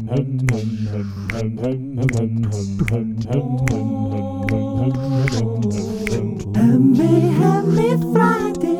Hemmi, 0.00 0.60
hemmi 7.40 7.88
frændi 8.10 8.74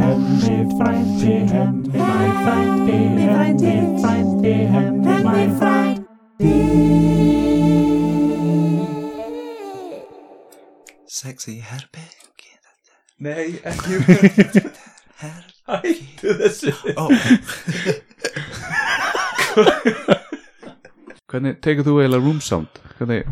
Hemmi 0.00 0.56
frændi, 0.78 1.32
hemmi 1.52 1.98
frændi 2.44 2.98
Hemmi 3.30 3.74
frændi, 4.00 4.52
hemmi 4.52 5.44
frændi 5.58 6.54
Sexy 11.08 11.50
herbergi 11.50 12.50
Nei, 13.18 13.48
ekki 13.64 13.94
Herbergi 15.16 16.00
Hættu 16.20 16.28
þessu 16.40 16.70
Ó, 16.96 17.04
Hvernig 21.30 21.60
tekur 21.62 21.86
þú 21.86 21.96
eiginlega 22.00 22.24
room 22.24 22.40
sound? 22.42 22.80
Hvernig 22.98 23.28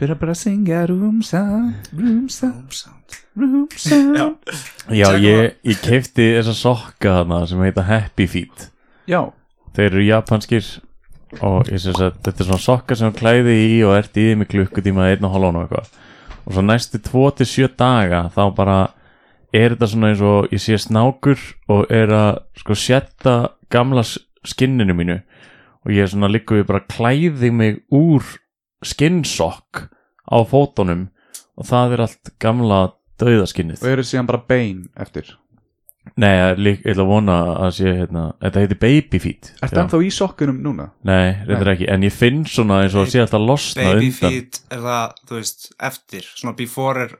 Byrja 0.00 0.16
bara 0.16 0.32
að 0.32 0.40
syngja 0.40 0.84
room 0.88 1.18
sound 1.24 1.90
Room 1.96 2.28
sound, 2.32 3.16
room 3.36 3.66
sound. 3.76 4.54
Já, 4.88 5.08
ég, 5.20 5.58
ég 5.68 5.82
keipti 5.84 6.30
þessa 6.38 6.54
sokka 6.56 7.18
þarna 7.18 7.42
sem 7.50 7.60
heita 7.64 7.84
Happy 7.84 8.26
Feet. 8.30 8.70
Já, 9.10 9.26
Þeir 9.76 9.86
eru 9.92 10.06
japanskir 10.06 10.66
og 11.46 11.68
ég 11.70 11.78
syns 11.78 12.00
að 12.00 12.16
þetta 12.24 12.42
er 12.42 12.48
svona 12.48 12.64
sokka 12.64 12.96
sem 12.98 13.12
klæði 13.14 13.52
í 13.68 13.74
og 13.86 13.94
ert 13.98 14.16
í 14.18 14.24
því 14.24 14.38
með 14.40 14.48
klukkutíma 14.54 15.10
einn 15.12 15.26
og 15.28 15.34
hálfán 15.36 15.60
og 15.60 15.66
eitthvað. 15.68 15.92
Og 16.42 16.56
svo 16.56 16.64
næstu 16.64 16.98
2-7 17.06 17.68
daga 17.78 18.24
þá 18.34 18.42
bara 18.56 18.78
er 19.54 19.76
þetta 19.76 19.90
svona 19.92 20.10
eins 20.10 20.24
og 20.26 20.50
ég 20.54 20.62
sé 20.64 20.78
snákur 20.80 21.38
og 21.70 21.92
er 21.92 22.10
að 22.14 22.40
sko 22.58 22.74
sjetta 22.78 23.36
gamla 23.70 24.02
skinninu 24.48 24.96
mínu 24.96 25.20
og 25.84 25.92
ég 25.94 26.04
er 26.04 26.10
svona 26.12 26.28
líka 26.30 26.58
við 26.58 26.66
bara 26.68 26.84
klæði 26.90 27.50
mig 27.56 27.80
úr 27.94 28.24
skinnsokk 28.84 29.86
á 30.30 30.36
fótunum 30.48 31.08
og 31.60 31.68
það 31.68 31.94
er 31.96 32.02
allt 32.06 32.32
gamla 32.42 32.80
dauðaskinnið 33.20 33.82
og 33.84 33.92
eru 33.94 34.04
síðan 34.06 34.28
bara 34.30 34.44
bein 34.48 34.88
eftir 35.00 35.36
Nei, 36.16 36.30
ég 36.32 36.80
ætla 36.88 37.04
að 37.04 37.10
vona 37.10 37.34
að 37.60 37.72
sé 37.76 37.90
hérna, 37.92 38.22
þetta 38.40 38.62
heiti 38.62 38.76
baby 38.80 39.18
feet 39.20 39.50
Ertu 39.60 39.76
Já. 39.76 39.80
ennþá 39.82 39.98
í 40.00 40.08
sokkunum 40.16 40.56
núna? 40.64 40.86
Nei, 41.06 41.34
reyndar 41.46 41.74
ekki, 41.74 41.86
en 41.92 42.06
ég 42.06 42.14
finn 42.16 42.40
svona 42.48 42.78
eins 42.86 42.96
og 42.96 43.04
að 43.04 43.10
sé 43.12 43.20
alltaf 43.20 43.44
losna 43.44 43.84
baby 43.84 44.08
undan 44.08 44.16
feet 44.16 44.58
er 44.72 44.80
það, 44.86 45.12
þú 45.28 45.36
veist, 45.36 45.68
eftir 45.90 46.24
Svona 46.40 46.56
before 46.58 47.04
er 47.04 47.12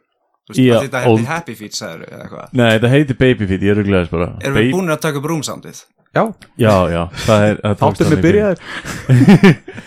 Þú 0.49 0.55
veist, 0.57 0.63
Já, 0.65 0.75
þetta 0.87 1.03
old. 1.07 1.21
hefði 1.21 1.29
happy 1.29 1.55
feet, 1.61 1.77
sagður 1.77 2.07
eða 2.09 2.25
eitthvað 2.25 2.57
Nei, 2.59 2.67
þetta 2.73 2.93
heiti 2.97 3.19
baby 3.21 3.51
feet, 3.53 3.67
ég 3.69 3.75
er 3.75 3.81
rugglegaðis 3.83 4.13
bara 4.17 4.31
Erum 4.41 4.57
við 4.57 4.65
Baby- 4.65 4.75
búin 4.79 4.95
að 4.97 5.03
taka 5.05 5.21
upp 5.21 5.29
rúmsamdið? 5.35 5.83
Já, 6.11 6.25
Já, 6.59 6.75
já, 6.91 7.03
er 8.03 8.11
með 8.11 8.19
fyrir. 8.19 8.25
byrjaður 8.27 8.59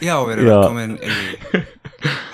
Já, 0.08 0.14
við 0.24 0.32
erum 0.38 0.48
Já. 0.48 0.60
komin 0.64 0.94
í 1.04 1.16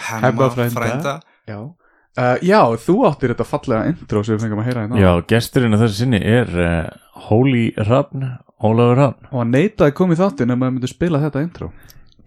Hemma 0.10 0.50
frænda. 0.54 0.76
frænda 0.76 1.14
Já 1.50 1.58
uh, 1.64 2.36
Já, 2.46 2.60
þú 2.86 2.96
áttir 3.10 3.34
þetta 3.34 3.48
fallega 3.50 3.88
intro 3.90 4.22
sem 4.26 4.38
við 4.38 4.44
fengum 4.46 4.62
að 4.62 4.70
heyra 4.70 4.84
hérna 4.86 5.02
Já, 5.02 5.12
gesturinn 5.34 5.74
af 5.78 5.82
þessu 5.86 5.98
sinni 6.04 6.20
er 6.22 6.52
uh, 6.54 6.92
Holy 7.30 7.64
Hrafn, 7.82 8.28
Ólafur 8.62 9.00
Hrafn 9.02 9.32
Og 9.32 9.42
hann 9.42 9.56
neitaði 9.58 9.96
komið 9.98 10.22
þáttin 10.22 10.54
ef 10.54 10.62
maður 10.62 10.76
myndi 10.78 10.92
spila 10.94 11.24
þetta 11.26 11.44
intro 11.48 11.72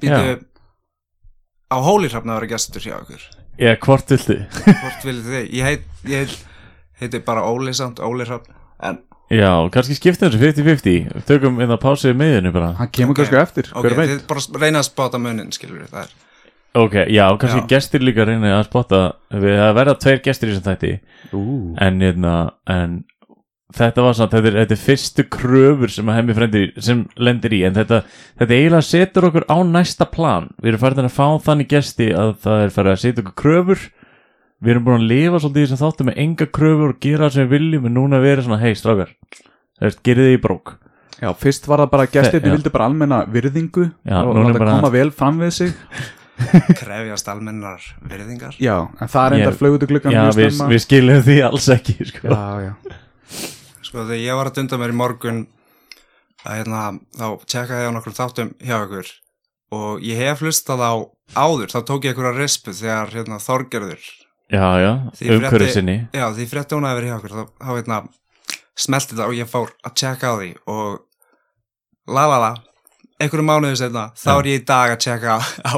Býtu 0.03 0.35
Á 1.73 1.77
hólirhafna 1.79 2.35
að 2.35 2.41
vera 2.43 2.51
gestur 2.57 2.85
hjá 2.85 2.97
okkur 2.99 3.23
Ég, 3.63 3.79
hvort 3.87 4.11
viltu? 4.11 4.41
Hvort 4.67 5.07
viljið 5.07 5.31
þið? 5.31 5.47
Ég 5.61 5.67
heit, 5.69 5.87
ég 6.11 6.25
heit, 6.27 6.37
heiti 7.01 7.23
bara 7.25 7.47
Óli 7.47 7.73
samt, 7.77 8.03
Óli 8.03 8.27
Hrafn 8.27 8.51
En, 8.83 8.99
Já, 9.33 9.53
kannski 9.73 9.97
skipta 9.97 10.29
þessu 10.29 10.41
50-50 10.43 11.23
Tökum 11.29 11.61
einna 11.63 11.79
pásiði 11.81 12.17
miðinu 12.21 12.53
bara. 12.53 12.73
Hann 12.77 12.91
kemur 12.93 13.15
Ok. 13.17 13.23
kannski 13.23 13.39
eftir, 13.41 13.71
ok, 13.73 13.87
hver 13.87 13.97
veit? 13.97 14.11
þið 14.11 14.27
bara 14.29 14.61
reyna 14.67 14.83
að 14.83 14.89
spáta 14.91 15.21
munin, 15.23 15.53
skilur 15.55 15.81
við 15.81 15.95
það 15.95 16.03
er 16.05 16.13
Ok, 16.75 16.95
já, 17.13 17.27
kannski 17.37 17.61
Já. 17.61 17.67
gestir 17.69 18.01
líka 18.01 18.25
reyna 18.25 18.55
að 18.59 18.65
spotta. 18.71 19.01
Við 19.31 19.59
verða 19.77 19.93
tveir 20.01 20.23
gestir 20.25 20.49
í 20.49 20.53
þessum 20.55 20.69
þætti. 20.71 20.93
Ú, 21.37 21.43
en, 21.85 21.99
hérna, 22.01 22.37
en 22.67 22.95
þetta 23.77 24.05
var 24.07 24.15
svona, 24.17 24.31
þetta 24.33 24.49
er, 24.49 24.57
þetta 24.63 24.77
er 24.79 24.81
fyrstu 24.81 25.25
kröfur 25.37 25.93
sem 25.93 26.09
að 26.09 26.17
hemmi 26.17 26.37
frendi 26.39 26.63
sem 26.81 27.03
lendir 27.21 27.53
í. 27.53 27.61
En 27.69 27.77
þetta, 27.77 28.03
þetta 28.41 28.57
eiginlega 28.57 28.89
setur 28.89 29.29
okkur 29.29 29.45
á 29.53 29.57
næsta 29.69 30.09
plan, 30.09 30.49
við 30.63 30.73
erum 30.73 30.81
farin 30.87 31.09
að 31.11 31.17
fá 31.21 31.27
þannig 31.45 31.69
gesti 31.73 32.09
að 32.17 32.33
það 32.41 32.65
er 32.65 32.75
farið 32.79 32.93
að 32.97 33.03
setja 33.05 33.25
okkur 33.27 33.37
kröfur 33.45 33.85
við 34.63 34.73
erum 34.75 34.85
búin 34.87 35.01
að 35.03 35.09
lifa 35.11 35.41
svolítið 35.43 35.63
í 35.63 35.67
þessum 35.67 35.81
þáttum 35.83 36.09
með 36.11 36.21
enga 36.25 36.47
kröfur 36.59 36.93
og 36.95 37.01
gera 37.03 37.27
það 37.27 37.35
sem 37.37 37.45
við 37.49 37.53
viljum 37.57 37.89
en 37.91 37.97
núna 37.99 38.21
verið 38.23 38.47
svona, 38.47 38.61
hei 38.63 38.75
strákar 38.79 39.13
það 39.83 39.99
gerið 40.07 40.29
þið 40.29 40.37
í 40.37 40.41
brók. 40.47 40.75
Já, 41.23 41.29
fyrst 41.39 41.67
var 41.71 41.83
það 41.85 41.91
bara 41.93 42.07
Já. 42.11 42.23
vildi 42.49 42.71
bara 42.75 42.87
almenna 42.91 43.19
virðingu 43.31 43.85
Já, 44.07 44.17
og 44.23 44.35
láta 44.39 44.59
bara- 44.59 44.75
koma 44.79 44.91
vel 44.95 45.11
fram 45.15 45.39
við 45.43 45.51
sig. 45.53 45.73
Krefjast 46.81 47.29
almennar 47.31 47.83
virðingar? 48.09 48.57
Já, 48.59 48.89
en 48.99 49.09
það 49.11 49.27
er 49.27 49.37
enda 49.37 49.51
Ég- 49.53 49.59
flögutu 49.61 49.87
gluggan 49.91 50.13
já, 50.17 50.23
við, 50.35 50.57
við 50.73 50.81
skiljum 50.83 51.21
því 51.23 51.37
alls 51.47 51.69
ekki 51.75 51.95
sko. 52.09 52.33
Já, 52.33 52.71
já. 52.71 52.73
Sko 53.83 54.07
þegar 54.09 54.23
ég 54.25 54.39
var 54.41 54.51
að 54.51 54.57
dunda 54.59 54.79
mér 54.81 54.95
í 54.95 54.97
morgun 54.99 55.43
að 56.43 56.57
hérna, 56.59 56.81
þá 57.19 57.27
tjekkaði 57.47 57.85
ég 57.85 57.93
á 57.93 57.95
nokkur 57.95 58.17
þáttum 58.17 58.51
hjá 58.59 58.77
ykkur 58.87 59.13
og 59.77 60.03
ég 60.03 60.19
hef 60.25 60.43
hlustað 60.43 60.83
á 60.83 60.93
áður, 61.39 61.71
þá 61.71 61.79
tók 61.87 62.05
ég 62.09 62.17
ykkur 62.17 62.31
að 62.33 62.41
rispu 62.43 62.75
þegar 62.75 63.13
hérna, 63.15 63.39
Þorgerður 63.43 64.03
já, 64.53 64.67
já, 64.83 64.91
Því 65.19 65.31
umhverju 65.37 65.71
sinni. 65.73 65.97
Já, 66.15 66.27
því 66.37 66.49
frétti 66.51 66.77
hún 66.77 66.89
að 66.89 66.99
vera 67.01 67.09
hjá 67.11 67.17
okkur 67.21 67.37
þá, 67.39 67.43
þá 67.63 67.71
hérna, 67.73 68.03
smelti 68.87 69.17
það 69.19 69.31
og 69.31 69.39
ég 69.39 69.51
fór 69.51 69.73
að 69.83 69.97
tjekka 70.03 70.33
á 70.33 70.35
því 70.41 70.51
og 70.73 72.13
la 72.13 72.27
la 72.31 72.39
la 72.43 72.53
einhverju 73.23 73.45
mánuðu 73.47 73.79
setna, 73.79 74.09
þá 74.19 74.31
er 74.35 74.49
ég 74.51 74.63
í 74.63 74.65
dag 74.67 74.95
að 74.95 75.03
tjekka 75.05 75.37
á, 75.39 75.75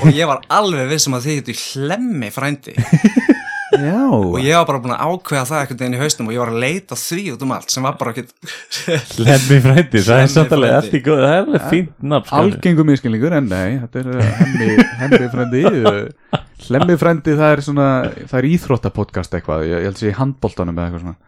og 0.00 0.06
ég 0.16 0.28
var 0.30 0.40
alveg 0.48 0.88
vissum 0.90 1.16
að 1.18 1.26
þið 1.28 1.40
þetta 1.40 1.64
hlemmi 1.66 2.30
frændi 2.32 2.76
Já, 3.70 4.02
og 4.10 4.38
ég 4.42 4.56
var 4.56 4.66
bara 4.66 4.80
búin 4.82 4.92
að 4.96 5.02
ákveða 5.06 5.44
það 5.46 5.60
einhvern 5.60 5.78
veginn 5.80 5.94
í 5.94 6.00
haustum 6.00 6.30
og 6.30 6.34
ég 6.34 6.40
var 6.42 6.50
að 6.50 6.62
leita 6.64 6.96
því 6.98 7.24
út 7.34 7.44
um 7.46 7.52
allt 7.54 7.70
sem 7.74 7.86
var 7.86 7.98
bara 8.00 8.14
ekkert 8.14 8.32
Lemmi 9.26 9.58
frændi, 9.62 10.02
það 10.06 10.22
er 10.22 10.26
alveg 10.26 10.48
frændi. 10.50 10.70
eftir 10.80 11.04
góð, 11.06 11.22
það 11.22 11.34
er 11.36 11.44
alveg 11.44 11.66
fínt 11.70 11.94
nafn 12.12 12.26
sko. 12.30 12.40
algengu 12.40 12.86
miskilningur 12.88 13.36
en 13.38 13.48
nei, 13.52 13.70
þetta 13.84 14.02
er 14.02 14.10
uh, 14.10 14.34
hemmi, 14.40 14.68
hemmi 15.04 15.30
frendi 15.36 15.62
uh, 15.70 16.98
frendi 17.04 17.38
það 17.38 17.54
er 17.54 17.64
svona 17.68 17.88
það 18.24 18.36
er 18.42 18.50
íþróttapodcast 18.50 19.38
eitthvað, 19.38 19.66
ég, 19.70 19.86
held 19.86 19.94
að 19.94 20.02
sé 20.02 20.10
í 20.10 20.18
handboltanum 20.18 20.80
eða 20.80 20.90
eitthvað 20.90 21.06
svona. 21.06 21.18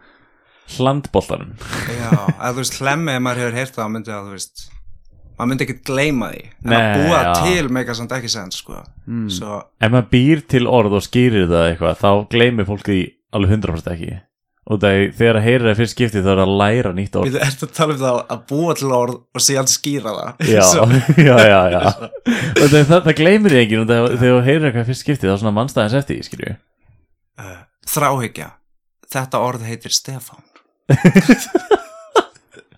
Hlandboltanum 0.73 1.55
Já, 1.95 2.11
að 2.37 2.53
þú 2.57 2.63
veist, 2.65 2.79
hlemmi 2.83 3.15
ef 3.15 3.23
maður 3.23 3.45
hefur 3.45 3.59
heyrt 3.61 3.77
það, 3.79 3.93
myndi 3.95 4.15
að 4.15 4.27
þú 4.27 4.37
veist 4.37 4.67
maður 5.37 5.49
myndi 5.51 5.65
ekkert 5.67 5.85
gleyma 5.87 6.29
því. 6.33 6.43
En 6.63 6.73
Nei, 6.73 6.77
að 6.79 6.99
búa 6.99 7.21
já. 7.23 7.31
til 7.43 7.71
meika 7.77 7.95
samt 7.97 8.13
ekki 8.17 8.29
sens 8.31 8.59
sko. 8.61 8.81
Mm. 9.07 9.25
svo, 9.33 9.61
Ef 9.81 9.93
maður 9.93 10.11
býr 10.13 10.43
til 10.53 10.67
orð 10.69 10.99
og 10.99 11.05
skýrir 11.05 11.49
það 11.49 11.65
eitthvað 11.71 11.97
þá 12.03 12.11
gleymir 12.33 12.69
fólk 12.69 12.85
því 12.87 13.01
alveg 13.33 13.57
100% 13.57 13.91
ekki. 13.95 14.19
Og 14.63 14.85
er 14.87 15.09
þegar 15.11 15.37
að 15.41 15.43
heyra 15.43 15.65
það 15.65 15.79
fyrst 15.81 15.93
skipti 15.97 16.21
þá 16.23 16.29
er 16.31 16.41
að 16.45 16.51
læra 16.61 16.91
nýtt 16.95 17.17
orð. 17.19 17.33
Við 17.33 17.41
ertu 17.43 17.67
að 17.67 17.73
tala 17.75 17.95
um 17.95 17.99
það 17.99 18.19
að 18.31 18.43
búa 18.53 18.75
til 18.79 18.91
orð 18.95 19.17
og 19.19 19.43
síðan 19.43 19.67
skýra 19.67 20.13
það? 20.15 20.45
Já, 20.53 20.61
Svo, 20.71 20.85
já, 21.27 21.33
já, 21.43 21.59
já. 21.73 21.81
Og 21.83 22.61
það, 22.61 22.77
það, 22.77 22.99
það 23.09 23.17
gleymir 23.19 23.55
því 23.55 23.59
enginn 23.65 23.83
og 23.83 23.89
það, 23.91 24.07
þegar 24.13 24.37
þú 24.37 24.45
heyrir 24.47 24.67
eitthvað 24.69 24.87
fyrst 24.93 25.03
skipti 25.03 25.27
þá 25.27 25.35
svona 25.41 25.55
mannstæðins 25.57 25.97
eftir 25.99 26.15
því, 26.19 26.27
skilju 26.29 26.53
uh, 27.43 27.57
þráhyggja. 27.91 28.49
Þetta 29.13 29.43
orð 29.45 29.67
heitir 29.67 29.93
Stefán 29.93 30.47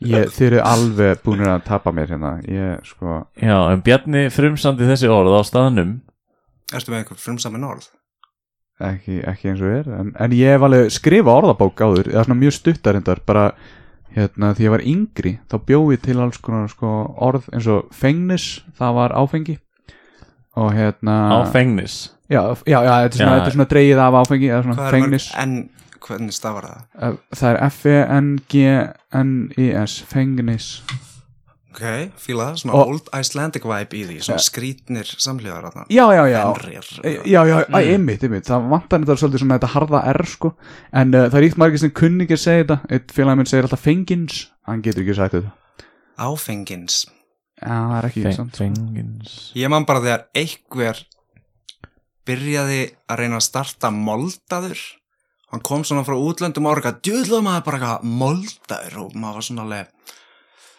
ég, 0.09 0.31
þeir 0.35 0.47
eru 0.47 0.63
alveg 0.66 1.21
búinir 1.25 1.51
að 1.51 1.66
tapa 1.67 1.93
mér 1.95 2.13
hérna. 2.13 2.33
Ég 2.49 2.88
sko. 2.88 3.21
Já, 3.41 3.57
en 3.71 3.83
Bjarni 3.85 4.25
frumsandi 4.33 4.88
þessi 4.89 5.11
orð 5.11 5.38
á 5.38 5.41
staðnum. 5.47 5.95
Ertu 6.73 6.93
með 6.93 7.03
einhver 7.03 7.21
frumsamin 7.21 7.67
orð? 7.67 7.89
Ekki, 8.85 9.21
ekki 9.23 9.53
eins 9.53 9.61
og 9.63 9.71
er 9.71 9.85
en, 9.95 10.09
en 10.19 10.33
ég 10.35 10.51
hef 10.51 10.63
alveg 10.67 10.89
skrifa 10.91 11.35
orðabók 11.39 11.79
áður. 11.79 12.09
Eða 12.11 12.25
svona 12.27 12.41
mjög 12.41 12.57
stuttarindar 12.57 13.22
bara 13.28 13.46
hérna 14.16 14.53
því 14.55 14.67
ég 14.67 14.73
var 14.73 14.84
yngri 14.87 15.37
þá 15.52 15.55
bjóði 15.67 15.99
til 16.03 16.17
alls 16.23 16.41
konar 16.43 16.67
sko 16.72 16.91
orð 17.23 17.47
eins 17.53 17.69
og 17.72 17.87
fengnis, 17.96 18.49
það 18.75 18.99
var 18.99 19.16
áfengi. 19.16 19.58
Og 20.55 20.72
hérna 20.75 21.16
á 21.35 21.37
fengnis 21.51 22.16
já, 22.31 22.41
já, 22.66 22.79
já, 22.81 22.93
þetta 23.05 23.16
er 23.16 23.19
svona, 23.19 23.40
er 23.46 23.55
svona 23.55 23.67
dreigið 23.69 24.01
af 24.01 24.17
áfengi 24.22 24.49
eða 24.49 24.61
svona 24.66 24.75
hvað 24.78 24.85
er 24.85 24.93
mörg 24.93 24.97
fengnis. 24.97 25.28
En 25.41 25.55
hvernig 26.05 26.34
stafar 26.37 26.63
það? 26.69 27.17
Það 27.35 27.49
er 27.52 27.57
F-E-N-G-N-I-S 28.75 29.93
fengnis 30.09 30.67
ok, 31.75 31.81
fíla 32.23 32.46
það, 32.52 32.59
svona 32.61 32.73
Og- 32.79 32.87
old 32.93 33.05
Icelandic 33.19 33.63
vibe 33.67 33.93
í 33.99 34.03
því 34.07 34.17
svona 34.23 34.40
skrítnir 34.46 35.07
samhljóðar 35.19 35.66
þarna. 35.67 35.84
já, 35.91 36.05
já, 36.16 36.23
já. 36.31 36.43
Fenrir 36.55 36.85
Eh, 37.03 37.17
Já, 37.28 37.41
já, 37.49 37.57
mm. 37.67 37.75
einmitt, 37.75 38.23
einmitt, 38.23 38.46
það 38.47 38.69
vantar 38.72 38.99
þetta 39.03 39.17
svolítið 39.19 39.40
svona 39.43 39.57
þetta 39.59 39.72
harða 39.73 39.99
R 40.13 40.25
sko. 40.25 40.53
En 40.93 41.07
uh, 41.13 41.25
það 41.28 41.35
er 41.41 41.43
ítt 41.49 41.57
margir 41.59 41.79
sem 41.84 41.91
kunningir 41.91 42.37
segja 42.40 42.63
þetta. 42.63 42.78
Eitt 42.90 43.11
félagin 43.11 43.37
minn 43.41 43.46
segir 43.51 43.63
alltaf 43.67 43.84
fengins 43.84 44.47
hann 44.66 44.81
getur 44.81 45.03
ekki 45.03 45.16
sagt 45.19 45.34
þetta. 45.35 45.51
Áfengins 46.17 47.05
Já, 47.59 47.67
það 47.67 47.97
er 47.97 48.05
ekki 48.09 48.23
Feng, 48.23 48.35
samt. 48.35 48.55
Fengins 48.55 49.51
Ég 49.55 49.69
man 49.69 49.85
bara 49.85 49.99
þegar 50.03 50.23
einhver 50.35 50.97
byrjaði 52.25 52.79
að 53.11 53.17
reyna 53.19 53.35
að 53.40 53.46
starta 53.49 53.91
moldaður 53.91 54.79
hann 55.53 55.64
kom 55.66 55.84
svona 55.88 56.06
frá 56.08 56.16
útlöndum 56.18 56.68
og 56.68 56.78
orga 56.78 56.96
djöðlega 57.00 57.46
maður 57.46 57.66
bara 57.68 57.80
eitthvað 57.82 58.08
moldaður. 58.22 58.97
Og 59.06 59.18
maður 59.20 59.40
var 59.40 59.47
svona 59.50 59.66
alveg 59.66 59.92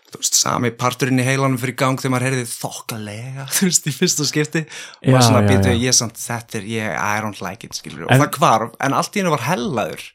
þú 0.07 0.21
veist, 0.23 0.37
sami 0.39 0.71
parturinn 0.79 1.21
í 1.21 1.27
heilanum 1.27 1.59
fyrir 1.61 1.77
gang 1.79 1.99
þegar 2.01 2.15
maður 2.15 2.27
heyrði 2.29 2.49
þokkalega 2.53 3.47
þú 3.57 3.71
veist, 3.71 3.89
í 3.89 3.95
fyrsta 3.95 4.27
skipti. 4.29 4.63
Og 5.03 5.09
maður 5.15 5.29
svona 5.31 5.47
býtu, 5.49 5.73
ég 5.83 5.97
samt 5.97 6.21
þetta 6.21 6.61
er, 6.61 6.69
ég, 6.77 6.93
I 6.95 7.25
don't 7.25 7.43
like 7.45 7.67
it 7.67 7.79
skilur, 7.79 8.07
En- 8.07 8.21
og 8.21 8.27
það 8.27 8.39
hvarf, 8.41 8.77
en 8.87 8.97
allt 8.97 9.17
í 9.17 9.23
hennu 9.23 9.35
var 9.35 9.47
hellaður. 9.49 10.07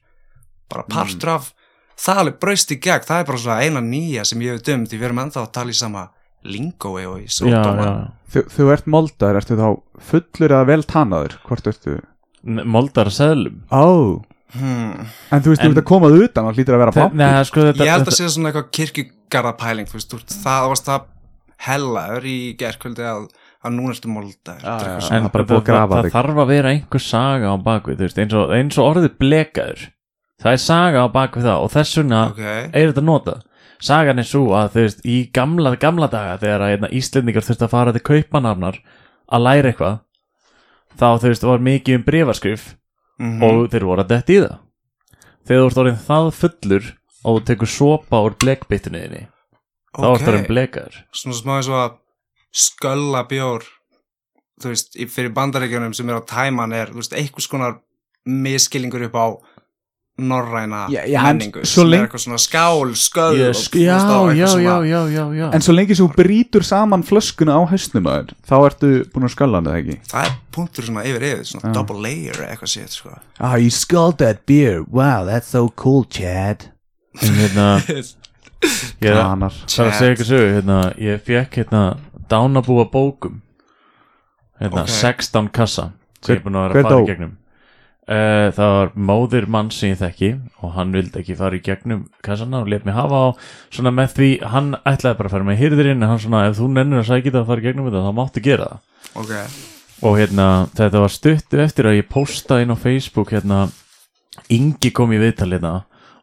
Bara 0.71 0.87
partur 0.87 1.33
af 1.35 1.51
það 1.99 2.23
alveg 2.23 2.39
braust 2.41 2.71
í 2.71 2.79
gegn, 2.81 3.05
það 3.05 3.21
er 3.21 3.29
bara 3.29 3.43
svona 3.43 3.61
eina 3.67 3.83
nýja 3.83 4.23
sem 4.27 4.41
ég 4.45 4.55
hef 4.57 4.65
dömt, 4.65 4.89
því 4.89 5.01
við 5.01 5.09
erum 5.09 5.23
ennþá 5.25 5.43
að 5.43 5.53
tala 5.57 5.73
í 5.73 5.77
sama 5.77 6.07
lingói 6.47 7.03
og 7.05 7.19
í 7.21 7.27
já. 7.27 7.61
Þú, 8.31 8.45
þú 8.55 8.69
ert 8.73 8.87
moldaður, 8.89 9.41
ertu 9.41 9.57
þá 9.59 9.67
fullur 10.07 10.55
eða 10.55 10.67
vel 10.71 10.83
tannaður? 10.87 11.35
Hvort 11.45 11.67
ertu? 11.69 11.97
Moldar 12.41 13.11
seðlum. 13.13 13.59
Ó, 13.69 14.23
hmm. 14.55 15.07
en 15.31 15.43
þú 15.43 15.53
veist, 15.53 15.61
En- 15.61 15.69
þú 15.69 15.75
ert 15.75 15.81
að 15.83 15.87
komað 15.91 16.17
utan 16.25 16.49
og 16.49 16.57
hlýtur 16.57 16.77
að 16.77 16.83
vera 16.83 16.95
pappir 16.97 17.21
Nei, 17.21 17.43
sko, 17.47 17.67
þetta, 17.69 17.87
ég 17.87 17.95
held 17.95 18.11
að 18.11 18.17
sé 18.17 18.29
svona 18.33 18.51
eitthvað 18.51 18.71
kirkjugarðapæling 18.77 19.91
þú 19.91 19.97
veist, 19.99 20.35
það 20.43 20.67
varst 20.73 20.89
það 20.89 21.07
hellaður 21.67 22.27
í 22.31 22.37
gerkvöldi 22.59 23.05
að, 23.05 23.25
að 23.61 23.75
núna 23.77 23.95
ertu 23.95 24.11
moldaður 24.11 24.65
er 24.65 24.89
já. 24.89 24.99
svona- 25.05 25.17
en 25.17 25.29
það 25.29 25.33
það, 25.37 25.55
að 25.55 25.71
það, 25.71 25.95
það 25.95 26.11
þarf 26.17 26.43
að 26.43 26.51
vera 26.55 26.73
einhver 26.75 27.05
saga 27.05 27.53
á 27.53 27.55
bakvið, 27.61 27.97
þú 27.99 28.07
veist, 28.07 28.21
eins 28.25 28.37
og, 28.37 28.53
eins 28.57 28.79
og 28.81 28.89
orðið 28.91 29.15
blekaður. 29.21 29.87
Það 30.41 30.57
er 30.57 30.61
saga 30.65 31.05
á 31.05 31.07
bakvið 31.13 31.47
það 31.47 31.63
og 31.65 31.71
þess 31.75 31.97
vegna 32.01 32.21
ok, 32.31 32.45
er 32.73 32.91
þetta 32.91 33.05
notað. 33.05 33.41
Sagan 33.81 34.21
er 34.21 34.27
svo 34.29 34.43
að 34.53 34.75
þú 34.75 34.83
veist 34.85 35.05
í 35.09 35.17
gamla, 35.33 35.75
gamla 35.81 36.07
daga 36.09 36.37
þegar 36.41 36.65
að 36.65 36.71
hérna, 36.75 36.89
Íslendingar 36.93 37.45
þurfti 37.45 37.65
að 37.65 37.73
fara 37.73 37.93
til 37.95 38.03
kaupanafnar 38.05 38.77
að 39.31 39.45
læra 39.45 39.71
eitthvað 39.71 39.95
þá 40.99 41.07
þú 41.17 41.31
veist 41.31 41.47
var 41.47 41.63
mikið 41.65 41.97
um 41.97 42.05
brefaskrif 43.21 43.39
Mhm. 43.39 43.43
og 43.43 43.69
þeir 43.71 43.85
voru 43.85 44.03
að 44.03 44.07
detti 44.07 44.33
í 44.33 44.41
það 44.41 44.57
þegar 45.47 45.61
þú 45.61 45.67
ert 45.69 45.77
orðin 45.77 46.05
það 46.07 46.31
fullur 46.33 46.85
og 47.25 47.37
þú 47.41 47.45
tekur 47.45 47.67
sopa 47.67 48.17
úr 48.25 48.35
blekbyttunniðinni 48.41 49.27
þá 49.93 50.05
Ok. 50.05 50.21
ert 50.21 50.27
orðin 50.31 50.47
blekaður 50.47 50.95
svona 51.13 51.35
smá 51.41 51.55
eins 51.57 51.69
og 51.69 51.79
að 51.81 51.97
skölla 52.53 53.27
bjór 53.29 53.63
þú 54.61 54.67
veist, 54.69 54.97
fyrir 55.09 55.33
bandaríkjunum 55.33 55.93
sem 55.95 56.09
er 56.09 56.19
á 56.21 56.23
tæman 56.25 56.73
er, 56.73 56.87
þú 56.87 56.95
veist, 57.01 57.13
einhvers 57.13 57.47
konar 57.49 57.79
miskillingur 58.27 59.03
upp 59.07 59.13
á 59.17 59.25
norræna 60.21 60.87
Já, 60.93 61.01
já, 61.09 61.19
en 61.19 61.37
menningu 61.37 61.61
svo 61.65 61.81
sem 61.83 61.87
lengi- 61.89 62.01
er 62.01 62.07
eitthvað 62.07 62.23
svona 62.25 62.37
skál, 62.37 62.79
þú 62.81 62.87
veist, 63.37 63.75
já, 63.75 63.97
svona- 63.99 64.35
já, 64.35 64.47
já, 64.85 65.01
já, 65.09 65.25
já. 65.39 65.49
En 65.53 65.61
svo 65.61 65.73
lengi 65.75 65.95
sem 65.95 66.07
þú 66.07 66.15
brýtur 66.15 66.63
saman 66.63 67.03
flöskuna 67.03 67.55
á 67.57 67.61
hausnum 67.69 68.03
að 68.05 68.17
þér 68.21 68.33
Þá 68.47 68.55
ertu 68.69 68.91
búin 69.13 69.25
að 69.27 69.33
skalla 69.35 69.57
hann 69.61 69.65
eða 69.71 69.81
ekki? 69.81 69.99
Það 70.11 70.25
er 70.25 70.31
punktur 70.51 70.83
svona 70.85 71.03
yfir 71.05 71.21
yfir, 71.31 71.45
svona 71.51 71.67
Já. 71.69 71.73
double 71.73 72.01
layer 72.01 72.33
eða 72.33 72.49
eitthvað 72.55 72.71
sétt, 72.75 72.89
sko. 72.89 73.17
Ah, 73.39 73.55
you 73.57 73.69
sculled 73.69 74.17
that 74.17 74.45
beer. 74.45 74.83
Wow, 74.89 75.25
that's 75.25 75.47
so 75.47 75.69
cool, 75.69 76.03
Chad. 76.05 76.69
En 77.21 77.33
hérna 77.35 77.81
ég 79.01 79.09
er 79.09 79.17
að- 79.17 79.51
segja 79.67 80.13
eitthvað 80.13 80.29
sögu 80.29 80.49
hérna, 80.61 80.93
ég 80.97 81.21
fekk 81.25 81.51
hérna 81.63 81.97
dánabúa 82.29 82.85
bókum. 82.91 83.41
Hérna, 84.61 84.83
Ok. 84.83 84.89
16 84.89 85.49
kassa 85.51 85.91
sem 86.21 86.35
ég 86.35 86.39
er 86.39 86.43
búin 86.45 86.55
að 86.55 86.67
vera 86.73 86.79
að 86.79 86.83
fara 86.89 87.01
í 87.01 87.07
gegnum 87.07 87.31
það 88.11 88.71
var 88.75 88.89
móðir 89.09 89.45
mann 89.51 89.69
sem 89.71 89.93
ég 89.93 89.99
þekki 90.01 90.31
og 90.61 90.73
hann 90.75 90.93
vildi 90.95 91.21
ekki 91.21 91.35
fara 91.39 91.55
í 91.57 91.61
gegnum 91.63 92.05
kassana 92.25 92.63
og 92.63 92.71
let 92.71 92.87
mig 92.87 92.95
hafa 92.97 93.19
á 93.23 93.27
svona 93.71 93.93
með 93.95 94.15
því, 94.17 94.29
hann 94.51 94.73
ætlaði 94.81 95.19
bara 95.19 95.29
að 95.29 95.35
fara 95.35 95.47
með 95.47 95.61
hýrðirinn 95.61 96.01
en 96.01 96.09
hann 96.09 96.19
svona, 96.23 96.41
ef 96.49 96.57
þú 96.59 96.67
nennir 96.73 97.03
að 97.03 97.07
sækja 97.11 97.35
það 97.35 97.39
að 97.43 97.51
fara 97.51 97.63
í 97.63 97.67
gegnum 97.67 97.87
þetta, 97.87 98.03
þá 98.07 98.17
máttu 98.17 98.43
gera 98.43 98.67
það. 98.71 98.89
Ok, 99.21 99.31
og 100.01 100.17
hérna, 100.19 100.49
þetta 100.79 101.05
var 101.05 101.15
stuttu 101.15 101.63
eftir 101.63 101.87
að 101.87 101.97
ég 102.01 102.11
postaði 102.11 102.67
inn 102.67 102.75
á 102.75 102.83
Facebook 102.83 103.33
hérna, 103.35 103.61
Ingi 104.51 104.91
kom 104.95 105.11
í 105.11 105.19
viðtal 105.21 105.51
hérna 105.51 105.73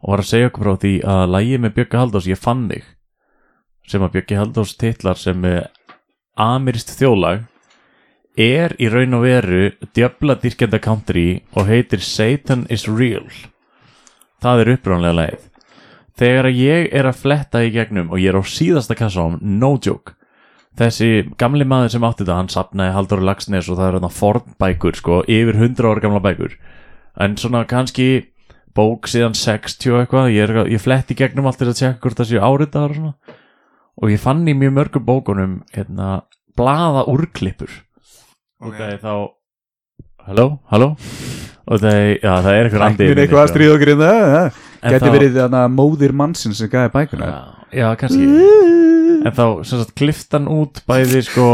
og 0.00 0.12
var 0.12 0.22
að 0.22 0.30
segja 0.30 0.48
okkur 0.48 0.64
frá 0.64 0.80
því 0.82 0.94
að 1.08 1.24
lægið 1.34 1.62
með 1.64 1.74
Bjöggi 1.76 2.00
Haldós, 2.00 2.28
ég 2.28 2.40
fann 2.40 2.66
þig 2.70 2.86
sem 3.88 4.04
að 4.04 4.14
Bjöggi 4.16 4.38
Haldós 4.38 4.74
titlar 4.78 5.20
sem 5.20 5.44
eh, 5.48 5.64
amirist 6.38 6.92
þjólag 6.98 7.46
er 8.38 8.74
í 8.78 8.88
raun 8.92 9.16
og 9.18 9.24
veru 9.26 9.62
djöfladýrkenda 9.96 10.78
country 10.82 11.42
og 11.56 11.66
heitir 11.68 12.02
Satan 12.04 12.66
is 12.70 12.86
real. 12.88 13.26
Það 14.42 14.62
er 14.62 14.70
uppránlega 14.76 15.16
lagið. 15.18 15.48
Þegar 16.18 16.48
ég 16.50 16.88
er 16.94 17.08
að 17.10 17.20
fletta 17.22 17.62
í 17.62 17.72
gegnum 17.74 18.12
og 18.12 18.22
ég 18.22 18.32
er 18.32 18.38
á 18.38 18.42
síðasta 18.42 18.96
kassa 18.98 19.26
á 19.26 19.28
no 19.38 19.72
joke. 19.76 20.14
Þessi 20.78 21.28
gamli 21.38 21.66
maður 21.66 21.96
sem 21.96 22.06
átti 22.06 22.22
þetta 22.22 22.38
hann 22.38 22.50
sapnaði 22.52 22.94
Haldur 22.94 23.24
Lagsnes 23.26 23.68
og 23.70 23.78
það 23.80 23.88
er 23.88 23.98
hann 23.98 24.14
fornbækur 24.14 24.98
sko, 24.98 25.20
yfir 25.26 25.58
100 25.58 25.90
ára 25.90 26.04
gamla 26.04 26.22
bækur. 26.22 26.54
En 27.18 27.34
svona 27.38 27.64
kannski 27.66 28.28
bók 28.78 29.10
síðan 29.10 29.34
60 29.34 29.90
og 29.90 30.04
eitthvað 30.04 30.30
ég, 30.36 30.46
er, 30.46 30.70
ég 30.70 30.82
fletti 30.82 31.18
gegnum 31.18 31.50
allt 31.50 31.58
til 31.58 31.70
að 31.72 31.80
tjekka 31.80 32.04
hvort 32.04 32.22
það 32.22 32.30
séu 32.30 32.42
áritaðar 32.46 32.98
og 33.10 33.36
og 33.98 34.12
ég 34.12 34.22
fann 34.22 34.46
í 34.46 34.54
mjög 34.56 34.74
mörgum 34.76 35.06
bókunum 35.06 35.54
hérna, 35.74 36.22
blaða 36.58 37.04
úrklippur 37.10 37.70
og 38.60 38.70
ok. 38.70 38.78
Það 38.78 38.92
er 38.92 39.00
þá 39.02 39.12
halló, 40.28 40.46
halló? 40.72 40.88
Og 41.68 41.82
það 41.82 41.96
er, 41.98 42.10
já, 42.22 42.32
það 42.44 42.52
er 42.54 42.66
eitthvað 42.68 42.84
andi 42.86 43.04
Ætlir 43.04 43.10
yfir 43.12 43.22
eitthvað 43.24 43.40
að 43.40 43.46
mig, 43.46 43.52
stríða 43.54 43.74
okkur 43.76 43.90
inn 43.92 44.02
það 44.02 44.60
En 44.78 44.92
Gæti 44.94 45.02
þá- 45.04 45.14
verið 45.16 45.34
þarna 45.40 45.62
móðir 45.74 46.14
mannsinn 46.16 46.54
sem 46.56 46.70
gæði 46.72 46.92
bækuna 46.94 47.28
já, 47.28 47.40
já, 47.80 47.88
kannski. 48.00 48.28
En 49.18 49.34
þá, 49.34 49.44
sem 49.66 49.80
sagt, 49.82 49.92
kliftan 49.98 50.46
út 50.54 50.80
bæði 50.88 51.20
sko 51.26 51.48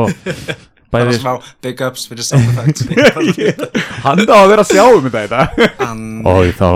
bara 0.95 1.09
bæði 1.09 1.17
smá 1.19 1.33
big 1.65 1.81
ups 1.89 2.05
fyrir 2.11 2.27
sound 2.29 2.53
effects 2.53 2.85
Hann 4.05 4.23
á 4.29 4.37
að 4.37 4.53
vera 4.53 4.67
að 4.67 4.71
sjá 4.71 4.85
um 4.93 5.09
þetta 5.11 5.41
og 6.29 6.53
þá 6.61 6.69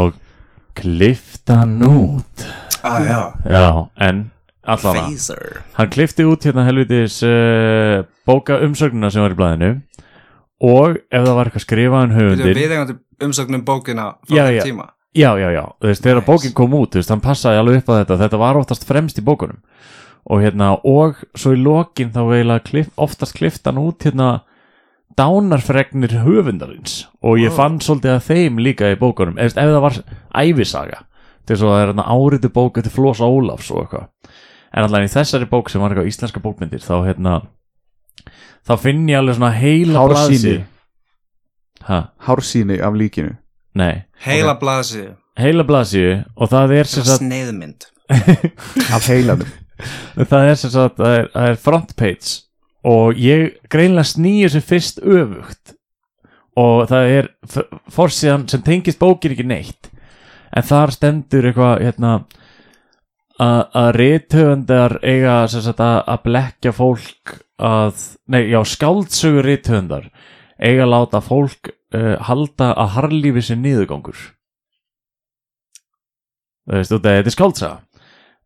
kliftan 0.79 1.77
út. 1.87 2.47
Ah, 2.87 2.99
já, 3.03 3.21
já, 3.51 3.63
en 4.09 4.25
phaser. 4.65 5.61
Hann 5.79 5.91
klifti 5.93 6.27
út 6.29 6.45
hérna 6.47 6.65
helvitis 6.69 7.19
uh, 7.27 8.05
bóka 8.29 8.61
umsögnuna 8.65 9.11
sem 9.11 9.23
var 9.25 9.35
í 9.35 9.39
blæðinu 9.39 9.71
og 10.61 10.97
ef 11.11 11.25
það 11.25 11.35
var 11.39 11.47
eitthvað 11.51 11.65
skrifað 11.67 12.05
um 12.09 12.15
höfundir 12.19 12.55
við 12.59 12.73
eigum 12.77 12.99
umsögnum 13.29 13.65
bókina 13.65 14.15
frá 14.29 14.51
já. 14.53 14.63
tíma. 14.65 14.89
Já, 15.17 15.33
já, 15.41 15.49
já, 15.51 15.65
þú 15.81 15.87
veist, 15.89 16.03
þegar 16.05 16.21
Nice. 16.21 16.27
bókin 16.31 16.53
kom 16.55 16.75
út 16.79 16.91
þú 16.93 17.01
veist, 17.01 17.11
hann 17.11 17.21
passaði 17.25 17.59
alveg 17.59 17.77
upp 17.81 17.89
á 17.91 17.95
þetta. 18.05 18.19
Þetta 18.23 18.39
var 18.39 18.57
oftast 18.61 18.85
fremst 18.87 19.19
í 19.19 19.25
bókunum. 19.25 19.59
Og 20.29 20.43
hérna, 20.45 20.75
og 20.85 21.17
svo 21.35 21.55
í 21.57 21.63
lokin 21.63 22.11
þá 22.13 22.21
eiginlega 22.29 22.65
klif, 22.69 22.91
oftast 23.01 23.35
kliftan 23.35 23.79
út 23.81 24.05
hérna 24.05 24.43
dánarfregnir 25.17 26.13
höfundarins. 26.23 27.07
Og 27.23 27.39
ég 27.39 27.49
Wow. 27.51 27.57
fann 27.57 27.79
svolítið 27.81 28.15
að 28.19 28.27
þeim 28.29 28.59
líka 28.63 28.93
í 28.93 28.99
bókunum. 28.99 29.39
Ef, 29.39 29.57
ef 29.57 29.65
það 29.65 29.81
var 29.81 29.95
ævisaga 30.35 30.99
til 31.47 31.57
svo 31.57 31.69
að 31.69 31.75
það 31.75 31.83
er 31.83 31.93
hérna 31.93 32.05
áriðu 32.07 32.49
bók 32.53 32.77
eftir 32.79 32.93
Flosa 32.93 33.25
Ólafs 33.25 33.71
og 33.73 33.83
eitthvað. 33.89 34.09
En 34.75 34.85
allan 34.85 35.03
í 35.09 35.09
þessari 35.11 35.49
bók 35.49 35.71
sem 35.71 35.81
var 35.81 35.91
eitthvað 35.91 36.11
íslenska 36.13 36.41
bókmyndir 36.45 36.85
þá 36.85 36.95
hérna 37.09 37.43
þá 38.69 38.75
finn 38.83 39.07
ég 39.09 39.19
alveg 39.21 39.39
svona 39.39 39.53
heila 39.57 40.03
Hársýni. 40.03 40.15
blaðsíðu. 40.15 40.65
ha, 41.89 42.01
Hársýni 42.29 42.81
af 42.85 42.99
líkinu. 42.99 43.37
Nei. 43.79 44.05
Heila 44.25 44.53
okay. 44.55 44.61
blaðsíðu, 44.65 45.15
heila 45.39 45.65
blaðsíðu 45.69 46.15
og 46.37 46.51
það 46.53 46.75
er 46.81 46.91
sem 46.91 47.07
sagt 47.07 47.23
sneiðmynd. 47.23 47.89
Af 48.97 49.07
heilanum. 49.13 49.51
Það 50.17 50.47
er 50.49 50.55
sem 50.59 50.71
sagt 50.73 50.97
það 50.99 51.13
er, 51.19 51.27
það 51.35 51.49
er 51.53 51.59
front 51.63 51.93
page. 52.01 52.31
Og 52.89 53.19
ég 53.21 53.59
greinlega 53.71 54.09
snýju 54.09 54.49
sem 54.55 54.65
fyrst 54.65 55.03
öfugt. 55.05 55.75
Og 56.59 56.89
það 56.91 57.13
er 57.19 57.29
f- 57.47 57.69
forsíðan 57.95 58.49
sem 58.51 58.63
tengist 58.65 58.99
bókin 58.99 59.35
ekki 59.37 59.45
neitt. 59.47 59.91
En 60.57 60.65
þar 60.65 60.91
stendur 60.97 61.51
eitthvað 61.51 61.85
hérna 61.85 62.15
að 63.39 63.91
rithöfundar 63.95 64.97
eiga 65.03 65.43
sagt 65.51 65.83
að, 65.83 66.01
að 66.11 66.23
blekja 66.25 66.73
fólk 66.75 67.37
að, 67.59 68.01
nei, 68.27 68.49
já, 68.51 68.59
skáldsögur 68.67 69.47
rithöfundar 69.47 70.09
eiga 70.59 70.87
að 70.87 70.93
láta 70.95 71.21
fólk 71.23 71.71
uh, 71.95 72.17
halda 72.27 72.73
að 72.75 72.95
harlífi 72.97 73.45
sem 73.51 73.63
niðurgangur. 73.63 74.19
Þú 76.69 76.81
veist, 76.81 76.93
þetta 76.93 77.15
er 77.15 77.31
skáldsaga. 77.33 77.77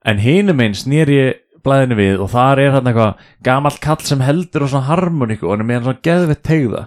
En 0.05 0.21
hinum 0.23 0.61
einn 0.61 0.77
snýr 0.77 1.11
ég 1.11 1.41
blæðinu 1.63 1.99
við 1.99 2.23
og 2.23 2.31
þar 2.33 2.61
er 2.61 2.77
hann 2.77 2.91
eitthvað 2.91 3.27
gamall 3.47 3.79
kall 3.83 4.03
sem 4.05 4.23
heldur 4.25 4.67
á 4.67 4.73
svona 4.73 4.89
harmoníku 4.91 5.47
og 5.47 5.55
hann 5.55 5.65
er 5.65 5.69
með 5.69 5.79
hann 5.79 5.87
svona 5.89 6.05
geðvett 6.09 6.45
tegða 6.47 6.83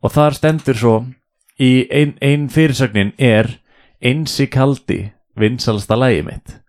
og 0.00 0.14
þar 0.14 0.36
stendur 0.38 0.80
svo 0.80 0.94
í 1.60 1.70
ein, 1.94 2.16
ein 2.20 2.48
fyrirsögnin 2.50 3.12
er 3.18 3.52
einsi 4.02 4.48
kaldi 4.50 5.12
vinsalasta 5.38 5.98
lægi 5.98 6.24
mitt 6.26 6.59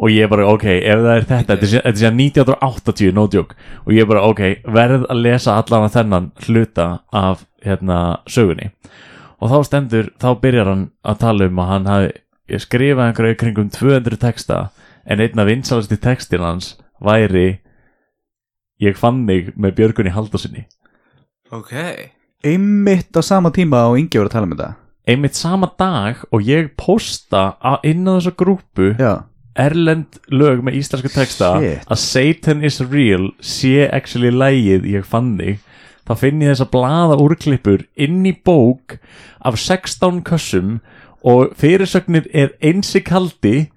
og 0.00 0.08
ég 0.08 0.30
bara 0.32 0.48
ok, 0.48 0.64
ef 0.64 1.02
það 1.04 1.12
er 1.12 1.26
þetta 1.28 1.56
þetta 1.60 1.90
er 1.90 1.98
sér 2.00 2.14
1980, 2.16 3.12
no 3.12 3.26
joke. 3.28 3.56
Og 3.84 3.92
ég 3.92 4.08
bara 4.08 4.24
ok, 4.30 4.40
verð 4.64 5.04
að 5.12 5.22
lesa 5.26 5.58
allan 5.60 5.86
að 5.88 5.96
þennan 5.98 6.30
hluta 6.46 6.86
af 7.12 7.44
hérna 7.64 7.98
sögunni. 8.24 8.70
Og 9.40 9.52
þá 9.52 9.58
stendur, 9.68 10.10
þá 10.20 10.30
byrjar 10.40 10.72
hann 10.72 10.86
að 11.04 11.20
tala 11.20 11.48
um 11.50 11.60
að 11.60 11.70
hann 11.74 11.90
hafi 11.90 12.60
skrifað 12.64 13.10
einhverju 13.10 13.36
í 13.36 13.40
kringum 13.40 13.68
200 13.72 14.20
texta 14.20 14.60
en 15.06 15.20
einn 15.22 15.40
af 15.40 15.48
vinsalasti 15.48 15.98
textin 16.00 16.44
hans 16.44 16.74
væri 17.04 17.60
ég 18.82 18.98
fann 18.98 19.22
þig 19.28 19.52
með 19.60 19.76
Björgunni 19.78 20.12
Halldósinni 20.14 20.66
ok, 21.52 21.72
Einmitt 22.44 23.14
á 23.16 23.22
sama 23.22 23.52
tíma 23.54 23.84
og 23.90 23.98
Ingi 24.00 24.16
voru 24.18 24.30
að 24.30 24.34
tala 24.34 24.48
um 24.48 24.54
þetta. 24.54 24.70
Einmitt 25.10 25.36
sama 25.36 25.68
dag 25.78 26.22
og 26.32 26.46
ég 26.46 26.72
posta 26.80 27.52
inn 27.86 28.08
á 28.08 28.16
þessa 28.16 28.34
grúpu 28.38 28.94
Já 28.96 29.29
erlend 29.60 30.20
lög 30.32 30.62
með 30.66 30.78
íslenska 30.80 31.10
texta 31.12 31.50
Shit. 31.60 31.84
að 31.86 32.00
Satan 32.04 32.64
is 32.66 32.80
real 32.82 33.30
sé 33.44 33.88
actually 33.88 34.32
lægið 34.34 34.88
ég 34.94 35.08
fann 35.08 35.34
þig 35.40 35.60
þá 36.08 36.14
finn 36.18 36.42
ég 36.42 36.54
þessa 36.54 36.70
blaða 36.72 37.18
úrklippur 37.22 37.84
inn 38.00 38.24
í 38.26 38.34
bók 38.34 38.96
af 39.46 39.60
16 39.60 40.24
kössum 40.26 40.80
og 41.26 41.52
fyrirsögnir 41.60 42.26
er 42.32 42.54
einsi 42.64 43.02
kaldi 43.04 43.68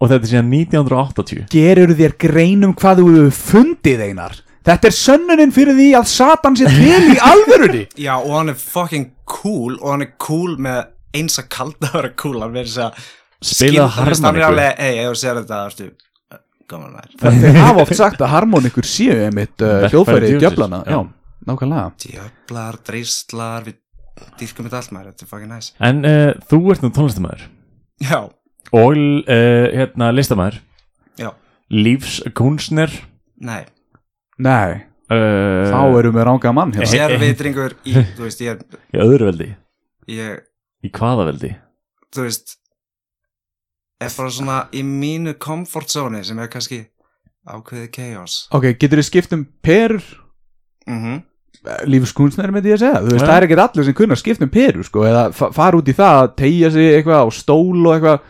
og 0.00 0.10
þetta 0.10 0.22
er 0.22 0.32
síðan 0.32 0.54
1980 0.62 1.46
Gerur 1.52 1.94
þér 1.98 2.16
greinum 2.24 2.74
hvað 2.78 3.02
þú 3.02 3.12
hefur 3.18 3.38
fundið 3.38 4.04
einar? 4.08 4.40
Þetta 4.64 4.88
er 4.88 4.96
sönnunin 4.96 5.52
fyrir 5.52 5.76
því 5.76 5.90
að 5.98 6.06
Satan 6.08 6.54
sé 6.56 6.70
til 6.72 7.10
í 7.12 7.18
alvörunni. 7.20 7.82
Já, 8.06 8.14
og 8.16 8.30
hann 8.32 8.54
er 8.54 8.56
fucking 8.56 9.10
cool 9.28 9.74
og 9.76 9.90
hann 9.90 10.06
er 10.06 10.14
cool 10.24 10.54
með 10.56 10.86
eins 11.14 11.36
að 11.40 11.50
kalda 11.52 11.90
að 11.90 11.98
vera 11.98 12.12
cool 12.22 12.40
hann 12.40 12.54
verður 12.54 12.70
þess 12.70 12.84
að 12.86 13.10
Er 13.42 14.46
alveg, 14.48 14.78
ei, 14.78 14.98
ef 15.02 15.10
þú 15.10 15.18
sér 15.20 15.40
þetta, 15.42 15.60
þú 15.74 15.84
veist, 15.84 16.04
gaman 16.70 16.94
nær 16.96 17.10
Þeir 17.20 17.58
hafa 17.60 17.82
oft 17.84 17.96
sagt 17.98 18.22
að 18.24 18.32
harmonikur 18.32 18.86
séu 18.88 19.16
einmitt 19.26 19.64
uh, 19.64 19.84
hljóðfæri 19.90 20.30
djöfulsins, 20.30 20.44
djöflana 20.44 20.80
já. 20.88 21.00
Nákvæmlega. 21.44 21.90
Djöflar, 22.00 22.78
dríslar, 22.88 23.66
við 23.66 23.80
dýrkum 24.40 24.68
þetta 24.68 24.80
allt 24.80 24.94
maður, 24.96 25.10
þetta 25.12 25.26
er 25.26 25.30
fucking 25.34 25.52
nice. 25.52 25.74
En 25.84 26.00
uh, 26.08 26.30
þú 26.48 26.60
ert 26.72 26.86
nú 26.86 26.90
tónlistamæður 26.96 27.44
Já, 28.04 28.20
og 28.74 28.96
uh, 28.96 29.66
hérna 29.74 30.08
listamæður 30.14 30.56
já, 31.20 31.30
lífskunstner. 31.70 32.94
Nei. 33.44 33.60
Nei, 34.42 34.80
uh, 35.12 35.68
þá 35.70 35.78
erum 36.00 36.16
við 36.16 36.26
ránga 36.30 36.54
mann 36.56 36.74
hérna. 36.74 36.90
Sér 36.90 37.16
vitringur 37.20 37.76
í, 37.84 37.98
þú 38.16 38.26
veist, 38.26 38.42
ég, 38.42 38.64
í 38.94 39.02
öðru 39.04 39.28
veldi. 39.30 39.52
ég, 40.10 40.42
í 40.84 40.90
hvaða 40.96 41.28
veldi? 41.28 41.52
Þú 42.14 42.26
veist 42.26 42.56
er 44.00 44.10
bara 44.16 44.30
svona 44.30 44.58
í 44.74 44.82
mínu 44.84 45.36
comfort 45.38 45.88
zone 45.90 46.22
sem 46.24 46.38
er 46.38 46.48
kannski 46.52 46.82
ákveðið 47.48 47.90
chaos. 47.92 48.48
Ok, 48.56 48.70
getur 48.80 48.98
þið 49.02 49.08
skipt 49.10 49.32
um 49.36 49.46
perur? 49.62 50.02
Mhm. 50.88 51.22
Lífskunstnir 51.88 52.50
með 52.52 52.66
því 52.66 52.72
að 52.74 52.80
segja, 52.82 53.00
þú 53.00 53.10
veist, 53.14 53.22
Já. 53.24 53.28
það 53.28 53.36
er 53.38 53.44
ekkert 53.46 53.62
allir 53.64 53.84
sem 53.86 53.94
kunna 53.96 54.16
skipt 54.20 54.42
um 54.44 54.50
perur, 54.52 54.84
sko, 54.84 55.04
eða 55.08 55.22
fa- 55.32 55.50
fara 55.54 55.78
út 55.78 55.88
í 55.88 55.94
það 55.96 56.16
að 56.22 56.32
tegja 56.36 56.70
sig 56.74 56.88
eitthvað 56.98 57.22
á 57.24 57.26
stól 57.32 57.86
og 57.86 57.94
eitthvað 57.94 58.20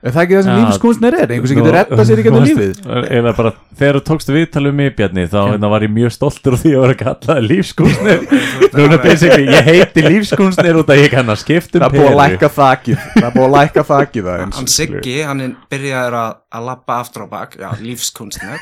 er 0.00 0.14
það 0.14 0.22
ekki 0.22 0.36
það 0.36 0.44
sem 0.46 0.50
Já. 0.50 0.60
lífskunstnir 0.64 1.14
er, 1.18 1.32
einhver 1.34 1.50
sem 1.50 1.58
getur 1.60 1.74
rettað 1.76 2.04
sér 2.08 2.20
í 2.20 2.24
getur 2.24 2.44
lífið? 2.48 2.78
Eða 3.18 3.32
bara, 3.36 3.50
þegar 3.80 3.98
þú 3.98 4.02
tókst 4.10 4.30
viðtalið 4.32 4.76
mig 4.78 4.94
Bjarni 4.96 5.24
þá 5.28 5.38
hérna, 5.50 5.70
var 5.74 5.84
ég 5.84 5.92
mjög 5.96 6.14
stoltur 6.16 6.56
af 6.56 6.62
því 6.64 6.72
að 6.72 6.84
vera 6.86 6.96
kallað 7.02 7.40
lífskunstner 7.50 8.18
Núna 8.78 8.98
basically, 9.02 9.46
ég 9.50 9.68
heiti 9.68 10.04
lífskunstner 10.06 10.78
út 10.80 10.92
að 10.94 11.02
ég 11.02 11.12
kann 11.12 11.28
að 11.34 11.40
skipta 11.42 11.80
um 11.80 11.84
það 11.84 11.96
búið 11.96 12.06
að 12.06 12.10
peru. 12.10 12.20
lækka 12.22 12.50
þakið. 12.56 13.06
Það 13.18 13.34
búið 13.36 13.46
að 13.48 13.54
lækka 13.58 13.84
þakið 13.90 14.28
það 14.30 14.44
hann 14.46 14.70
Siggi, 14.76 15.16
hann 15.26 15.44
er 15.44 15.52
byrjaður 15.74 16.16
að, 16.20 16.32
að 16.56 16.68
lappa 16.70 17.00
aftur 17.04 17.26
á 17.26 17.28
bak, 17.34 17.58
já, 17.60 17.68
lífskunstner 17.84 18.56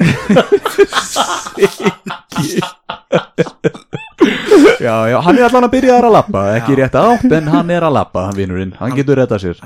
já, 4.80 4.94
já, 5.10 5.18
hann 5.22 5.38
er 5.38 5.46
allan 5.48 5.66
að 5.68 5.72
byrja 5.74 5.98
að 6.00 6.10
lappa 6.14 6.42
ekki 6.56 6.76
rétt 6.78 6.98
átt, 6.98 7.28
en 7.38 7.48
hann 7.52 7.70
er 7.74 7.86
að 7.86 7.96
lappa 7.98 8.26
hann 8.28 8.38
vinurinn, 8.38 8.74
hann 8.80 8.96
getur 8.96 9.20
rettað 9.20 9.46
sér 9.46 9.62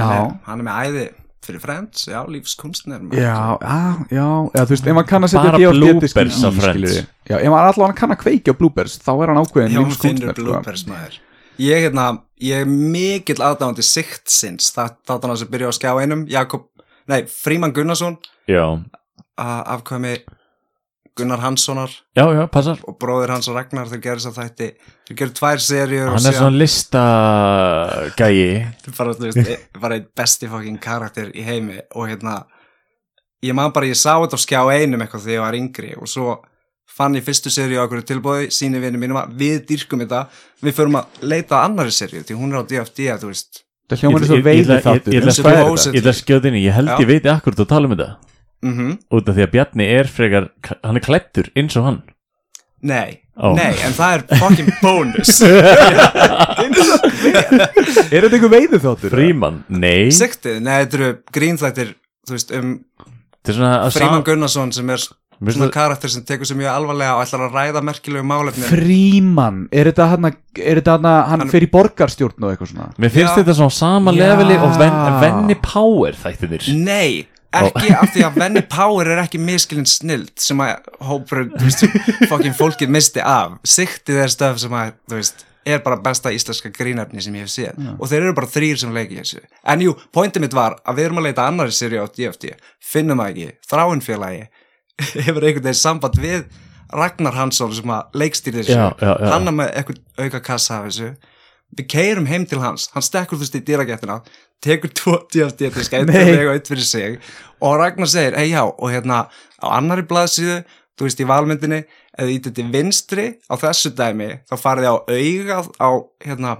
hann, 0.00 0.30
Já. 0.30 0.40
Hann 0.48 0.60
er 0.60 0.66
með 0.68 0.80
æði 0.88 1.04
fyrir 1.44 1.60
Friends, 1.60 2.06
já, 2.08 2.22
lífskunstner 2.24 3.02
maður. 3.04 3.20
já, 3.20 3.36
já, 3.60 3.80
já, 4.16 4.28
eða 4.56 4.62
þú 4.64 4.72
veist, 4.72 4.86
ef 4.88 4.96
hann 4.96 5.08
kann 5.10 5.26
að 5.26 5.32
setja 5.34 5.44
Bara 5.44 5.58
í, 5.60 5.64
af 6.48 6.54
Friends. 6.56 6.94
já, 7.28 7.36
ef 7.36 7.52
hann 7.52 7.68
allan 7.68 7.94
kann 7.98 8.14
að 8.14 8.20
kveikja 8.22 8.54
á 8.56 8.60
bloopers 8.60 8.94
þá 9.04 9.10
er 9.12 9.28
hann 9.32 9.40
ákveðin 9.42 9.74
já, 9.74 9.80
hann 9.82 9.90
finnur 9.92 10.32
lífskunstner 10.32 10.38
sko. 10.40 10.44
maður 10.88 11.18
ég, 11.60 11.82
hérna, 11.84 12.06
ég 12.40 12.64
er 12.64 12.70
mikill 12.72 13.42
aðdáðandi 13.44 13.84
Sigtsins, 13.84 14.70
það 14.72 14.96
þáttan 15.06 15.34
að 15.34 15.42
sem 15.42 15.52
byrja 15.52 15.68
á 15.68 15.72
skjá 15.76 15.92
einum, 16.00 16.24
Jakob, 16.32 16.64
nei, 17.12 17.20
Fríman 17.28 17.76
Gunnarsson 17.76 18.16
Já, 18.48 18.64
að 19.36 19.60
afkvæmi 19.76 20.14
Gunnar 21.16 21.38
Hanssonar 21.38 21.90
já, 22.16 22.24
já, 22.34 22.46
passar. 22.50 22.78
og 22.88 22.96
bróðir 22.98 23.30
hans 23.30 23.46
og 23.48 23.54
Ragnar 23.54 23.86
þeir 23.86 24.00
gerðu 24.02 24.24
þess 24.24 24.30
að 24.32 24.38
þætti. 24.40 24.68
Þeir 25.08 25.16
gerðu 25.20 25.34
tvær 25.38 25.60
serjur 25.62 26.08
og 26.08 26.16
Hann 26.16 26.26
er 26.26 26.38
svona 26.40 26.58
listagægi 26.62 28.48
bara, 28.98 29.14
veist, 29.20 29.68
bara 29.80 29.98
einn 30.00 30.08
besti 30.18 30.48
fucking 30.50 30.80
karakter 30.82 31.30
í 31.34 31.44
heimi 31.46 31.78
og 31.94 32.08
hérna 32.10 32.40
ég 33.44 33.54
man 33.54 33.70
bara, 33.76 33.86
ég 33.90 33.98
sá 34.00 34.16
þetta 34.24 34.40
á 34.40 34.44
skjá 34.46 34.60
einum 34.74 35.04
eitthvað 35.04 35.26
þegar 35.28 35.36
ég 35.38 35.44
var 35.46 35.58
yngri 35.60 35.92
og 36.00 36.10
svo 36.10 36.34
fann 36.94 37.14
ég 37.18 37.24
fyrstu 37.26 37.50
serju 37.50 37.78
á 37.80 37.84
okkur 37.86 38.02
tilbúi, 38.06 38.50
síni 38.54 38.78
vinni 38.82 38.98
mínum 39.00 39.18
að 39.22 39.32
við 39.40 39.62
dýrkum 39.70 40.02
þetta, 40.04 40.24
við 40.62 40.76
förum 40.76 40.98
að 41.00 41.22
leita 41.30 41.56
að 41.58 41.64
annari 41.70 41.94
serju, 41.94 42.20
því 42.28 42.36
hún 42.38 42.52
er 42.54 42.60
á 42.62 42.64
DFD, 42.70 43.08
þú 43.22 43.30
veist. 43.32 43.62
Það 43.90 44.02
hljómar 44.02 44.22
Ég- 44.24 44.30
ég- 44.30 44.44
veiði 44.44 44.62
ég- 44.64 44.68
ég- 45.14 45.24
ætla 45.98 46.12
að 46.12 46.20
skjóta 46.20 46.48
inn 46.48 46.58
í, 46.60 46.62
ég 46.68 46.72
held 46.76 46.88
Já. 46.88 46.96
ég 47.02 47.08
veit 47.10 47.26
akkur 47.34 47.54
þú 47.58 47.66
tala 47.68 47.88
um 47.88 47.96
þetta 47.96 48.33
mm 48.64 48.96
út 49.14 49.28
af 49.28 49.36
því 49.36 49.44
að 49.46 49.52
Bjarni 49.54 49.86
er 49.98 50.08
frekar 50.10 50.48
hann 50.82 50.96
er 51.00 51.04
klættur 51.04 51.50
eins 51.54 51.76
og 51.80 51.84
hann. 51.88 52.00
Nei, 52.84 53.20
Ó. 53.40 53.54
nei, 53.56 53.72
en 53.86 53.94
það 53.96 54.10
er 54.18 54.22
fucking 54.42 54.70
bonus 54.82 55.38
er 58.12 58.24
þetta 58.24 58.36
einhver 58.36 58.52
veiði 58.52 58.80
þáttur? 58.82 59.12
Fríman, 59.14 59.60
nei. 59.72 60.10
Siktið, 60.14 60.60
nei, 60.64 60.76
þetta 60.84 60.98
eru 61.00 61.10
grínþættir 61.34 61.94
þú 62.28 62.36
veist, 62.36 62.54
um 62.58 62.74
Þetta 63.44 63.52
er 63.52 63.58
svona 63.58 63.72
að 63.84 63.96
Fríman 63.98 64.24
Gunnarsson 64.24 64.70
sem 64.72 64.88
er 64.94 65.02
svona 65.04 65.66
karakter 65.74 66.08
sem 66.12 66.22
tekur 66.24 66.48
sér 66.48 66.56
mjög 66.56 66.70
alvarlega 66.72 67.16
og 67.18 67.24
ætlar 67.26 67.42
að 67.48 67.56
ræða 67.58 67.80
merkilegu 67.84 68.24
málefni. 68.24 68.64
Fríman, 68.70 69.58
er 69.74 69.90
þetta 69.90 70.06
hann 70.14 70.28
er 70.30 70.80
þetta 70.80 70.94
hann 71.02 71.44
hann 71.44 71.52
í 71.52 71.68
borgarstjórn 71.74 72.38
og 72.46 72.54
eitthvað 72.54 72.70
svona? 72.72 72.86
Mér 72.96 73.12
finnst 73.12 73.34
Já. 73.34 73.38
þetta 73.42 73.56
svona 73.58 73.76
sama 73.76 74.14
leveli 74.16 74.56
og 74.56 74.78
Ven- 74.80 75.00
Venni 75.20 75.56
Power 75.60 76.16
þættinir 76.22 76.70
Nei, 76.78 77.26
ekki 77.60 77.94
af 77.94 78.12
því 78.14 78.26
að 78.26 78.38
Venni 78.42 78.62
Power 78.70 79.10
er 79.14 79.22
ekki 79.24 79.40
miskilinn 79.42 79.88
snild 79.88 80.32
sem 80.40 80.60
að 80.64 80.88
hópur, 81.04 81.46
þú 81.54 81.64
veist, 81.64 81.84
fokkin 82.30 82.56
fólkið 82.58 82.92
misti 82.94 83.22
af. 83.24 83.58
Siktið 83.66 84.22
er 84.24 84.32
stöf 84.32 84.60
sem 84.62 84.74
að, 84.78 84.94
þú 85.10 85.20
veist, 85.20 85.44
er 85.64 85.80
bara 85.84 85.96
besta 86.04 86.32
íslenska 86.34 86.68
grínefni 86.74 87.22
sem 87.24 87.36
ég 87.38 87.46
hef 87.46 87.52
séð. 87.52 87.78
Og 87.96 88.08
þeir 88.10 88.26
eru 88.26 88.34
bara 88.36 88.50
þrýr 88.52 88.80
sem 88.82 88.92
leiki 88.92 89.16
þessu. 89.20 89.40
En 89.72 89.80
jú, 89.84 89.94
pointið 90.12 90.44
mitt 90.44 90.56
var 90.56 90.76
að 90.84 90.98
við 90.98 91.08
erum 91.08 91.22
að 91.22 91.28
leita 91.30 91.46
annari 91.48 91.72
seri 91.72 91.96
á 92.00 92.04
DFT. 92.04 92.52
Finnum 92.84 93.22
það 93.22 93.30
ekki, 93.32 93.54
þráinfélagi 93.70 94.42
hefur 95.26 95.46
einhvern 95.48 95.64
veginn 95.64 95.80
samband 95.80 96.20
við 96.20 96.44
Ragnar 96.94 97.34
Hansson 97.34 97.72
sem 97.74 97.90
að 97.90 98.18
leikstýri 98.20 98.60
þessu. 98.60 98.76
Já, 98.76 98.90
já, 99.00 99.14
já. 99.14 99.30
Hann 99.32 99.48
er 99.50 99.56
með 99.56 99.72
eitthvað 99.80 100.26
auka 100.26 100.42
kassa 100.50 100.78
af 100.78 100.90
þessu. 100.90 101.14
Við 101.74 101.88
keirum 101.90 102.28
heim 102.30 102.44
til 102.46 102.60
hans, 102.62 102.86
hann 102.94 103.02
stekkur 103.02 103.40
þú 103.40 103.46
veist 103.46 103.56
í 103.58 103.62
dýragettina, 103.66 104.20
tekur 104.64 104.92
tvo 104.96 105.18
mig 106.08 107.18
og 107.64 107.76
Ragnar 107.80 108.10
segir, 108.10 108.36
hei 108.36 108.50
já, 108.52 108.62
og 108.64 108.90
hérna 108.92 109.24
á 109.62 109.66
annari 109.78 110.04
blaðsíðu, 110.08 110.62
þú 110.98 111.06
veist 111.06 111.22
í 111.22 111.28
valmyndinni 111.28 111.82
eða 112.14 112.34
ítið 112.36 112.56
til 112.58 112.66
vinstri 112.72 113.26
á 113.48 113.54
þessu 113.60 113.94
dæmi, 113.96 114.30
þá 114.50 114.54
farið 114.60 114.90
á 114.90 114.94
augað 115.00 115.70
á, 115.80 115.90
hérna 116.26 116.56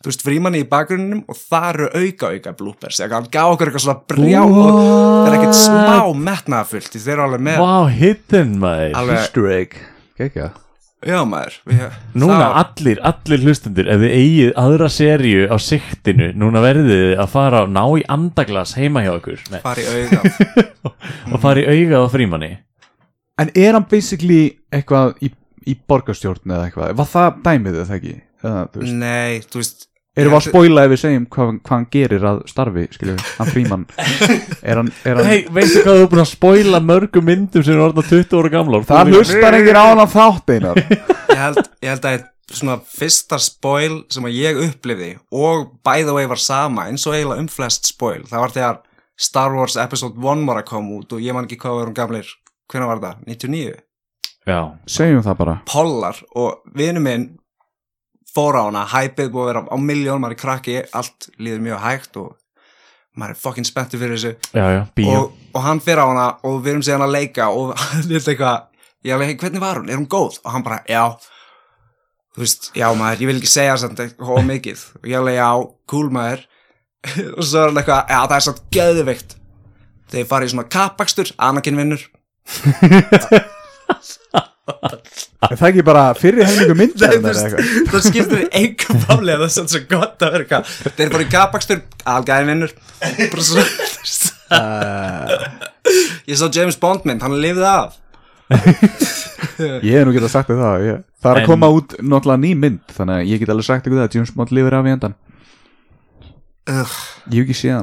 þú 0.00 0.08
veist, 0.08 0.24
frímanni 0.24 0.62
í 0.64 0.70
bakgrunninum 0.70 1.26
og 1.28 1.36
það 1.38 1.68
eru 1.74 1.90
auka 2.00 2.32
auka 2.32 2.54
bloopers, 2.56 3.02
hann 3.04 3.28
gaf 3.32 3.54
okkur 3.56 3.70
eitthvað 3.70 3.86
svona 3.86 4.08
brjá 4.14 4.40
og 4.46 4.72
það 4.80 5.28
er 5.28 5.38
ekkert 5.38 5.60
smá 5.60 6.24
metnaðafullt, 6.30 6.96
þeir 6.96 7.14
eru 7.18 7.28
alveg 7.28 7.46
með 7.50 7.62
Vá, 7.66 7.76
hidden 8.00 8.58
maður 8.64 8.98
alveg, 9.02 9.22
Easter 9.22 9.54
egg. 9.58 9.80
Gekka 10.20 10.50
já 11.06 11.18
maður 11.24 11.54
við, 11.70 11.82
Núna 12.20 12.36
það- 12.40 12.56
allir, 12.62 12.98
allir 13.10 13.44
hlustendur 13.46 13.88
ef 13.88 14.00
þið 14.02 14.14
eigið 14.20 14.50
aðra 14.64 14.88
serju 14.92 15.46
á 15.48 15.56
siktinu 15.64 16.30
núna 16.36 16.60
verðið 16.64 16.90
þið 16.92 17.12
að 17.24 17.30
fara 17.34 17.62
og 17.64 17.70
ná 17.72 17.82
í 17.96 18.04
andaglas 18.16 18.74
heima 18.76 19.02
hjá 19.06 19.12
okkur 19.16 19.44
Nei, 19.50 19.60
fara 19.64 19.80
í 19.84 19.88
augað 19.96 20.40
og 21.32 21.38
fara 21.40 21.62
í 21.64 21.68
augað 21.84 22.04
á 22.04 22.08
frímanni. 22.12 22.50
En 23.40 23.52
er 23.56 23.72
hann 23.78 23.86
basically 23.88 24.42
eitthvað 24.70 25.14
í, 25.24 25.30
í 25.72 25.76
borgarstjórn 25.88 26.44
eða 26.52 26.66
eitthvað? 26.68 26.96
Var 27.00 27.08
það 27.14 27.38
dæmið 27.48 27.78
eða 27.84 27.96
ekki? 27.96 28.16
Eða, 28.40 28.64
þú 28.74 28.90
nei, 29.00 29.40
þú 29.48 29.60
veist 29.62 29.86
Erum 30.20 30.34
við 30.34 30.38
að 30.38 30.46
spoila 30.46 30.84
ef 30.86 30.92
við 30.92 31.00
segjum 31.02 31.26
hvað, 31.34 31.52
hvað 31.60 31.76
hann 31.76 31.86
gerir 31.96 32.26
að 32.30 32.42
starfi 32.50 32.86
skilju, 32.94 33.14
hann 33.38 33.52
frímann? 33.54 33.86
Er 34.60 34.80
hann, 34.80 34.90
er 35.04 35.20
hann 35.20 35.30
Hei, 35.30 35.38
veistu 35.56 35.84
hvað 35.84 36.00
þú 36.00 36.04
er 36.04 36.10
búin 36.12 36.24
að 36.24 36.28
spoila 36.32 36.82
mörgum 36.84 37.26
myndum 37.30 37.64
sem 37.66 37.76
er 37.76 37.84
orðna 37.86 38.04
20 38.10 38.36
ára 38.40 38.52
gamlar? 38.56 38.84
Það 38.90 39.14
hlustar 39.14 39.56
engir 39.60 39.80
á 39.80 39.84
hann 39.88 40.04
þátt 40.14 40.54
einar. 40.54 40.84
Ég 41.30 41.40
held, 41.40 41.64
ég 41.80 41.94
held 41.94 42.10
að 42.10 42.28
svona 42.50 42.76
fyrsta 42.82 43.38
spoil 43.38 44.00
sem 44.10 44.24
að 44.26 44.36
ég 44.36 44.62
upplifði 44.66 45.10
og 45.30 45.68
by 45.86 46.02
the 46.02 46.14
way 46.16 46.26
var 46.26 46.40
sama 46.42 46.88
eins 46.90 47.04
og 47.06 47.14
eiginlega 47.14 47.44
um 47.44 47.46
flest 47.46 47.86
spoil 47.86 48.24
það 48.26 48.42
var 48.42 48.54
þegar 48.56 48.80
Star 49.20 49.52
Wars 49.52 49.76
Episode 49.76 50.16
1 50.16 50.46
var 50.48 50.62
að 50.62 50.70
koma 50.70 50.96
út 50.96 51.12
og 51.12 51.20
ég 51.20 51.36
man 51.36 51.44
ekki 51.44 51.58
hvað 51.60 51.74
við 51.76 51.82
erum 51.84 51.96
gamlir. 51.98 52.28
Hvernig 52.72 52.88
var 52.88 53.00
það? 53.02 53.18
99? 53.28 53.74
Já, 54.48 54.60
Segjum 54.88 55.24
það 55.26 55.36
bara. 55.42 55.56
Pollar 55.68 56.20
og 56.40 56.62
vinu 56.78 57.02
minn 57.04 57.26
fór 58.34 58.58
á 58.58 58.62
hana, 58.66 58.84
hæpið 58.90 59.32
búið 59.32 59.42
að 59.42 59.50
vera 59.50 59.62
á 59.66 59.76
miljón, 59.80 60.22
maður 60.22 60.36
er 60.36 60.40
krakki, 60.40 60.76
allt 60.96 61.20
líður 61.38 61.64
mjög 61.66 61.82
hægt 61.84 62.12
og 62.20 62.28
maður 63.18 63.34
er 63.34 63.42
fokkin 63.42 63.66
spenntur 63.66 64.00
fyrir 64.00 64.16
þessu. 64.16 64.32
Já, 64.54 64.66
já, 64.76 64.82
og, 65.16 65.24
og 65.54 65.66
hann 65.66 65.82
fyrir 65.84 66.04
á 66.04 66.06
hana 66.12 66.26
og 66.46 66.54
við 66.60 66.70
erum 66.74 66.86
síðan 66.86 67.06
að 67.08 67.16
leika 67.16 67.44
og 67.50 67.74
hann 67.80 68.06
er 68.06 68.20
eitthvað 68.20 68.56
ég 69.06 69.16
alveg, 69.16 69.36
hvernig 69.40 69.64
var 69.64 69.76
hún, 69.80 69.90
er 69.90 70.00
hún 70.00 70.10
góð? 70.10 70.34
og 70.44 70.50
hann 70.54 70.66
bara, 70.66 70.78
já. 70.88 71.04
Þú 72.30 72.44
veist, 72.44 72.70
já 72.78 72.86
maður, 72.94 73.24
ég 73.24 73.28
vil 73.32 73.40
ekki 73.40 73.50
segja 73.50 73.74
samt 73.82 74.00
eitthvað 74.04 74.44
mikið. 74.46 74.80
Og 75.00 75.06
ég 75.10 75.18
alveg, 75.18 75.40
já, 75.40 75.50
cool 75.90 76.12
maður. 76.14 76.44
Og 77.36 77.42
svo 77.42 77.64
er 77.64 77.72
hann 77.72 77.80
eitthvað, 77.80 78.02
já 78.12 78.20
það 78.20 78.36
er 78.36 78.44
samt 78.46 78.62
geðvikt 78.76 79.30
þeir 80.10 80.28
fara 80.30 80.46
í 80.46 80.52
svona 80.52 80.70
kapakstur, 80.70 81.28
Anakin 81.38 81.80
Er 85.50 85.56
það 85.56 85.66
ekki 85.70 85.84
bara 85.86 86.04
fyrir 86.18 86.44
helmingu 86.46 86.76
myndar 86.78 87.14
það 87.90 88.04
skiptir 88.06 88.44
einhver 88.50 89.00
máli 89.06 89.34
að 89.34 89.40
það 89.40 89.46
er 89.46 89.54
samt 89.56 89.72
svo 89.74 89.80
gott 89.90 90.24
að 90.26 90.34
vera 90.36 90.44
eitthvað. 90.44 90.74
Þeir 90.98 91.12
í 91.24 91.28
kapakstur, 91.32 91.80
vinnur. 92.50 92.74
Bara 93.00 93.46
svo 93.48 93.64
þú 93.64 93.88
veist. 94.00 94.28
ég 96.30 96.38
sá 96.40 96.46
James 96.54 96.78
Bond 96.80 97.06
mynd, 97.08 97.24
hann 97.24 97.38
lifði 97.40 97.66
af. 97.70 97.98
Ég 99.60 99.92
hef 99.94 100.06
nú 100.08 100.12
getað 100.14 100.32
sagt 100.32 100.48
þér 100.50 100.60
það 100.60 100.84
ég, 100.86 101.02
Það 101.20 101.30
er 101.30 101.38
að 101.38 101.42
En- 101.42 101.48
koma 101.50 101.68
út 101.74 101.92
náttúrulega 102.00 102.42
ný 102.42 102.50
mynd 102.58 102.94
Þannig 102.96 103.14
að 103.20 103.28
ég 103.30 103.42
get 103.42 103.52
alveg 103.52 103.66
sagt 103.68 103.86
það 103.86 104.00
að 104.06 104.16
James 104.16 104.32
Bond 104.36 104.54
lifir 104.56 104.76
af 104.78 104.88
í 104.88 104.94
endan 104.94 105.14
Ugh, 106.70 106.96
Ég 107.30 107.36
hef 107.36 107.44
ekki 107.44 107.58
séð 107.60 107.76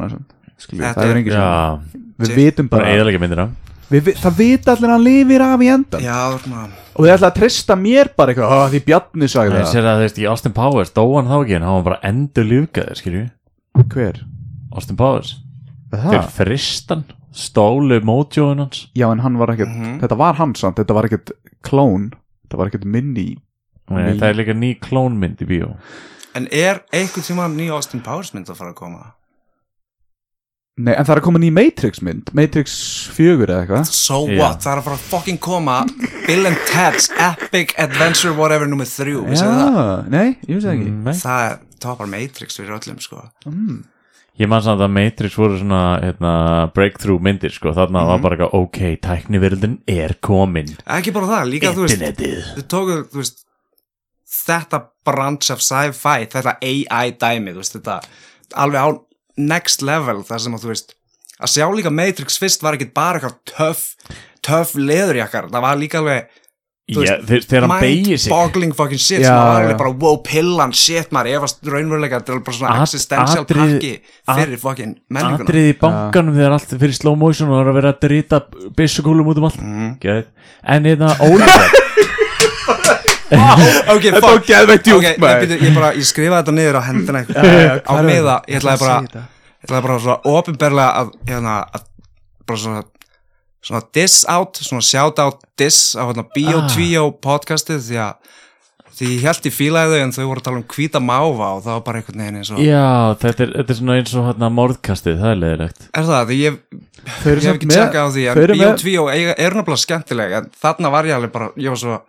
Þetta 0.57 0.91
Það 0.97 1.11
er 1.11 1.21
engin 1.21 1.37
sem 1.37 1.45
Já, 1.45 2.03
Við 2.17 2.35
vitum 2.41 2.71
bara 2.71 2.91
bara 3.31 3.47
við, 3.91 4.01
vi- 4.07 4.13
Það 4.21 4.37
vita 4.37 4.71
allir 4.73 4.89
að 4.89 4.93
hann 4.95 5.03
lifir 5.07 5.41
af 5.41 5.59
í 5.63 5.69
endan 5.73 6.01
já, 6.03 6.17
svona. 6.43 6.67
Og 6.97 7.05
þið 7.05 7.13
ætla 7.15 7.29
að 7.31 7.35
treysta 7.39 7.75
mér 7.77 8.09
bara 8.17 8.33
eitthvað 8.33 8.51
"Ó, 8.51 8.69
Því 8.71 8.79
Bjarni 8.85 9.27
sagði 9.29 9.51
Það 9.55 9.61
það. 9.63 9.73
sér 9.73 9.83
að 9.87 9.97
þú 9.97 10.05
veist, 10.07 10.17
í 10.17 10.29
Austin 10.29 10.53
Powers 10.53 10.89
dó 10.91 11.03
hann 11.15 11.27
þá 11.27 11.37
ekki 11.45 11.55
en 11.55 11.61
hann 11.67 11.83
var 11.83 11.83
bara 11.83 11.99
endur 12.03 12.43
lífgæður, 12.45 12.95
skilju 13.01 13.29
Hver? 13.93 14.23
Austin 14.73 14.95
Powers. 14.97 15.35
Er 15.93 15.99
Þeir 15.99 16.29
fristan, 16.29 17.03
stólu 17.33 17.99
mótjóin 18.01 18.57
hans? 18.59 18.87
Já 18.95 19.11
en 19.11 19.19
hann 19.19 19.37
var 19.37 19.47
ekkert 19.53 19.69
Mhm. 19.75 19.99
Þetta 20.01 20.17
var 20.17 20.33
hann 20.35 20.53
samt, 20.55 20.75
þetta 20.75 20.93
var 20.93 21.03
ekkert 21.05 21.31
klón. 21.63 22.11
Þetta 22.47 22.57
var 22.57 22.67
ekkert 22.67 22.85
minni 22.85 23.37
Nei. 23.89 24.17
Það 24.17 24.23
er 24.29 24.33
líka 24.33 24.53
ný 24.53 24.77
klónmynd 24.81 25.37
í 25.39 25.45
bíó. 25.47 25.77
En 26.35 26.47
er 26.51 26.81
einhvern 26.91 27.23
tíma 27.23 27.47
ný 27.55 27.69
Austin 27.71 28.01
Powers 28.01 28.33
mynd 28.33 28.47
að 28.47 28.57
fara 28.57 28.71
að 28.73 28.75
koma? 28.75 29.13
Nei 30.77 30.93
en 30.93 31.07
það 31.07 31.13
er 31.15 31.19
að 31.19 31.25
koma 31.25 31.39
ný 31.41 31.47
Matrix 31.49 32.01
mynd. 32.05 32.29
Matrix 32.37 32.73
4 33.15 33.47
eða 33.47 33.63
eitthvað. 33.63 33.87
So 33.89 34.19
what? 34.29 34.59
Það 34.61 34.71
er 34.75 34.81
að 34.81 34.87
fara 34.87 34.97
að 34.99 35.05
fucking 35.09 35.39
koma 35.41 35.77
Bill 36.27 36.49
and 36.49 36.59
Ted's 36.69 37.07
Epic 37.17 37.73
Adventure 37.81 38.35
Whatever 38.37 38.69
nummer 38.69 38.85
3 38.85 39.15
Vissu 39.25 39.47
það? 39.47 39.61
Já, 39.63 40.09
nei, 40.13 40.27
ég 40.45 40.51
veist 40.59 40.67
það 40.67 40.75
ekki. 40.75 40.91
Nei. 41.07 41.13
Það 41.23 41.55
toppar 41.81 42.11
Matrix 42.11 42.59
fyrir 42.59 42.75
öllum 42.77 42.99
sko. 43.01 43.23
Mm. 43.49 43.79
Ég 44.37 44.51
man 44.51 44.61
samt 44.61 44.83
að 44.85 44.93
Matrix 44.93 45.39
voru 45.41 45.57
svona 45.57 45.81
hérna, 46.03 46.35
breakthrough 46.75 47.23
myndir 47.25 47.49
sko, 47.55 47.73
þarna 47.73 48.03
var 48.11 48.21
bara 48.21 48.37
eitthvað 48.37 48.53
ok, 48.59 48.79
tækniverildin 49.01 49.79
er 49.89 50.13
komin. 50.21 50.75
Ekki 50.85 51.13
bara 51.15 51.31
það, 51.31 51.49
líka 51.55 51.73
þú 51.73 51.87
veist 51.87 51.97
Internetið. 51.97 52.51
Þau 52.53 52.69
tóku, 52.75 53.01
þú 53.15 53.23
veist 53.23 53.43
Þetta 54.27 54.81
branch 55.07 55.49
of 55.53 55.61
sci-fi 55.63 56.27
Þetta 56.29 56.57
AI 56.61 57.13
dæmi, 57.15 57.53
þú 57.55 57.63
veist 57.63 57.77
Þetta 57.77 58.01
alveg 58.59 58.83
á 58.83 58.89
next 59.37 59.81
level 59.85 60.23
Það 60.27 60.43
sem 60.45 60.57
að 60.57 60.65
þú 60.65 60.73
veist 60.73 60.95
Að 61.37 61.53
sjá 61.53 61.65
líka 61.69 61.91
Matrix 61.93 62.37
fyrst 62.41 62.63
var 62.65 62.73
ekki 62.77 62.89
bara 62.93 63.19
eitthvað 63.21 63.37
töff 63.53 63.83
Töff 64.47 64.75
leðurjakkar. 64.79 65.49
Það 65.51 65.61
var 65.65 65.75
líka 65.77 65.99
alveg 65.99 66.27
sig. 66.87 68.31
mind-boggling 68.31 68.71
fucking 68.77 69.01
shit 69.01 69.19
Já, 69.19 69.27
sem 69.27 69.35
var 69.35 69.57
alveg 69.65 69.77
bara 69.81 69.91
wow 69.99 70.15
pillan 70.23 70.71
shit 70.71 71.09
maður 71.11 71.33
efast 71.35 71.57
raunveruleika 71.67 72.21
þetta 72.21 72.31
er 72.37 72.39
bara 72.47 72.55
svona 72.55 72.77
existential 72.85 73.43
atrið- 73.43 73.73
pakki 73.73 73.91
fyrir 74.37 74.61
fucking 74.61 74.93
menninguna. 75.11 75.43
Atrið 75.49 75.67
í 75.67 75.75
bankanum 75.81 76.37
þegar 76.39 76.55
allt 76.55 76.71
fyrir 76.79 76.95
slow 76.95 77.17
motion 77.19 77.49
og 77.51 77.57
það 77.59 77.65
er 77.65 77.71
að 77.73 77.77
vera 77.81 77.91
að 77.91 77.99
drita 78.07 78.39
byssukúlum 78.79 79.27
út 79.33 79.37
um 79.43 79.49
allt. 79.49 79.59
Mhm. 79.59 80.23
En 80.63 80.83
hérna 80.87 81.11
Oliver 81.27 81.67
ok, 83.31 84.03
Þetta 84.03 84.21
fuck. 84.21 84.27
var 84.29 84.43
geðveikt 84.47 84.85
djúpt, 84.87 85.07
Ok, 85.07 85.17
maður. 85.21 85.41
ég, 85.41 85.47
byrju, 85.49 85.57
ég, 85.67 85.73
bara, 85.75 85.89
ég 85.97 86.07
skrifaði 86.07 86.39
þetta 86.43 86.55
niður 86.57 86.77
á 86.79 86.81
hendina 86.87 87.23
á 87.83 87.93
miða, 88.07 88.35
ég 88.47 88.61
ætlaði 88.61 88.79
bara 88.85 88.97
ég 89.03 89.67
ætlaði 89.67 89.83
bara 89.87 89.97
svona 90.05 90.19
ofinberlega 90.37 90.87
að, 91.01 91.11
hérna, 91.27 91.57
að 91.75 91.87
bara 92.47 92.61
svona 92.63 92.83
svona 93.67 93.81
diss 93.97 94.21
out, 94.31 94.59
svona 94.63 94.85
shout 94.85 95.19
out 95.19 95.41
diss 95.59 95.95
á 95.99 96.07
hérna 96.07 96.23
Bio 96.33 96.61
Ah. 96.63 96.67
Tvíó 96.71 97.07
podcastið 97.19 97.81
því 97.89 97.97
að 98.05 98.13
því 98.97 99.07
ég 99.17 99.25
held 99.27 99.43
ég 99.49 99.53
fílaði 99.53 99.97
þau 99.97 100.03
en 100.05 100.13
þau 100.15 100.23
voru 100.29 100.39
að 100.41 100.45
tala 100.47 100.57
um 100.61 100.63
hvíta 100.73 100.99
máva 101.03 101.49
og 101.57 101.59
það 101.65 101.73
var 101.75 101.81
bara 101.85 101.99
einhvern 101.99 102.21
veginn 102.23 102.37
eins 102.39 102.49
og 102.55 102.61
Já, 102.63 102.85
þetta 103.21 103.43
er, 103.43 103.51
þetta 103.59 103.73
er 103.75 103.77
svona 103.81 103.97
eins 103.99 104.13
og 104.17 104.25
hérna 104.29 104.49
mórðkastið, 104.57 105.19
það 105.21 105.33
er 105.35 105.41
leðilegt 105.43 105.83
er 105.91 106.07
það, 106.07 106.23
því 106.31 106.37
ég, 106.39 106.57
ég 106.77 107.11
hef 107.27 107.43
samt 107.43 107.51
ekki 107.59 107.67
með 107.69 107.75
tjekkað 107.77 108.07
á 108.07 108.09
því 108.15 108.23
en 108.31 108.41
eru 108.45 108.55
Bio 108.57 108.69
með- 108.71 108.79
Tvíó 108.81 109.03
eiga- 109.11 109.35
er 109.37 109.57
náttúrulega 109.59 109.83
skemmtileg 109.83 110.33
en 110.39 110.49
þarna 110.63 110.93
var 110.95 111.03
ég 111.11 111.17
alveg 111.19 111.31
bara, 111.35 111.49
ég 111.57 111.69
var 111.75 111.81
svo 111.83 111.99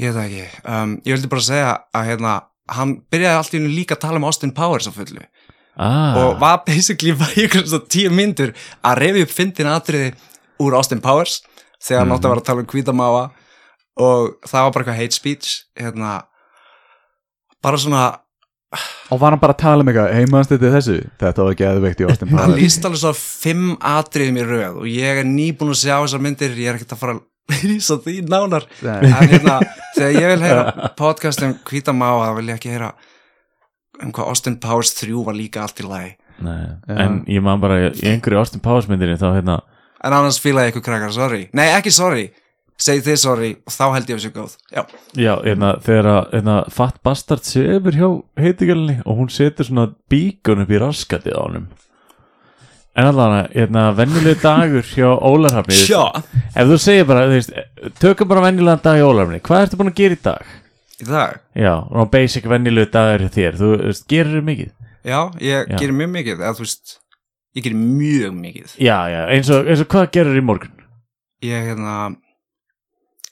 ég 0.00 0.08
veit 0.08 0.16
það 0.16 0.24
ekki, 0.26 0.62
um, 0.72 0.94
ég 1.04 1.16
vildi 1.16 1.30
bara 1.32 1.44
segja 1.46 1.72
að 1.94 2.06
hérna, 2.10 2.34
hann 2.72 2.94
byrjaði 3.12 3.38
allt 3.40 3.54
í 3.54 3.58
hennu 3.60 3.72
líka 3.76 3.96
að 3.98 4.04
tala 4.06 4.20
um 4.22 4.24
Austin 4.28 4.54
Powers 4.56 4.88
á 4.88 4.92
fullu. 4.94 5.24
Ah, 5.76 6.16
og 6.20 6.40
var 6.40 6.62
basically 6.66 7.14
bara 7.20 7.32
í 7.36 7.46
einhverjum 7.46 7.70
svona 7.72 7.88
tíu 7.92 8.10
myndur 8.12 8.50
að 8.84 8.98
reyfi 9.00 9.22
upp 9.26 9.30
fyndin 9.32 9.70
atriði 9.72 10.10
úr 10.60 10.76
Austin 10.76 11.00
Powers 11.04 11.38
þegar 11.82 12.04
hann 12.04 12.12
átti 12.16 12.28
að 12.28 12.34
vera 12.34 12.42
að 12.44 12.48
tala 12.50 12.64
um 12.64 12.68
hvítamáa 12.72 13.22
og 14.02 14.26
það 14.48 14.66
var 14.66 14.74
bara 14.74 14.82
eitthvað 14.84 15.00
hate 15.00 15.16
speech 15.16 15.54
hérna 15.80 16.10
bara 17.64 17.80
svona, 17.80 18.04
Og 19.12 19.18
var 19.20 19.34
hann 19.34 19.40
bara 19.42 19.52
að 19.52 19.60
tala 19.60 19.84
um 19.84 19.88
eitthvað 19.90 20.14
Heimaðast 20.16 20.52
þetta 20.54 20.68
þessu? 20.76 20.94
Þetta 21.20 21.44
var 21.44 21.56
geðveikt 21.58 21.98
í 22.00 22.06
Austin 22.08 22.30
hann 22.32 22.38
Powers. 22.38 22.60
líst 22.62 22.86
alveg 22.88 23.00
svo 23.02 23.10
fimm 23.18 23.74
atriðum 23.84 24.38
í 24.40 24.46
röð 24.48 24.78
og 24.80 24.86
ég 24.88 25.20
er 25.20 25.28
nýbúin 25.28 25.74
að 25.74 25.80
sjá 25.82 25.96
þessar 25.98 26.22
myndir, 26.24 26.54
ég 26.56 26.70
er 26.72 26.78
ekkert 26.78 26.94
að 26.96 27.02
fara 27.02 27.16
að 27.18 27.24
lýsa 27.68 27.98
því 28.02 28.18
nánar. 28.28 28.66
Nei. 28.84 28.98
en 29.08 29.32
hérna, 29.32 29.58
þegar 29.96 30.18
ég 30.18 30.28
vil 30.32 30.44
heyra 30.46 30.90
podcast 30.98 31.42
um 31.46 31.54
hvítamáa, 31.68 32.28
þá 32.28 32.36
vil 32.38 32.48
ég 32.52 32.60
ekki 32.60 32.72
heyra 32.74 32.92
um 34.02 34.12
hvað 34.14 34.30
Austin 34.32 34.58
Powers 34.62 34.94
3 34.98 35.24
var 35.26 35.36
líka 35.38 35.62
allt 35.64 35.82
í 35.82 35.86
lagi. 35.86 36.14
Nei, 36.42 36.62
en 36.90 37.20
ég 37.30 37.42
man 37.44 37.60
bara 37.62 37.80
í 37.90 37.90
einhverju 38.12 38.40
Austin 38.40 38.62
Powers 38.64 38.88
myndinni 38.90 39.18
þá 39.20 39.28
hérna. 39.36 39.58
En 40.02 40.14
annars 40.16 40.40
fílaði 40.42 40.70
ég 40.70 40.74
ykkur 40.74 40.86
krakkar, 40.88 41.12
sorry. 41.14 41.44
Nei, 41.54 41.68
ekki 41.76 41.92
sorry, 41.94 42.24
segi 42.82 43.04
þið 43.06 43.20
sorry 43.22 43.50
og 43.62 43.74
þá 43.76 43.84
held 43.94 44.08
ég 44.10 44.16
að 44.16 44.22
þessu 44.22 44.32
góð. 44.34 44.56
Já, 44.74 44.82
Já, 45.14 45.32
hérna, 45.44 45.76
þegar 45.84 46.08
að 46.10 46.32
hérna, 46.32 46.56
Fatt 46.74 46.98
Bastard 47.06 47.46
sefur 47.46 47.94
hjá 47.98 48.08
heitigjölinni 48.42 48.98
og 49.04 49.20
hún 49.20 49.30
setur 49.30 49.68
svona 49.68 49.92
bíkun 50.10 50.64
upp 50.64 50.72
í 50.74 50.80
raskatið 50.82 51.38
á 51.38 51.42
honum 51.44 51.68
En 52.92 53.06
allavega, 53.08 53.46
hérna, 53.54 53.82
venjulegu 53.96 54.34
dagur 54.42 54.82
hjá 54.84 55.06
Ólarhafni 55.24 55.76
sjá 55.78 56.02
Ef 56.52 56.66
þú 56.68 56.76
segir 56.82 57.06
bara, 57.08 57.22
þú 57.30 57.38
veist, 57.38 57.54
tökum 58.02 58.28
bara 58.28 58.42
venjulegan 58.44 58.82
dag 58.84 58.98
hjá 59.00 59.06
Ólarhafni 59.08 59.38
Hvað 59.46 59.62
ertu 59.66 59.78
búin 59.80 59.92
að 59.92 60.00
gera 60.02 60.18
í 60.18 60.20
dag? 60.26 60.50
í 61.02 61.06
dag, 61.08 61.38
Já, 61.56 61.72
og 61.88 62.10
basic 62.12 62.44
venjulegu 62.52 62.90
dagur 62.92 63.24
hjá 63.24 63.30
þér 63.38 63.56
Þú 63.62 63.70
veist, 63.86 64.04
gerir 64.12 64.34
þér 64.36 64.44
mikið? 64.50 64.72
já, 65.02 65.18
ég 65.42 65.64
Já. 65.72 65.78
gerir 65.80 65.96
mjög 65.98 66.10
mikið 66.18 66.36
eða 66.44 66.52
þú 66.58 66.62
veist, 66.66 66.92
ég 67.56 67.64
gerir 67.64 67.80
mjög 67.80 68.34
mikið 68.42 68.74
Já, 68.84 68.98
já, 69.10 69.22
eins 69.34 69.48
og, 69.56 69.66
eins 69.72 69.80
og 69.82 69.88
hvað 69.96 70.10
gerir 70.18 70.36
í 70.38 70.44
morgun? 70.52 70.76
ég 71.42 71.64
hérna 71.72 71.96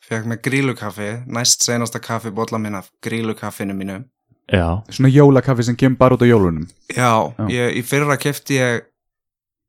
fekk 0.09 0.25
með 0.33 0.41
grílukaffi 0.49 1.11
næst 1.31 1.63
senasta 1.69 2.01
kaffi 2.03 2.33
bólla 2.35 2.59
minn 2.59 2.75
af 2.81 2.89
grílukaffinu 3.05 3.77
mínu 3.77 4.01
Já, 4.51 4.81
Svona 4.91 5.13
jólakaffi 5.15 5.63
sem 5.69 5.77
kemur 5.79 6.01
bara 6.01 6.17
út 6.19 6.25
á 6.25 6.33
jólunum 6.33 6.65
já, 6.91 7.13
Já. 7.39 7.45
Ég, 7.55 7.77
í 7.79 7.83
fyrra 7.87 8.17
kefti 8.19 8.57
ég 8.59 8.89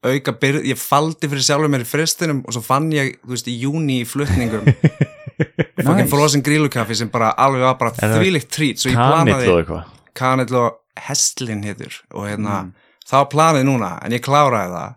auka 0.04 0.34
byrð, 0.42 0.64
ég 0.66 0.80
faldi 0.82 1.28
fyrir 1.30 1.44
sjálfur 1.46 1.70
mér 1.70 1.84
í 1.86 1.90
fristinum 1.90 2.40
og 2.48 2.56
svo 2.56 2.62
fann 2.66 2.88
ég, 2.96 3.16
þú 3.22 3.36
veist, 3.36 3.48
í 3.52 3.58
júni 3.62 4.00
í 4.02 4.06
flutningum 4.10 4.66
fokkin 5.86 6.04
Nice. 6.06 6.10
frosin 6.12 6.44
grílukaffi 6.46 6.96
sem 6.98 7.10
bara 7.14 7.32
alveg 7.38 7.62
var 7.66 7.78
bara 7.80 7.92
það 7.98 8.16
þvílíkt 8.20 8.50
trít 8.54 8.82
svo 8.82 8.92
ég 8.94 8.98
planaði 8.98 9.84
Kanill 10.18 10.56
og 10.60 10.80
Hestlin 11.08 11.62
hittur 11.64 11.94
og 12.14 12.26
hérna, 12.28 12.58
Mm. 12.62 12.74
það 13.08 13.18
var 13.22 13.30
planið 13.32 13.64
núna 13.70 13.92
en 14.06 14.12
ég 14.18 14.22
kláraði 14.26 14.74
það 14.76 14.96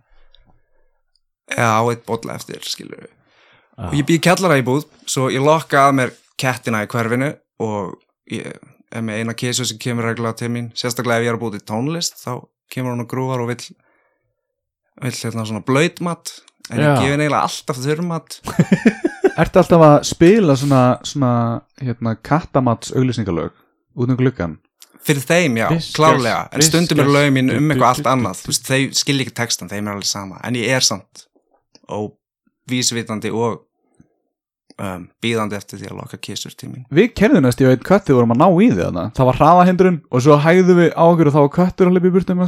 eða 1.55 1.71
á 1.77 1.83
eitt 1.93 2.05
bolla 2.09 2.35
eftir 2.39 2.65
skilur 2.67 3.07
Ah. 3.77 3.89
og 3.91 3.95
ég 3.99 4.07
býð 4.07 4.21
kjallara 4.23 4.57
í 4.61 4.63
búð 4.63 4.85
svo 5.11 5.27
ég 5.35 5.43
lokka 5.43 5.89
að 5.89 5.95
mér 5.99 6.11
kettina 6.39 6.85
í 6.85 6.87
hverfinu 6.87 7.33
og 7.59 7.97
ég 8.31 8.53
er 8.95 9.03
með 9.03 9.19
eina 9.25 9.35
kísu 9.35 9.65
sem 9.67 9.79
kemur 9.83 10.07
reglulega 10.07 10.37
til 10.39 10.49
mín 10.55 10.69
sérstaklega 10.79 11.19
ef 11.19 11.25
ég 11.27 11.33
er 11.33 11.39
að 11.39 11.43
búið 11.43 11.57
til 11.59 11.67
tónlist 11.73 12.21
þá 12.23 12.47
kemur 12.71 12.95
hún 12.95 13.03
og 13.03 13.09
grúvar 13.11 13.43
og 13.43 13.49
vill 13.51 13.65
vill 15.03 15.17
hérna 15.17 15.47
svona 15.49 15.65
blöytmat 15.67 16.35
en 16.71 16.81
Já. 16.81 16.85
ég 16.85 17.01
gefi 17.03 17.11
eiginlega 17.17 17.43
alltaf 17.43 17.81
þurrmat 17.83 18.39
Ertu 19.43 19.59
alltaf 19.59 19.83
að 19.83 19.97
spila 20.07 20.55
svona, 20.55 20.83
svona 21.03 21.33
hérna, 21.83 22.15
kattamats 22.23 22.93
auglýsingalög 22.95 23.51
út 23.99 24.13
um 24.13 24.19
gluggan? 24.19 24.59
fyrir 25.05 25.25
þeim 25.27 25.59
já, 25.61 25.67
Viskas, 25.69 25.93
klárlega 25.99 26.45
en 26.49 26.65
stundum 26.65 27.03
er 27.03 27.09
viskas, 27.09 27.17
lögum 27.19 27.37
mín 27.37 27.53
um 27.53 27.73
eitthvað 27.73 27.91
allt 27.91 28.07
annað 28.09 28.39
þú 28.41 28.53
veist, 28.53 28.69
þeir 28.71 28.95
skilja 28.97 29.27
ekki 29.27 29.35
textan, 29.37 29.69
þeim 29.69 29.89
er 29.89 29.97
alveg 29.99 30.09
sama 30.09 30.41
en 30.47 30.57
ég 30.57 30.73
er 30.73 30.87
samt 30.87 31.27
og 31.93 32.15
vísvitandi 32.71 33.33
og 33.35 33.65
um, 34.83 35.07
býðandi 35.23 35.57
eftir 35.59 35.81
því 35.81 35.91
að 35.91 36.01
loka 36.01 36.19
mín 36.71 36.85
Við 36.95 37.09
kerðum 37.19 37.45
næst, 37.47 37.63
ég 37.63 37.71
veit 37.71 37.87
köttið 37.87 38.19
vorum 38.19 38.35
að 38.35 38.41
ná 38.41 38.47
í 38.49 38.69
því 38.71 38.81
þarna. 38.81 39.05
Það 39.17 39.29
var 39.31 39.41
hraðahindrun 39.41 39.99
og 40.11 40.25
svo 40.25 40.39
hægðum 40.45 40.81
við 40.83 40.91
á 40.95 41.05
okkur 41.05 41.31
og 41.31 41.35
þá 41.35 41.41
var 41.41 41.53
köttur 41.59 41.91
að 41.91 41.97
hlaupa 41.97 42.11
í 42.11 42.15
burtum. 42.15 42.45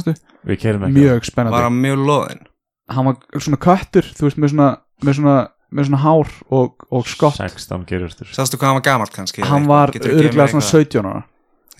Við 0.47 0.61
kerum 0.63 0.87
ekki. 0.87 0.97
Mjög 0.97 1.29
spennandi. 1.29 1.57
Var 1.57 1.67
hann 1.67 1.81
mjög 1.83 2.03
loðin 2.07 2.43
Hann 2.87 3.09
var 3.09 3.41
svona 3.43 3.59
köttur, 3.59 4.05
þú 4.15 4.29
veist, 4.29 4.37
með 4.39 4.53
svona, 4.53 4.67
með 5.03 5.17
svona, 5.17 5.35
með 5.75 5.89
svona 5.89 6.01
hár 6.05 6.29
og, 6.55 6.85
og 6.87 7.09
skott. 7.11 7.35
16 7.41 7.83
gerustur 7.89 8.29
sástu 8.31 8.55
hvað 8.55 8.71
hann 8.71 8.79
var 8.79 8.85
gamalt 8.85 9.15
kannski? 9.15 9.43
Hann 9.43 9.67
var 9.67 9.91
örglega 9.91 10.47
svona 10.53 10.63
eitthvað? 10.63 10.85
17 10.87 11.09
ára. 11.11 11.25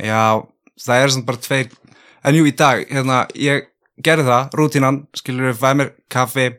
Já, 0.04 0.26
það 0.84 1.04
er 1.06 1.14
svona 1.16 1.30
bara 1.30 1.44
tveir. 1.46 1.70
En 2.28 2.36
jú, 2.36 2.44
í 2.44 2.52
dag, 2.60 2.84
hérna, 2.92 3.22
ég 3.40 3.70
gerði 4.04 4.28
það 4.28 4.58
rútínan, 4.60 5.00
skilur 5.16 5.48
við, 5.48 5.60
fæði 5.62 5.80
mér 5.80 5.94
kaffi 6.12 6.50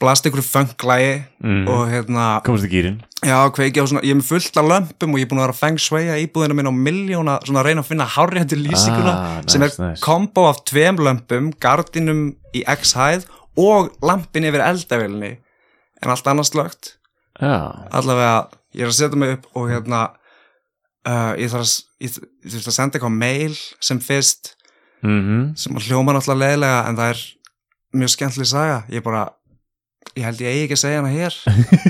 blast 0.00 0.26
einhverju 0.26 0.44
fenglægi 0.44 1.12
Mhm. 1.40 1.68
og 1.68 1.88
hérna 1.88 2.24
komast 2.44 2.64
í 2.66 2.70
gýrin 2.72 2.98
Já, 3.24 3.48
kveiki 3.50 3.80
á 3.80 3.86
svona, 3.88 4.02
ég 4.04 4.12
er 4.12 4.18
með 4.20 4.28
fullt 4.28 4.56
af 4.56 4.64
lömpum 4.68 5.14
og 5.14 5.18
ég 5.18 5.24
er 5.24 5.30
búin 5.30 5.40
að 5.40 5.46
vera 5.46 5.54
að 5.56 5.62
feng 5.62 5.78
sveia 5.80 6.18
íbúðina 6.20 6.54
minn 6.54 6.68
á 6.68 6.74
miljóna, 6.74 7.38
svona 7.44 7.60
að 7.62 7.66
reyna 7.66 7.80
að 7.82 7.88
finna 7.88 8.06
hárréttu 8.06 8.56
lýsinguna 8.60 9.12
Ah, 9.14 9.36
nice, 9.40 9.52
sem 9.52 9.62
er 9.62 9.72
nice. 9.78 10.00
kombo 10.04 10.44
af 10.48 10.64
tveim 10.68 10.96
lömpum, 11.00 11.52
gardinum 11.58 12.36
í 12.54 12.62
X-hæð 12.68 13.24
og 13.56 13.90
lampin 14.02 14.44
yfir 14.44 14.60
eldavélinni. 14.60 15.38
En 16.02 16.10
allt 16.10 16.26
annars 16.26 16.50
slögt 16.52 16.96
Já, 17.40 17.88
allavega, 17.90 18.48
ég 18.74 18.82
er 18.82 18.88
að 18.92 18.98
setja 19.00 19.16
mig 19.16 19.32
upp 19.38 19.46
og 19.56 19.70
hérna 19.70 20.10
uh, 21.08 21.32
ég 21.40 21.50
þurft 21.50 22.68
að 22.68 22.76
senda 22.76 22.98
eitthvað 22.98 23.16
mail 23.16 23.56
sem 23.80 23.98
fyrst 23.98 24.54
mhm. 25.02 25.54
sem 25.56 25.74
að 25.74 25.88
hljóma 25.88 26.12
náttúrulega 26.12 26.52
leiðilega 26.52 26.88
en 26.88 26.96
það 27.00 27.10
er 27.14 27.24
mjög 27.96 28.10
skemmtileg 28.12 28.46
saga. 28.50 28.84
Ég 28.92 29.02
bara, 29.02 29.30
ég 30.14 30.24
held 30.28 30.40
ég 30.44 30.62
ekki 30.64 30.76
að 30.76 30.82
segja 30.84 31.02
hana 31.02 31.12
hér. 31.12 31.34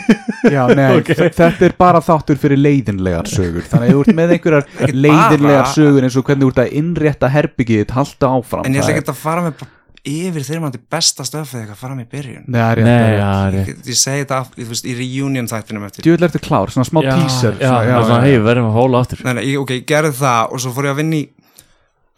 Já, 0.56 0.62
nei, 0.78 1.00
Ok. 1.00 1.08
þ- 1.18 1.32
þetta 1.34 1.64
er 1.68 1.74
bara 1.78 2.00
þáttur 2.04 2.38
fyrir 2.38 2.60
leiðinlegar 2.60 3.26
sögur. 3.30 3.64
Þannig 3.66 3.88
að 3.90 3.96
þú 3.96 4.02
ert 4.04 4.18
með 4.20 4.34
einhverjar 4.36 4.66
leiðinlegar 4.94 5.70
sögur 5.72 6.06
eins 6.06 6.16
og 6.20 6.26
hvernig 6.28 6.46
þú 6.46 6.52
ert 6.54 6.60
að 6.66 6.76
innrétta 6.80 7.30
herbyggið 7.34 7.80
þitt, 7.82 7.94
halda 7.96 8.30
áfram. 8.38 8.66
En 8.68 8.76
ég 8.76 8.84
ætla 8.84 8.94
ekki 8.96 9.10
að 9.10 9.18
fara 9.24 9.42
með 9.48 9.64
yfir 10.06 10.60
maður 10.62 10.76
til 10.76 10.84
besta 10.94 11.24
stöfið 11.26 11.64
eitthvað 11.64 11.80
fara 11.80 11.96
með 11.98 12.04
í 12.04 12.10
byrjun. 12.14 12.44
Nei, 12.46 12.60
rétt, 12.78 12.86
Nei, 12.86 13.16
já, 13.18 13.30
rétt. 13.50 13.70
ég, 13.72 13.80
ég 13.90 13.96
segi 13.98 14.20
þetta 14.22 14.36
af- 14.44 14.52
þú 14.54 14.66
veist, 14.70 14.86
í 14.86 14.92
reunion 15.00 15.48
þættinum 15.50 15.86
eftir. 15.88 16.04
Djúvill 16.06 16.28
ertu 16.28 16.42
klár, 16.46 16.70
svona 16.70 16.86
smá 16.86 17.00
Já, 17.02 17.10
teaser 17.16 17.56
Já, 17.58 17.66
svona, 17.66 17.88
já, 17.90 17.96
svona, 18.06 18.20
hei, 18.22 18.36
við 18.36 18.44
verðum 18.46 18.68
að 18.70 18.76
hóla 18.78 19.00
aftur. 19.02 19.24
Nei, 19.26 19.32
nei, 19.40 19.56
ok, 19.58 19.72
ég 19.80 19.86
gerði 19.90 20.12
það 20.20 20.54
og 20.54 20.62
svo 20.62 20.70
fór 20.76 20.86
ég 20.86 20.94
að 20.94 21.00
vinna 21.02 21.18
í 21.18 21.24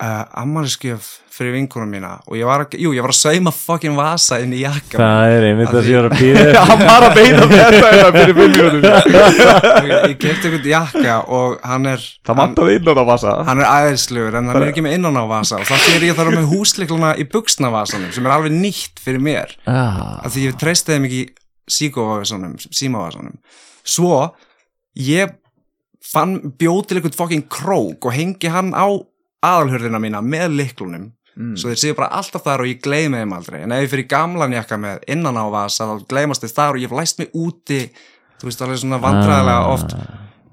uh, 0.03 0.25
ammaliðskjöf 0.43 1.07
fyrir 1.39 1.53
vinkunum 1.55 1.91
mína 1.95 2.17
og 2.27 2.35
ég 2.35 2.47
var 2.49 2.65
að, 2.65 2.73
jú, 2.83 2.91
ég 2.97 3.05
var 3.05 3.13
að 3.13 3.19
sauma 3.21 3.53
fucking 3.55 3.95
vasa 3.95 4.41
inn 4.43 4.51
í 4.57 4.65
jakka 4.65 4.99
Það 4.99 5.35
er 5.37 5.45
einmitt 5.53 5.69
Að 5.71 5.77
að 5.79 5.85
því- 5.85 5.93
ég 5.93 5.99
var 6.01 6.07
að 6.09 6.17
býða 6.19 6.47
Já, 6.51 6.63
hann 6.71 6.83
var 6.89 7.07
að 7.07 7.15
beina 7.19 7.45
þetta 7.53 7.91
hérna 7.93 8.13
fyrir 8.17 8.39
mínútur 8.39 8.87
ég, 9.29 10.17
kefti 10.19 10.49
einhvern 10.51 10.69
jakka 10.73 11.19
og 11.39 11.59
hann 11.71 11.87
er 11.93 12.03
Það 12.03 12.33
hann, 12.33 12.41
vantaði 12.43 12.75
inn 12.81 12.91
á 12.91 12.95
það 12.99 13.09
vasa. 13.13 13.35
hann 13.49 13.63
er 13.63 13.69
aðeinslugur 13.71 14.39
en 14.41 14.51
hann 14.51 14.63
er 14.63 14.73
ekki 14.73 14.85
með 14.89 14.97
innan 14.99 15.19
á 15.21 15.25
vasa. 15.31 15.61
Og 15.63 15.69
það 15.71 15.85
fyrir 15.87 16.07
ég 16.11 16.19
þarf 16.19 16.35
með 16.35 16.49
húsleikluna 16.53 17.13
í 17.23 17.27
buksnavasanum 17.33 18.11
sem 18.17 18.27
er 18.29 18.35
alveg 18.35 18.57
nýtt 18.59 19.03
fyrir 19.05 19.23
mér. 19.25 19.55
Já, 19.63 19.85
af 20.25 20.35
því 20.35 20.47
ég 20.49 20.59
treysti 20.61 20.95
þeim 20.97 21.07
ekki 21.09 21.23
síkóvasanum, 21.79 22.57
símavasanum. 22.73 23.39
Svo 23.87 24.25
ég 24.99 25.37
fann 26.09 26.39
bjóð 26.59 26.83
til 26.89 26.99
einhvern 27.01 27.17
fucking 27.19 27.47
krók 27.53 28.09
og 28.11 28.15
hengi 28.17 28.51
hann 28.53 28.75
á 28.75 28.89
aðalhörðina 29.47 30.01
mína 30.03 30.25
með 30.25 30.57
liklunum 30.63 31.13
Mm. 31.39 31.55
svo 31.55 31.71
þeir 31.71 31.79
séu 31.79 31.95
bara 31.95 32.09
alltaf 32.19 32.43
þar 32.43 32.65
og 32.65 32.67
ég 32.67 32.81
gleymi 32.83 33.21
þeim 33.21 33.33
aldrei. 33.37 33.61
En 33.63 33.71
ef 33.71 33.85
ég 33.85 33.91
fyrir 33.93 34.07
gamlan 34.11 34.55
jakka 34.57 34.75
með 34.81 35.05
innan 35.15 35.37
á 35.39 35.47
vasa 35.53 35.87
þá 35.87 36.01
gleymast 36.11 36.43
þeir 36.43 36.55
þar 36.57 36.73
og 36.73 36.81
ég 36.83 36.89
hef 36.89 36.97
læst 36.99 37.21
mig 37.23 37.29
úti. 37.31 37.79
Þú 38.41 38.49
veist 38.49 38.65
alveg 38.65 38.81
svona 38.83 38.99
vandræðilega 39.05 39.69
oft. 39.71 39.95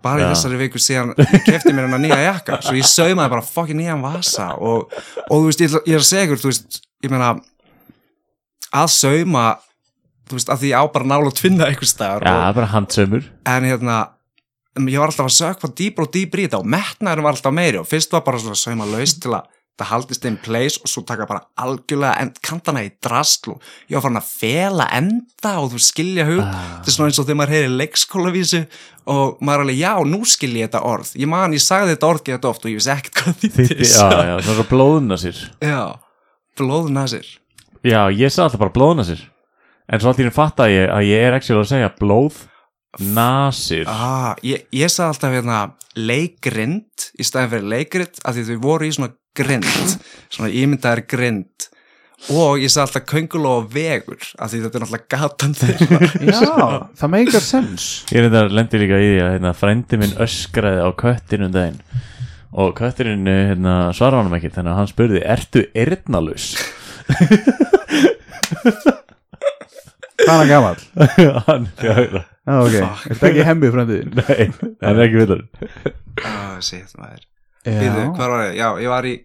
Bara 0.06 0.22
í 0.22 0.26
Já. 0.28 0.30
þessari 0.36 0.60
viku 0.62 0.82
síðan 0.82 1.16
kefti 1.48 1.74
mér 1.74 1.88
hennar 1.88 2.04
nýja 2.04 2.20
jakka. 2.28 2.60
Svo 2.62 2.76
ég 2.78 2.86
saumaði 2.86 3.34
bara 3.34 3.46
fucking 3.48 3.82
nýjan 3.82 4.06
vasa 4.06 4.52
og, 4.62 4.94
og 5.26 5.34
þú 5.34 5.50
veist, 5.50 5.66
ég, 5.66 5.78
ég 5.90 5.98
er 5.98 6.24
ykkur 6.28 6.44
þú 6.44 6.52
veist, 6.52 6.80
ég 7.02 7.16
meina 7.16 7.32
að 8.76 8.92
sauma 8.94 9.48
þú 10.30 10.38
veist, 10.38 10.54
að 10.54 10.62
því 10.62 10.70
ég 10.76 10.78
á 10.78 10.84
bara 10.94 11.10
nála 11.10 11.32
að 11.32 11.40
tvinna 11.42 11.72
einhver 11.72 11.90
staðar 11.90 12.26
Já, 12.30 12.36
og, 12.36 12.46
en 13.50 13.68
hérna 13.72 13.98
ég 14.76 15.00
var 15.00 15.12
alltaf 15.12 15.30
að 15.30 15.36
sökva 15.38 15.72
dýbra 15.72 16.08
og 16.08 16.14
dýbra 16.16 16.42
í 16.42 16.48
þetta 16.48 16.62
og 16.62 16.72
metnaðurinn 16.74 17.28
var 17.28 17.38
alltaf 17.38 17.56
meiri 17.56 17.80
og 17.80 17.88
fyrst 17.88 18.16
var 18.16 18.26
bara 18.26 18.42
svona 18.44 18.60
sauma 18.60 18.88
laus 18.90 19.16
til 19.20 19.36
að 19.38 19.52
það 19.76 19.90
haldist 19.90 20.26
in 20.28 20.38
place 20.40 20.80
og 20.80 20.88
svo 20.88 21.04
taka 21.08 21.26
bara 21.28 21.42
algjörlega 21.60 22.30
kantana 22.46 22.84
í 22.86 22.92
drastl 23.04 23.56
og 23.56 23.64
ég 23.90 23.98
var 23.98 24.06
farin 24.06 24.22
að 24.22 24.30
fela 24.30 24.88
enda 24.96 25.52
og 25.60 25.74
þú 25.74 25.82
skilja 25.84 26.28
hug. 26.30 26.42
Ah. 26.44 26.62
þetta 26.78 26.92
er 26.92 26.96
svona 26.96 27.12
eins 27.12 27.20
og 27.20 27.28
þegar 27.28 27.40
maður 27.42 27.56
heyri 27.56 27.74
leikskólavísu 27.82 28.62
og 29.12 29.44
maður 29.44 29.58
er 29.58 29.66
alveg, 29.66 29.82
já, 29.82 29.92
nú 30.16 30.22
skil 30.32 30.52
ég 30.56 30.70
þetta 30.70 30.84
orð. 30.88 31.12
Ég 31.20 31.30
man, 31.30 31.56
ég 31.56 31.64
sagði 31.64 31.94
þetta 31.94 32.10
orð 32.14 32.26
geta 32.30 32.52
oft 32.52 32.66
og 32.66 32.72
ég 32.72 32.80
vissi 32.80 32.94
ekkert 32.96 33.20
hvað 33.20 33.38
Þitti, 33.44 33.68
þýtti 33.74 33.92
já, 33.92 34.08
já, 34.32 34.36
svona 34.40 34.58
svo 34.62 34.68
blóðuna 34.72 35.20
sér 35.20 35.44
já, 35.60 35.80
blóðuna 36.60 37.08
sér 37.12 37.32
Já, 37.86 38.02
ég 38.16 38.32
sagði 38.32 38.48
alltaf 38.48 38.64
bara 38.64 38.76
blóðuna 38.80 39.08
sér 39.12 39.28
En 39.86 40.02
svo 40.02 40.16
fatta 40.34 40.66
ég 40.72 40.88
að 40.90 41.04
ég 41.12 41.28
er 41.28 41.36
ekki 41.36 41.54
að 41.54 41.68
segja 41.70 41.92
blóð 42.00 42.40
nasir. 43.00 43.86
Ah, 43.90 44.34
ég, 44.46 44.66
ég 44.76 44.90
sagði 44.92 45.10
alltaf 45.12 45.32
hérna 45.36 45.60
leikrind 45.96 47.08
í 47.20 47.24
staðin 47.28 47.52
fyrir 47.54 47.70
leikrit 47.72 48.16
af 48.24 48.32
því 48.36 48.42
þau 48.50 48.58
voru 48.66 48.84
í 48.88 48.92
svona 48.96 49.12
grind 49.36 49.68
svona 50.34 50.52
ímyndaðar 50.52 51.02
grind. 51.10 51.70
Og 52.32 52.52
ég 52.64 52.70
sagði 52.72 52.86
alltaf 52.88 53.06
köngul 53.12 53.44
og 53.50 53.68
vegur 53.74 54.22
af 54.42 54.48
því 54.50 54.58
þetta 54.64 54.78
er 54.80 54.84
náttúrulega 54.86 55.12
gatan 55.14 55.56
þeirra. 55.60 56.00
Já, 56.32 56.54
það 56.98 57.10
meikar 57.14 57.44
sens 57.44 57.84
Ég 58.10 58.18
er 58.22 58.26
þetta 58.30 58.42
lendi 58.56 58.76
líka 58.82 58.98
í 58.98 59.00
því 59.12 59.20
að 59.22 59.32
hérna, 59.36 59.52
frændi 59.60 59.96
minn 60.02 60.20
öskraði 60.26 60.80
á 60.82 60.90
köttinu 60.98 61.46
um 61.50 61.56
daginn. 61.56 61.82
Og 62.56 62.68
kötturinn 62.78 63.28
hérna, 63.28 63.74
svara 63.94 64.18
honum 64.22 64.36
ekki 64.38 64.54
þannig 64.56 64.72
að 64.72 64.80
hann 64.80 64.94
spurði, 64.94 65.20
ertu 65.36 65.62
erðnalus? 65.76 66.46
Hvað 70.22 70.32
er 70.32 70.40
hann 70.40 70.50
gamall? 70.52 70.82
hann 71.50 71.70
fjögra 71.80 72.24
Já, 72.46 72.58
ok, 72.62 72.76
Fuck. 72.76 73.06
er 73.10 73.16
þetta 73.16 73.30
ekki 73.32 73.46
hemmið 73.50 73.72
framtíðin? 73.76 74.12
Nei, 74.20 74.74
hann 74.86 75.00
er 75.00 75.06
ekki 75.08 75.22
vitur 75.24 75.42
ah, 76.24 76.60
shit, 76.64 76.92
maður 77.00 77.24
Býðu, 77.66 78.04
Já 78.06 78.12
hvar 78.20 78.36
var 78.36 78.44
ég? 78.46 78.54
Já, 78.60 78.68
ég 78.86 78.92
var 78.94 79.10
í 79.10 79.16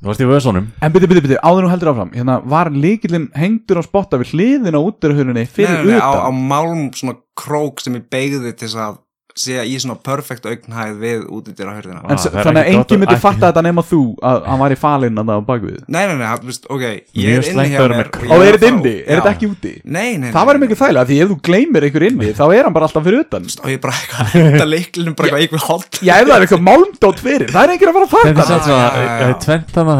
Þú 0.00 0.08
varst 0.08 0.22
í 0.24 0.28
vöðsónum 0.30 0.68
En 0.80 0.94
byrju, 0.94 1.10
byrju, 1.10 1.22
byrju, 1.26 1.38
áður 1.44 1.66
nú 1.66 1.70
heldur 1.74 1.90
áfram 1.92 2.12
Hérna, 2.16 2.38
var 2.54 2.70
líkillinn 2.72 3.28
hengdur 3.36 3.78
á 3.78 3.84
spotta 3.84 4.18
við 4.22 4.32
hliðina 4.32 4.80
á 4.80 4.86
útdurahurunni 4.88 5.44
fyrir 5.44 5.82
nei, 5.82 5.90
nei, 5.90 5.98
nei, 5.98 6.00
á, 6.00 6.08
á 6.08 6.30
utan? 6.30 6.40
málum 6.54 6.86
svona 6.96 7.18
krók 7.36 7.84
sem 7.84 7.98
ég 8.00 8.06
beigði 8.10 8.54
til 8.54 8.64
þess 8.64 8.78
að 8.80 8.98
sé 9.40 9.56
í 9.64 9.76
svona 9.80 9.96
perfect 10.04 10.44
augnhæð 10.50 10.92
við 11.00 11.20
útidýra 11.32 11.72
hörðina 11.78 12.00
En 12.04 12.08
Ah, 12.10 12.16
þannig 12.44 12.60
að 12.60 12.68
enginn 12.74 13.00
myndi 13.02 13.18
fatta 13.20 13.44
þetta 13.50 13.62
nema 13.64 13.82
þú 13.86 14.00
að 14.30 14.36
hann 14.50 14.60
var 14.60 14.70
í 14.74 14.78
falinn 14.80 15.16
að 15.20 15.26
það 15.30 15.38
á 15.40 15.42
bakvið 15.50 15.78
Nei, 15.88 16.04
nei, 16.10 16.16
nei, 16.20 16.26
veist, 16.44 16.64
ok, 16.68 16.84
ég 16.84 17.00
Mjög 17.14 17.40
er 17.40 17.44
inni 17.50 17.68
hjá 17.70 17.80
mér 17.94 18.08
og 18.20 18.38
er 18.44 18.52
þetta 18.58 18.68
inni? 18.74 18.94
Er 19.00 19.14
þetta 19.20 19.32
ekki 19.34 19.46
úti? 19.50 19.72
Nei, 19.84 20.10
nei, 20.10 20.18
nei 20.26 20.32
Það 20.34 20.44
væri 20.50 20.58
mikið 20.64 20.78
þægilega, 20.82 21.04
því 21.10 21.16
ef 21.20 21.26
þú 21.30 21.36
gleymir 21.50 21.82
einhver 21.88 22.04
inni 22.10 22.28
þá 22.36 22.44
er 22.50 22.62
hann 22.68 22.74
bara 22.76 22.84
alltaf 22.90 23.04
fyrir 23.06 23.20
utan. 23.24 23.44
Og 23.50 23.68
ég 23.70 23.80
bara 23.80 23.94
eitthvað, 23.96 24.26
þetta 24.36 24.68
leiklinum 24.68 25.14
bara 25.16 25.26
eitthvað 25.30 25.42
eitthvað 25.46 25.64
hold 25.70 25.92
Já, 26.00 26.14
ef 26.20 26.24
það 26.26 26.36
er 26.36 26.42
eitthvað 26.46 26.64
málmdót 26.68 27.18
fyrir, 27.24 27.48
það 27.50 27.62
er 27.64 27.70
enginn 27.74 27.90
að 27.90 27.96
fara 27.96 28.06
að 28.06 28.10
er 28.10 28.36
fatta 28.36 28.64
það 28.70 29.28
er 29.30 29.34
tvent 29.44 29.68
þannig 29.74 29.90
að 29.90 29.98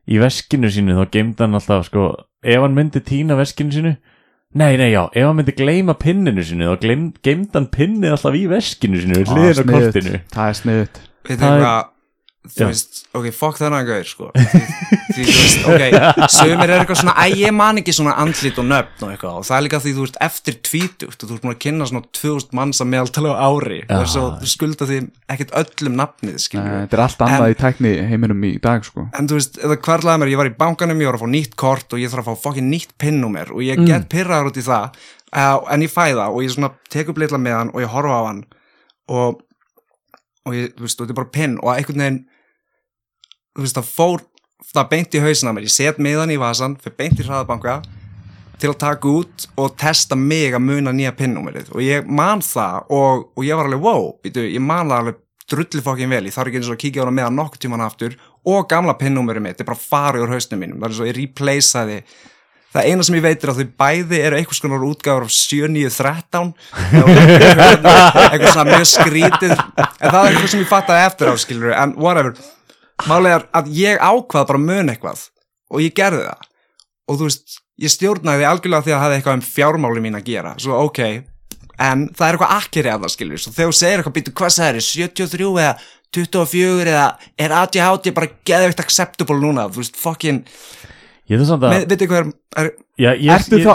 í 0.09 0.17
veskinu 0.21 0.69
sínu, 0.73 0.95
þá 0.97 1.11
geimd 1.11 1.39
hann 1.43 1.53
alltaf 1.59 1.85
sko, 1.89 2.05
ef 2.43 2.61
hann 2.61 2.73
myndi 2.77 3.01
týna 3.05 3.35
veskinu 3.39 3.71
sínu 3.71 3.95
nei, 4.55 4.77
nei, 4.77 4.91
já, 4.93 5.03
ef 5.13 5.25
hann 5.27 5.35
myndi 5.37 5.53
gleyma 5.57 5.93
pinninu 5.93 6.41
sínu, 6.43 6.71
þá 6.73 7.13
geimd 7.23 7.53
hann 7.53 7.67
pinnið 7.73 8.15
alltaf 8.15 8.33
í 8.39 8.47
veskinu 8.49 9.01
sínu, 9.03 9.19
við 9.21 9.33
hliðin 9.33 9.61
á 9.61 9.73
kortinu 9.73 10.19
Það 10.33 10.47
er 10.49 10.59
sniðut 10.63 11.01
Þetta 11.29 11.39
Það 11.39 11.49
er 11.49 11.59
er- 11.59 11.59
eitthvað, 11.59 11.89
þú 12.47 12.63
Já. 12.63 12.67
veist, 12.69 12.99
ok, 13.17 13.25
fuck 13.35 13.57
þennan 13.59 13.87
gaur, 13.87 14.05
sko. 14.07 14.29
Því, 14.33 14.61
því 15.11 15.23
þú 15.27 15.33
veist, 15.35 15.65
ok, 15.67 15.81
sögumir 16.37 16.71
er 16.71 16.81
eitthvað 16.83 16.99
svona, 17.01 17.15
æ, 17.19 17.35
ég 17.35 17.53
man 17.55 17.81
ekki 17.81 17.95
svona 17.97 18.13
andlit 18.21 18.61
og 18.61 18.67
nöfn 18.69 19.03
og 19.03 19.11
eitthvað. 19.11 19.39
Og 19.41 19.47
það 19.49 19.57
er 19.57 19.65
líka 19.65 19.81
því 19.83 19.93
þú 19.97 20.05
veist, 20.05 20.19
eftir 20.29 20.57
tvítugt 20.69 21.25
og 21.25 21.29
þú 21.29 21.35
ert 21.35 21.43
búin 21.43 21.53
að 21.53 21.59
kynna 21.65 21.89
svona 21.89 22.03
2000 22.15 22.55
manns 22.59 22.79
að 22.79 22.89
meðaltala 22.93 23.35
á 23.35 23.47
ári. 23.49 23.81
Já. 23.83 23.95
Og 23.97 24.07
svo 24.13 24.25
þú 24.39 24.51
skulda 24.53 24.87
því 24.89 25.01
ekkert 25.35 25.53
öllum 25.63 25.99
nafnið, 25.99 26.39
skilur 26.45 26.71
Þetta 26.79 26.99
er 26.99 27.03
allt 27.05 27.25
annað 27.27 27.53
í 27.53 27.59
tækni 27.59 27.93
heiminum 28.13 28.47
í 28.47 28.53
dag 28.63 28.87
sko. 28.87 29.09
En 29.19 29.29
þú 29.29 29.39
veist, 29.41 29.59
eða 29.59 29.79
hvarlaði 29.89 30.23
mér, 30.23 30.33
ég 30.33 30.41
var 30.41 30.51
í 30.51 30.55
bankanum, 30.63 31.03
ég 31.03 31.11
var 31.11 31.19
að 31.19 31.25
fá 31.25 31.31
nýtt 31.35 31.59
kort 31.59 31.97
og 31.97 32.01
ég 32.01 32.13
þarf 32.13 32.31
að 32.31 32.39
fá 32.39 32.47
fokkin 32.47 32.71
nýtt 32.71 32.95
pinnúmer 33.01 33.51
og 33.51 33.65
ég 33.67 33.83
get 33.83 34.07
pyrraður 34.11 34.53
út 34.53 34.61
í 34.61 34.65
það, 34.65 34.97
uh, 35.35 35.59
en 35.73 35.83
ég 35.85 35.91
fæ 35.91 36.05
það 36.13 36.25
og 36.29 36.41
ég 36.45 36.55
svona 36.55 36.71
tek 36.91 37.11
upp 37.11 37.21
litla 37.21 37.41
með 37.41 37.57
hann 37.57 37.73
og 37.75 37.83
ég 37.83 37.91
horfa 37.93 38.21
á 38.21 38.23
hann 38.29 38.41
og, 39.09 39.41
og 40.47 40.57
ég, 40.57 40.73
þú 40.75 40.85
veist, 40.85 40.99
og 40.99 41.05
þetta 41.05 41.15
er 41.15 41.21
bara 41.21 41.33
pinn 41.35 41.55
og 41.59 41.71
einhvern 41.73 42.03
veginn, 42.03 42.19
þú 43.55 43.65
veist, 43.65 43.79
það 43.79 43.93
fór, 43.93 44.25
það 44.73 44.91
beint 44.93 45.15
í 45.15 45.23
hausina 45.23 45.55
mér, 45.55 45.67
ég 45.67 45.75
set 45.75 46.03
miðan 46.03 46.33
í 46.33 46.39
vasan, 46.41 46.77
fyrir 46.83 46.99
beint 46.99 47.19
í 47.19 47.27
hraðabanka 47.27 47.79
til 48.59 48.73
að 48.73 48.79
taka 48.81 49.07
út 49.07 49.47
og 49.59 49.75
testa 49.79 50.17
mig 50.19 50.55
að 50.55 50.65
muna 50.65 50.91
nýja 50.95 51.13
pinnúmerið. 51.15 51.71
Og 51.75 51.83
ég 51.83 52.07
man 52.11 52.43
það 52.43 52.89
og, 52.95 53.29
og 53.35 53.45
ég 53.47 53.55
var 53.55 53.69
alveg, 53.69 53.83
wow, 53.83 54.09
býtu, 54.23 54.43
ég 54.43 54.63
man 54.63 54.91
það 54.91 55.03
alveg 55.03 55.21
drulli 55.49 55.83
fokkin 55.83 56.11
vel, 56.11 56.25
ég 56.27 56.35
þarf 56.35 56.51
ekki 56.51 56.59
eins 56.59 56.69
og 56.69 56.75
að 56.75 56.81
kíkja 56.83 57.01
á 57.01 57.03
hana 57.05 57.15
meðan 57.15 57.39
nokkuð 57.39 57.63
tíman 57.63 57.85
aftur. 57.85 58.17
Og 58.49 58.67
gamla 58.69 58.97
pinnúmerið 58.99 59.45
mitt, 59.45 59.55
þetta 59.57 59.65
er 59.65 59.71
bara 59.71 59.85
farið 59.85 60.25
úr 60.25 60.35
hausnum 60.35 60.61
mínum, 60.61 60.79
það 60.79 60.85
er 60.85 60.93
eins 60.93 61.01
og 61.01 61.09
ég 61.09 61.17
replaceaði 61.19 61.97
það 62.73 62.89
eina 62.89 63.05
sem 63.05 63.17
ég 63.17 63.25
veit 63.25 63.43
er 63.43 63.51
að 63.53 63.61
þau 63.61 63.71
bæði 63.83 64.19
eru 64.25 64.39
einhvers 64.39 64.61
konar 64.63 64.85
útgáður 64.87 65.25
af 65.27 65.33
7-9-13 65.35 66.51
eitthvað 68.29 68.51
svona 68.53 68.67
mjög 68.69 68.85
skrítið. 68.91 69.55
En 69.55 70.13
það 70.13 70.19
er 70.19 70.29
eitthvað 70.29 70.51
sem 70.53 70.63
ég 70.63 70.69
fattaði 70.69 71.07
eftir 71.07 71.31
á 71.31 71.35
skilur 71.41 71.73
en 71.75 71.95
whatever, 71.97 72.37
málega 73.09 73.41
að 73.57 73.73
ég 73.79 74.03
ákvað 74.03 74.47
bara 74.51 74.63
mun 74.67 74.93
eitthvað 74.93 75.25
og 75.69 75.83
ég 75.85 75.97
gerði 75.97 76.27
það. 76.27 76.47
Og 77.09 77.17
þú 77.17 77.27
veist, 77.29 77.59
ég 77.81 77.93
stjórnaði 77.93 78.45
algjörlega 78.45 78.85
því 78.85 78.93
að 78.93 78.99
það 78.99 79.05
hefði 79.05 79.19
eitthvað 79.19 79.39
um 79.39 79.45
fjármáli 79.49 80.03
mín 80.05 80.17
að 80.19 80.27
gera. 80.29 80.53
Svo 80.61 80.77
ok, 80.85 80.99
en 81.79 82.09
það 82.13 82.25
er 82.27 82.37
eitthvað 82.37 82.57
akkeri 82.57 82.91
af 82.91 83.01
það 83.05 83.13
skilur 83.15 83.41
svo 83.41 83.53
þegar 83.55 83.71
þú 83.71 83.77
segir 83.79 84.01
eitthvað 84.01 84.15
býtu 84.17 84.35
hvað 84.35 84.55
það 84.57 84.69
er 84.69 84.85
73 84.89 85.49
eða 85.63 85.73
24 86.17 86.89
eða 86.89 87.05
er 87.37 87.53
ADHD 87.53 88.11
bara 88.17 88.31
geðvikt 88.47 88.81
acceptable 88.83 89.37
núna? 89.41 89.67
Þú 89.69 89.83
veist 89.83 89.99
fucking, 89.99 90.41
Ég 91.29 91.37
er 91.37 91.45
samt 91.45 91.65
að 91.67 91.83
veitir 91.91 92.09
hvað 92.09 92.21
er, 92.23 92.29
er 92.57 92.69
Já, 92.99 93.09
ég, 93.13 93.29
Ertu 93.31 93.59
þá, 93.61 93.73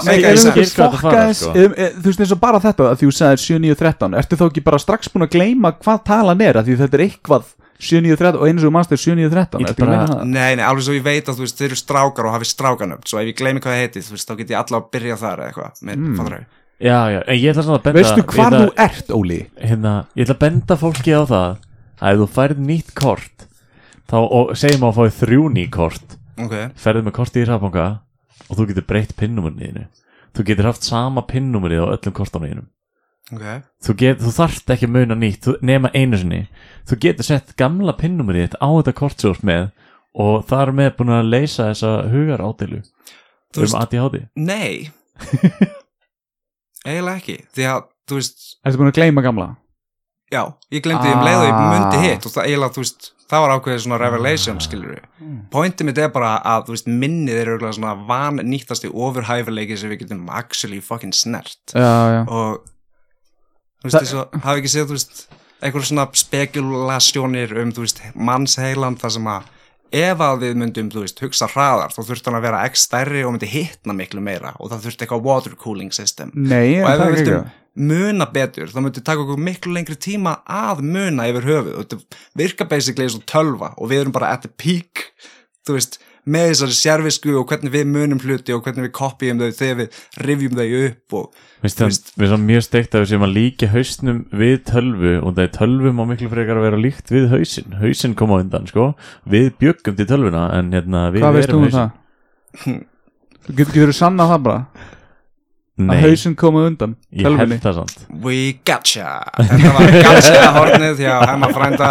sko. 1.39 1.53
um, 1.55 1.75
e, 1.79 1.87
Þú 1.95 2.09
veist 2.09 2.23
eins 2.25 2.33
og 2.35 2.41
bara 2.43 2.61
þetta 2.61 2.89
að 2.91 2.97
því 3.01 3.07
þú 3.09 3.15
sagðir 3.19 3.43
7, 3.45 3.59
9, 3.63 3.77
13 3.81 4.17
Ertu 4.21 4.39
þá 4.41 4.43
ekki 4.49 4.63
bara 4.67 4.81
strax 4.83 5.13
búin 5.13 5.27
að 5.29 5.37
gleyma 5.37 5.71
hvað 5.79 6.03
talan 6.11 6.43
er 6.45 6.59
að 6.59 6.67
því 6.69 6.77
þetta 6.83 6.99
er 6.99 7.05
eitthvað 7.07 7.47
7, 7.79 8.03
9, 8.05 8.19
13 8.19 8.41
og 8.41 8.51
eins 8.51 8.67
og 8.67 8.75
mannst 8.75 8.93
er 8.95 9.01
7, 9.01 9.15
9, 9.21 9.31
13 9.31 9.63
Ég 9.63 9.71
Ertu 9.71 9.73
ekki 9.73 9.85
að 9.85 9.87
bara- 9.87 9.95
meina 9.95 10.11
það? 10.11 10.35
nei, 10.35 10.51
nei, 10.59 10.65
alveg 10.67 10.87
svo 10.89 10.97
ég 10.99 11.07
veit 11.07 11.31
að 11.31 11.39
þú 11.39 11.47
veist 11.47 11.63
þeir 11.63 11.71
eru 11.71 11.79
strákar 11.81 12.29
og 12.29 12.35
hafi 12.35 12.51
strákanöfn 12.51 13.07
svo 13.09 13.23
ef 13.23 13.31
ég 13.31 13.39
gleymi 13.39 13.63
hvað 13.63 13.75
það 13.75 13.83
heiti, 13.85 14.03
þú 14.05 14.17
veist, 14.17 14.29
þá 14.29 14.35
get 14.41 14.51
ég 14.51 14.61
allavega 14.61 14.85
að 14.85 14.91
byrja 14.99 15.17
þar 15.23 15.45
eitthvað, 15.47 15.81
með 15.83 15.97
mm. 16.03 16.19
fattar 16.19 16.47
Já, 16.85 16.99
já, 17.15 17.21
en 17.23 17.39
ég 17.39 17.53
ætla 17.55 17.63
samt 17.65 17.79
að 17.79 17.85
benda 17.87 18.01
Veistu 18.01 18.23
ætla- 18.25 18.51
þú 18.51 18.71
ert, 18.85 19.11
Óli? 19.15 19.41
hérna, 19.63 19.93
ég 20.19 20.27
ætla 20.27 20.35
að 20.35 20.43
benda 20.43 20.77
fólki 20.77 21.15
á 21.15 21.23
það 21.23 21.51
að 22.03 22.11
ef 22.11 22.19
þú 22.19 22.29
færð 22.35 22.59
nýtt 22.67 22.95
kort 22.99 23.47
þá, 24.11 24.19
segjum 24.59 24.87
að 24.89 24.97
fáið 24.99 25.15
þrjú 25.23 25.45
ný 25.55 25.65
kort 25.71 26.19
ok, 26.41 26.55
ferðið 26.81 27.07
með 27.09 27.17
kortið 27.19 27.45
í 27.45 27.49
rafbanga 27.51 27.87
og 28.49 28.59
þú 28.59 28.69
getur 28.71 28.89
breytt 28.89 29.15
pinnumurniðinu 29.19 29.87
þú 30.35 30.47
getur 30.49 30.71
haft 30.71 30.87
sama 30.87 31.23
pinnumurið 31.31 31.85
á 31.85 31.93
öllum 31.95 32.17
kortunniðinum 32.17 32.69
ok. 33.33 33.47
Þú, 33.85 33.97
get, 34.01 34.21
þú 34.21 34.33
þarft 34.37 34.75
ekki 34.75 34.89
að 34.89 34.95
muna 34.99 35.17
nýtt 35.19 35.47
þú, 35.47 35.55
nema 35.65 35.91
einu 35.97 36.19
sinni. 36.21 36.43
Þú 36.89 36.99
getur 37.07 37.27
sett 37.29 37.55
gamla 37.61 37.95
pinnumurið 37.97 38.49
þitt 38.49 38.59
á 38.61 38.69
þetta 38.69 38.95
kort 38.99 39.17
sem 39.21 39.31
þú 39.31 39.35
ert 39.37 39.47
með 39.49 39.65
og 40.25 40.45
það 40.49 40.63
er 40.65 40.73
með 40.79 40.91
búin 40.99 41.15
að 41.17 41.31
leysa 41.33 41.71
þessa 41.71 41.93
hugar 42.13 42.45
ádeilu 42.45 42.83
Þú 43.55 43.67
um 43.67 43.77
ADHD 43.81 44.21
Nei. 44.39 44.91
Eiginlega 46.87 47.17
ekki 47.17 47.37
því 47.55 47.67
að, 47.71 47.87
þú 48.11 48.19
veist, 48.21 48.45
Ertu 48.63 48.81
búin 48.81 48.93
að 48.93 48.99
gleyma 49.01 49.25
gamla? 49.25 49.49
Já 50.35 50.43
ég 50.75 50.83
glemdi 50.85 51.07
því 51.09 51.15
um 51.19 51.25
leið 51.29 51.41
og 51.41 51.47
ég 51.49 51.55
Ah. 51.55 51.69
mundi 51.73 52.03
hitt 52.09 52.27
og 52.27 52.33
það 52.35 52.49
eiginlega, 52.49 52.75
þú 52.77 52.83
veist, 52.85 53.11
það 53.31 53.43
var 53.45 53.53
ákveðið 53.57 53.81
svona 53.87 53.99
revelation, 54.03 54.61
skilur 54.61 54.95
við 54.97 55.07
pointið 55.55 55.87
mitt 55.89 55.99
er 56.03 56.11
bara 56.15 56.33
að, 56.45 56.67
þú 56.69 56.75
veist, 56.77 56.91
minnið 57.05 57.39
er 57.41 57.53
auðvitað 57.55 57.77
svona 57.79 57.95
van 58.09 58.43
nýttasti 58.45 58.91
ofurhæfileiki 58.93 59.79
sem 59.81 59.91
við 59.95 60.03
getum 60.05 60.27
actually 60.31 60.81
fucking 60.85 61.15
snert. 61.17 61.57
Já, 61.73 61.95
já. 62.19 62.21
Og 62.29 62.61
þú 63.81 63.89
veist, 63.89 63.99
þess 64.03 64.15
að 64.21 64.39
hafi 64.45 64.63
ekki 64.65 64.73
séð, 64.75 64.87
þú 64.91 64.99
veist 64.99 65.25
einhver 65.65 65.87
svona 65.89 66.07
spekulasjónir 66.13 67.55
um, 67.63 67.73
þú 67.73 67.85
veist, 67.87 68.03
mannsheilan 68.15 68.99
þar 69.01 69.15
sem 69.17 69.29
að 69.33 69.51
ef 69.95 70.23
að 70.27 70.41
við 70.43 70.57
myndum, 70.61 70.89
þú 70.93 71.05
veist, 71.05 71.21
hugsa 71.23 71.47
hraðar 71.53 71.93
þá 71.95 72.01
þurfti 72.09 72.29
hann 72.31 72.39
að 72.41 72.47
vera 72.49 72.63
x 72.69 72.87
stærri 72.89 73.25
og 73.25 73.35
myndi 73.37 73.49
hitna 73.53 73.95
miklu 73.97 74.21
meira 74.25 74.55
og 74.59 74.73
það 74.73 74.89
þurfti 74.89 75.07
eitthvað 75.07 75.29
water 75.29 75.55
cooling 75.61 75.93
system. 75.95 76.33
Nei, 76.35 76.81
og 76.83 76.89
ef 76.91 76.99
það 76.99 77.05
við 77.05 77.05
er 77.05 77.13
ekki 77.15 77.31
vildum 77.31 77.53
muna 77.75 78.27
betur 78.31 78.71
þá 78.71 78.81
myndi 78.81 79.03
taka 79.05 79.25
okkur 79.25 79.41
miklu 79.41 79.75
lengri 79.75 79.97
tíma 79.99 80.39
að 80.47 80.85
muna 80.87 81.29
yfir 81.31 81.49
höfuð. 81.51 81.77
Og 81.79 81.87
þetta 81.87 82.21
virka 82.39 82.69
basically 82.71 83.09
eins 83.09 83.19
og 83.19 83.27
tölva 83.31 83.75
og 83.75 83.91
við 83.91 84.05
erum 84.05 84.17
bara 84.17 84.35
at 84.35 84.47
the 84.47 84.53
peak 84.53 85.09
þú 85.65 85.79
veist, 85.79 85.99
með 86.25 86.51
þessari 86.51 86.77
sérvisku 86.79 87.35
og 87.37 87.49
hvernig 87.49 87.73
við 87.73 87.89
munum 87.89 88.21
hluti 88.21 88.55
og 88.55 88.63
hvernig 88.65 88.87
við 88.87 88.95
kopjum 88.97 89.41
þau 89.41 89.57
þegar 89.59 89.79
við 89.81 89.99
rifjum 90.25 90.57
þau 90.59 90.69
upp 90.81 91.17
og 91.19 91.43
Mér 91.65 91.73
Þú 91.75 91.85
finnst 91.85 92.11
það 92.21 92.43
mjög 92.45 92.65
steikt 92.67 92.95
að 92.95 93.05
við 93.05 93.11
séum 93.11 93.27
að 93.27 93.35
líka 93.39 93.69
hausnum 93.73 94.19
við 94.37 94.57
tölvu 94.69 95.13
og 95.21 95.37
það 95.37 95.45
er 95.45 95.53
tölvu 95.59 95.93
má 95.97 96.03
miklu 96.09 96.31
frekar 96.33 96.61
að 96.61 96.67
vera 96.67 96.81
líkt 96.81 97.13
við 97.13 97.29
hausin 97.33 97.77
hausin 97.81 98.17
kom 98.17 98.33
á 98.33 98.37
undan 98.37 98.69
sko. 98.69 98.91
Við 99.29 99.53
bjöggum 99.61 99.97
til 99.97 100.09
tölvuna 100.11 100.47
en 100.59 100.73
hérna 100.77 101.07
við 101.15 101.25
Hvað 101.25 101.39
veist 101.39 101.53
þú 101.53 101.57
erum 101.57 101.69
um 101.69 101.77
það? 101.77 102.83
Þú 103.45 103.57
getur 103.57 103.73
ekki 103.73 103.85
verið 103.85 103.99
sanna 104.01 104.29
það 104.29 104.45
bara 104.49 104.91
Nei, 105.75 105.97
að 105.97 106.05
hausinn 106.07 106.37
komið 106.39 106.69
undan 106.71 106.93
ég 107.11 107.27
held 107.27 107.57
það 107.65 107.79
samt. 107.81 108.05
We 108.23 108.37
gotcha. 108.67 109.17
Þetta 109.41 109.73
var 109.75 109.95
gotcha 110.07 110.51
hornið 110.55 111.01
hjá 111.03 111.15
hemma 111.33 111.49
frænda 111.55 111.89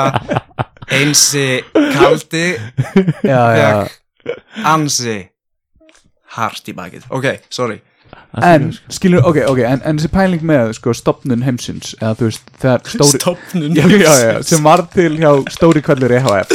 einsi 0.94 1.48
kaldi 1.92 2.46
Já, 3.28 3.42
já. 3.58 3.72
fekk 4.24 4.70
ansi 4.74 5.18
hart 6.38 6.70
í 6.72 6.76
bakið. 6.78 7.10
Ok, 7.14 7.28
sorry. 7.52 7.82
En, 8.42 8.72
skilur, 8.90 9.22
ok, 9.30 9.38
ok, 9.50 9.60
en, 9.68 9.82
en 9.86 10.00
þessi 10.00 10.10
pæling 10.14 10.42
með 10.50 10.72
sko, 10.78 10.94
stopnun 10.98 11.44
heimsins 11.46 11.92
eða 12.00 12.16
þú 12.18 12.28
veist, 12.30 12.48
þegar 12.62 12.88
stóri 12.90 13.20
stopnun 13.22 13.76
já, 13.78 13.84
já, 13.92 14.14
já, 14.24 14.32
sem 14.50 14.66
var 14.66 14.82
til 14.94 15.18
hjá 15.20 15.30
stóri 15.54 15.84
kvælur 15.86 16.16
EHF 16.18 16.54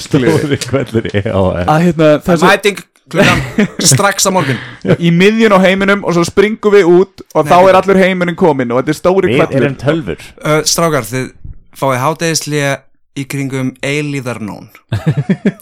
Stóri 0.00 0.58
kvöldur 0.62 1.10
í 1.10 1.20
AF 1.20 1.60
að 1.66 1.84
hérna, 1.84 2.08
þessi, 2.24 2.46
mæting 2.48 2.80
klukkan 2.80 2.89
strax 3.92 4.28
á 4.28 4.30
morgun. 4.34 4.60
Í 4.98 5.10
miðjun 5.14 5.56
á 5.56 5.58
heiminum 5.62 6.04
og 6.04 6.16
svo 6.16 6.24
springum 6.28 6.76
við 6.76 6.90
út 6.90 7.24
og 7.34 7.48
þá 7.48 7.56
er 7.60 7.80
allur 7.80 8.00
heiminin 8.00 8.38
komin 8.38 8.70
og 8.72 8.82
þetta 8.82 8.94
er 8.94 9.00
stóri 9.00 9.32
Við 9.32 9.42
kvælur 9.42 9.62
erum 9.62 9.78
tölvur. 9.80 10.28
Uh, 10.40 10.60
strákar, 10.68 11.08
þið 11.08 11.26
fáið 11.80 12.02
hátegislega 12.04 12.76
í 13.18 13.26
kringum 13.30 13.74
eilíðarnón. 13.82 14.70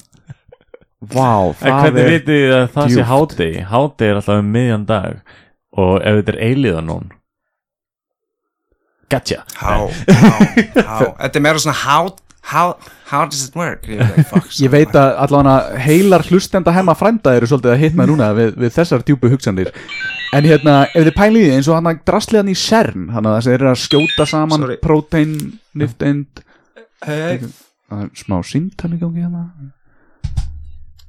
Það 1.08 1.76
hvernig 1.78 2.00
er 2.02 2.10
vitið 2.10 2.40
þið 2.42 2.54
að 2.56 2.64
það 2.74 2.88
sé 2.88 2.96
djúpt. 2.96 3.08
hádegi? 3.08 3.60
Hádegi 3.70 4.08
er 4.08 4.16
alltaf 4.18 4.40
um 4.42 4.48
miðjan 4.50 4.86
dag 4.88 5.36
og 5.78 5.92
ef 6.02 6.18
þetta 6.18 6.32
er 6.34 6.40
eiliðan 6.48 6.90
nón 6.90 7.06
Gotcha. 9.08 9.44
How, 9.56 9.88
how, 9.88 10.48
how 10.84 11.06
þetta 11.16 11.38
er 11.38 11.44
meira 11.46 11.60
svona 11.62 11.78
how, 11.80 12.10
how, 12.48 12.76
how 13.10 13.24
does 13.28 13.44
it 13.48 13.56
work? 13.56 13.86
Ég 13.88 14.00
fuck, 14.30 14.48
Ég 14.64 14.72
veit 14.72 14.94
að 14.96 15.18
allavega 15.24 15.80
heilar 15.84 16.24
hlustenda 16.28 16.72
hemma 16.76 16.94
frænda 16.98 17.34
eru 17.36 17.48
svolítið 17.50 17.74
að 17.74 17.82
hitna 17.84 18.06
núna 18.08 18.30
við, 18.36 18.54
við 18.60 18.74
þessar 18.76 19.04
djúpu 19.06 19.30
hugsanir. 19.32 19.70
En 20.36 20.48
hérna, 20.48 20.80
ef 20.92 21.08
þið 21.08 21.14
pælið 21.16 21.40
í 21.40 21.46
því 21.46 21.56
eins 21.56 21.70
og 21.70 21.78
hann 21.78 21.90
að 21.90 22.02
drasliðan 22.08 22.52
í 22.52 22.56
CERN 22.58 23.06
hann 23.14 23.28
að 23.28 23.38
þessi 23.38 23.54
eru 23.56 23.70
að 23.70 23.80
skjóta 23.84 24.28
saman 24.28 24.64
Sorry. 24.64 24.78
prótein, 24.84 25.36
nifteind 25.78 26.42
hey, 27.06 27.40
smá 28.16 28.38
símtali 28.44 29.00
gangi 29.00 29.24
hérna. 29.24 29.46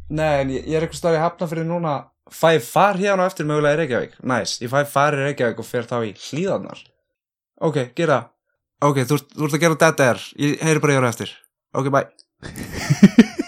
Nei, 0.09 0.33
en 0.41 0.53
ég, 0.55 0.63
ég 0.65 0.79
er 0.79 0.87
eitthvað 0.87 1.01
starf 1.03 1.19
í 1.19 1.23
hafnafyrir 1.23 1.67
núna. 1.67 1.97
Fæ 2.29 2.59
far 2.61 2.97
hérna 2.99 3.25
á 3.25 3.29
eftir 3.29 3.47
mögulega 3.49 3.77
í 3.77 3.81
Reykjavík. 3.83 4.19
Næs, 4.29 4.59
ég 4.61 4.71
fæ 4.71 4.83
far 4.89 5.17
í 5.17 5.23
Reykjavík 5.23 5.61
og 5.61 5.67
fer 5.67 5.87
þá 5.89 6.01
í 6.05 6.11
hlýðarnar 6.13 6.83
Ok, 7.65 7.89
gera 7.97 8.21
Ok, 8.79 9.01
þú, 9.03 9.17
ert- 9.19 9.33
þú 9.35 9.47
ert 9.47 9.55
að 9.57 9.63
gera 9.65 9.79
dead 9.83 10.03
air. 10.05 10.21
Ég 10.39 10.61
heyri 10.63 10.79
bara 10.83 10.93
ég 10.95 11.03
á 11.03 11.11
eftir. 11.11 11.33
Ok, 11.75 11.89
bye. 11.91 12.07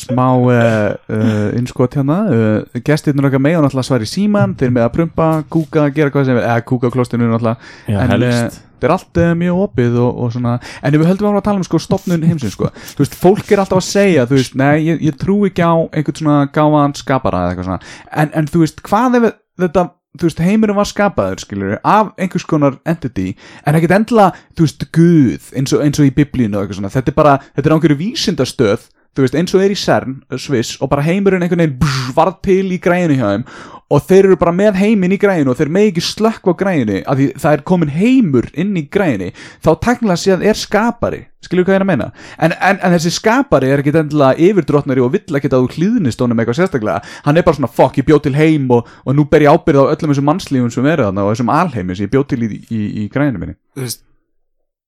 Smá 0.00 0.24
uh, 0.38 0.94
uh, 1.10 1.58
innskot 1.58 1.94
hérna. 1.98 2.16
Uh, 2.30 2.80
Gestirnur 2.86 3.28
okkar 3.28 3.42
með 3.42 3.58
og 3.58 3.64
náttúrulega 3.66 3.86
svar 3.88 4.04
í 4.04 4.08
síman 4.08 4.54
Þeir 4.58 4.72
með 4.74 4.86
að 4.86 4.92
prumpa, 4.96 5.26
kúka, 5.52 5.86
gera 5.94 6.12
hvað 6.14 6.28
sem 6.28 6.38
er. 6.40 6.46
Eða 6.46 6.64
kúka 6.70 6.88
á 6.90 6.94
klostinu 6.94 7.28
náttúrulega. 7.28 7.70
Já, 7.90 7.98
en 8.04 8.14
eh, 8.16 8.38
þetta 8.80 8.88
er 8.88 8.94
allt 8.94 9.20
uh, 9.20 9.30
mjög 9.42 9.62
opið 9.66 9.98
og, 10.00 10.20
og 10.24 10.32
svona, 10.34 10.54
en 10.80 10.96
ef 10.96 11.02
við 11.02 11.10
höldum 11.10 11.36
að 11.36 11.44
tala 11.50 11.60
um 11.60 11.66
sko 11.66 11.80
stopnun 11.84 12.24
heimsins 12.24 12.54
sko, 12.56 12.70
þú 12.94 13.02
veist, 13.04 13.16
fólk 13.20 13.50
er 13.52 13.60
alltaf 13.60 13.82
að 13.82 13.88
segja, 13.90 14.24
þú 14.30 14.38
veist, 14.38 14.54
nei, 14.56 14.72
ég, 14.86 15.02
ég 15.10 15.18
trú 15.20 15.36
ekki 15.50 15.60
á 15.66 15.74
einhvern 15.90 16.16
svona 16.22 16.38
gáðan 16.54 16.96
skapara 16.96 17.42
eða 17.44 17.50
eitthvað 17.52 17.68
svona, 17.68 17.92
en, 18.24 18.32
en 18.40 18.48
þú 18.48 18.62
veist, 18.64 18.80
hvað 18.86 19.18
ef 19.20 19.26
þetta, 19.66 19.84
þú 20.18 20.28
veist, 20.28 20.42
heimurinn 20.42 20.78
var 20.78 20.88
skapaður 20.88 21.44
skilur, 21.44 21.76
af 21.86 22.14
einhvers 22.18 22.46
konar 22.48 22.78
entity, 22.88 23.34
en 23.64 23.78
ekkert 23.78 23.96
endilega, 23.98 24.46
þú 24.56 24.66
veist, 24.66 24.86
guð 24.96 25.50
eins 25.58 25.76
og, 25.76 25.84
eins 25.84 26.00
og 26.02 26.08
í 26.08 26.14
biblínu 26.16 26.56
og 26.56 26.64
eitthvað 26.64 26.80
svona. 26.80 26.94
Þetta 26.96 27.12
er 27.12 27.18
bara, 27.20 27.36
þetta 27.54 27.70
er 27.70 27.74
á 27.74 27.76
einhverju 27.76 28.00
vísindastöð 28.00 28.88
þú 29.16 29.24
veist, 29.24 29.36
eins 29.38 29.54
og 29.56 29.64
er 29.64 29.74
í 29.74 29.78
CERN, 29.78 30.20
Sviss 30.38 30.78
og 30.78 30.90
bara 30.92 31.04
heimurinn 31.06 31.42
einhvern 31.42 31.64
veginn 31.64 31.78
brr, 31.80 32.12
varð 32.14 32.40
til 32.46 32.66
í 32.70 32.78
græðinu 32.82 33.18
hjá 33.18 33.26
þeim 33.32 33.46
og 33.90 34.04
þeir 34.06 34.28
eru 34.28 34.38
bara 34.40 34.54
með 34.54 34.78
heiminn 34.80 35.14
í 35.16 35.18
græðinu 35.20 35.52
og 35.52 35.58
þeir 35.58 35.72
með 35.74 35.88
ekki 35.90 36.04
slökk 36.06 36.46
á 36.46 36.52
græðinu 36.60 37.00
af 37.02 37.18
því 37.18 37.26
það 37.42 37.56
er 37.56 37.64
komin 37.70 37.92
heimur 37.94 38.48
inn 38.54 38.76
í 38.78 38.84
græðinu 38.86 39.30
þá 39.64 39.70
taknilega 39.82 40.22
séð 40.22 40.44
er 40.46 40.60
skapari. 40.60 41.24
Skilur 41.40 41.64
hvað 41.64 41.74
ég 41.74 41.80
er 41.80 41.84
að 41.86 41.88
meina? 41.88 42.10
En, 42.36 42.52
en, 42.52 42.78
en 42.84 42.94
þessi 42.94 43.14
skapari 43.16 43.70
er 43.72 43.80
ekki 43.80 43.94
endilega 43.96 44.36
yfirdrottnari 44.50 45.02
og 45.02 45.14
vill 45.14 45.38
ekki 45.38 45.48
að 45.50 45.64
þú 45.64 45.78
hlýðnist 45.78 46.20
honum 46.20 46.42
eitthvað 46.42 46.58
sérstaklega. 46.60 47.00
Hann 47.24 47.40
er 47.40 47.46
bara 47.46 47.56
svona 47.56 47.72
fuck 47.72 47.96
ég 47.98 48.06
bjóð 48.06 48.22
til 48.28 48.36
heim 48.36 48.68
og, 48.76 48.90
og 49.06 49.16
nú 49.16 49.24
ber 49.30 49.46
ég 49.46 49.56
ábyrð 49.56 49.88
á 49.88 49.92
öllum 49.96 50.12
þessum 50.12 50.28
mannslífum 50.28 50.70
sem 50.74 50.90
eru 50.92 51.08
þarna 51.08 51.24
og 51.24 51.32
þessum 51.32 51.52
alheimi 51.56 51.96
sem 51.96 52.06
ég 52.06 52.12
bjóð 52.12 52.28
til 52.34 52.44
í, 52.44 52.50
í, 52.68 52.80
í 53.02 53.08
græðinu 53.10 53.42
minni. 53.42 53.56
Þú 53.74 53.86
veist 53.86 54.04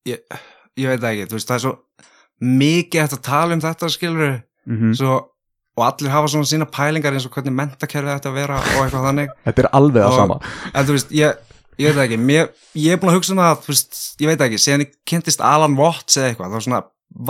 Ég, 0.08 0.18
ég 0.78 0.90
veit 0.90 1.02
það 1.02 1.12
ekki, 1.12 1.26
þú 1.30 1.38
veist, 1.38 1.50
það 1.50 1.56
er 1.56 1.62
svo 1.62 1.74
Mikið 2.42 3.04
eftir 3.04 3.20
að 3.20 3.26
tala 3.28 3.54
um 3.54 3.60
þetta 3.62 3.90
skilur 3.92 4.32
mm 4.66 4.78
-hmm. 4.78 4.94
Svo 4.98 5.12
Og 5.78 5.84
allir 5.86 6.12
hafa 6.12 6.28
svona 6.28 6.48
sína 6.48 6.66
pælingar 6.68 7.14
eins 7.16 7.24
og 7.24 7.32
hvernig 7.32 7.54
mentakerfið 7.56 8.12
þetta 8.12 8.28
að 8.28 8.34
vera 8.36 8.58
og 8.60 8.80
eitthvað 8.82 9.06
þannig. 9.08 9.30
Þetta 9.46 9.62
er 9.62 9.68
alveg 9.78 10.04
það 10.04 10.16
sama. 10.20 10.40
En 10.72 10.88
þú 10.88 10.96
veist, 10.98 11.14
ég, 11.16 11.38
ég 11.80 11.94
veit 11.94 12.02
ekki. 12.04 12.18
Mér, 12.20 12.50
Ég 12.76 12.92
er 12.94 13.00
búin 13.00 13.12
að 13.12 13.18
hugsa 13.18 13.32
um 13.32 13.40
það, 13.40 13.62
þú 13.64 13.72
veist, 13.72 14.00
ég 14.20 14.28
veit 14.32 14.44
ekki. 14.46 14.58
Síðan 14.60 14.84
ég 14.84 14.92
kynntist 15.08 15.44
Alan 15.44 15.78
Watts 15.80 16.18
eða 16.20 16.32
eitthvað 16.32 16.56
þá 16.56 16.66
svona 16.66 16.82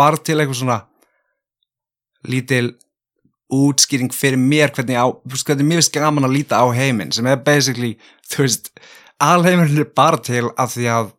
var 0.02 0.18
til 0.22 0.38
eitthvað 0.38 0.58
svona 0.60 0.80
lítil 2.30 2.66
útskýring 3.52 4.12
fyrir 4.14 4.40
mér 4.40 4.70
hvernig 4.72 4.96
á, 4.96 5.06
þú 5.10 5.34
veist, 5.34 5.46
hvernig 5.48 5.68
mér 5.68 5.80
finnst 5.82 5.94
gaman 5.96 6.26
að 6.28 6.36
líta 6.38 6.60
á 6.62 6.66
heiminn 6.72 7.12
sem 7.12 7.26
er 7.28 7.40
basically, 7.44 7.96
þú 8.32 8.46
veist 8.46 8.70
alheimurinn 9.22 9.82
er 9.82 9.90
bara 9.92 10.20
til 10.22 10.46
af 10.56 10.72
því 10.74 10.86
að 10.94 11.10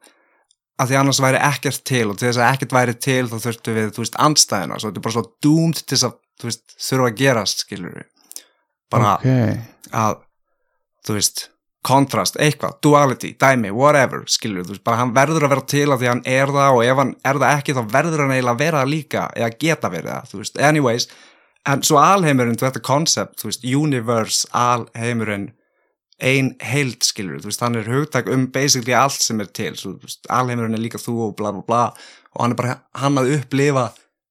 af 0.82 0.90
því 0.90 0.98
annars 0.98 1.20
væri 1.22 1.38
ekkert 1.46 1.84
til 1.86 2.08
og 2.10 2.18
til 2.18 2.26
þess 2.32 2.40
að 2.42 2.56
ekkert 2.56 2.74
væri 2.74 2.96
til 2.98 3.28
þá 3.30 3.36
þurftu 3.44 3.76
við, 3.76 3.92
þú 3.94 4.02
veist, 4.02 4.16
andstæðina 4.26 4.80
svo 4.82 4.90
þetta 4.90 5.02
er 5.02 5.06
bara 5.06 5.16
svo 5.20 5.26
doomed 5.46 5.82
til 5.84 5.94
þess 5.94 6.08
að, 6.08 6.16
þú 6.42 6.50
veist, 6.50 6.78
þurfa 6.82 7.10
að 7.10 7.18
gerast, 7.24 7.66
skilur 7.66 7.98
við 7.98 8.10
bara 8.94 9.16
ok, 9.18 9.66
að 9.98 10.22
þú 11.04 11.18
veist, 11.18 11.48
kontrast, 11.84 12.38
eitthvað, 12.40 12.78
duality, 12.86 13.34
dæmi, 13.40 13.74
whatever, 13.76 14.24
skilur, 14.32 14.64
þú 14.64 14.78
veist, 14.78 14.86
bara 14.88 15.02
hann 15.02 15.12
verður 15.16 15.48
að 15.48 15.54
vera 15.54 15.66
til 15.74 15.88
að 15.90 15.98
því 16.00 16.10
hann 16.12 16.24
er 16.32 16.54
það 16.56 16.78
og 16.78 16.86
ef 16.86 17.02
hann 17.02 17.12
er 17.28 17.40
það 17.42 17.58
ekki 17.58 17.76
þá 17.76 17.82
verður 17.92 18.24
hann 18.24 18.36
eiginlega 18.38 18.54
að 18.54 18.64
vera 18.64 18.84
líka 18.88 19.26
eða 19.36 19.50
geta 19.66 19.92
verið 19.92 20.14
það, 20.14 20.30
þú 20.32 20.40
veist, 20.44 20.62
anyways 20.70 21.10
en 21.74 21.84
svo 21.84 22.00
alheimurinn, 22.00 22.60
þetta 22.60 22.84
koncept, 22.84 23.36
þú 23.42 23.50
veist, 23.50 23.68
universe, 23.68 24.48
alheimurinn 24.56 25.50
ein 26.24 26.54
heild, 26.64 27.04
skilur, 27.04 27.42
þú 27.44 27.52
veist, 27.52 27.64
hann 27.66 27.76
er 27.80 27.90
hugtak 27.92 28.32
um 28.32 28.48
basically 28.54 28.96
allt 28.96 29.20
sem 29.20 29.44
er 29.44 29.52
til, 29.52 29.74
svo, 29.80 29.98
veist, 30.00 30.24
alheimurinn 30.32 30.78
er 30.78 30.84
líka 30.84 31.02
þú 31.02 31.18
og 31.28 31.36
bla 31.40 31.52
bla 31.56 31.66
bla 31.68 31.84
og 32.34 32.46
hann 32.46 32.56
er 32.56 32.60
bara, 32.60 32.78
hann 33.02 33.20
að 33.20 33.34
upplifa 33.42 33.90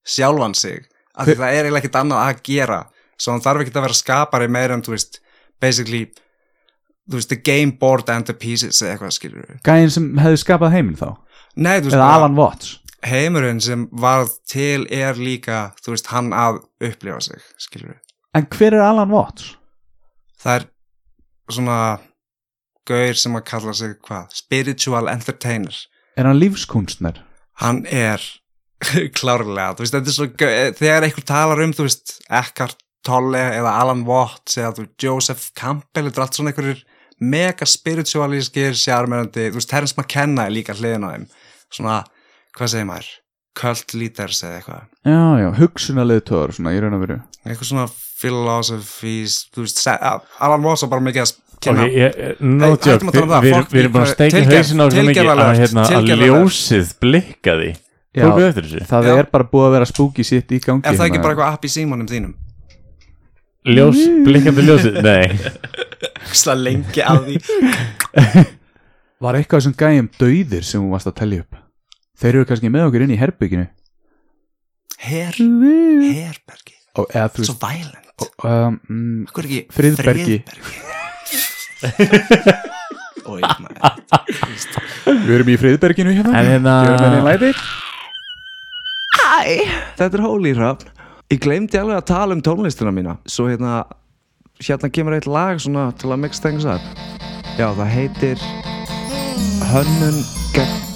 sjálfan 0.09 0.57
sig, 0.57 0.89
af 1.17 1.29
því 1.29 1.39
það 1.39 1.49
er 1.49 1.67
eiginlega 1.67 1.83
ekkert 1.83 2.01
annað 2.03 2.27
að 2.27 2.43
gera, 2.49 2.81
svo 3.21 3.35
hann 3.35 3.45
þarf 3.45 3.65
ekki 3.65 3.75
að 3.77 3.87
vera 3.87 3.99
skapari 3.99 4.51
meira 4.53 4.77
en, 4.79 4.85
þú 4.85 4.95
veist, 4.95 5.21
basically 5.63 6.05
þú 7.11 7.19
veist, 7.19 7.33
the 7.33 7.41
game 7.41 7.77
board 7.81 8.09
and 8.13 8.29
the 8.29 8.37
pieces 8.37 8.81
eða 8.83 8.97
eitthvað, 8.97 9.17
skilur 9.19 9.49
við. 9.49 9.59
Gæinn 9.67 9.93
sem 9.93 10.13
hefði 10.23 10.45
skapað 10.45 10.79
heiminn 10.79 10.99
þá 11.01 11.11
Nei, 11.53 11.77
þú 11.83 11.91
veist, 11.91 11.99
Eða 11.99 12.13
Alan 12.17 12.39
Watts 12.39 12.79
heimurinn 13.07 13.61
sem 13.63 13.87
varð 13.99 14.37
til 14.49 14.87
er 14.93 15.19
líka, 15.19 15.73
þú 15.83 15.97
veist, 15.97 16.11
hann 16.13 16.31
að 16.37 16.63
upplifa 16.85 17.21
sig, 17.25 17.43
skilur 17.61 17.95
við. 17.95 18.01
En 18.39 18.47
hver 18.49 18.77
er 18.77 18.85
Alan 18.87 19.13
Watts? 19.13 19.57
Það 20.43 20.59
er 20.61 20.69
svona 21.53 21.81
gaur 22.89 23.19
sem 23.19 23.39
að 23.39 23.45
kalla 23.51 23.75
sig 23.77 23.97
hvað? 24.07 24.37
Spiritual 24.37 25.11
entertainer. 25.13 25.75
Er 26.17 26.29
hann 26.29 26.41
lífskunstner? 26.41 27.21
Hann 27.61 27.85
er 27.87 28.23
klárlega, 29.19 29.73
þú 29.79 29.85
veist, 29.85 29.95
þetta 29.97 30.11
er 30.13 30.17
svo 30.17 30.27
gau- 30.43 30.73
þegar 30.79 31.07
einhver 31.09 31.27
talar 31.29 31.63
um, 31.65 31.75
þú 31.77 31.87
veist, 31.89 32.17
Eckhart 32.29 32.79
Tolle 33.03 33.41
eða 33.59 33.73
Alan 33.83 34.05
Watts 34.07 34.59
eða 34.63 34.85
Joseph 35.03 35.49
Campbell, 35.59 36.07
þetta 36.09 36.21
er 36.21 36.25
allt 36.27 36.37
svona 36.39 36.53
einhverjir 36.53 36.85
mega 37.23 37.67
spiritualískir, 37.67 38.75
sjármennandi, 38.79 39.49
þú 39.51 39.59
veist, 39.61 39.71
Terence 39.71 39.95
McKenna 39.99 40.47
er 40.49 40.55
líka 40.55 40.75
hliðin 40.79 41.07
á 41.07 41.11
þeim, 41.15 41.27
svona, 41.75 41.97
hvað 42.59 42.73
segir 42.77 42.89
maður? 42.91 43.11
Cult 43.59 43.93
leaders 43.99 44.39
eða 44.47 44.61
eitthvað. 44.63 44.85
Já, 45.05 45.19
já, 45.43 45.49
hugsunarlið 45.59 46.23
tóður 46.31 46.55
svona 46.57 46.71
í 46.73 46.79
raun 46.81 46.95
og 46.97 47.03
veru. 47.05 47.19
Eitthvað 47.45 47.69
svona 47.69 47.85
philosophies 47.93 49.35
þú 49.55 49.65
veist, 49.67 49.83
Alan 50.43 50.65
Watts 50.67 50.85
var 50.87 50.93
bara 50.95 51.05
mikið 51.05 51.25
að 51.25 51.33
kynna 51.63 51.85
tala 52.83 52.97
um 53.03 53.45
við 53.45 53.53
fólk- 53.57 53.73
við 53.73 53.83
erum 53.83 53.93
bara 53.97 54.07
að 54.09 54.17
tilgerð- 54.23 54.57
hausin 54.57 54.83
á 54.83 54.87
svo 54.89 55.03
mikið 55.09 55.31
að, 55.33 55.61
hérna, 55.63 55.85
ljósið 56.33 56.95
blikkaði 57.03 57.71
Já. 58.13 58.27
Það 58.29 59.07
Já. 59.09 59.13
er 59.17 59.29
bara 59.33 59.47
búið 59.49 59.67
að 59.67 59.75
vera 59.79 59.89
spooky 59.89 60.25
sitt 60.27 60.51
í 60.53 60.59
gangi 60.61 60.85
er 60.85 60.99
það 60.99 61.07
ekki 61.07 61.17
hérna. 61.17 61.23
bara 61.25 61.33
eitthvað 61.33 61.55
app 61.57 61.65
í 61.65 61.71
símanum 61.73 62.09
þínum? 62.11 62.35
Ljós, 63.73 64.01
blikkandi 64.27 64.65
ljósið? 64.67 64.99
Nei. 65.07 65.31
Hvistlega 66.29 66.59
lengi 66.61 67.05
að 67.07 67.29
því. 67.29 67.37
Var 69.23 69.39
eitthvað 69.39 69.65
sem 69.65 69.75
gæjum 69.79 70.11
dauðir 70.19 70.67
sem 70.67 70.83
hún 70.83 70.93
varst 70.93 71.09
að 71.09 71.17
tellja 71.23 71.45
upp? 71.45 71.61
Þeir 72.21 72.35
eru 72.35 72.49
kannski 72.51 72.71
með 72.75 72.89
okkur 72.89 73.05
inn 73.07 73.15
í 73.15 73.19
herbygginu 73.21 73.69
Her, 75.03 75.35
herbergi 75.35 76.77
og, 76.95 77.07
eða 77.09 77.29
þú 77.35 77.47
Svo 77.49 77.57
violent. 77.59 78.27
um, 78.47 78.77
mm, 78.87 79.25
er 79.27 79.65
Friðbergi. 79.73 80.37
Maður. 83.63 83.79
Við 85.07 85.33
erum 85.39 85.51
í 85.51 85.57
friðberginu 85.59 86.13
hérna. 86.19 86.35
En 86.39 86.51
hérna 86.51 86.75
Gjörðu 86.87 87.07
með 87.07 87.17
einn 87.17 87.27
læti 87.31 87.51
Hæ, 89.23 89.65
þetta 89.97 90.19
er 90.19 90.25
Holy 90.27 90.53
Hrafn. 90.59 90.91
Ég 91.33 91.41
glemdi 91.41 91.79
alveg 91.81 92.03
að 92.03 92.09
tala 92.11 92.37
um 92.37 92.43
tónlistina 92.45 92.93
mína. 92.93 93.17
Svo 93.31 93.47
hérna 93.49 93.83
Hérna 94.63 94.91
kemur 94.95 95.17
eitt 95.17 95.27
lag 95.27 95.59
svona 95.59 95.89
til 95.99 96.13
að 96.13 96.21
mix 96.23 96.43
things 96.43 96.67
up 96.69 96.83
Já, 97.59 97.67
það 97.75 97.89
heitir 97.97 98.47
Hönnun 99.73 100.23
gegn 100.55 100.92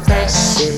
að 0.00 0.08
þessu 0.08 0.68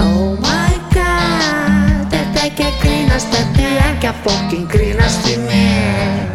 Oh 0.00 0.36
my 0.42 0.74
god 0.94 2.12
Þetta 2.12 2.44
ekki 2.46 2.66
að 2.66 2.76
grínast, 2.82 3.32
þetta 3.34 3.70
ekki 3.90 4.10
að 4.10 4.20
fokkin 4.26 4.66
grínast 4.72 5.28
í 5.30 5.36
mér 5.46 6.28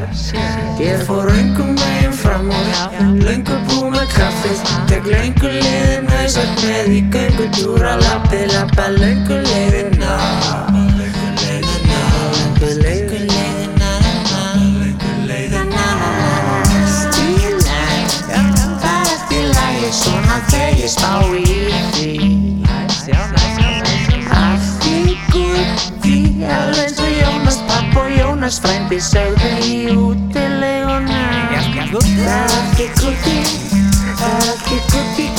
Ég 0.82 1.04
fór 1.08 1.30
löngum 1.32 1.76
megin 1.80 2.16
fram 2.16 2.50
og 2.52 2.98
löngu 3.24 3.60
bú 3.70 3.92
með 3.94 4.10
kaffið 4.16 4.66
Tek 4.90 5.08
löngu 5.12 5.52
leiðin 5.54 6.10
hausat 6.12 6.66
með 6.66 6.92
í 6.98 7.04
göngu 7.14 7.50
djúra 7.56 7.96
lappið 8.02 8.52
lappa 8.54 8.90
löngu 8.98 9.40
leiðina 9.46 9.65
Þegar 20.52 20.74
ég 20.80 20.90
spá 20.94 21.12
í 21.34 21.56
því 21.96 22.14
Allt 24.36 24.88
í 24.90 25.16
gutti 25.34 26.18
Alveg 26.46 26.82
eins 26.86 27.00
og 27.02 27.12
Jónas 27.20 27.60
papp 27.70 28.00
og 28.02 28.10
Jónas 28.16 28.60
frændi 28.64 29.00
Sögðu 29.04 29.52
í 29.66 29.78
útileguna 29.94 31.24
allt 31.56 31.76
í 31.76 32.20
er 32.26 32.38
allt 32.42 32.82
í 32.82 32.90
gutti 33.02 33.38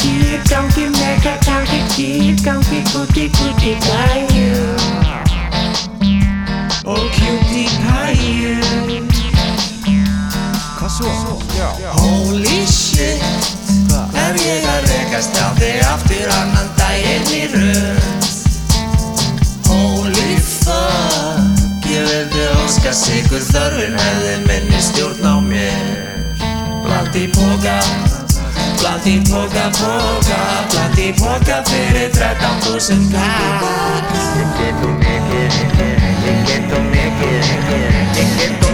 Kýr 0.07 0.41
gangi 0.51 0.89
mega 0.95 1.35
gangi 1.47 1.81
Kýr 1.95 2.37
gangi 2.45 2.83
gutti 2.93 3.29
gutti 3.39 3.73
gæju 3.87 4.65
Og 6.87 6.99
cutie 7.17 7.67
pæju 7.83 8.57
Hvað 10.79 10.91
svo? 10.97 11.11
Holy 11.99 12.67
shit 12.67 13.23
Er 14.15 14.39
ég 14.39 14.69
að 14.71 14.87
rekast 14.87 14.96
sigur 23.27 23.43
þörfin 23.43 23.97
hefði 23.99 24.35
minni 24.47 24.81
stjórn 24.83 25.25
á 25.27 25.35
mér. 25.43 25.87
Bland 26.85 27.17
í 27.19 27.27
póka 27.35 27.79
Bland 28.79 29.07
í 29.11 29.17
póka, 29.27 29.65
póka 29.75 30.39
Bland 30.71 31.01
í 31.03 31.09
póka 31.19 31.59
fyrir 31.67 32.13
13.000 32.15 33.11
kall 33.11 34.15
Ég 34.37 34.55
get 34.61 34.87
og 34.87 34.95
mikið 35.03 35.59
Ég 36.29 36.47
get 36.53 36.79
og 36.79 36.87
mikið 36.93 37.51
Ég 37.51 37.67
get 37.67 37.91
og 37.91 38.63
mikið 38.63 38.66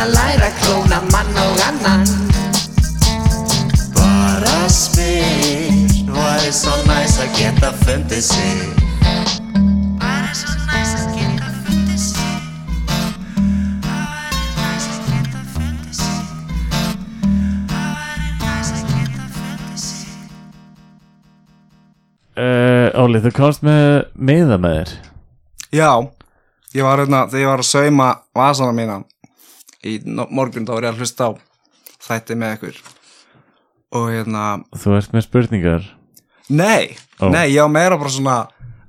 að 0.00 0.12
læra 0.14 0.50
klóna 0.60 1.00
mann 1.12 1.40
og 1.44 1.60
annan. 1.68 2.04
Bara 3.96 4.68
spyr, 4.68 5.72
væri 6.08 6.52
svo 6.52 6.76
næs 6.88 7.18
að 7.20 7.34
geta 7.38 7.74
fundið 7.84 8.22
sig. 8.32 8.79
Óli, 23.10 23.18
þú 23.24 23.30
komst 23.34 23.64
með 23.66 24.04
miða 24.14 24.54
með 24.62 24.74
þér. 24.76 24.90
Já, 25.74 25.88
ég 26.76 26.84
var 26.86 27.00
hérna, 27.02 27.24
þegar 27.26 27.40
ég 27.42 27.48
var 27.50 27.62
að 27.64 27.66
sauma 27.66 28.04
vasana 28.38 28.74
mína 28.76 28.98
í 29.82 29.96
morgun 30.30 30.62
þá 30.68 30.70
var 30.76 30.86
ég 30.86 30.92
að 30.92 31.00
hlusta 31.02 31.26
á 31.26 31.30
þætti 32.06 32.36
með 32.38 32.52
ykkur. 32.54 32.78
Og 33.98 34.06
hérna, 34.14 34.44
Þú 34.78 34.94
ert 35.00 35.16
með 35.16 35.26
spurningar? 35.26 35.88
Nei, 36.54 36.94
Ó. 37.18 37.26
nei, 37.34 37.48
ég 37.50 37.64
var 37.66 37.72
meira 37.74 37.98
bara 37.98 38.14
svona 38.14 38.36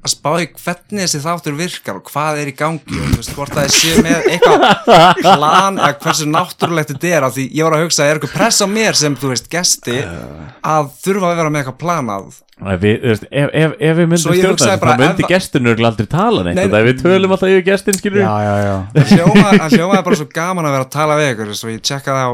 að 0.02 0.10
spá 0.16 0.30
í 0.42 0.48
hvernig 0.50 1.04
þessi 1.06 1.20
þáttur 1.22 1.58
virkar 1.60 1.98
og 2.00 2.08
hvað 2.10 2.40
er 2.42 2.50
í 2.50 2.54
gangi 2.58 2.98
og 2.98 3.10
þú 3.12 3.18
veist, 3.20 3.34
hvort 3.38 3.54
það 3.54 3.68
er 3.68 3.74
sé 3.76 3.92
með 4.02 4.30
eitthvað 4.34 5.20
plan 5.22 5.78
að 5.78 5.98
hversu 6.02 6.30
náttúrulegt 6.30 6.94
þetta 6.96 7.12
er 7.12 7.26
af 7.28 7.36
því 7.36 7.46
ég 7.54 7.68
var 7.68 7.76
að 7.78 7.84
hugsa, 7.86 8.08
er 8.08 8.18
eitthvað 8.18 8.34
press 8.40 8.64
á 8.66 8.68
mér 8.72 8.98
sem, 8.98 9.18
þú 9.22 9.34
veist, 9.34 9.50
gesti 9.52 10.00
að 10.02 10.90
þurfa 11.04 11.30
að 11.30 11.42
vera 11.42 11.54
með 11.54 11.62
eitthvað 11.62 11.78
planað 11.84 12.40
Nei, 12.62 12.76
við, 12.82 12.98
veist, 13.10 13.24
ef, 13.30 13.54
ef, 13.58 13.72
ef 13.78 13.96
við 13.98 14.10
myndum 14.10 14.36
stjórna 14.38 14.76
þá 14.82 14.92
myndi 15.02 15.30
örugglega 15.62 15.92
aldrei 15.92 16.10
tala 16.10 16.44
neitt 16.46 16.60
Nei, 16.62 16.84
við 16.86 17.00
tölum 17.02 17.34
alltaf 17.34 17.54
yfir 17.54 17.64
gestin 17.70 17.98
Það 18.02 19.78
hljómaði 19.78 20.04
bara 20.06 20.20
svo 20.20 20.28
gaman 20.34 20.70
að 20.70 20.76
vera 20.78 20.86
að 20.86 20.92
tala 20.94 21.18
við 21.18 21.32
ykkur 21.36 21.54
svo 21.58 21.74
ég 21.74 21.82
tjekkaði 21.86 22.26
á 22.26 22.32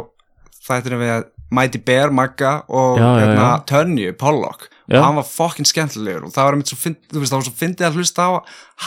þættinu 0.67 0.99
við 0.99 1.29
Mighty 1.55 1.79
Bear, 1.79 2.11
Magga 2.11 2.57
og 2.67 2.99
Já, 2.99 3.05
já, 3.07 3.19
hérna, 3.21 3.45
já. 3.47 3.63
Tönju, 3.71 4.17
Pollock 4.19 4.67
Já. 4.87 5.01
hann 5.03 5.15
var 5.19 5.25
fokkin 5.27 5.65
skemmtilegur 5.67 6.25
og 6.27 6.31
það 6.35 6.43
var 6.47 6.53
einmitt 6.57 6.71
svo 6.71 6.77
fynd, 6.79 6.97
þú 7.11 7.19
veist, 7.19 7.31
það 7.33 7.41
var 7.41 7.47
svo 7.49 7.57
fyndið 7.59 7.87
að 7.89 7.97
hlusta 7.99 8.23
á 8.23 8.31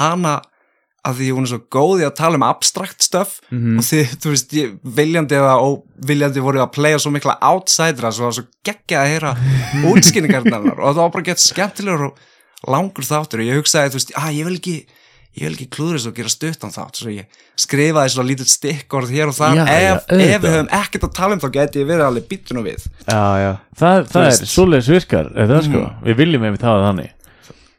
hana 0.01 0.41
að 1.05 1.15
því 1.17 1.27
hún 1.33 1.47
er 1.47 1.51
svo 1.55 1.59
góð 1.73 2.01
í 2.03 2.05
að 2.05 2.15
tala 2.19 2.37
um 2.37 2.43
abstrakt 2.45 3.01
stöf 3.05 3.39
Mhm. 3.51 3.79
og 3.81 3.85
því, 3.85 4.01
þú 4.21 4.33
veist, 4.35 4.51
ég, 4.53 4.75
viljandi 4.85 5.37
eða 5.39 5.55
óviljandi 5.65 6.41
voru 6.45 6.61
að 6.61 6.73
playa 6.77 6.99
svo 7.01 7.11
mikla 7.13 7.39
outsidera 7.41 8.13
svo 8.13 8.25
það 8.25 8.29
var 8.29 8.37
svo 8.37 8.47
geggjað 8.69 9.01
að 9.05 9.11
heyra 9.15 9.33
útskynningarnar 9.93 10.79
og 10.81 10.95
það 10.95 11.01
var 11.05 11.11
bara 11.17 11.25
gett 11.31 11.41
skemmtilegur 11.45 12.05
og 12.11 12.19
langur 12.69 13.05
þáttur 13.09 13.41
og 13.41 13.49
ég 13.49 13.57
hugsaði, 13.61 13.93
þú 13.95 14.01
veist, 14.01 14.13
að 14.21 14.37
ég 14.41 14.45
vil 14.51 14.59
ekki 14.61 14.77
ég 15.41 15.47
vil 15.49 15.57
ekki 15.57 15.69
klúður 15.75 15.97
þessu 15.99 16.11
og 16.13 16.17
gera 16.21 16.33
stuttan 16.33 16.75
þátt 16.75 17.01
svo 17.01 17.13
ég 17.15 17.39
skrifaði 17.61 18.13
svona 18.15 18.29
lítið 18.31 18.51
stikkorð 18.53 19.13
hér 19.15 19.31
og 19.33 19.37
þar, 19.39 19.57
Já, 19.57 19.65
já, 19.65 19.77
ef, 19.95 20.03
ef 20.05 20.11
auðvitað. 20.11 20.45
við 20.45 20.55
höfum 20.57 20.71
ekkert 20.81 21.07
að 21.09 21.15
tala 21.21 21.37
um 21.37 21.41
þá 21.45 21.49
geti 21.57 21.81
ég 21.83 21.89
verið 21.91 22.05
alveg 22.07 22.27
býttun 22.31 22.61
og 22.61 22.67
við. 22.69 22.85
Já, 23.07 23.23
já. 23.41 23.51
Það, 23.81 24.03
það 24.13 24.29
er 24.31 24.51
svoleiðis 24.55 24.91
virkar, 24.95 25.31
er 25.37 25.51
það 25.51 25.65
sko? 25.71 25.81
Mm. 25.87 26.05
Við 26.11 26.21
viljum 26.21 26.45
einmitt 26.51 26.67
hafa 26.69 26.81
það 26.81 26.89
þannig 26.91 27.17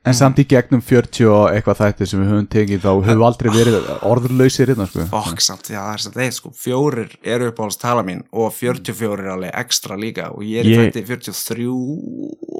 En 0.02 0.16
samt 0.18 0.40
í 0.42 0.44
gegnum 0.50 0.80
40 0.82 1.28
og 1.30 1.44
eitthvað 1.54 1.78
þætti 1.78 2.06
sem 2.10 2.22
við 2.24 2.30
höfum 2.32 2.46
tekið 2.50 2.80
þá 2.82 2.88
höfum 2.90 3.20
við 3.20 3.26
aldrei 3.28 3.50
verið 3.54 3.90
orðurlausir 4.10 4.72
hérna 4.72 4.88
sko. 4.90 5.04
fokk 5.12 5.44
samt, 5.46 5.68
já 5.70 5.78
það 5.78 5.92
er 5.94 6.02
samt 6.02 6.18
eitt 6.24 6.34
sko 6.40 6.50
fjórir 6.58 7.12
eru 7.22 7.50
upp 7.52 7.60
á 7.62 7.64
alls 7.68 7.78
tala 7.78 8.02
mín 8.08 8.24
og 8.34 8.50
44 8.58 9.22
er 9.22 9.30
alveg 9.36 9.54
ekstra 9.62 10.00
líka 10.02 10.32
og 10.34 10.42
ég 10.42 10.64
er 10.64 10.66
í 10.66 10.74
Ég- 10.74 10.90
þætti 10.90 11.04
43 11.06 11.68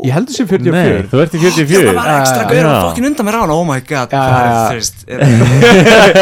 Ég 0.06 0.14
heldur 0.14 0.38
sem 0.38 0.52
44 0.52 0.76
Nei, 0.78 1.10
þú 1.10 1.24
ert 1.24 1.34
í 1.34 1.42
44 1.42 1.82
það 1.90 1.98
var 1.98 2.14
ekstra 2.20 2.44
Já, 2.46 2.48
gauður 2.52 2.70
og 2.70 2.86
fokkin 2.92 3.10
undan 3.10 3.26
mér 3.32 3.34
á 3.34 3.42
hana, 3.42 3.58
oh 3.58 3.66
my 3.72 3.80
god 3.90 4.14
Já, 4.14 4.22
hvað 4.22 4.38
er, 4.70 4.86
er, 5.18 5.26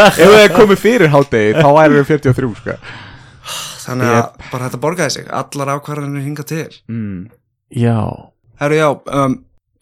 Ef 0.07 0.24
það 0.24 0.39
er 0.45 0.55
komið 0.55 0.84
fyrir 0.88 1.13
hátegi 1.17 1.53
þá 1.59 1.70
væri 1.82 1.99
við 1.99 2.09
43 2.15 2.55
sko. 2.63 2.80
þannig 3.89 4.15
að 4.15 4.26
bara 4.53 4.65
þetta 4.70 4.80
borgaði 4.84 5.13
sig. 5.20 5.30
Allar 5.34 5.72
ákvarðanir 5.76 6.22
hinga 6.24 6.43
til. 6.47 6.67
Mm. 6.88 7.24
Já, 7.76 7.95
Herru 8.61 8.76
já, 8.78 8.89
um, 9.20 9.39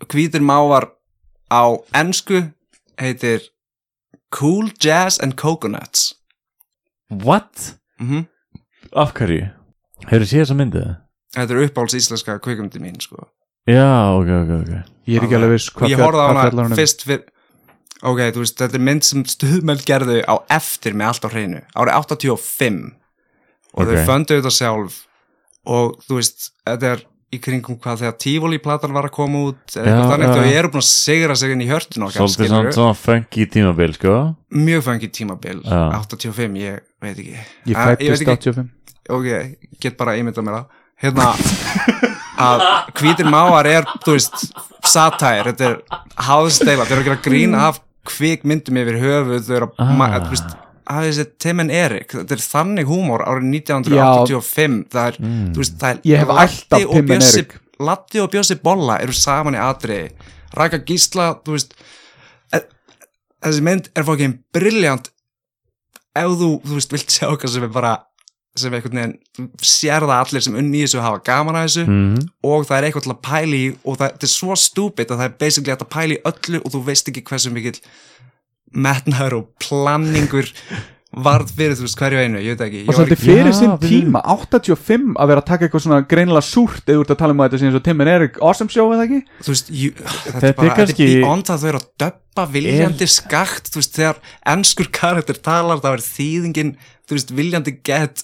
hvítir 0.07 0.41
mávar 0.45 0.87
á 1.51 1.63
ensku 1.95 2.41
heitir 2.99 3.41
Cool 4.33 4.71
Jazz 4.83 5.19
and 5.23 5.35
Coconuts 5.39 6.13
what? 7.09 7.77
mm 7.99 8.25
Af 8.95 9.11
hverju? 9.17 9.49
Hefur 10.07 10.23
séð 10.27 10.43
þessa 10.45 10.55
myndið? 10.55 10.91
Þetta 11.35 11.53
er 11.55 11.65
uppáhalds 11.67 11.95
íslenska 11.97 12.37
kvikmyndi 12.39 12.79
mín 12.79 12.95
sko. 13.03 13.25
Já, 13.67 14.15
ok, 14.15 14.29
ok, 14.43 14.51
ok 14.61 14.71
Ég 15.07 15.17
er 15.19 15.25
ekki 15.27 15.35
alveg 15.35 15.51
viss 15.57 15.71
hvað 15.75 15.95
fjallar 15.97 16.53
hún 16.55 16.71
um. 16.71 16.77
fyrst 16.77 17.03
fyrr 17.07 17.25
ok, 18.07 18.21
þú 18.35 18.43
veist, 18.43 18.57
þetta 18.61 18.77
er 18.77 18.83
mynd 18.87 19.03
sem 19.07 19.25
stuðmeld 19.27 19.83
gerðu 19.87 20.21
á 20.23 20.35
eftir 20.53 20.95
með 20.95 21.09
allt 21.11 21.27
á 21.27 21.29
hreinu 21.33 21.61
árið 21.75 21.97
85 21.99 22.79
og 23.73 23.83
Ok. 23.83 23.89
þau 23.91 24.05
föndu 24.07 24.37
þetta 24.37 24.53
sjálf 24.53 24.99
og 25.67 25.97
þú 26.07 26.19
veist, 26.21 26.51
þetta 26.67 26.93
er 26.95 27.03
í 27.33 27.39
kringum 27.43 27.75
hvað 27.83 28.01
þegar 28.03 28.15
Tivoli 28.23 28.57
platan 28.63 28.93
var 28.95 29.09
að 29.09 29.15
koma 29.17 29.41
út 29.49 29.75
eða 29.75 29.83
eitthvað 29.83 30.11
þannig, 30.13 30.29
þau 30.37 30.45
já. 30.47 30.57
eru 30.61 30.69
búin 30.71 30.83
að 30.83 30.87
segra 30.87 31.35
sig 31.35 31.51
inn 31.51 31.63
í 31.65 31.67
hjörtun 31.67 32.05
okkar, 32.07 32.21
Svolítið 32.23 32.51
svona, 32.53 32.71
svona 32.77 32.93
funky 32.95 33.47
tímabil, 33.51 33.93
sko 33.97 34.13
mjög 34.55 34.85
fengið 34.87 35.11
tímabil 35.19 35.57
Já. 35.65 35.81
85, 35.99 36.55
ég 36.63 36.79
veit 37.03 37.17
ekki 37.17 37.35
Ég 37.67 37.75
fættist 37.75 38.23
ekki, 38.23 38.53
85 38.53 39.17
ok, 39.17 39.27
get 39.83 39.97
bara 39.99 40.15
ímyndað 40.19 40.47
mér 40.47 40.55
það 40.61 40.83
hérna 41.03 41.27
að 42.47 42.63
hvítir 43.01 43.27
mávar 43.31 43.67
er, 43.69 43.85
þú 44.05 44.15
veist 44.15 44.47
satire, 44.87 45.51
þetta 45.51 45.67
er 45.67 46.05
háðsteila, 46.27 46.85
þau 46.87 46.95
eru 46.95 47.03
að 47.03 47.09
gera 47.09 47.21
grín 47.27 47.55
af 47.59 47.81
kvikmyndum 48.07 48.79
yfir 48.81 48.99
höfuð, 49.03 49.43
þau 49.47 49.55
eru 49.59 49.67
að 49.67 49.83
Ah. 49.83 50.19
þú 50.23 50.31
veist, 50.35 50.55
að 50.87 51.07
þessi 51.09 51.25
Tim 51.43 51.59
and 51.63 51.73
Eric 51.75 52.13
þetta 52.15 52.35
er 52.37 52.43
þannig 52.43 52.87
húmór 52.89 53.23
árið 53.27 53.49
1985 53.57 54.79
það 54.93 55.07
er, 55.11 55.19
Mm. 55.21 55.51
þú 55.53 55.63
veist, 55.63 55.77
það 55.81 55.89
er 55.91 55.99
Ég 56.11 56.17
hef 56.23 56.27
Latti 56.27 56.47
alltaf 56.47 56.87
og 56.87 57.05
Bjössi-. 57.11 57.45
Latti 57.79 58.19
og 58.23 58.31
Bjössi 58.33 58.57
Bolla 58.63 58.99
eru 59.03 59.13
saman 59.13 59.57
í 59.57 59.61
atriði 59.61 60.11
Raka 60.57 60.79
Gísla, 60.87 61.29
þú 61.43 61.57
veist 61.57 61.73
e- 62.55 62.65
þessi 63.43 63.61
mynd 63.67 63.89
er 63.95 64.03
fókin 64.07 64.37
briljant 64.55 65.09
ef 66.17 66.31
þú, 66.39 66.51
þú 66.63 66.73
veist, 66.79 66.91
vilt 66.95 67.11
sjá 67.13 67.27
okkar 67.29 67.49
sem 67.53 67.63
er 67.67 67.73
bara 67.73 67.95
sem 68.57 68.73
einhvern 68.73 68.97
veginn, 68.97 69.49
sér 69.61 70.01
það 70.07 70.15
allir 70.17 70.41
sem 70.41 70.55
unni 70.57 70.79
í 70.79 70.85
þessu 70.87 71.01
hafa 71.03 71.19
gaman 71.27 71.59
að 71.59 71.67
þessu 71.67 71.83
mm. 71.85 72.15
og 72.49 72.63
það 72.65 72.77
er 72.79 72.87
eitthvað 72.87 73.03
til 73.05 73.13
að 73.13 73.19
pæli 73.27 73.59
og 73.83 73.97
það, 73.99 74.15
þetta 74.15 74.25
er 74.25 74.31
svo 74.33 74.55
stúpid 74.57 75.11
að 75.13 75.19
það 75.21 75.27
er 75.27 75.35
basically 75.43 75.75
að 75.75 75.83
pæli 75.93 76.17
í 76.17 76.23
öllu 76.31 76.61
og 76.63 76.73
þú 76.73 76.81
veist 76.87 77.11
ekki 77.11 77.21
hversu 77.29 77.51
mikill 77.53 77.77
metnaður 78.75 79.33
og 79.41 79.49
planningur 79.63 80.49
varð 81.17 81.49
fyrir 81.55 81.73
þú 81.79 81.85
veist 81.85 81.97
hverju 81.97 82.19
einu, 82.19 82.39
ég 82.43 82.57
veit 82.57 82.63
ekki 82.67 82.79
ég 82.83 82.89
Og 82.91 82.97
svolítið 82.97 83.15
ekki, 83.15 83.27
fyrir 83.31 83.53
sinn 83.55 83.71
tíma 83.81 84.19
85 84.27 85.13
að 85.17 85.29
vera 85.31 85.41
að 85.41 85.47
taka 85.47 85.65
eitthvað 85.65 85.83
svona 85.85 86.01
greinilega 86.11 86.45
súrt 86.45 86.83
eða 86.83 86.97
þú 86.99 87.05
ert 87.05 87.13
að 87.15 87.19
tala 87.21 87.33
um 87.33 87.39
að 87.41 87.47
þetta 87.47 87.61
sé 87.61 87.69
eins 87.69 87.77
og 87.79 87.85
Tim 87.87 88.03
and 88.03 88.11
Eric 88.11 88.37
Awesome 88.43 88.73
Show 88.73 88.91
eða 88.93 89.05
ekki? 89.07 89.21
Þú 89.47 89.53
veist, 89.53 89.71
jú, 89.71 89.91
þetta, 89.95 90.17
Þetta 90.27 90.37
er 90.43 90.49
er 90.51 90.57
bara, 90.59 90.67
þetta 90.67 90.77
kannski- 90.81 91.07
er 91.07 91.15
beyond 91.23 91.51
að 91.55 91.63
þau 91.63 91.69
eru 91.71 91.81
að 91.81 91.87
döppa 92.03 92.45
viljandi 92.57 93.07
skakt, 93.15 93.71
þú 93.71 93.81
veist, 93.81 93.95
þegar 93.97 94.19
ennskur 94.53 94.91
karakter 94.99 95.39
talar, 95.47 95.81
þá 95.81 95.89
er 95.95 96.05
þýðingin 96.11 96.75
þú 97.07 97.17
veist, 97.17 97.33
viljandi 97.39 97.75
gett 97.87 98.23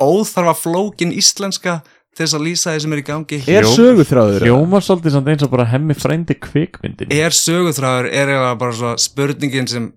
óþarfa 0.00 0.54
flókin 0.58 1.14
íslenska 1.14 1.80
þess 2.18 2.36
að 2.36 2.44
lýsa 2.46 2.74
því 2.74 2.84
sem 2.84 2.94
er 2.94 3.00
í 3.00 3.06
gangi. 3.06 3.40
Er 3.46 3.66
eða? 3.66 4.44
Hljómar 4.44 4.84
svolítið 4.84 5.16
samt 5.16 5.30
eins 5.32 5.44
og 5.46 5.52
bara 5.52 5.68
hemmi 5.70 5.96
frændi 5.96 6.36
kvikmyndin 6.36 7.12
er 7.14 7.36
söguþráður 7.36 8.10
er 8.10 8.32
eiginlega 8.32 8.56
bara 8.60 8.76
svo 8.76 8.94
spurningin 9.00 9.70
sem 9.70 9.90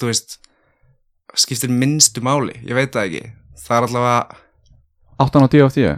þú 0.00 0.10
veist 0.10 0.38
skiptir 1.38 1.72
minnstu 1.72 2.20
máli, 2.24 2.58
ég 2.66 2.76
veit 2.76 2.92
það 2.92 3.06
ekki. 3.08 3.30
Það 3.62 3.76
er 3.76 3.86
allavega, 3.88 4.40
8 5.22 5.38
á 5.38 5.48
10 5.48 5.64
á 5.64 5.70
10 5.70 5.94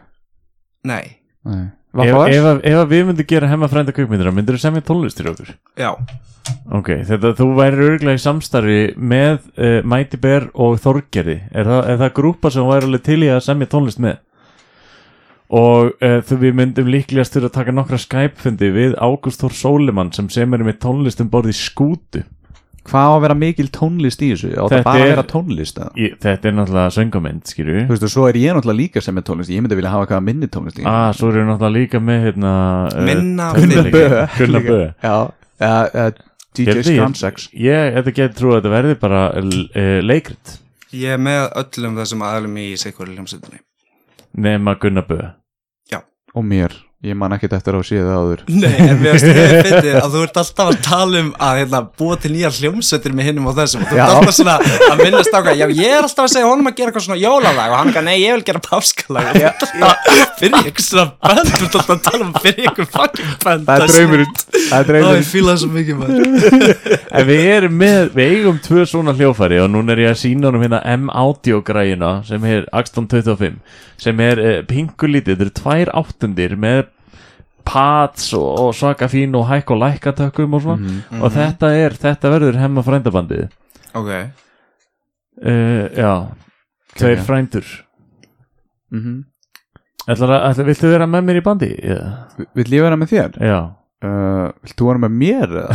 nei. 0.85 1.05
Nei. 1.45 1.65
Ef, 1.95 2.11
ef, 2.11 2.47
ef 2.67 2.87
við 2.91 3.05
myndum 3.09 3.27
gera 3.31 3.49
hemma 3.49 3.69
frænda 3.71 3.95
kvikmyndir 3.95 4.33
myndir 4.35 4.57
þú 4.57 4.62
semja 4.65 4.83
tónlist 4.83 5.21
til 5.21 5.29
okkur 5.31 5.53
já, 5.79 5.93
Ok, 6.75 6.91
þetta 7.07 7.31
þú 7.39 7.47
væri 7.57 7.85
örgulega 7.87 8.19
í 8.19 8.23
samstarfi 8.23 8.79
með 8.99 9.37
uh, 9.55 9.79
Mighty 9.87 10.19
Bear 10.21 10.49
og 10.53 10.77
Þorgerði. 10.83 11.39
Er 11.55 11.69
það, 11.69 11.81
er 11.93 12.01
það 12.03 12.15
grúpa 12.19 12.51
sem 12.53 12.69
væri 12.69 12.89
alveg 12.89 13.05
til 13.07 13.21
í 13.25 13.31
að 13.33 13.45
semja 13.47 13.71
tónlist 13.71 14.03
með 14.03 14.19
og 15.55 15.92
uh, 16.02 16.20
þú 16.26 16.38
við 16.40 16.55
myndum 16.59 16.88
líklegast 16.90 17.36
til 17.36 17.44
að 17.46 17.52
taka 17.55 17.74
nokkra 17.74 17.98
Skype-fundi 18.02 18.70
við 18.74 18.94
Ágúst 18.98 19.42
Þór 19.44 19.55
Sólimann 19.59 20.11
sem 20.16 20.26
semur 20.32 20.64
með 20.66 20.80
tónlist 20.82 21.22
um 21.22 21.28
borði 21.30 21.55
skútu. 21.59 22.24
Hvað 22.84 23.07
á 23.09 23.12
að 23.16 23.22
vera 23.24 23.34
mikil 23.40 23.68
tónlist 23.72 24.20
í 24.20 24.26
þessu? 24.34 24.50
Á 24.61 24.64
Þetta 24.68 24.84
bara 24.84 24.98
að 24.98 25.05
er- 25.07 25.12
vera 25.14 25.22
tónlist 25.30 25.78
eða? 25.80 25.92
Í, 25.96 26.09
Þetta 26.20 26.48
er 26.50 26.57
náttúrulega 26.59 26.90
söngamind, 26.92 27.46
skilju 27.48 27.84
Þú 27.86 27.94
veist 27.94 28.05
og 28.05 28.12
svo 28.12 28.26
er 28.28 28.36
ég 28.42 28.52
náttúrulega 28.59 28.80
líka 28.82 29.02
sem 29.07 29.16
er 29.16 29.24
tónlist. 29.24 29.52
Ég 29.55 29.62
myndi 29.64 29.78
vilja 29.78 29.92
hafa 29.94 30.05
eitthvað 30.05 30.26
minni 30.26 30.50
tónlist 30.52 30.76
líka. 30.80 30.90
Ah, 30.92 31.12
svo 31.16 31.30
erum 31.30 31.46
við 31.46 31.48
náttúrulega 31.55 31.78
líka 31.78 32.00
með 32.05 32.26
hérna 32.26 32.52
uh, 32.90 33.00
Minna 33.09 33.46
tölvuleiki. 33.57 33.94
Bö 33.94 34.26
Gunnar 34.36 34.66
Bö 34.68 34.80
Já. 35.07 35.16
Uh, 35.64 35.86
uh, 36.05 36.11
DJ 36.59 36.66
Gerðu, 36.68 36.82
ég- 36.92 37.00
Scansex. 37.00 37.48
Ég, 37.57 37.94
þetta 37.96 38.16
getur 38.20 38.36
trú 38.42 38.52
að 38.52 38.59
þetta 38.61 38.74
verði 38.76 38.98
bara 39.07 39.22
uh, 39.40 40.00
leikrit. 40.05 40.59
Ég 40.92 41.16
er 41.16 41.22
með 41.30 41.46
öllum 41.62 41.96
þessum 42.02 42.26
aðlum 42.28 42.61
í 42.61 42.66
Sikvöri 42.84 43.16
hljómsveitinni 43.16 43.62
nema 44.34 44.74
Gunnar 46.35 46.41
Bö 46.41 46.41
Og 46.41 46.45
mér, 46.45 46.72
ég 47.05 47.16
man 47.18 47.34
ekkert 47.36 47.52
eftir 47.59 47.76
að 47.76 47.82
séð 47.88 48.07
það 48.09 48.18
áður. 48.20 48.40
Nei, 48.48 48.74
en 48.80 48.98
við 49.00 49.09
veist, 49.11 49.26
ég 49.28 49.34
fyndið 49.66 49.96
að 50.00 50.11
þú 50.14 50.20
ert 50.24 50.38
alltaf 50.40 50.68
að 50.70 50.78
tala 50.86 51.14
um 51.20 51.28
að 51.46 51.59
hérna, 51.61 51.80
búa 52.00 52.14
til 52.20 52.30
nýjar 52.32 52.55
hljómsveitir 52.59 53.12
með 53.16 53.24
hinnum 53.28 53.48
og 53.50 53.55
þessum. 53.59 53.82
Og 53.84 53.88
þú 53.90 53.96
ert 54.00 54.14
alltaf 54.14 54.36
svona 54.38 54.57
að 54.88 54.96
minnast 55.02 55.32
á 55.34 55.38
hvað, 55.38 55.57
já 55.61 55.66
ég 55.68 55.90
er 55.90 56.02
alltaf 56.09 56.24
að 56.24 56.32
segja 56.34 56.48
honum 56.48 56.70
að 56.70 56.76
gera 56.78 56.88
eitthvað 56.90 57.07
svona 57.09 57.20
jólalag 57.20 57.68
og 57.68 57.76
hann 57.80 57.90
ekki, 57.92 58.05
nei 58.09 58.16
ég 58.22 58.30
vil 58.38 58.46
gera 58.48 58.62
páskalag. 58.64 59.24
Og 59.28 59.34
þú 59.34 59.44
ert 59.50 59.61
alltaf 59.68 59.96
fyrir 60.40 60.59
eitthvað 60.62 60.86
svona 60.88 61.07
band, 61.20 61.46
þú 61.50 61.64
ert 61.68 61.74
alltaf 61.74 61.94
að 61.94 62.02
tala 62.09 62.22
um 62.24 62.32
fyrir 62.40 62.64
eitthvað 62.64 62.90
fucking 62.96 63.32
band. 63.44 63.62
Það 63.68 63.76
er 63.76 63.80
draumurinn. 63.92 64.34
Það 64.55 64.78
er 64.78 64.84
Ó, 64.84 64.88
ég 64.88 64.88
draumurinn 64.90 65.28
fíla 65.34 65.50
það 65.52 65.61
svo 65.64 65.70
mikið 65.74 65.94
maður. 66.00 66.22
En 67.14 67.22
við 67.28 67.42
erum 67.46 67.74
með, 67.78 68.00
við 68.16 68.30
pads 77.65 78.33
og, 78.37 78.49
og 78.61 78.75
svaka 78.75 79.07
fín 79.11 79.35
og 79.39 79.47
hækk 79.49 79.71
og 79.75 79.79
lækkatökkum 79.83 80.55
og 80.55 80.62
svona 80.62 80.77
Mhm. 80.83 81.23
og 81.23 81.33
þetta 81.33 81.71
er, 81.85 81.91
þetta 81.91 82.31
verður 82.35 82.59
hemma 82.61 82.83
frændabandið 82.83 83.49
Ok, 83.95 84.09
uh, 85.43 85.89
Já, 85.95 86.12
tveir 86.97 87.17
Geggjað. 87.17 87.25
frændur 87.27 87.65
Mhm. 88.93 89.25
Ætlar 90.09 90.29
að, 90.31 90.43
ætlar, 90.51 90.67
viltu 90.69 90.89
vera 90.91 91.07
með 91.09 91.23
mér 91.25 91.37
í 91.41 91.43
bandi? 91.43 91.71
Yeah. 91.83 92.27
Vill 92.55 92.71
ég 92.77 92.83
vera 92.85 92.97
með 92.97 93.09
þér? 93.15 93.41
Já 93.41 93.62
Uh, 94.05 94.51
Vilt 94.61 94.77
þú 94.77 94.85
vera 94.91 94.99
með 95.01 95.12
mér? 95.17 95.49
eða? 95.49 95.71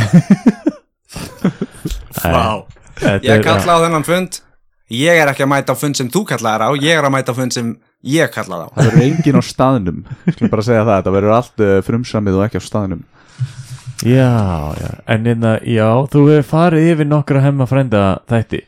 Vá 2.22 2.62
Ég 3.24 3.42
kalla 3.42 3.74
á 3.74 3.82
þennan 3.82 4.04
fund 4.06 4.40
Ég 4.90 5.18
er 5.22 5.30
ekki 5.32 5.42
að 5.46 5.50
mæta 5.50 5.74
á 5.74 5.80
fund 5.80 5.96
sem 5.98 6.08
þú 6.12 6.22
kallaðir 6.28 6.62
á 6.66 6.70
Ég 6.78 6.98
er 6.98 7.06
að 7.08 7.14
mæta 7.16 7.32
á 7.32 7.38
fund 7.38 7.54
sem 7.56 7.72
ég 8.06 8.30
kallaði 8.34 8.66
á 8.66 8.68
Það 8.74 8.86
verður 8.90 9.06
engin 9.06 9.40
á 9.40 9.42
staðnum 9.44 9.98
Skulum 10.30 10.50
bara 10.52 10.62
segja 10.66 10.84
það, 10.86 10.94
þetta 11.00 11.14
verður 11.16 11.34
allt 11.36 11.64
uh, 11.66 11.72
frumsamið 11.84 12.38
og 12.40 12.44
ekki 12.46 12.60
á 12.60 12.64
staðnum 12.64 13.02
Já, 14.00 14.30
já, 14.80 14.90
en 15.12 15.26
hérna, 15.28 15.50
já, 15.68 15.88
þú 16.08 16.22
hefur 16.30 16.46
farið 16.48 16.86
yfir 16.94 17.08
nokkra 17.10 17.42
hemma 17.44 17.66
frænda 17.68 18.04
þætti 18.30 18.62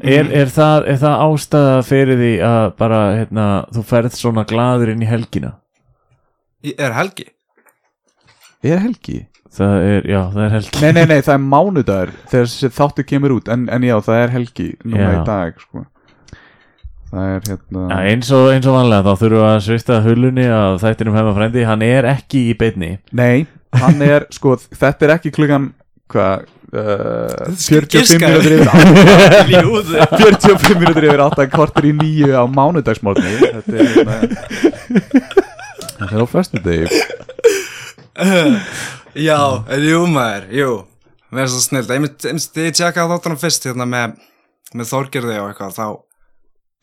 er, 0.00 0.22
Mhm. 0.24 0.30
er, 0.40 0.46
það, 0.54 0.84
er 0.92 1.00
það 1.02 1.24
ástæða 1.26 1.72
fyrir 1.84 2.16
því 2.20 2.30
að 2.46 2.68
bara, 2.78 3.00
hérna, 3.18 3.46
þú 3.74 3.82
ferð 3.90 4.14
svona 4.16 4.44
gladur 4.48 4.92
inn 4.94 5.02
í 5.02 5.08
helgina? 5.10 5.50
Er 6.78 6.92
Helgi 6.96 7.26
Er 8.62 8.78
helgi? 8.84 9.18
Það 9.50 9.74
er, 9.90 10.06
já, 10.06 10.20
það 10.30 10.42
er 10.46 10.54
helgi 10.54 10.80
Nei, 10.84 10.92
nei, 10.92 11.04
nei, 11.10 11.20
það 11.26 11.34
er 11.34 11.44
mánudagur 11.50 12.10
þegar 12.30 12.72
þáttu 12.78 13.04
kemur 13.10 13.34
út 13.40 13.48
en, 13.50 13.66
en 13.74 13.82
já, 13.90 13.96
það 14.06 14.22
er 14.22 14.34
helgi 14.38 14.68
núna 14.84 15.10
Já. 15.10 15.10
í 15.18 15.26
dag 15.26 15.58
sko. 15.66 15.84
Það 17.10 17.26
er 17.34 17.48
hérna 17.48 17.84
Já, 17.90 17.96
eins, 18.12 18.28
og, 18.36 18.46
eins 18.54 18.66
og 18.70 18.76
vanlega, 18.76 19.02
þá 19.02 19.12
þurfum 19.24 19.40
við 19.40 19.48
að 19.48 19.60
svista 19.66 19.98
hulunni 20.04 20.46
að 20.54 20.76
þættinum 20.84 21.16
hemma 21.18 21.32
frændi, 21.34 21.64
hann 21.66 21.82
er 21.86 22.06
ekki 22.12 22.42
í 22.52 22.54
beinni. 22.60 22.90
Nei, 23.18 23.46
hann 23.80 24.02
er, 24.06 24.26
sko, 24.34 24.54
þetta 24.78 25.08
er 25.08 25.14
ekki 25.16 25.32
klukkan 25.34 25.70
hvað 26.10 26.44
uh, 26.74 27.50
45 27.54 27.90
giskaðu. 27.94 28.30
minútur 28.30 28.52
yfir 28.56 28.70
8 28.74 29.50
Ljúð 29.50 29.90
45 30.18 30.80
minútur 30.82 31.06
yfir 31.10 31.22
8 31.26 31.46
kortur 31.52 31.86
í 31.86 31.92
nýju 31.98 32.30
á 32.34 32.44
mánudagsmórni 32.50 33.30
Þetta 33.42 33.74
er 33.74 33.90
hérna 33.94 34.16
Þetta 36.00 36.10
er 36.10 36.22
á 36.22 36.28
föstu 36.30 36.62
degi 36.64 36.86
Já, 39.30 39.38
en 39.70 39.82
jú 39.86 40.04
maður, 40.10 40.44
jú. 40.54 40.70
Mér 41.34 41.46
er 41.46 41.50
svo 41.54 41.62
snill 41.62 41.86
Ég 41.86 42.02
myndi, 42.04 42.66
tjekka 42.74 43.06
þáttunum 43.10 43.38
fyrst 43.40 43.66
hérna 43.70 43.86
með, 43.88 44.18
með 44.74 44.90
Þorgerði 44.90 45.38
og 45.42 45.50
eitthvað 45.52 45.76
þá, 45.78 45.86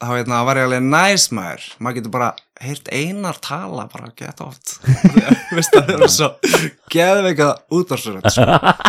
þá 0.04 0.10
hérna 0.14 0.44
var 0.48 0.60
ég 0.62 0.68
alveg 0.68 0.84
næs 0.92 1.28
maður. 1.34 1.64
Maður 1.82 1.98
getur 2.00 2.14
bara 2.18 2.30
heyrt 2.62 2.92
einar 2.94 3.38
tala 3.42 3.88
bara 3.92 4.12
gett 4.18 4.42
oft. 4.46 4.78
Það 5.74 5.92
er 5.96 6.08
svo 6.12 6.30
geðveika 6.94 7.52
útvarsrödd 7.74 8.30
sko. 8.34 8.46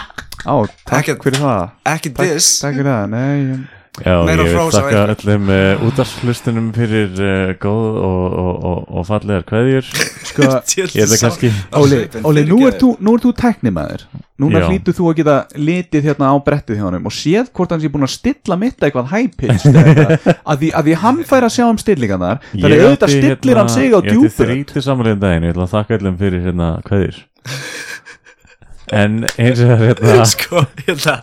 Á, 0.48 0.54
takk 0.86 1.00
Ekkert- 1.02 1.24
fyrir 1.26 1.40
það. 1.42 1.64
Ekki 1.94 2.12
Takk, 2.14 2.30
diss. 2.36 2.52
takk 2.62 2.78
fyrir 2.78 2.92
það, 2.92 3.10
nei 3.16 3.77
Já, 4.04 4.14
Meira 4.28 4.46
ég 4.46 4.54
vil 4.54 4.70
þakka 4.74 5.02
öllum 5.14 5.50
uh, 5.52 5.84
útarslustunum 5.88 6.70
fyrir 6.76 7.18
uh, 7.18 7.52
góð 7.62 7.98
og, 8.04 8.38
og, 8.44 8.54
og, 8.70 8.80
og 9.00 9.08
fallegar 9.08 9.44
kveðjur 9.48 9.90
Sko, 10.28 10.48
Ég 10.78 11.02
er 11.02 11.10
það 11.10 11.22
kannski 11.24 11.52
Óli, 11.78 12.00
Óli 12.22 12.46
nú, 12.48 12.62
ert 12.68 12.82
þú, 12.82 13.32
teknimaður 13.38 14.06
Núna 14.38 14.60
Já. 14.62 14.68
hlýtur 14.70 14.94
þú 14.94 15.08
að 15.10 15.16
geta 15.18 15.36
litið 15.58 16.04
hérna 16.06 16.28
á 16.30 16.36
brettið 16.46 16.78
hjá 16.78 16.84
honum 16.86 17.08
og 17.10 17.14
séð 17.14 17.48
hvort 17.50 17.72
hann 17.74 17.80
sé 17.82 17.88
búin 17.90 18.06
að 18.06 18.12
stilla 18.12 18.54
mitt 18.60 18.78
eitthvað 18.78 19.10
eitthvað. 19.18 20.28
að, 20.46 20.60
því, 20.60 20.68
að 20.78 20.86
því 20.86 20.94
hann 21.02 21.18
fær 21.26 21.46
að 21.48 21.54
sjá 21.56 21.64
um 21.66 21.80
stillingarnar 21.82 22.38
þannig 22.52 22.76
Ég 22.76 22.84
auðvitað 22.86 23.14
stillir 23.16 23.58
hann 23.58 23.72
sig 23.74 23.88
á 23.90 23.98
Ég 23.98 23.98
átti 23.98 24.14
djúpur 24.14 24.52
þríti 24.52 24.84
samanlegin 24.86 25.24
daginn, 25.24 25.48
ég 25.48 25.56
ætla 25.56 25.66
að 25.66 25.74
þakka 25.74 25.98
öllum 25.98 26.20
fyrir 26.22 26.46
hérna 26.46 26.68
kveðjur. 26.86 27.18
En 28.94 29.18
eins 29.34 29.58
og 29.64 29.72
það 29.72 29.82
er 29.88 30.04
hérna 30.06 30.28
Sko, 30.36 30.62
hérna 30.86 31.18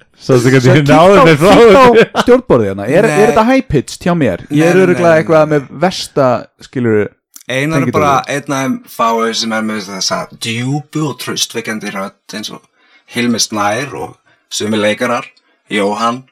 Sástu 0.24 0.48
Svo 0.48 0.54
hvernig 0.54 0.70
ég 0.70 0.78
kíktu 0.80 0.94
náði 0.94 1.24
mér 1.28 1.40
frá 1.42 2.22
stjórnborðið 2.22 2.70
hérna. 2.70 2.86
Er, 2.88 3.08
er 3.10 3.28
þetta 3.28 3.44
high-pitched 3.50 4.06
hjá 4.06 4.14
mér? 4.16 4.46
Ég 4.54 4.70
er 4.70 4.80
öruglega 4.86 5.18
eitthvað 5.20 5.50
með 5.52 5.66
versta 5.84 6.28
skilur 6.64 7.10
Einar 7.44 7.84
er 7.84 7.92
bara 7.92 8.12
einn 8.32 8.54
af 8.56 8.62
þeim 8.62 8.76
fáið 8.88 9.34
sem 9.36 9.52
er 9.52 9.64
með 9.68 9.82
þessa 9.90 10.18
djúbu 10.32 11.02
og 11.10 11.18
tröstveikandi 11.20 11.90
rödd 11.92 12.36
eins 12.38 12.48
og 12.56 12.62
Hilmi 13.12 13.40
Snær 13.42 13.92
og 14.00 14.14
sumi 14.48 14.78
leikarar, 14.80 15.26
Jóhann, 15.68 16.22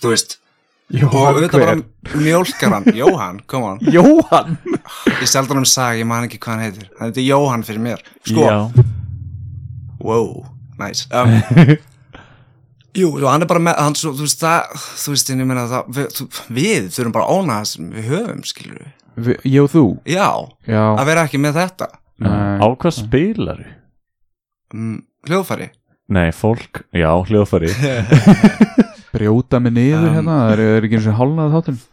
þú 0.00 0.14
veist, 0.14 0.38
og 0.96 1.16
auðvitað 1.20 1.60
bara 1.60 1.74
mjólkaran, 2.14 2.88
Jóhann, 3.02 3.42
come 3.50 3.74
on, 3.74 3.82
Jóhann? 3.84 4.56
Ég 5.20 5.28
seldur 5.28 5.60
hann 5.60 5.68
sag, 5.68 6.00
ég 6.00 6.08
man 6.08 6.24
ekki 6.24 6.40
hvað 6.40 6.54
hann 6.54 6.64
heitir, 6.64 6.88
hann 6.96 7.10
heitir 7.10 7.28
Jóhann 7.28 7.66
fyrir 7.66 7.84
mér, 7.90 8.06
sko, 8.22 8.46
Já, 8.48 8.86
wow, 10.00 10.30
nice, 10.80 11.04
um, 11.12 11.76
jú, 12.96 13.08
og 13.20 13.26
hann 13.30 13.42
er 13.44 13.48
bara 13.50 13.60
með, 13.62 13.76
hann 13.84 13.96
svo, 13.98 14.10
þú 14.16 14.22
veist, 14.26 14.40
það, 14.42 14.60
þú 15.04 15.10
veist, 15.14 15.30
ég 15.32 15.36
meina 15.48 15.64
það, 15.70 15.82
við, 15.98 16.06
þú, 16.16 16.22
við 16.58 16.82
þurfum 16.96 17.14
bara 17.16 17.26
að 17.26 17.32
óna 17.40 17.54
það 17.60 17.66
sem 17.72 17.84
við 17.96 18.04
höfum, 18.12 18.42
skilur 18.52 18.78
við, 18.82 18.90
Vi- 19.26 19.40
Ég 19.48 19.60
og 19.64 19.70
þú? 19.72 19.82
Já, 20.12 20.26
Já, 20.68 20.82
að 21.00 21.06
vera 21.08 21.22
ekki 21.28 21.38
með 21.40 21.54
þetta, 21.62 21.86
Nei. 22.20 22.58
á 22.60 22.66
hvað 22.68 22.92
spilar 22.98 23.60
um, 24.74 24.96
hljóðfæri, 25.28 25.68
Nei, 26.12 26.28
fólk, 26.36 26.74
já, 26.94 27.08
hljóðfari 27.26 27.70
brjóta 29.16 29.56
mig 29.64 29.72
niður 29.78 30.04
Um. 30.10 30.14
hérna 30.18 30.34
Það 30.42 30.52
er, 30.52 30.60
er 30.76 30.82
ekki 30.86 30.96
eins 31.00 31.08
og 31.08 31.16
hálnað 31.22 31.54
þáttum 31.56 31.78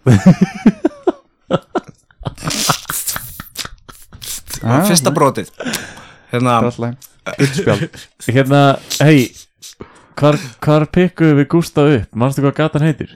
fyrsta 4.88 5.12
brotið, 5.16 5.48
hérna, 6.34 6.58
Hérna, 8.28 8.62
hei 9.00 9.32
Hvar, 10.14 10.38
hvar 10.62 10.86
pikkuðu 10.94 11.38
við 11.40 11.48
Gústa 11.52 11.86
upp? 11.90 12.10
Manstu 12.16 12.44
hvað 12.44 12.56
gatan 12.60 12.86
heitir? 12.86 13.16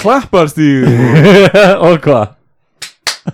Klapparstíð 0.00 0.88
og 1.86 2.00
hvað? 2.04 2.34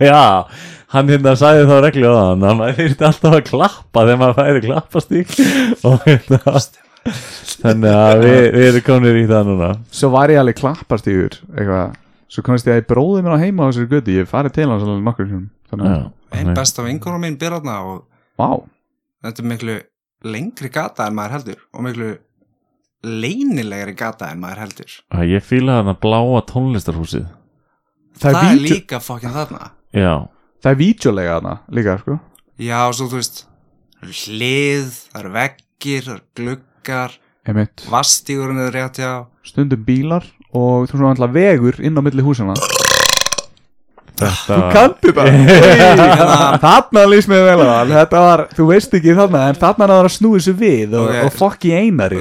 Já, 0.02 0.46
hann 0.94 1.10
hérna 1.10 1.34
sagði 1.38 1.64
þá 1.66 1.76
reglu 1.82 2.10
á 2.10 2.14
hann 2.30 2.44
að 2.46 2.58
maður 2.60 2.76
þyrfti 2.78 3.06
alltaf 3.08 3.36
að 3.38 3.46
klappa 3.48 4.04
þegar 4.06 4.20
maður 4.20 4.36
færi 4.38 4.62
klappastík 4.66 5.32
og 5.88 6.04
hérna 6.04 6.54
þannig 7.64 7.96
að 7.96 8.22
við, 8.22 8.38
við 8.54 8.68
erum 8.68 8.86
konir 8.86 9.18
í 9.18 9.24
það 9.30 9.48
núna 9.50 9.70
Svo 9.98 10.12
var 10.14 10.30
ég 10.34 10.42
alveg 10.42 10.60
klapparstíður 10.60 11.40
eitthvað 11.54 11.96
Svo 12.30 12.44
komist 12.46 12.68
ég 12.68 12.76
að 12.76 12.82
ég 12.84 12.86
bróði 12.86 13.24
mér 13.26 13.34
á 13.34 13.42
heima 13.42 13.66
á 13.66 13.68
þessari 13.72 13.90
götu 13.90 14.14
Ég 14.14 14.22
hef 14.22 14.30
farið 14.30 14.54
til 14.60 14.68
hans 14.70 14.84
alveg 14.86 15.06
nokkur 15.08 15.32
Þannig 15.70 15.88
að, 15.90 16.04
einn 16.38 16.52
besta 16.54 16.84
vinkunum 16.86 17.24
mín 17.26 17.38
byrðarna 17.40 17.80
og 17.82 18.04
vá 18.38 18.50
þetta 19.24 19.42
er 19.42 19.50
miklu 19.52 19.76
lengri 20.30 20.70
gata 20.72 21.06
en 21.08 21.16
maður 21.16 21.36
heldur 21.38 21.62
og 21.72 21.86
miklu 21.86 22.10
leynilegri 23.04 23.94
gata 23.96 24.30
en 24.32 24.42
maður 24.42 24.64
heldur. 24.66 24.96
Að 25.16 25.36
ég 25.36 25.44
fíla 25.44 25.78
hann 25.80 25.92
að 25.92 26.02
bláa 26.04 26.42
tónlistarhúsið. 26.50 27.28
Það 28.20 28.36
það, 28.36 28.42
er, 28.42 28.56
er 28.56 28.64
líka 28.66 29.00
fokkin 29.00 29.32
þarna. 29.36 29.70
Já, 29.96 30.14
það 30.60 30.74
er 30.74 30.80
vídeolega 30.82 31.38
hana 31.38 31.54
líka 31.72 31.96
sko. 32.02 32.18
Já, 32.60 32.80
svo 32.92 33.08
þú 33.08 33.20
veist 33.22 33.46
það 34.00 34.08
eru 34.08 34.18
hlið, 34.24 34.92
það 35.12 35.20
eru 35.20 35.32
veggir 35.36 36.04
það 36.06 36.14
eru 36.14 36.24
gluggar, 36.40 37.16
vastígurinn 37.90 38.62
er 38.66 38.72
rétt 38.76 39.00
já 39.00 39.12
Stundum 39.44 39.84
bílar 39.84 40.24
og 40.52 40.88
þú 40.88 41.00
svona 41.00 41.14
alltaf 41.14 41.34
vegur 41.36 41.80
inn 41.84 41.96
á 41.96 42.04
milli 42.04 42.24
húsana 42.24 42.56
þetta 44.20 44.58
Kanti 44.74 45.14
það 45.16 46.58
Þarna 46.64 47.04
lýst 47.10 47.30
mér 47.32 47.46
vel 47.48 47.64
á 47.66 47.80
Þetta 47.90 48.22
var, 48.26 48.44
þú 48.56 48.66
veist 48.70 48.94
ekki 49.00 49.16
þarna 49.18 49.42
En 49.50 49.58
þarna 49.60 49.86
er 49.86 49.92
það 49.94 50.04
að 50.04 50.14
snúið 50.18 50.44
sér 50.46 50.58
við 50.60 50.94
Og, 51.00 51.08
Ok. 51.10 51.18
og 51.26 51.34
fokk 51.40 51.66
í 51.70 51.74
einari 51.78 52.20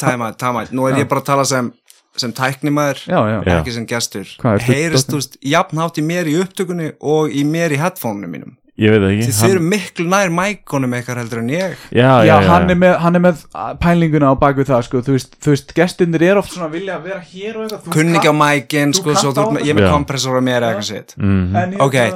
tæma, 0.00 0.30
tæma, 0.38 0.66
nú 0.76 0.86
er 0.90 1.00
ég 1.02 1.08
bara 1.10 1.22
að 1.24 1.28
tala 1.32 1.44
sem 1.48 1.72
sem 2.16 2.32
tæknimaður 2.32 3.02
Já, 3.04 3.18
já, 3.28 3.38
Já. 3.44 3.56
ekki 3.58 3.72
sem 3.74 3.84
gestur. 3.90 4.28
Heyrist 4.64 5.10
þú 5.12 5.18
jafnhátt 5.52 5.98
í 6.00 6.04
mér 6.06 6.30
í 6.32 6.38
upptökunni 6.40 6.94
og 7.04 7.28
í 7.28 7.42
mér 7.44 7.74
í 7.76 7.80
headphoneunum 7.82 8.32
mínum 8.32 8.54
Ég 8.76 8.92
veit 8.92 9.04
ekki 9.08 9.32
þið 9.32 9.52
eru 9.54 9.60
miklu 9.64 10.04
nær 10.12 10.28
mækonum 10.36 10.92
eitthvað 10.98 11.20
heldur 11.22 11.38
en 11.40 11.48
ég. 11.48 11.76
Já, 11.96 12.10
já, 12.20 12.26
Já, 12.28 12.34
já, 12.42 12.48
hann 12.50 12.70
er 12.74 12.76
með, 12.82 12.96
hann 13.00 13.16
er 13.16 13.22
með 13.24 13.44
pælinguna 13.80 14.28
á 14.28 14.34
baku 14.36 14.66
það 14.68 14.82
sko, 14.84 15.00
þú 15.06 15.14
veist, 15.16 15.38
veist, 15.54 15.72
gestinir 15.78 16.22
er 16.28 16.36
oft 16.42 16.52
svona 16.52 16.68
að 16.68 16.76
vilja 16.76 16.98
vera 17.06 17.22
hér 17.24 17.56
og 17.56 17.64
eitthvað. 17.64 17.86
Þú 17.86 17.94
kunni 17.96 18.20
ekki 18.20 18.28
á 18.28 18.36
mækin 18.36 18.92
sko, 18.98 19.16
ég 19.64 19.72
er 19.72 19.80
með 19.80 19.90
kompressor 19.94 20.36
á 20.36 20.42
mér 20.44 20.68
eitthvað 20.68 20.88
sitt 20.90 21.16
Mhm. 21.16 21.56
en 21.56 21.72
ég 21.72 21.80
ok, 21.80 21.94
er 21.96 22.12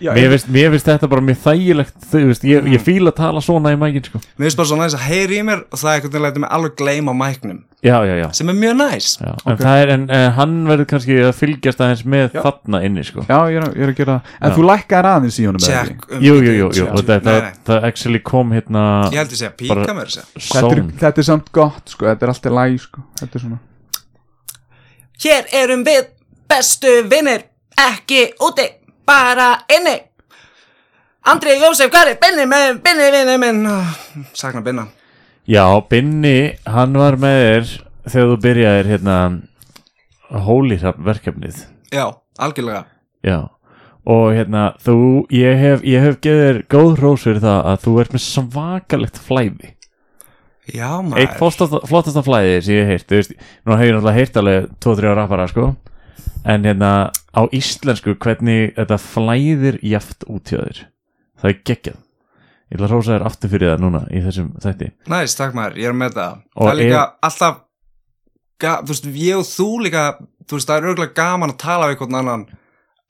Já, 0.00 0.10
Mér 0.16 0.32
finnst, 0.34 0.48
mér 0.56 0.72
finnst 0.74 0.90
þetta 0.90 1.08
bara 1.12 1.24
mjög 1.26 1.38
þægilegt 1.44 2.08
þú 2.10 2.22
veist, 2.30 2.44
ég, 2.48 2.68
ég 2.72 2.82
fíla 2.86 3.12
að 3.12 3.18
tala 3.20 3.42
svona 3.44 3.72
í 3.74 3.78
mækin 3.80 4.04
sko. 4.08 4.20
mér 4.24 4.46
finnst 4.48 4.60
bara 4.60 4.70
svo 4.70 4.78
næst 4.80 4.98
að 4.98 5.06
heyri 5.10 5.40
í 5.40 5.46
mér 5.46 5.64
og 5.68 5.80
það 5.80 5.90
er 5.92 6.00
eitthvað 6.00 6.28
að 6.30 6.40
mig 6.42 6.54
alveg 6.58 6.76
gleyma 6.80 7.14
mæknum. 7.16 7.62
Já, 7.86 8.00
já, 8.08 8.14
já, 8.18 8.26
sem 8.34 8.48
er 8.50 8.56
mjög 8.56 8.74
næs. 8.80 9.08
Já. 9.20 9.32
En, 9.46 9.58
það 9.60 9.80
er, 9.82 9.90
en 9.94 10.06
uh, 10.10 10.24
hann 10.34 10.54
verður 10.66 10.88
kannski 10.90 11.18
að 11.22 11.34
fylgjast 11.38 11.82
aðeins 11.84 12.02
með 12.08 12.24
Já. 12.34 12.40
þarna 12.46 12.80
inni 12.88 13.04
sko. 13.06 13.26
Já, 13.28 13.36
ég 13.52 13.60
er, 13.60 13.66
að- 13.68 13.76
ég 13.76 13.84
er 13.86 13.92
að 13.92 14.00
gera 14.00 14.16
það. 14.16 14.32
En 14.40 14.50
Já. 14.50 14.56
þú 14.56 14.64
lækkar 14.70 15.08
aðeins 15.12 15.38
í 15.38 15.46
honum 15.46 15.62
check 15.62 16.08
um 16.10 16.24
það, 17.68 17.86
actually 17.86 18.22
kom 18.26 18.50
hérna 18.56 18.82
ég 19.12 19.20
held 19.20 19.30
að 19.30 19.38
segja. 19.44 19.52
píka 19.60 19.94
mér 19.94 20.12
þetta 20.16 21.12
er, 21.12 21.14
er 21.20 21.28
samt 21.30 21.52
gott, 21.54 21.84
sko, 21.92 22.08
þetta 22.10 22.26
er 22.26 22.32
alltaf 22.34 22.56
læg, 22.58 22.80
sko. 22.80 23.04
Þetta 23.20 23.38
er 23.38 23.44
svona 23.46 23.60
hér 25.24 25.46
erum 25.62 25.84
við 25.86 26.08
bestu 26.50 26.92
vinnir 27.10 27.46
ekki 27.80 28.22
úti, 28.44 28.66
bara 29.06 29.54
inni. 29.72 29.96
Andri 31.26 31.56
Jósef, 31.58 31.90
hvað 31.90 32.12
er 32.12 32.18
Binni 32.22 32.44
með 32.46 32.76
Binni, 32.84 33.06
Binni 33.14 33.36
minn? 33.42 33.64
Sakna 34.36 34.62
Binna. 34.62 34.86
Já, 35.46 35.64
Binni, 35.90 36.54
hann 36.70 36.94
var 36.98 37.18
með 37.22 37.38
þér 37.42 37.68
þegar 38.06 38.30
þú 38.30 38.36
byrjaðir 38.44 38.90
hérna 38.92 39.16
hólirhafn 40.46 41.06
verkefnið. 41.06 41.64
Já, 41.94 42.04
algjörlega. 42.42 42.84
Já, 43.26 43.38
og 44.06 44.26
hérna, 44.36 44.68
þú, 44.82 44.98
ég 45.34 45.58
hef 45.58 45.82
ég 45.86 46.06
hef 46.06 46.20
gefið 46.22 46.44
þér 46.44 46.60
góð 46.70 46.92
hrós 47.00 47.26
fyrir 47.26 47.42
það 47.42 47.72
að 47.72 47.82
þú 47.86 47.96
ert 48.02 48.14
með 48.14 48.24
svakalegt 48.26 49.20
flæði. 49.26 49.72
Já, 50.66 50.88
eitt 50.98 51.10
maður. 51.10 51.34
flottasta, 51.38 51.82
flottasta 51.86 52.22
flæði 52.26 52.54
sem 52.66 52.78
ég 52.78 52.86
hef 52.86 52.94
heyrt, 52.94 53.10
þú 53.10 53.20
veist, 53.20 53.36
nú 53.66 53.74
hef 53.74 53.86
ég 53.86 53.94
náttúrulega 53.94 54.18
heyrt 54.18 54.40
alveg 54.42 54.70
2-3 54.82 55.14
rappara, 55.14 55.50
sko 55.50 55.68
en 56.44 56.64
hérna, 56.64 56.90
á 57.34 57.42
íslensku 57.52 58.14
hvernig 58.22 58.74
þetta 58.76 58.98
flæðir 59.02 59.78
jaft 59.82 60.26
út 60.30 60.52
hjá 60.52 60.60
þér? 60.62 60.82
Það 61.40 61.50
er 61.50 61.62
geggjað. 61.70 62.02
Ég 62.66 62.76
ætla 62.78 62.86
að 62.86 62.92
hrósa 62.94 63.12
þér 63.14 63.24
aftur 63.28 63.50
fyrir 63.52 63.70
það 63.72 63.82
núna 63.84 64.02
í 64.10 64.20
þessum 64.24 64.48
þætti. 64.62 64.90
Næs, 65.12 65.36
takk 65.38 65.54
maður, 65.54 65.76
ég 65.78 65.90
er 65.92 65.96
með 65.96 66.16
það. 66.18 66.38
Og 66.56 66.66
Það 66.66 66.72
er 66.72 66.80
líka 66.82 67.02
er- 67.02 67.14
alltaf 67.28 67.62
Þú 68.56 68.88
veist, 68.88 69.06
ég 69.12 69.36
og 69.36 69.44
þú 69.44 69.66
líka 69.84 70.02
Þú 70.48 70.56
veist, 70.56 70.68
það 70.70 70.76
er 70.78 70.86
örgulega 70.88 71.14
gaman 71.18 71.52
að 71.52 71.58
tala 71.60 71.86
við 71.90 71.96
einhvern 71.96 72.14
annan 72.20 72.44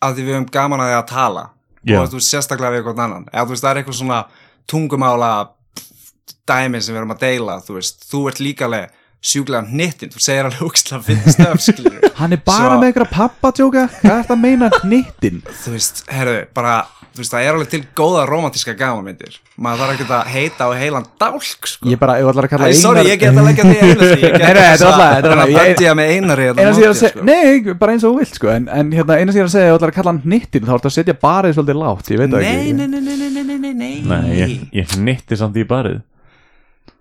að 0.03 0.15
því 0.17 0.25
við 0.27 0.35
höfum 0.35 0.49
gaman 0.53 0.81
að 0.81 0.89
því 0.91 0.97
að 0.97 1.07
tala. 1.11 1.45
Já. 1.87 2.01
og 2.01 2.09
þú 2.11 2.19
veist, 2.19 2.31
sérstaklega 2.33 2.73
við 2.73 2.81
einhvern 2.81 3.03
annan. 3.05 3.27
Eða 3.33 3.45
þú 3.45 3.53
veist, 3.55 3.63
það 3.65 3.71
er 3.71 3.81
eitthvað 3.81 3.99
svona 4.01 4.21
tungumála 4.67 5.31
dæmi 6.47 6.81
sem 6.83 6.95
við 6.95 7.01
erum 7.01 7.15
að 7.15 7.23
deila 7.23 7.57
þú 7.65 7.77
veist, 7.79 8.07
þú 8.11 8.23
ert 8.31 8.41
líka 8.43 8.69
sjúklega 9.23 9.67
hnittin, 9.71 10.11
þú 10.15 10.21
segir 10.23 10.47
alveg 10.49 10.67
úkslega 10.69 11.03
fyrir 11.07 11.33
stöf, 11.35 11.63
skilur 11.65 12.03
Hann 12.21 12.33
er 12.37 12.41
bara 12.47 12.75
Svo- 12.75 12.81
með 12.81 12.91
einhverja 12.93 13.13
pappatjóka. 13.13 13.83
Hvað 14.01 14.13
er 14.13 14.21
þetta 14.23 14.37
að 14.37 14.45
meina 14.45 14.69
hnittin? 14.83 15.41
þú 15.65 15.73
veist, 15.75 16.05
herru, 16.13 16.37
bara 16.57 16.75
þú 17.17 17.19
veist, 17.23 17.33
það 17.33 17.43
er 17.45 17.51
alveg 17.57 17.69
til 17.73 17.81
góða 17.97 18.23
romantíska 18.29 18.73
gamanmyndir. 18.77 19.35
Maður 19.61 19.79
þarf 19.83 19.93
ekki 19.97 20.07
að 20.13 20.31
heita 20.35 20.61
á 20.69 20.71
heilan 20.77 21.07
dálk, 21.21 21.45
sko. 21.49 21.89
Ég 21.89 21.99
bara, 22.01 22.15
ég 22.21 22.29
ætlar 22.29 22.45
að 22.49 22.53
kalla 22.55 22.67
Æ, 22.69 22.75
sorry, 22.81 23.05
ég 23.09 23.17
get 23.21 23.33
að 23.33 23.47
leggja 23.49 23.65
því 23.69 23.77
einu 23.81 24.01
því 24.01 24.21
Nei, 24.27 24.31
nei, 24.37 24.41
þetta 24.47 24.61
er 24.61 24.69
alltaf- 24.91 25.13
þetta 25.17 25.29
er 25.29 25.33
alltaf- 25.33 25.53
ég- 25.53 25.61
Böndi 25.61 25.85
ég 25.89 25.95
með 26.01 26.07
einari 26.17 26.45
að 26.53 26.57
sko. 27.01 27.21
nei, 27.25 27.49
bara 27.81 27.91
eins 27.97 28.05
og 28.05 28.11
þú 28.13 28.17
vilt 28.21 28.35
sko. 28.37 28.47
En, 28.53 28.65
en 28.69 28.87
hérna, 28.97 29.13
eina 29.21 29.31
sem 29.33 29.41
ég 29.41 29.45
er 29.47 29.49
að 29.49 29.55
segja, 29.57 29.69
ég 29.73 29.77
ætlar 29.81 29.91
að 29.93 29.99
kalla 30.01 30.13
hann 30.13 30.25
hnittin 30.27 30.65
Þá 30.69 30.75
ertu 30.77 30.89
að 30.93 30.97
setja 31.01 31.17
barið 31.25 31.57
svolítið 31.57 31.77
lágt, 31.81 32.07
ég 32.13 32.19
veit 32.21 32.31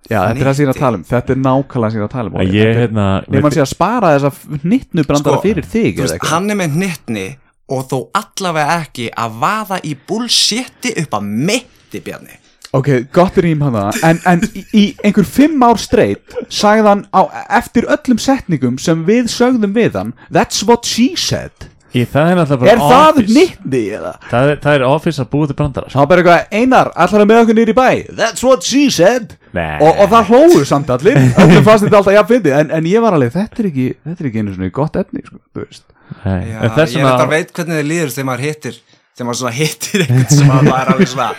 Já, 0.05 0.19
þetta 0.21 0.37
er 0.37 0.45
það 0.45 0.57
sem 0.57 0.63
ég 0.63 0.69
er 0.69 0.75
að 0.75 0.83
tala 0.83 0.99
um, 0.99 1.07
þetta 1.09 1.33
er 1.33 1.39
nákvæmlega 1.41 1.91
sem 1.91 1.97
ég 1.97 2.03
er 2.03 2.09
að 2.09 2.15
tala 2.15 2.29
um 2.29 2.53
ég, 2.55 2.75
hérna 2.77 3.05
Nei, 3.25 3.39
mann 3.41 3.55
sé 3.55 3.63
að 3.63 3.71
spara 3.71 4.11
þessa 4.15 4.59
hnittnu 4.61 5.05
brandara 5.07 5.39
Sko, 5.39 5.45
fyrir 5.47 5.65
þig 5.65 5.97
Þú 5.97 6.05
veist, 6.05 6.27
hann 6.29 6.53
er 6.53 6.59
með 6.59 6.77
hnittni 6.77 7.25
og 7.71 7.85
þó 7.89 7.97
allavega 8.19 8.79
ekki 8.83 9.11
að 9.17 9.37
vaða 9.41 9.79
í 9.85 9.93
bullshiti 10.07 10.93
upp 11.01 11.15
að 11.17 11.29
mitti 11.49 12.01
bjarni. 12.05 12.41
Ok, 12.75 12.89
gott 13.15 13.37
rým 13.39 13.61
hann 13.63 13.77
það. 13.77 13.99
En, 14.03 14.19
en 14.27 14.41
í, 14.75 14.83
einhver 15.05 15.27
fimm 15.27 15.63
ár 15.63 15.79
straight 15.79 16.35
sagði 16.51 16.89
hann 16.89 17.05
á, 17.15 17.21
eftir 17.61 17.87
öllum 17.87 18.19
setningum 18.19 18.79
sem 18.81 19.05
við 19.07 19.29
sögðum 19.31 19.75
við 19.77 19.95
hann 19.95 20.11
That's 20.27 20.65
what 20.67 20.85
she 20.89 21.13
said 21.15 21.69
Ég, 21.95 22.09
það 22.11 22.29
er 22.31 22.35
náttúrulega 22.41 22.59
bara 22.61 22.71
Er 22.71 22.81
það 22.81 23.09
office. 23.09 23.31
hnittni 23.31 23.81
eða? 23.95 24.11
það, 24.29 24.49
er- 24.51 24.59
það 24.65 24.75
er 24.77 24.83
office 24.89 25.23
að 25.23 25.29
búa 25.31 25.47
til 25.49 25.55
brandara 25.61 25.87
sko. 25.89 25.95
Það 25.95 26.01
var 26.03 26.09
bara 26.11 26.21
eitthvað, 26.21 26.59
Einar, 26.59 26.91
allar 27.05 27.23
að 27.23 27.29
með 27.31 27.41
okkur 27.45 27.57
nýri 27.61 27.75
bæ 27.77 27.89
That's 28.19 28.43
what 28.43 28.63
she 28.67 28.83
said 28.91 29.35
Nei. 29.55 29.77
og, 29.79 29.91
og 30.03 30.09
það 30.11 30.31
hlóðu 30.33 30.65
samt 30.67 30.89
allir 30.91 31.19
Öllum 31.23 31.63
fannst 31.63 31.85
þetta 31.87 31.99
alltaf 32.01 32.17
jafn 32.17 32.31
fyndið 32.33 32.57
en, 32.59 32.71
en 32.79 32.89
ég 32.91 33.01
var 33.05 33.15
alveg, 33.15 33.31
þetta 33.37 33.63
er 33.63 33.69
ekki 33.71 33.87
Þetta 34.03 34.19
er 34.25 34.29
ekki 34.31 34.43
einu 34.43 34.55
svona 34.57 34.71
gott 34.81 34.99
efni, 34.99 35.23
sko, 35.25 35.39
þú 35.55 35.63
veist 35.63 35.85
Nei, 36.25 36.41
Já, 36.51 36.57
en 36.67 36.75
þess 36.75 36.95
ég 36.99 37.05
veit 37.05 37.11
að 37.11 37.19
vegna 37.21 37.31
veit 37.31 37.53
hvernig 37.55 37.79
þið 37.79 37.87
líður 37.89 38.11
þegar 38.15 38.27
maður 38.29 38.43
hittir 38.49 38.75
þegar 39.15 39.25
maður 39.29 39.39
svona 39.39 39.55
hittir 39.55 40.03
einhvern 40.05 40.35
sem 40.35 40.51
að 40.51 40.67
maður 40.67 40.81
er 40.83 40.91
alveg 40.93 41.09
svona 41.15 41.29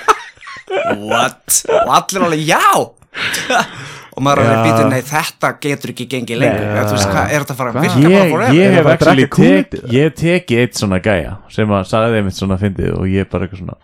what? 1.06 1.58
og 1.76 1.92
allir 2.00 2.24
alveg 2.26 2.42
já 2.48 2.64
og 4.16 4.24
maður 4.24 4.40
er 4.42 4.50
alveg 4.50 4.56
Já. 4.56 4.66
býtur 4.66 4.88
nei 4.90 5.02
þetta 5.10 5.48
getur 5.60 5.92
ekki 5.92 6.06
gengið 6.12 6.38
lengur. 6.40 6.66
Eða, 6.66 6.84
þú 6.86 6.94
veist, 6.96 7.08
hvað, 7.12 7.26
er 7.26 7.42
þetta 7.44 7.54
að 7.54 7.58
fara 7.60 7.72
virka 7.76 7.96
bara 7.96 8.12
ég, 8.16 8.30
forever? 8.32 8.56
ég 8.56 8.70
hef 8.70 8.76
það 8.76 8.86
bara 8.86 8.92
að 8.92 8.96
actually 8.96 9.26
drekka 9.26 9.42
tek, 9.42 9.72
kúlið? 9.72 9.96
ég 9.96 10.14
tekið 10.20 10.62
eitt 10.62 10.80
svona 10.80 11.00
gæja 11.04 11.32
sem 11.56 11.74
að 11.76 11.88
sagði 11.90 12.14
þeim 12.16 12.30
eitt 12.30 12.38
svona 12.40 12.58
fyndið 12.62 12.94
og 12.96 13.10
ég 13.12 13.28
bara 13.32 13.46
eitthvað 13.46 13.60
svona 13.62 13.76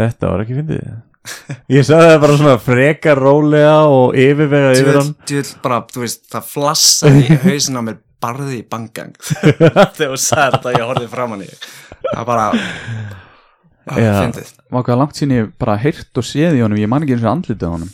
þetta 0.00 0.32
var 0.32 0.42
ekki 0.44 0.58
fyndið 0.58 0.88
ég 1.76 1.86
sagði 1.86 2.08
það 2.10 2.18
bara 2.24 2.38
svona 2.40 2.56
frekar 2.66 3.22
rólega 3.22 3.76
og 3.90 4.18
yfirvega 4.26 4.72
yfir 4.80 4.98
hann 5.00 5.12
djöfull 5.30 5.62
bara, 5.62 5.80
þú 5.92 6.02
veist, 6.02 6.24
það 6.32 6.50
flassaði 6.50 7.22
í 7.26 7.38
hausin 7.46 7.78
á 7.78 7.82
mér 7.86 8.00
barði 8.26 8.58
í 8.58 8.64
bangang 8.66 9.14
þegar 9.96 10.16
þú 10.16 10.18
sagði 10.18 10.56
þetta 10.56 10.72
og 10.72 10.80
ég 10.80 10.90
horfði 10.90 11.12
fram 11.12 11.36
hann 11.36 11.46
í 11.46 11.52
það 11.52 12.18
er 12.18 12.28
bara 12.32 12.48
að 12.50 14.02
Já. 14.02 14.16
fyndið 14.18 14.50
hvað 14.72 14.98
langt 14.98 15.18
sín 15.18 15.34
ég 15.34 15.52
bara 15.60 15.76
heyrt 15.78 16.18
og 16.18 16.26
séð 16.26 16.58
í 16.58 16.62
honum 16.64 16.80
Ég 16.80 16.90
man 16.90 17.04
ekki 17.04 17.14
eins 17.14 17.26
og 17.26 17.32
andlitið 17.36 17.70
honum 17.70 17.92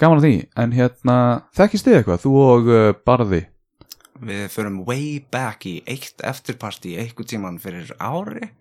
Gaman 0.00 0.20
að 0.20 0.26
því, 0.26 0.36
en 0.62 0.74
hérna 0.76 1.16
Þekkist 1.56 1.88
þið 1.88 1.98
eitthvað, 1.98 2.22
þú 2.24 2.34
og 2.42 2.70
uh, 2.72 2.82
Barði? 3.06 3.42
Við 4.22 4.44
förum 4.54 4.82
way 4.86 5.22
back 5.34 5.66
í 5.66 5.80
eitt 5.90 6.22
eftirparti 6.24 6.94
einhver 7.00 7.26
tíman 7.26 7.58
fyrir 7.62 7.90
ári. 7.98 8.52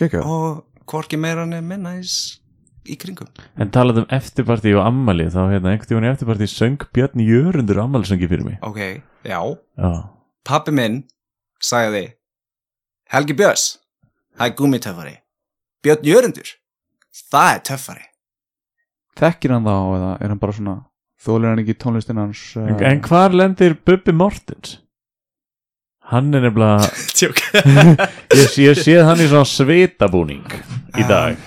Gekka 0.00 0.22
og 0.24 0.64
hvorki 0.88 1.20
meira 1.20 1.44
en 1.44 1.58
minna 1.68 1.92
í 2.00 2.96
kringum. 3.00 3.28
En 3.60 3.70
talað 3.72 4.02
um 4.02 4.08
eftirparti 4.12 4.72
og 4.76 4.86
ammali 4.86 5.28
þá 5.32 5.42
hérna 5.52 5.74
einhvern 5.74 5.90
tímann 5.90 6.08
í 6.08 6.12
eftirparti 6.14 6.48
söng 6.50 6.88
Björn 6.96 7.20
Jörundur 7.24 7.82
ammalisöngi 7.84 8.28
fyrir 8.30 8.48
mig. 8.48 8.58
Ok, 8.64 8.80
já, 9.28 9.40
já, 9.76 9.92
pappi 10.44 10.72
minn 10.76 11.02
sagði 11.64 12.04
Helgi 13.12 13.36
Björns 13.36 13.64
það 14.36 14.46
er 14.46 14.56
gummitöffari 14.58 15.14
Björn 15.84 16.08
Jörundur 16.08 16.50
það 17.30 17.50
er 17.54 17.62
töffari 17.70 18.06
Þekkir 19.20 19.54
hann 19.56 19.66
þá 19.68 19.74
eða 19.98 20.12
er 20.20 20.32
hann 20.34 20.42
bara 20.42 20.56
svona 20.56 20.76
Þólir 21.24 21.52
hann 21.52 21.62
ekki 21.62 21.76
tónlistin 21.80 22.18
hans 22.20 22.40
uh, 22.58 22.66
en, 22.68 22.80
en 22.84 23.02
hvar 23.06 23.32
lendir 23.32 23.76
Bubbi 23.86 24.12
Mortens? 24.12 24.80
hann 26.12 26.34
er 26.36 26.42
nefnilega 26.44 26.88
Tjók. 27.16 27.40
ég, 28.36 28.56
ég 28.60 28.80
séð 28.80 29.06
hann 29.08 29.22
í 29.24 29.28
svona 29.30 29.48
svitabúning 29.48 30.44
í 31.00 31.06
dag 31.08 31.38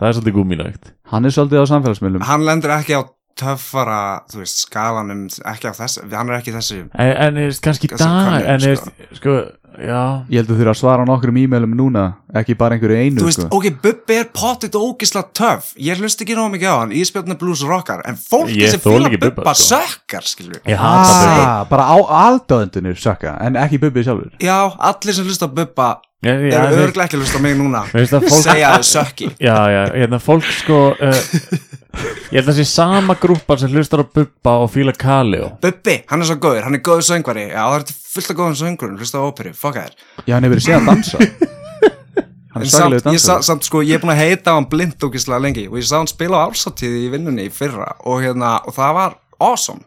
það 0.00 0.06
er 0.08 0.16
svolítið 0.16 0.36
gúmilegt 0.38 0.92
Hann 1.10 1.26
er 1.26 1.34
svolítið 1.34 1.66
á 1.66 1.70
samfélagsmiðlum 1.74 2.24
hann 2.24 2.46
lendur 2.48 2.72
ekki 2.78 2.96
á 2.96 3.02
töffara 3.40 4.00
þú 4.30 4.40
veist, 4.42 4.62
skalanum 4.66 5.26
ekki 5.52 5.70
á 5.70 5.74
þessu, 5.76 6.02
hann 6.12 6.32
er 6.32 6.38
ekki 6.40 6.52
í 6.52 6.56
þessu 6.56 6.78
en, 6.80 7.12
en 7.26 7.40
er 7.44 7.60
kannski 7.64 7.90
dag 7.92 8.48
en 8.54 8.66
er, 8.72 8.80
sko. 9.16 9.36
Já. 9.78 10.00
Ég 10.30 10.40
held 10.40 10.50
að 10.50 10.58
þurfa 10.60 10.72
að 10.74 10.78
svara 10.80 11.04
nokkrum 11.08 11.38
e-mailum 11.42 11.76
núna 11.78 12.04
Ekki 12.40 12.54
bara 12.58 12.76
einhverju 12.76 12.98
einu 12.98 13.22
þú 13.22 13.26
veist, 13.28 13.40
sko. 13.42 13.48
ok, 13.58 13.68
Bubbi 13.82 14.18
er 14.20 14.28
pottit 14.34 14.76
og 14.78 14.84
ógisla 14.92 15.22
töff. 15.34 15.72
Ég 15.82 15.98
hlust 15.98 16.20
ekki 16.22 16.36
nóg 16.38 16.52
mikið 16.54 16.70
á 16.70 16.76
hann, 16.82 16.92
Ísbjörn 16.94 17.34
er 17.34 17.38
blues 17.40 17.62
rockar. 17.66 18.04
En 18.06 18.14
fólki 18.18 18.58
Ég 18.60 18.70
sem 18.70 18.80
ekki 18.80 19.18
Bubba, 19.18 19.42
Bubba 19.42 19.54
sko. 19.54 19.74
sökkar, 19.74 20.28
ég 20.66 20.78
hata 20.78 21.16
Bubba. 21.24 21.48
ah, 21.48 21.64
Bara 21.70 21.88
á 21.90 21.96
aðdöðendunir 22.26 22.94
sökka 22.98 23.34
En 23.42 23.58
ekki 23.58 23.80
Bubbi 23.82 24.04
sjálfur. 24.06 24.30
Já, 24.38 24.58
allir 24.78 25.14
sem 25.14 25.26
hlusta 25.26 25.46
á 25.46 25.54
Bubba 25.54 25.90
eru 26.22 26.50
örglega 26.52 27.06
ekki 27.08 27.16
að 27.16 27.22
hlusta 27.24 27.38
á 27.40 27.42
mig 27.42 27.56
núna. 27.56 27.80
Að 27.96 28.26
fólk 28.28 28.44
segja 28.44 28.72
þau 28.76 28.84
sökki. 28.84 29.30
Já, 29.40 29.56
já, 29.72 29.82
hérna 29.96 30.18
fólk 30.20 30.44
sko 30.52 30.80
uh, 30.92 31.22
ég 32.30 32.36
held 32.42 32.50
að 32.52 32.58
sé 32.60 32.66
sama 32.68 33.16
grúpar 33.18 33.58
sem 33.62 33.72
hlustar 33.72 34.04
á 34.04 34.06
Bubba 34.06 34.58
og 34.62 34.68
fíla 34.70 34.92
Kaleo. 34.96 35.54
Bubbi, 35.64 35.96
hann 36.12 36.20
er 36.22 36.28
svo 36.28 36.36
góður, 36.42 36.66
hann 36.68 36.76
er 36.76 36.82
góður 36.84 37.06
söngvari. 37.08 37.46
Já, 37.50 37.62
það 37.64 37.78
er 37.80 37.96
fullt 38.10 38.32
af 38.32 38.38
góðum 38.38 38.58
söngurum, 38.58 38.98
hlusta 39.00 39.22
á 39.22 39.26
óperu 39.26 39.54
fuck 39.56 39.78
þér 39.78 39.94
Já, 40.26 40.34
hann 40.34 40.46
hefur 40.46 40.56
verið 40.56 40.66
séð 40.66 40.78
að 40.80 40.90
dansa. 40.90 41.18
Hann 42.50 42.64
En 42.66 42.70
samt, 42.72 43.04
ég 43.14 43.20
samt 43.22 43.62
sko, 43.62 43.78
ég 43.86 43.94
er 43.94 44.02
búin 44.02 44.10
að 44.10 44.24
heita 44.24 44.56
hann 44.56 44.66
blind 44.66 44.98
ógislega 45.06 45.38
lengi 45.38 45.68
og 45.68 45.76
ég 45.78 45.86
sá 45.86 46.00
hann 46.00 46.08
spila 46.10 46.40
á 46.42 46.50
ársatíði 46.50 47.04
í 47.04 47.10
vinnunni 47.12 47.44
í 47.46 47.52
fyrra 47.54 47.92
og, 48.02 48.16
hérna, 48.24 48.56
og 48.66 48.74
það 48.74 48.96
var 48.96 49.14
awesome. 49.38 49.84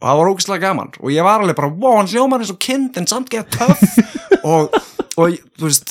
Og 0.00 0.08
það 0.08 0.20
var 0.22 0.30
ógislega 0.32 0.64
gaman 0.64 0.94
og 0.96 1.12
ég 1.12 1.26
var 1.28 1.44
alveg 1.44 1.58
bara, 1.58 1.68
wow, 1.68 1.98
hann 1.98 2.08
hljómar 2.08 2.40
eins 2.40 2.54
og 2.54 2.60
kind 2.64 2.96
en 2.96 3.08
samt 3.10 3.28
geða 3.28 3.52
töff. 3.52 3.84
Og, 4.48 4.72
og 5.20 5.34
þú 5.60 5.66
veist 5.66 5.90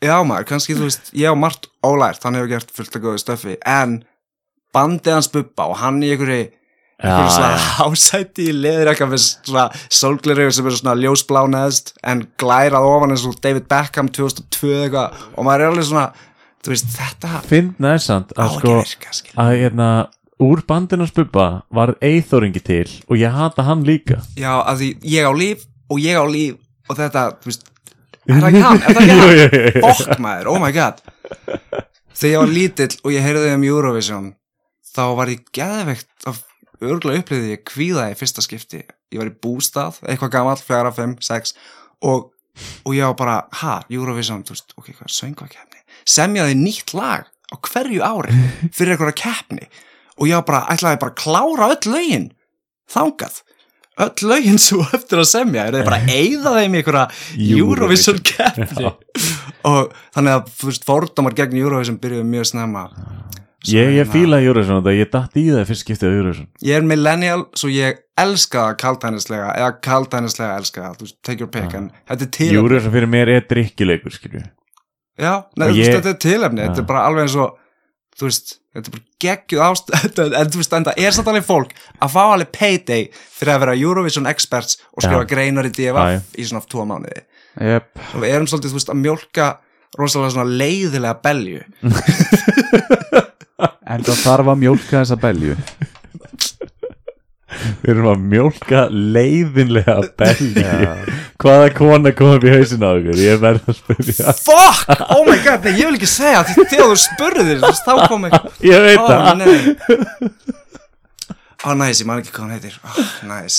já 0.00 0.14
maður, 0.24 0.46
kannski 0.48 0.72
þú 0.78 0.86
veist, 0.86 1.10
ég 1.12 1.28
á 1.28 1.36
margt 1.36 1.68
ólært, 1.84 2.22
hann 2.24 2.38
hefur 2.38 2.48
gert 2.54 2.70
fullt 2.72 2.96
af 2.96 3.02
góðu 3.02 3.20
stöfi 3.20 3.56
en 3.68 3.98
bandið 4.72 5.18
hans 5.18 5.28
bubba 5.34 5.66
og 5.68 5.76
hann 5.82 5.98
í 6.00 6.14
einhverju 6.14 6.46
einhverju 6.98 7.28
Já, 7.28 7.34
svona 7.36 7.58
hásæti 7.78 8.48
í 8.50 8.54
leður 8.56 8.90
eitthvað 8.90 9.12
með 9.12 9.24
svona 9.24 9.64
sólgleraugur 10.00 10.54
sem 10.56 10.66
eru 10.66 10.78
svona 10.80 10.96
ljósblá 10.98 11.44
neðst 11.52 11.92
en 12.02 12.24
glærað 12.40 12.88
ofan 12.90 13.14
eins 13.14 13.26
og 13.28 13.36
David 13.44 13.68
Beckham 13.70 14.10
2002 14.10 14.72
eitthvað. 14.82 15.20
Og 15.36 15.46
maður 15.46 15.64
er 15.64 15.72
alveg 15.72 15.86
svona 15.86 16.06
þú 16.64 16.74
veist 16.74 16.88
þetta 16.96 17.42
finna 17.46 17.94
samt 18.02 18.34
á 18.34 18.44
að 18.44 18.56
sko 18.56 18.72
að 18.82 19.44
að 19.44 19.52
hérna 19.62 19.88
úr 20.42 20.62
bandinans 20.66 21.14
Bubba 21.14 21.46
var 21.74 21.94
eithóringi 22.02 22.62
til 22.66 22.86
og 23.06 23.18
ég 23.18 23.34
hata 23.34 23.66
hann 23.66 23.86
líka. 23.86 24.18
Já 24.38 24.58
að 24.58 24.82
því 24.82 24.90
ég 25.14 25.30
á 25.30 25.32
líf 25.38 25.66
og 25.88 26.02
ég 26.02 26.18
á 26.18 26.24
líf 26.26 26.58
og 26.90 26.98
þetta 26.98 27.24
þú 27.38 27.52
veist 27.52 27.70
er 28.28 28.42
það 28.42 28.48
ekki 28.50 28.64
hann, 28.66 28.82
er 28.82 28.98
það 28.98 29.04
ekki 29.04 29.20
hann? 29.22 29.86
fokk 29.86 30.18
maður, 30.20 30.50
oh 30.52 30.58
my 30.60 30.74
god. 30.74 30.98
Þegar 32.18 32.32
ég 32.32 32.42
var 32.42 32.52
lítill 32.52 32.92
og 33.04 33.14
ég 33.14 33.24
heyrði 33.24 33.54
um 33.54 33.64
Eurovision 33.70 34.28
þá 34.90 35.02
var 35.14 35.30
ég 35.32 35.46
geðveikt 35.54 36.28
af 36.28 36.42
örgulega 36.84 37.24
upplýði 37.24 37.54
ég 37.56 37.64
kvíða 37.68 38.08
í 38.12 38.18
fyrsta 38.18 38.44
skipti. 38.44 38.84
Ég 39.14 39.22
var 39.22 39.30
í 39.30 39.34
bústað, 39.34 40.02
eitthvað 40.04 40.34
gamall, 40.36 40.60
fjara, 40.60 40.92
fimm, 40.94 41.16
sex 41.24 41.54
og, 42.04 42.30
og 42.84 42.94
ég 42.94 43.08
var 43.08 43.18
bara 43.18 43.40
ha, 43.62 43.80
Eurovision, 43.90 44.44
þú 44.46 44.56
veist, 44.56 44.76
ok, 44.76 44.92
hvað 44.98 45.14
söngvakefni 45.16 45.78
semjaði 46.08 46.56
nýtt 46.58 46.94
lag 46.96 47.28
á 47.28 47.54
hverju 47.56 48.04
ári 48.04 48.34
fyrir 48.76 48.94
einhverja 48.94 49.18
keppni. 49.18 49.68
Og 50.18 50.30
ég 50.30 50.40
var 50.40 50.48
bara, 50.48 50.64
ætlaði 50.74 51.02
bara 51.02 51.14
að 51.14 51.20
klára 51.22 51.70
öll 51.74 51.92
lögin 51.92 52.30
þangað. 52.90 53.42
Öll 53.98 54.28
lögin 54.30 54.60
svo 54.62 54.84
eftir 54.94 55.22
að 55.22 55.30
semja 55.30 55.66
er 55.66 55.78
þið 55.78 55.88
bara 55.88 56.00
að 56.02 56.12
eyða 56.14 56.54
þeim 56.54 56.74
í 56.74 56.80
einhverja 56.80 57.06
Eurovision 57.58 58.20
keppni? 58.26 58.92
og 59.70 59.94
þannig 60.14 60.36
að 60.36 60.52
þú 60.58 60.70
veist, 60.70 60.86
fordómar 60.86 61.36
gegn 61.38 61.58
Eurovision 61.58 61.98
byrjuðu 62.02 62.28
mjög 62.28 62.50
snemma. 62.52 62.86
Svo 62.88 63.47
Ég, 63.72 63.88
ég 63.92 63.96
hérna- 64.02 64.12
fíla 64.14 64.40
Eurovision 64.44 64.78
þetta, 64.82 64.94
ég 64.98 65.10
datt 65.12 65.36
í 65.38 65.44
það 65.52 65.64
fyrst 65.70 65.84
skiptið 65.84 66.08
á 66.08 66.16
Eurovision. 66.18 66.48
Ég 66.68 66.76
er 66.80 66.86
millennial 66.88 67.44
svo 67.58 67.70
ég 67.72 67.98
elska 68.18 68.66
kaldhænislega 68.80 69.50
eða 69.58 69.72
kaldhænislega 69.84 70.56
elska 70.58 70.84
það, 70.86 70.96
þú 71.02 71.10
take 71.28 71.40
your 71.44 71.50
pick 71.52 71.74
en 71.74 71.90
þetta 72.08 72.22
er 72.28 72.32
tilefni. 72.38 72.60
Eurovision 72.62 72.94
fyrir 72.96 73.12
mér 73.14 73.28
er 73.36 73.46
drikkileikur 73.50 74.14
skilju. 74.16 74.44
Já, 75.18 75.32
veist, 75.58 75.76
ég- 75.78 75.94
þetta 75.98 76.14
er 76.14 76.20
tilefni, 76.22 76.62
þetta 76.66 76.80
Já. 76.80 76.84
er 76.84 76.88
bara 76.92 77.04
alveg 77.08 77.26
eins 77.26 77.36
og 77.36 77.56
þú 78.18 78.26
veist, 78.28 78.52
þetta 78.74 78.86
er 78.88 78.94
bara 78.96 79.06
geggjuð 79.24 79.62
ást 79.68 79.90
en 80.42 80.50
þú 80.52 80.58
veist, 80.62 80.72
en 80.78 80.84
það 80.88 80.98
er 81.06 81.14
samt 81.16 81.28
alveg 81.32 81.46
fólk 81.46 81.72
að 82.02 82.12
fá 82.14 82.20
alveg 82.32 82.52
payday 82.54 83.08
fyrir 83.14 83.54
að 83.54 83.60
vera 83.64 83.74
Eurovision 83.78 84.26
experts 84.30 84.78
og 84.94 85.02
skrifa 85.02 85.24
Já. 85.24 85.30
greinar 85.34 85.66
í. 85.66 85.72
DFF 85.74 86.38
í 86.38 86.46
svona 86.48 86.62
tvo 86.66 86.84
mánuði. 86.86 87.24
Jep, 87.58 87.90
og 88.14 88.20
við 88.22 88.34
erum 88.36 88.46
svolítið, 88.50 88.70
þú 88.70 88.78
veist, 88.78 88.92
að 88.94 89.02
mjólka 89.02 89.46
rosalega 89.98 90.44
leiðilega 90.44 91.16
belju 91.24 91.62
en 93.58 94.04
það 94.06 94.20
þarf 94.24 94.50
að 94.52 94.60
mjólka 94.64 95.00
þessa 95.02 95.16
belju. 95.22 95.56
Við 97.82 97.90
erum 97.94 98.06
að 98.12 98.24
mjólka 98.30 98.80
leiðinlega 98.92 99.94
belgi 100.20 100.62
Hvaða 101.40 101.70
kona 101.78 102.10
kom 102.14 102.34
upp 102.36 102.44
í 102.44 102.52
hausin 102.52 102.84
á 102.84 102.90
ykkur? 102.98 103.18
Ég 103.24 103.40
verð 103.42 103.70
að 103.72 103.78
spyrja. 103.78 104.34
Fuck, 104.44 105.02
oh 105.16 105.22
my 105.26 105.38
god, 105.46 105.64
nei, 105.64 105.72
ég 105.80 105.88
vil 105.88 105.96
ekki 105.96 106.10
segja 106.12 106.42
því 106.44 106.66
þegar 106.74 106.92
þú 106.92 106.98
spurðir, 107.06 107.62
þú 107.64 107.72
þá 107.88 107.92
kom 108.12 108.28
ekki 108.28 108.68
Ég 108.68 108.84
veit 108.84 109.00
Ó, 109.00 109.06
það. 109.08 109.42
nei. 109.42 109.48
Ó, 111.64 111.68
næs, 111.80 112.02
ég 112.02 112.06
man 112.10 112.20
ekki 112.22 112.34
hvað 112.36 112.44
hann 112.44 112.54
heitir. 112.58 112.76
Ó, 112.84 112.90
næs. 113.32 113.58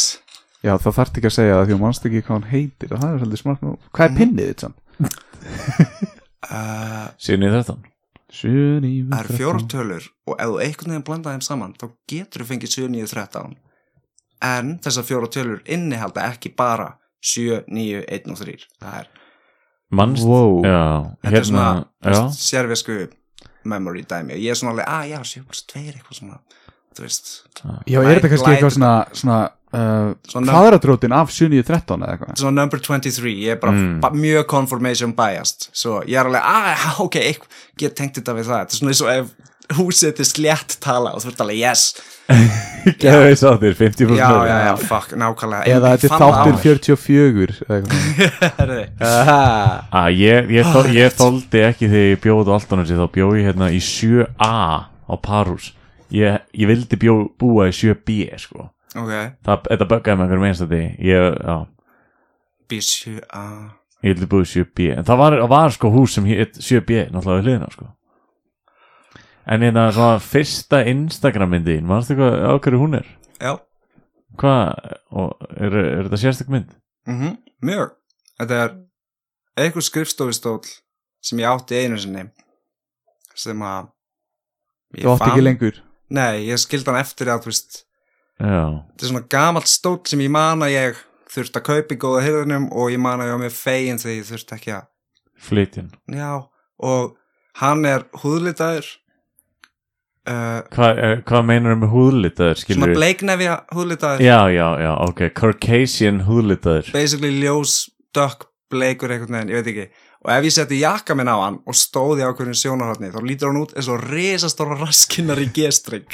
Já, 0.64 0.74
það 0.76 0.96
þarf 1.00 1.14
ekki 1.20 1.30
að 1.32 1.36
segja 1.40 1.58
það 1.58 1.66
því 1.72 1.76
að 1.80 1.84
mannst 1.84 2.08
ekki 2.10 2.22
hvað 2.24 2.36
hann 2.38 2.50
heitir 2.54 2.94
og 2.94 3.02
það 3.04 3.10
er 3.10 3.22
svolítið 3.24 3.42
smart. 3.42 3.60
Hvað 3.96 4.06
er 4.06 4.18
pinnið 4.22 4.52
þitt 4.54 4.62
samt? 4.68 4.78
uh, 6.52 7.06
Síðan 7.20 7.48
í 7.48 7.52
13 7.58 7.60
Sjö, 7.60 7.74
níu, 7.74 7.90
Það 8.30 9.20
eru 9.24 9.38
fjórar 9.40 9.64
tölur 9.72 10.06
og 10.30 10.36
ef 10.40 10.50
þú 10.52 10.60
einhvern 10.62 10.92
veginn 10.94 11.06
blanda 11.08 11.32
þeim 11.34 11.42
saman 11.46 11.74
þá 11.80 11.86
getur 12.12 12.44
þú 12.44 12.50
fengið 12.52 12.74
7, 12.76 12.90
9, 12.94 13.08
13 13.14 13.56
en 14.50 14.74
þessar 14.86 15.08
fjórar 15.08 15.32
tölur 15.34 15.62
innihalda 15.66 16.28
ekki 16.30 16.52
bara 16.56 16.92
7, 17.26 17.64
9, 17.68 18.04
1 18.08 18.30
og 18.36 18.38
3 18.44 18.58
það 18.80 19.00
er, 19.02 19.08
Manst, 19.92 20.22
Wow. 20.30 20.60
já, 20.62 20.80
þetta 21.24 21.28
er 21.28 21.34
hérna 21.34 21.48
svona 21.50 21.70
Já, 22.06 22.12
já. 22.14 22.20
sérfisku 22.38 22.98
memory 23.66 24.04
dæmi. 24.06 24.34
Og 24.36 24.40
ég 24.40 24.52
er 24.54 24.58
svona 24.60 24.72
alveg, 24.76 24.86
að 24.88 25.08
já, 25.10 25.18
7 25.26 25.42
plus 25.50 25.64
2 25.66 25.80
eitthvað 25.90 26.18
svona, 26.20 26.38
þú 26.96 27.02
veist. 27.08 27.32
Já, 27.90 27.98
er 28.04 28.20
þetta 28.20 28.30
kannski 28.30 28.52
eitthvað 28.54 28.76
svona, 28.78 28.92
svona 29.18 29.40
uh, 29.74 30.14
kvaðratrótin 30.34 31.14
af 31.16 31.32
7, 31.36 31.50
9, 31.54 31.64
13 31.68 32.02
eða 32.06 32.16
eitthvað? 32.16 32.38
Svona 32.42 32.62
number 32.62 32.80
23, 32.80 33.36
ég 33.46 33.52
er 33.58 33.62
bara 33.62 33.74
Mm. 33.76 34.00
mjög 34.22 34.48
confirmation 34.48 35.14
biased. 35.18 35.70
Svo 35.74 36.02
ég 36.08 36.18
er 36.20 36.26
alveg, 36.26 36.42
að, 36.42 37.04
ok, 37.06 37.16
ég 37.16 37.38
get 37.78 37.96
tengt 37.96 38.18
þetta 38.18 38.34
við 38.40 38.50
það, 38.50 38.66
þetta 38.66 38.74
er 38.74 38.82
svona 38.82 38.92
eins 38.96 39.02
og 39.06 39.14
ef 39.14 39.36
húsið 39.78 40.08
þetta 40.10 40.24
er 40.24 40.30
slétt 40.32 40.76
tala 40.82 41.12
og 41.14 41.22
þú 41.22 41.28
ert 41.30 41.42
alveg, 41.44 41.60
yes. 41.62 41.84
Geðu 43.00 43.20
við 43.28 43.36
sáttir 43.38 43.76
50% 43.78 44.18
já, 44.18 44.30
já, 44.50 44.56
já, 44.66 44.72
fuck, 44.90 45.12
nákvæmlega. 45.18 45.66
Eða 45.70 45.92
þetta 45.98 46.10
er 46.10 46.34
mér. 46.50 46.58
44 46.64 47.58
eða 47.68 47.78
eitthvað 47.78 48.54
Herði. 48.60 48.86
Ah, 50.00 50.08
ég, 50.10 50.50
ég, 50.54 50.66
þó, 50.74 50.82
ég 50.94 51.14
þóldi 51.18 51.62
ekki 51.68 51.90
þegar 51.90 52.10
ég 52.14 52.22
bjóð 52.24 52.50
á 52.50 52.54
Altanesi 52.58 52.98
þá 52.98 53.06
bjóð 53.14 53.38
ég 53.40 53.50
hérna 53.50 53.70
í 53.74 53.80
7A 53.84 54.50
á 55.10 55.14
Parús. 55.22 55.72
Ég, 56.14 56.40
ég 56.58 56.70
vildi 56.70 56.98
bjó, 57.02 57.16
búa 57.38 57.70
í 57.70 57.74
7B 57.76 58.26
sko. 58.42 58.70
Ok, 58.96 59.14
það, 59.46 59.68
þetta 59.70 59.90
böggaði 59.94 60.18
með 60.18 60.26
einhverjum 60.26 60.48
einstætti 60.50 60.82
ég, 61.10 61.38
já, 61.44 61.56
B7A 62.70 63.46
ég 64.00 64.14
vildi 64.16 64.30
búa 64.32 64.46
í 64.46 64.50
7B 64.50 64.92
en 64.96 65.08
það 65.08 65.22
var, 65.24 65.38
var 65.52 65.74
sko 65.76 65.94
hús 65.94 66.18
sem 66.18 66.28
hétt 66.30 66.60
7B 66.64 67.08
náttúrulega 67.14 67.40
við 67.42 67.50
hliðina 67.50 67.72
sko. 67.74 67.90
en 69.50 69.66
hérna 69.66 69.88
svona 69.96 70.20
fyrsta 70.24 70.84
Instagram 70.88 71.56
myndin, 71.56 71.88
mannstu 71.90 72.18
hvað 72.20 72.38
á 72.46 72.52
hverju 72.58 72.82
hún 72.82 73.00
er? 73.02 73.08
Já, 73.40 73.54
hvað, 74.40 74.94
og 75.12 75.50
er, 75.58 75.76
er 75.80 76.08
þetta 76.08 76.22
sérstak 76.22 76.52
mynd? 76.54 76.76
Mhm, 77.10 77.38
mjög. 77.66 77.96
Þetta 78.40 78.60
er 78.64 78.76
einhver 79.60 79.84
skrifstofustól 79.84 80.62
sem 81.24 81.42
ég 81.42 81.50
átti 81.50 81.80
einu 81.80 81.98
sinni 82.00 82.28
sem 83.36 83.60
að 83.66 83.90
ég 84.96 85.06
Þú 85.06 85.14
átt 85.16 85.28
ekki 85.28 85.44
lengur? 85.46 85.80
Nei, 86.10 86.48
ég 86.48 86.62
skildi 86.62 86.90
hann 86.90 87.02
eftir 87.02 87.32
að 87.32 87.44
þú 87.44 87.52
veist 87.52 87.82
já, 88.40 88.64
þetta 88.96 89.06
er 89.06 89.12
svona 89.12 89.26
gamalt 89.36 89.72
stóll 89.72 90.00
sem 90.10 90.24
ég 90.26 90.34
man 90.34 90.66
að 90.66 90.76
ég 90.76 91.04
þurfti 91.30 91.62
að 91.62 91.68
kaupa 91.68 91.96
í 91.96 92.02
góða 92.02 92.24
hyrðunum 92.26 92.70
og 92.72 92.94
ég 92.94 93.04
man 93.04 93.22
að 93.22 93.30
ég 93.30 93.38
var 93.38 93.44
með 93.44 93.60
fegin 93.60 94.02
þegar 94.02 94.18
ég 94.18 94.30
þurfti 94.32 94.58
ekki 94.58 94.74
að 94.78 94.88
flytjun 95.50 95.92
já, 96.16 96.32
og 96.90 97.14
hann 97.60 97.86
er 97.88 98.08
húðlitaður 98.24 98.90
uh, 100.30 100.60
hvað 100.74 101.02
hva 101.30 101.42
meinar 101.46 101.80
með 101.80 101.94
húðlitaður 101.94 102.62
svona 102.64 102.92
bleiknefja 102.96 103.56
húðlitaður. 103.76 104.24
Já, 104.26 104.40
já, 104.54 104.68
já, 104.84 104.92
ok, 105.06 105.24
Caucasian 105.38 106.24
húðlitaður. 106.28 106.92
Basically 106.96 107.32
ljós, 107.42 107.82
dökk, 108.16 108.48
bleikur 108.72 109.14
einhvern 109.14 109.40
veginn, 109.40 109.54
ég 109.54 109.64
veit 109.64 109.72
ekki 109.74 109.88
og 110.20 110.32
ef 110.34 110.48
ég 110.50 110.54
seti 110.54 110.82
jakka 110.82 111.16
minn 111.16 111.32
á 111.32 111.38
hann 111.40 111.60
og 111.64 111.78
stóði 111.78 112.26
á 112.28 112.36
hverjum 112.36 112.58
sjónarhóttni 112.60 113.12
þá 113.14 113.20
lítur 113.24 113.52
hann 113.52 113.62
út 113.62 113.76
eins 113.78 113.88
og 113.92 114.02
risastóra 114.04 114.76
raskinnar 114.82 115.40
í 115.40 115.48
g-string. 115.56 116.10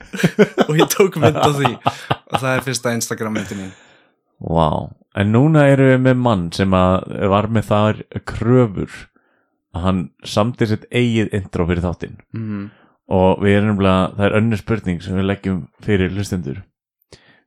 Og 0.68 0.78
ég 0.78 0.88
tók 0.92 1.18
mynd 1.20 1.36
á 1.36 1.52
því. 1.52 1.72
Og 1.76 2.38
það 2.38 2.50
er 2.54 2.64
fyrsta 2.64 2.94
Instagram 2.96 3.36
myndin 3.36 3.60
mín. 3.60 3.74
Vá, 4.40 4.88
en 5.20 5.32
núna 5.34 5.66
erum 5.70 5.92
við 5.92 6.00
með 6.06 6.22
mann 6.24 6.46
sem 6.56 6.72
að 6.76 7.04
var 7.34 7.50
með 7.52 7.68
þar 7.68 8.00
kröfur 8.32 8.96
að 9.74 9.86
hann 9.88 10.02
samtir 10.24 10.70
sitt 10.70 10.88
eigið 10.88 11.36
intro 11.36 11.68
fyrir 11.68 11.84
þáttinn. 11.84 12.18
Mm. 12.32 12.64
og 13.12 13.42
við 13.44 13.58
erum 13.58 13.74
nefnilega, 13.74 14.04
það 14.16 14.26
er 14.26 14.36
önnur 14.38 14.60
spurning 14.60 15.02
sem 15.04 15.18
við 15.18 15.26
leggjum 15.28 15.58
fyrir 15.84 16.14
hlustendur 16.14 16.62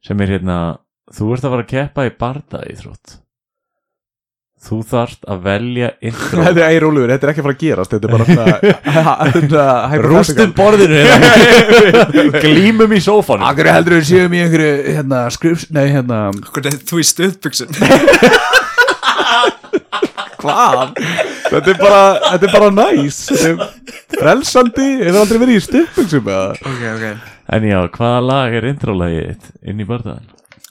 sem 0.05 0.19
er 0.21 0.35
hérna, 0.35 0.57
þú 1.09 1.31
ert 1.33 1.47
að 1.47 1.55
fara 1.55 1.65
að 1.65 1.71
keppa 1.71 2.05
í 2.05 2.11
barda 2.19 2.61
í 2.69 2.75
þrótt 2.77 3.15
þú 4.68 4.80
þarft 4.89 5.28
að 5.30 5.43
velja 5.45 5.89
intro. 6.01 6.41
Þetta 6.45 6.64
er 6.64 6.74
ægir 6.74 6.86
þetta 7.14 7.28
er 7.28 7.32
ekki 7.34 7.43
að 7.43 7.47
fara 7.47 7.55
að 7.55 7.64
gerast 7.64 7.93
Þetta 7.93 8.08
er 8.08 8.14
bara 8.16 8.28
svona 8.28 10.03
rústum 10.08 10.53
borðinu 10.58 11.01
hérna. 11.05 11.32
glímum 12.43 12.97
í 12.97 13.01
sófanum. 13.03 13.47
Akkur 13.51 13.72
heldur 13.72 13.97
við 13.99 14.10
séum 14.12 14.36
í 14.36 14.43
einhverju 14.43 14.74
hérna, 14.97 15.24
skrifs, 15.34 15.68
nei 15.74 15.86
hérna 15.93 16.22
þú 16.89 17.01
í 17.03 17.08
stuðbyksum 17.14 17.74
Hvað? 20.38 20.93
Þetta 21.47 21.72
er 21.72 21.80
bara, 21.80 22.01
þetta 22.32 22.45
er 22.45 22.51
bara 22.53 22.70
næs. 22.76 23.18
Er 23.34 23.55
frelsandi. 24.14 24.88
Hefur 25.01 25.22
aldrei 25.24 25.39
verið 25.41 25.58
í 25.58 25.64
eða? 26.30 26.51
Ok, 26.62 26.84
ok. 26.93 27.34
En 27.58 27.66
já, 27.68 27.78
hvaða 27.95 28.20
lag 28.28 28.58
er 28.60 28.68
intro-lagið 28.70 29.32
þitt 29.32 29.70
inn 29.72 29.82
í 29.82 29.88
bardaðan? 29.88 30.28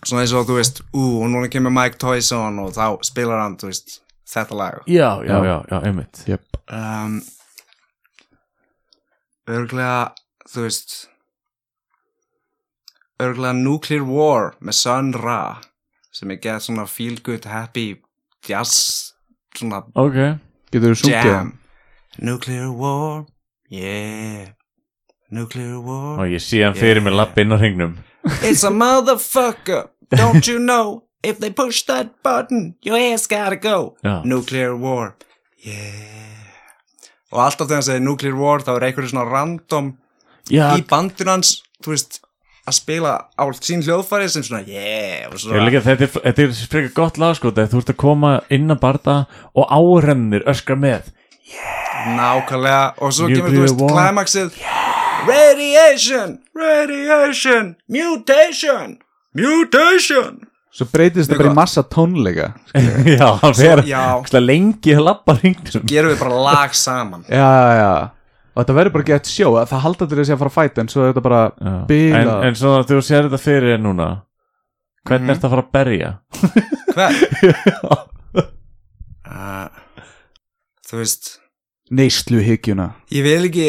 Svona 0.07 0.23
eins 0.25 0.33
og 0.39 0.47
þú 0.49 0.57
veist, 0.61 0.83
ú, 0.95 1.05
og 1.25 1.31
núna 1.33 1.49
kemur 1.53 1.75
Mike 1.75 1.99
Tyson 2.03 2.61
og 2.63 2.73
þá 2.77 2.87
spilar 3.07 3.43
hann, 3.43 3.57
þú 3.61 3.71
veist 3.73 3.99
þetta 4.31 4.59
lag. 4.59 4.79
Já, 4.91 5.11
já, 5.27 5.37
Já. 5.45 5.57
já, 5.71 5.79
einmitt. 5.87 6.23
Jöp 6.31 6.61
um, 6.71 7.21
örglega 9.47 10.15
þú 10.51 10.65
veist 10.67 10.95
örglega 13.23 13.55
Nuclear 13.57 14.05
War 14.07 14.55
með 14.61 14.79
Sun 14.81 15.13
Ra 15.17 15.41
sem 16.17 16.33
er 16.33 16.41
gett 16.43 16.65
svona 16.67 16.87
feel 16.89 17.19
good 17.25 17.47
happy 17.49 17.95
jazz 18.47 19.13
svona 19.57 19.83
ok, 19.95 20.19
Getur 20.73 20.95
þú 20.95 21.01
sungið 21.05 21.31
jam. 21.31 21.53
Nuclear 22.19 22.71
War 22.73 23.25
yeah. 23.71 24.51
Nuclear 25.31 25.79
War 25.85 26.21
og 26.25 26.31
ég 26.35 26.43
sé 26.43 26.63
hann 26.65 26.77
fyrir 26.79 27.03
mér 27.05 27.17
lapp 27.21 27.39
inn 27.39 27.55
á 27.55 27.59
hringnum. 27.61 27.97
It's 28.43 28.65
a 28.67 28.71
motherfucker 28.75 29.87
Don't 30.21 30.47
you 30.47 30.59
know 30.59 31.03
If 31.23 31.41
they 31.41 31.51
push 31.51 31.83
that 31.87 32.23
button 32.23 32.77
Your 32.83 32.99
ass 32.99 33.27
gotta 33.27 33.57
go. 33.57 33.97
Já. 34.05 34.23
Nuclear 34.25 34.77
war. 34.77 35.17
Yeah. 35.65 36.37
Og 37.35 37.43
alltaf 37.43 37.67
þegar 37.67 37.81
hann 37.81 37.87
segir 37.89 38.05
nuclear 38.05 38.37
war 38.39 38.63
þá 38.63 38.77
er 38.77 38.87
einhverju 38.89 39.11
svona 39.11 39.27
random 39.27 39.91
já, 40.47 40.69
í 40.79 40.85
bandinu 40.87 41.33
hans, 41.35 41.57
þú 41.83 41.97
veist 41.97 42.21
að 42.67 42.77
spila 42.79 43.15
á 43.35 43.45
sín 43.59 43.83
hljóðfæri 43.83 44.29
sem 44.31 44.45
svona 44.47 44.63
yeah 44.67 45.27
og 45.27 45.35
Ég 45.35 45.43
svona 45.43 45.65
líka, 45.67 45.83
þetta, 45.83 46.07
er, 46.07 46.13
þetta 46.29 46.45
er 46.45 46.55
frekar 46.71 46.95
gott 46.95 47.19
lag 47.23 47.35
sko 47.39 47.51
þegar 47.51 47.73
þú 47.73 47.83
ert 47.83 47.93
að 47.93 47.99
koma 48.03 48.33
inn 48.55 48.71
að 48.71 48.83
barda 48.85 49.17
og 49.55 49.75
áhrennir 49.75 50.47
öskra 50.47 50.79
með. 50.79 51.11
Nákvæmlega. 52.15 52.95
Og 53.03 53.17
svo 53.17 53.27
Nuclear 53.27 53.43
kemur 53.43 53.57
þú 53.57 53.65
veist 53.67 53.83
war. 53.83 53.97
climaxið. 53.97 54.63
Radiation! 55.27 56.39
Radiation! 56.55 57.75
Mutation 57.91 58.97
Mutation! 59.37 60.39
Svo 60.77 60.85
breytist 60.93 61.31
þetta 61.31 61.41
bara 61.41 61.53
í 61.55 61.57
massa 61.57 61.83
tónleika 61.89 62.51
Já, 63.17 63.29
hann 63.41 63.55
fer 63.57 63.81
svo 63.87 64.41
lengi 64.43 64.93
að 64.97 65.07
lappa 65.07 65.37
hringnum 65.39 65.87
gerum 65.89 66.13
við 66.13 66.21
bara 66.21 66.41
lag 66.51 66.75
saman. 66.77 67.23
Já, 67.31 67.47
já, 67.47 67.73
já. 67.81 67.93
Og 68.57 68.61
þetta 68.65 68.77
verður 68.77 68.95
bara 68.99 69.07
gett 69.13 69.31
sjó 69.31 69.51
Það 69.69 69.83
halda 69.87 70.07
til 70.11 70.19
þess 70.21 70.33
að 70.35 70.41
fara 70.43 70.53
að 70.53 70.57
fæta 70.59 70.83
En 70.85 70.91
svo 70.93 71.03
er 71.05 71.11
þetta 71.13 71.25
bara 71.29 71.41
en, 71.61 71.79
bila 71.89 72.37
en 72.49 72.59
svona 72.61 72.85
þú 72.89 73.01
sér 73.05 73.27
þetta 73.29 73.41
fyrir 73.47 73.75
þér 73.77 73.83
núna 73.87 74.09
hvernig 75.07 75.27
Mhm. 75.27 75.33
ertu 75.37 75.47
að 75.47 75.53
fara 75.53 75.63
að 75.63 75.73
berja? 75.77 76.09
Hver? 76.97 77.13
uh, 79.31 79.69
þú 80.89 80.99
veist. 81.03 81.29
Neyslu 81.95 82.41
hyggjuna 82.43 82.89
ég 83.15 83.23
vil 83.23 83.45
ekki 83.47 83.67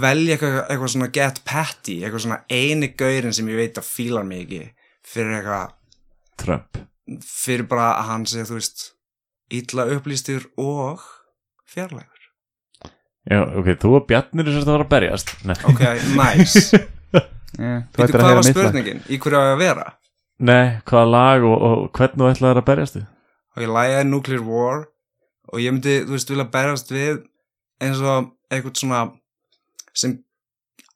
velja 0.00 0.34
eitthvað, 0.38 0.56
eitthvað 0.72 0.92
svona 0.94 1.10
get 1.14 1.42
patty 1.46 1.98
eitthvað 2.00 2.24
svona 2.24 2.38
eini 2.48 2.88
gaurin 2.96 3.34
sem 3.36 3.50
ég 3.52 3.60
veit 3.60 3.76
að 3.82 3.90
fílar 3.90 4.24
mig 4.26 4.46
ekki 4.46 4.62
fyrir 5.06 5.38
eitthvað 5.38 5.74
Trump 6.40 6.80
fyrir 7.24 7.68
bara 7.70 7.92
að 7.98 8.10
hann 8.10 8.26
sé 8.28 8.44
þú 8.48 8.58
veist 8.58 8.84
illa 9.54 9.86
upplýstur 9.96 10.48
og 10.60 11.04
fjarlægur 11.68 12.10
Já, 13.24 13.40
ok, 13.40 13.70
þú 13.80 13.90
og 13.96 14.06
Bjarnir 14.08 14.44
er 14.44 14.52
sérst 14.52 14.68
að 14.68 14.74
fara 14.74 14.84
að 14.84 14.92
berjast 14.92 15.30
Nei, 15.48 15.56
ok, 15.70 15.82
nice 16.18 16.64
yeah, 17.56 17.84
Veitu 17.96 18.18
hvað 18.18 18.38
var 18.40 18.46
spurningin? 18.48 19.00
Í 19.08 19.16
hverju 19.16 19.40
á 19.40 19.44
að 19.54 19.60
vera? 19.62 19.86
Nei 20.44 20.80
hvaða 20.84 21.08
lag 21.08 21.46
og, 21.48 21.54
og 21.56 21.84
hvernig 21.96 22.20
þú 22.20 22.30
ætlaðir 22.32 22.60
að 22.60 22.68
berjast 22.68 22.98
þið? 22.98 23.10
og 23.54 23.62
ég 23.62 23.70
lægjaði 23.70 24.06
Nuclear 24.08 24.42
War 24.42 24.86
og 25.52 25.60
ég 25.62 25.74
myndi, 25.74 26.00
þú 26.06 26.16
veist, 26.16 26.30
vilja 26.32 26.46
berjast 26.50 26.90
við 26.90 27.20
eins 27.82 28.00
og 28.02 28.32
eitthvað 28.50 28.80
svona 28.80 29.02
sem 29.94 30.16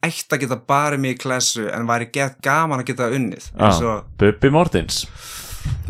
ætti 0.07 0.37
að 0.37 0.45
geta 0.45 0.61
barið 0.69 1.01
mig 1.03 1.17
í 1.17 1.19
klessu 1.25 1.67
en 1.75 1.89
væri 1.89 2.11
gett 2.15 2.39
gaman 2.45 2.81
að 2.85 2.91
geta 2.93 3.11
unnið 3.11 3.49
eins 3.51 3.83
Ah, 3.83 3.83
og, 3.97 4.05
Bubbi 4.21 4.51
Mortens 4.55 5.05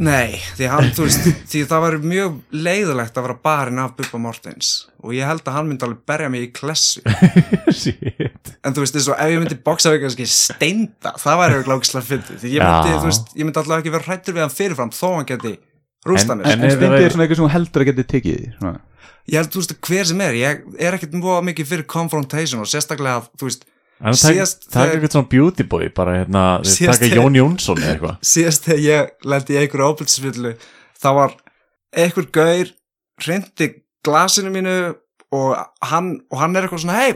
nei, 0.00 0.38
því 0.56 0.66
hann, 0.72 0.88
veist 0.96 1.26
því 1.52 1.60
það 1.70 1.82
væri 1.84 1.98
mjög 2.10 2.38
leiðilegt 2.56 3.18
að 3.20 3.26
vera 3.28 3.36
barinn 3.44 3.78
af 3.82 3.92
Bubba 3.98 4.18
Mortens 4.24 4.70
og 5.04 5.12
ég 5.14 5.28
held 5.28 5.44
að 5.46 5.54
hann 5.58 5.68
myndi 5.70 5.86
alveg 5.86 6.00
berja 6.08 6.30
mig 6.32 6.46
í 6.46 6.50
klessu. 6.56 7.02
Shit. 7.78 8.50
En 8.66 8.74
þú 8.74 8.82
veist, 8.82 8.96
eins 8.98 9.08
og 9.12 9.20
ef 9.20 9.30
ég 9.34 9.38
myndi 9.42 9.58
boksa 9.68 9.92
við 9.92 10.02
kannski 10.06 10.26
steinda, 10.32 11.12
það 11.20 11.38
væri 11.42 11.56
auðvitað 11.58 11.76
ógislega 11.78 12.08
fyndið. 12.08 12.40
Því 12.42 12.52
ég 12.56 12.64
myndi, 12.66 12.96
veist, 13.06 13.30
ég 13.38 13.46
myndi 13.48 13.62
alltaf 13.62 13.78
ekki 13.84 13.94
vera 13.94 14.08
hrættur 14.08 14.36
við 14.38 14.44
hann 14.46 14.54
fyrirfram 14.56 14.92
þó 14.96 15.06
hann 15.18 15.28
geti 15.30 15.54
rústa 16.08 16.34
En- 16.34 16.40
mér. 16.42 16.50
en, 16.56 16.64
en 16.66 16.82
verið- 16.82 17.06
er 17.06 17.14
svona 17.14 17.26
eitthvað 17.28 17.40
sem 17.42 17.52
heldur 17.54 17.84
að 17.84 17.90
geti 17.92 18.06
tekið 18.14 18.38
því 18.40 18.50
svona. 18.58 18.74
ég 19.28 19.38
held, 19.42 19.52
þú 19.54 19.62
veist, 19.62 19.76
hver 19.88 20.10
sem 20.10 20.24
er 20.26 20.38
ég 20.40 20.62
er 20.88 20.98
ekkert 20.98 21.16
mjög 21.20 21.46
mikið 21.52 21.70
fyrir 21.74 21.86
confrontation 21.94 22.64
og 22.64 22.70
sérstaklega, 22.72 23.22
þú 23.38 23.50
veist, 23.50 23.68
það 23.98 24.54
þegar- 24.70 24.92
eitthvað 24.94 25.14
svona 25.16 25.28
beauty 25.34 25.66
boy 25.74 25.88
bara 25.96 26.16
hérna, 26.20 26.44
Síðast 26.62 27.00
taka 27.02 27.04
þegar- 27.08 27.22
Jón 27.22 27.38
Jónsson 27.40 27.82
eða 27.82 27.92
eitthvað. 27.96 28.16
Síðast 28.32 28.68
þegar 28.68 28.84
ég 28.86 29.10
lendi 29.34 29.56
í 29.56 29.60
einhverju 29.62 29.90
ábyrgsfyllu 29.92 30.54
þá 31.02 31.08
var 31.18 31.36
einhver 31.98 32.28
gaur 32.38 32.72
hrindi 33.24 33.70
glasinu 34.06 34.50
mínu 34.54 34.74
og 35.34 35.52
hann, 35.90 36.14
og 36.30 36.38
hann 36.40 36.56
er 36.56 36.64
eitthvað 36.68 36.84
svona 36.86 37.00
hei, 37.02 37.12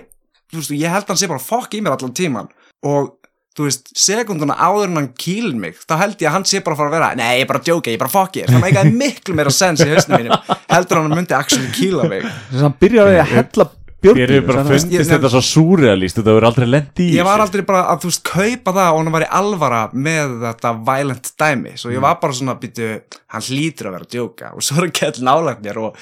þú 0.53 0.59
veist, 0.61 0.73
ég 0.77 0.93
held 0.93 1.09
hann 1.09 1.21
sé 1.21 1.29
bara 1.31 1.41
fokk 1.43 1.75
í 1.79 1.81
mér 1.85 1.95
allan 1.97 2.13
tíman 2.19 2.49
og 2.85 3.15
þú 3.57 3.67
veist, 3.69 3.91
sekunduna 3.97 4.57
áður 4.65 4.89
en 4.91 4.97
hann 4.99 5.09
kýlir 5.21 5.57
mig 5.61 5.77
þá 5.81 5.95
held 6.03 6.19
ég 6.25 6.29
að 6.29 6.35
hann 6.39 6.47
sé 6.49 6.61
bara 6.65 6.75
að 6.75 6.81
fara 6.83 6.91
að 6.91 6.97
vera 6.97 7.09
nei, 7.21 7.31
ég 7.39 7.45
er 7.45 7.49
bara 7.53 7.61
að 7.63 7.67
djóka, 7.69 7.93
ég 7.93 7.97
er 7.99 8.03
bara 8.03 8.13
fokkir 8.17 8.49
það 8.51 8.63
meikaði 8.65 8.93
miklu 8.97 9.35
meira 9.39 9.53
sens 9.55 9.85
í 9.85 9.89
hausnum 9.93 10.19
mínum 10.23 10.53
heldur 10.73 11.01
hann 11.03 11.13
að 11.13 11.19
myndi 11.21 11.37
actually 11.37 11.71
kýla 11.77 12.09
mig. 12.09 12.25
Þess 12.51 12.59
að 12.59 12.67
hann 12.67 12.77
byrjaði 12.83 13.19
að 13.23 13.33
hella 13.37 13.67
Þér 14.03 14.17
björgir 14.19 14.33
hefur 14.35 14.49
bara 14.51 14.63
fundist 14.67 14.91
ég- 14.93 15.07
þetta 15.13 15.29
svo 15.31 15.41
súrealist 15.47 16.17
Þú 16.19 16.25
hefur 16.33 16.47
aldrei 16.49 16.67
lendi 16.67 17.05
í 17.07 17.15
ég 17.17 17.25
var 17.29 17.41
aldrei 17.45 17.63
bara 17.69 17.83
að 17.93 18.01
þú 18.03 18.11
veist 18.11 18.23
kaupa 18.27 18.73
það 18.75 18.91
og 18.93 18.99
hann 19.03 19.13
var 19.15 19.23
í 19.23 19.29
alvara 19.39 19.81
með 19.95 20.35
þetta 20.43 20.73
violent 20.89 21.31
dæmi. 21.39 21.73
Svo 21.79 21.93
ég 21.95 22.01
var 22.03 22.19
bara 22.21 22.33
svona 22.33 22.57
býtu 22.59 22.89
hann 23.31 23.47
hlýtur 23.47 23.87
að 23.89 23.97
vera 23.97 24.05
að 24.09 24.13
djóka. 24.17 24.53
Og 24.57 24.63
svo 24.67 24.77
er 24.81 24.87
hann 24.89 24.97
kell 24.99 25.23
nálægt 25.23 25.63
mér 25.63 25.79
og, 25.79 25.95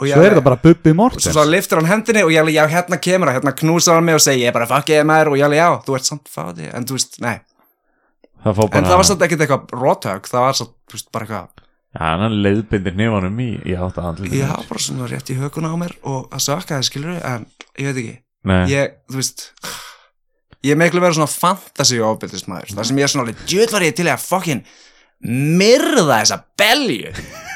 og 0.00 0.04
svo 0.08 0.20
er 0.20 0.34
þetta 0.34 0.44
bara 0.50 0.60
Bubbi 0.66 0.90
og 0.92 0.96
Mortens 1.00 1.30
svo, 1.32 1.44
liftur 1.48 1.80
hann 1.80 1.88
hendinni 1.94 2.22
og 2.24 2.30
ég 2.34 2.40
alveg 2.44 2.54
já 2.60 2.66
hérna 2.68 3.00
kemur 3.00 3.28
það 3.32 3.38
hérna 3.40 3.56
knúsar 3.62 3.94
hann 3.96 4.04
mig 4.04 4.14
og 4.20 4.20
segir 4.20 4.44
ég 4.44 4.52
er 4.52 4.58
bara 4.60 4.66
fuck 4.68 4.92
ég 4.92 5.04
maður. 5.08 5.32
Og 5.32 5.40
ég 5.40 5.48
alveg 5.48 5.62
já 5.64 5.70
þú 5.88 5.96
ert 5.96 6.04
samt 6.12 6.28
fáði 6.28 6.68
en 6.74 6.84
þú 6.84 6.98
veist 6.98 7.20
nei. 7.24 7.38
Það 8.44 8.62
en 8.72 8.84
það 8.84 8.96
var 9.00 9.04
samt 9.04 9.24
ekkert 9.26 9.40
eitthvað 9.44 9.74
rótög 9.80 10.28
það 10.28 10.44
var 10.44 10.60
veist 10.92 11.10
bara 11.12 11.24
eitthvað 11.26 11.48
Já, 11.90 12.04
hann 12.20 12.36
leiðbindir 12.44 12.94
nefanum 12.94 13.38
í, 13.42 13.48
í 13.66 13.74
átt 13.74 13.96
að 13.98 14.04
handlið 14.06 14.34
já 14.38 14.50
bara 14.68 14.82
svona 14.82 15.06
rétt 15.10 15.30
í 15.32 15.38
hökuna 15.40 15.72
á 15.74 15.76
mér 15.80 15.96
og 16.06 16.28
að 16.30 16.44
sökka 16.44 16.76
það 16.76 16.84
skilur 16.86 17.16
en 17.18 17.46
ég 17.74 17.88
veit 17.88 17.96
ekki. 17.98 18.12
Nei, 18.46 18.60
ég 18.70 18.92
þú 19.10 19.18
veist 19.18 19.42
ég 20.70 20.78
miklu 20.78 21.02
verið 21.02 21.18
svona 21.18 21.32
fantasy 21.32 21.98
ofbildismæður 22.06 22.76
það 22.76 22.86
sem 22.86 23.00
ég 23.00 23.08
er 23.08 23.10
svona 23.10 23.24
alveg 23.26 23.40
djöð 23.42 23.74
var 23.74 23.86
ég 23.88 23.96
til 23.98 24.06
að 24.06 24.22
fucking 24.22 24.70
myrða 25.58 26.20
þessa 26.20 26.38
belju 26.62 27.14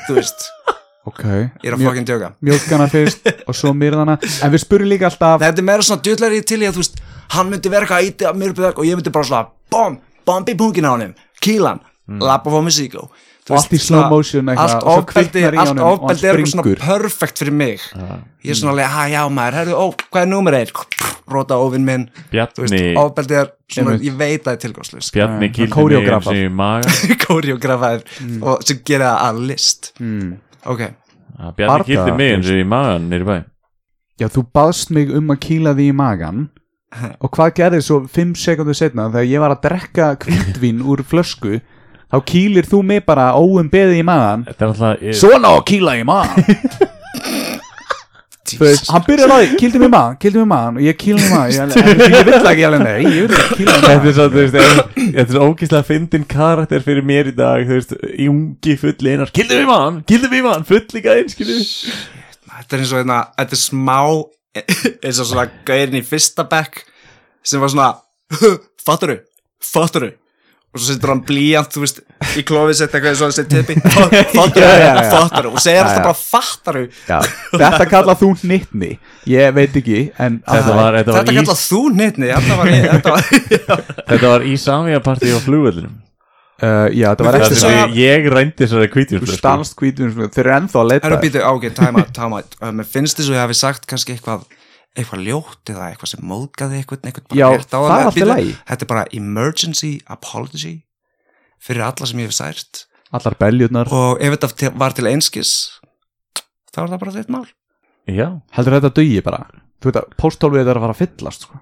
þú 0.08 0.18
veist. 0.18 0.48
Ok, 1.04 1.20
ég 1.20 1.66
er 1.68 1.74
að 1.76 1.82
fucking 1.84 2.06
djóka. 2.08 2.30
mjölkana 2.40 2.86
fyrst 2.88 3.26
og 3.48 3.54
svo 3.54 3.74
myrðana 3.76 4.14
en 4.16 4.52
við 4.54 4.62
spurum 4.62 4.88
líka 4.88 5.10
alltaf 5.10 5.42
þetta 5.42 5.60
er 5.60 5.66
meira 5.68 5.84
svona 5.84 6.00
djöðlega 6.00 6.38
ég 6.38 6.46
til 6.48 6.58
í 6.62 6.64
að 6.64 6.78
þú 6.78 6.80
veist 6.80 7.02
hann 7.34 7.50
myndi 7.50 7.68
eitthvað 7.68 7.98
að 7.98 8.08
íti 8.08 8.28
að 8.30 8.38
mér 8.40 8.54
og 8.70 8.80
ég 8.88 8.96
myndi 8.96 9.12
bara 9.12 9.28
svona 9.28 9.42
bom, 9.68 9.98
bomb 10.24 10.48
í 10.48 10.56
pungin 10.56 10.88
á 10.88 10.96
honum 10.96 11.12
kílan, 11.44 11.82
mm. 12.08 12.24
lappa 12.24 12.48
fór 12.48 12.64
musíkó 12.64 13.04
Og 13.04 13.12
allt 13.52 13.74
í 13.76 13.80
slow 13.82 14.06
motion 14.08 14.48
eitthvað, 14.48 14.74
allt 14.74 14.84
og 14.84 15.02
ofbeldi, 15.02 15.42
og 15.42 15.48
er 15.48 15.58
eitthvað 15.58 16.52
svona 16.54 16.76
perfect 16.80 17.42
fyrir 17.42 17.56
mig. 17.56 17.82
Ég 18.44 18.54
er 18.54 18.60
svona 18.60 18.72
alveg, 18.72 18.92
ha 18.94 19.04
já 19.12 19.20
maður, 19.28 19.58
herru, 19.60 19.74
ó, 19.76 19.84
hvað 20.08 20.22
er 20.22 20.30
númer 20.30 20.56
einn 20.60 20.72
róta 21.30 21.56
ofinn 21.60 21.84
minn, 21.84 22.08
Bjarni 22.32 22.80
ofbeldi 23.00 23.38
er 23.38 23.50
svona, 23.70 23.94
Einmitt. 23.94 24.04
ég 24.04 24.16
veit 24.18 24.40
að 24.42 24.44
það 24.44 24.52
er 24.52 24.60
tilgangslust 24.64 25.14
Bjarni 25.14 25.40
Nei, 25.40 25.52
kýldi 25.56 26.00
mig 26.00 26.10
og 26.18 26.36
í 26.36 26.48
maga. 26.52 26.96
Koreografaður 27.24 28.04
og 28.44 28.66
sem 28.68 28.82
gera 28.84 29.14
það 29.14 29.28
að 29.28 29.40
list. 29.50 29.92
Mm. 30.00 30.34
ok, 30.74 30.84
Bjarni 31.56 31.88
kýldi 31.88 32.16
mig 32.18 32.36
og 32.40 32.50
í 32.52 32.66
magan 32.74 33.08
nýri 33.12 33.28
bæ. 33.28 33.36
Já, 34.20 34.28
þú 34.30 34.44
baðst 34.54 34.92
mig 34.94 35.10
um 35.10 35.32
að 35.34 35.40
kýla 35.48 35.74
því 35.74 35.88
í 35.90 35.96
magan 35.96 36.44
og 37.22 37.32
hvað 37.34 37.56
gerði 37.58 37.84
svo 37.84 38.02
5 38.06 38.36
sekundur 38.38 38.76
setna 38.78 39.08
þegar 39.10 39.30
ég 39.32 39.42
var 39.42 39.56
að 39.56 39.64
drekka 39.64 40.10
kvítvín 40.22 40.84
úr 40.84 41.02
flösku 41.08 41.58
þá 42.14 42.22
kýlir 42.30 42.68
þú 42.70 42.82
mig 42.86 43.02
bara 43.06 43.32
óum 43.34 43.66
beði 43.72 43.98
í 44.00 44.06
magan 44.06 44.46
Þetta 44.46 44.64
er 44.64 44.72
alltaf 44.72 45.02
ég, 45.08 45.16
svona 45.18 45.50
á 45.50 45.54
að 45.58 45.64
kýla 45.72 45.96
í 45.98 46.04
magan 46.06 46.44
Þú 48.44 48.58
veist, 48.60 48.90
hann 48.92 49.02
byrjar 49.06 49.30
á 49.32 49.36
því, 49.40 49.54
kýldi 49.58 49.78
mig 49.80 49.88
í 49.88 49.92
magan, 49.94 50.16
kýldi 50.20 50.36
mig 50.38 50.44
í 50.44 50.48
magan 50.50 50.76
og 50.76 50.82
ég 50.84 50.96
kýla 51.00 51.16
mig 51.16 51.26
í 51.26 51.32
magan, 51.32 51.70
ég, 52.12 52.18
vill 52.28 52.48
ekki 52.50 52.66
alveg 52.68 52.82
nei, 52.84 52.98
ég 53.00 53.24
vil 53.24 53.38
ekki 53.40 53.64
mig 53.64 53.70
í 53.72 53.84
Þetta 53.84 54.10
er 54.10 54.16
svo, 54.18 54.26
þú 54.28 54.38
veist, 54.42 54.58
ef- 54.60 54.98
þetta 54.98 55.22
er 55.24 55.30
svo 55.32 55.46
ógíslega 55.48 55.86
fyndin 55.88 56.26
karakter 56.28 56.84
fyrir 56.84 57.06
mér 57.08 57.30
í 57.30 57.34
dag, 57.38 57.64
þú 57.64 57.78
veist, 57.78 57.94
í 58.20 58.28
ungi 58.30 58.76
fulli 58.82 59.14
einar, 59.14 59.32
kildum 59.34 59.62
við 59.62 59.70
mann, 59.72 59.96
kildum 60.12 60.34
við 60.36 60.44
mann, 60.46 60.66
fulli 60.68 61.02
gæðin, 61.08 61.32
skilu. 61.32 61.56
þetta 62.52 62.76
er 62.78 62.84
eins 62.84 62.92
og 62.94 63.00
hérna 63.00 63.18
þetta 63.40 63.58
er 63.58 63.62
smá 63.64 63.98
eins 65.08 65.22
og 65.24 65.30
svona 65.32 65.46
gaurin 65.72 65.98
í 65.98 66.04
fyrsta 66.12 66.44
bekk 66.52 66.84
sem 67.42 67.64
var 67.64 67.72
svona 67.72 67.90
fatturu, 68.86 69.18
fatturu 69.72 70.12
og 70.74 70.80
svo 70.82 70.88
setur 70.90 71.12
hann 71.12 71.20
blíjant, 71.28 71.70
þú 71.70 71.82
veist 71.84 72.00
í 72.34 72.42
klófið 72.46 72.78
setja 72.80 72.98
eitthvað 72.98 73.12
eins 73.12 73.20
og 73.22 73.30
þessi 73.30 73.44
tippi 73.52 73.74
fatturu 74.34 75.52
og 75.54 75.60
segir 75.62 75.82
alltaf 75.84 76.00
bara 76.02 76.16
fattaru 76.18 76.84
þetta 77.06 77.86
kallað 77.90 78.22
þú 78.24 78.30
nýttni 78.50 78.90
ég 79.30 79.52
veit 79.56 79.76
ekki, 79.80 80.00
en 80.20 80.40
Þetta 80.44 80.74
var, 80.76 80.96
þetta 80.98 81.12
var, 81.14 81.20
þetta 81.20 81.34
í, 81.34 81.38
kallað 81.38 81.60
þú 81.64 81.82
nýttni 82.00 82.30
þetta 82.32 82.58
var, 82.58 82.72
þetta 82.88 83.14
var 83.14 83.22
þetta 84.10 84.32
var 84.34 84.46
í 84.50 84.56
Samia 84.64 85.00
partí 85.04 85.30
á 85.30 85.38
flugvöldinum. 85.44 85.94
uh, 86.64 86.88
já, 86.90 87.06
þetta 87.12 87.28
var 87.28 87.38
Það 87.38 87.46
eftir 87.46 87.60
svo- 87.62 87.72
við, 87.74 87.96
ég 88.02 88.28
rændi 88.34 88.58
þessari 88.64 88.88
þú 88.90 88.92
kvítjum, 88.96 89.30
stanst 89.38 89.78
hvítum, 89.80 90.12
þeir 90.26 90.42
eru 90.44 90.56
ennþá 90.58 90.82
að 90.82 90.90
leita 90.92 91.06
Herra 91.08 91.22
býtu, 91.22 91.44
ok, 91.54 91.70
time 91.78 92.02
out, 92.02 92.12
time 92.18 92.40
out. 92.42 92.58
Uh, 92.60 92.72
Mér 92.80 92.90
finnst 92.96 93.18
þess 93.20 93.30
að 93.32 93.38
ég 93.38 93.44
hafi 93.46 93.58
sagt 93.62 93.86
kannski 93.90 94.16
eitthvað 94.16 94.44
eitthvað 94.94 95.24
ljótt 95.26 95.70
eða 95.74 95.90
eitthvað 95.90 96.10
sem 96.12 96.24
móðgaði 96.30 96.80
eitthvað, 96.80 97.06
eitthvað 97.08 97.38
Já, 97.38 97.46
það 97.66 97.86
er 97.88 98.04
allt 98.04 98.16
í 98.16 98.20
Bíddu, 98.20 98.28
lagi. 98.30 98.52
Þetta 98.70 98.86
er 98.86 98.90
bara 98.92 99.04
emergency 99.18 99.92
apology 100.14 100.74
fyrir 101.64 101.86
alla 101.86 102.08
sem 102.08 102.20
ég 102.22 102.30
hef 102.30 102.36
sært 102.36 102.84
allar 103.14 103.36
beljurnar 103.40 103.90
og 103.94 104.22
ef 104.22 104.34
þetta 104.36 104.72
var 104.78 104.94
til 104.96 105.06
einskis 105.10 105.52
þá 106.74 106.84
er 106.84 106.94
það 106.94 107.02
bara 107.04 107.14
þitt 107.18 107.34
mál 107.34 107.46
Já, 108.10 108.26
heldur 108.56 108.76
þetta 108.78 108.92
dugi 108.98 109.20
bara 109.24 109.44
þú 109.80 109.90
veit 109.90 110.00
að 110.00 110.16
posthólfið 110.20 110.68
er 110.68 110.78
að 110.78 110.84
fara 110.84 110.96
að 110.96 111.00
fyllast 111.02 111.46
sko. 111.46 111.60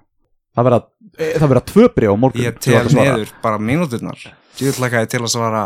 það 0.57 0.69
verða 0.69 0.81
e, 1.17 1.29
það 1.39 1.49
verða 1.53 1.65
tvö 1.73 1.89
bréf 1.97 2.15
á 2.15 2.17
morgun 2.25 2.47
Ég 2.47 2.61
tel 2.63 2.85
niður. 2.91 3.35
bara 3.45 3.61
mínúturnar 3.63 4.25
Ég 4.61 4.77
vil 4.77 4.89
ekki 4.89 5.09
til 5.15 5.23
að 5.23 5.33
svara 5.33 5.63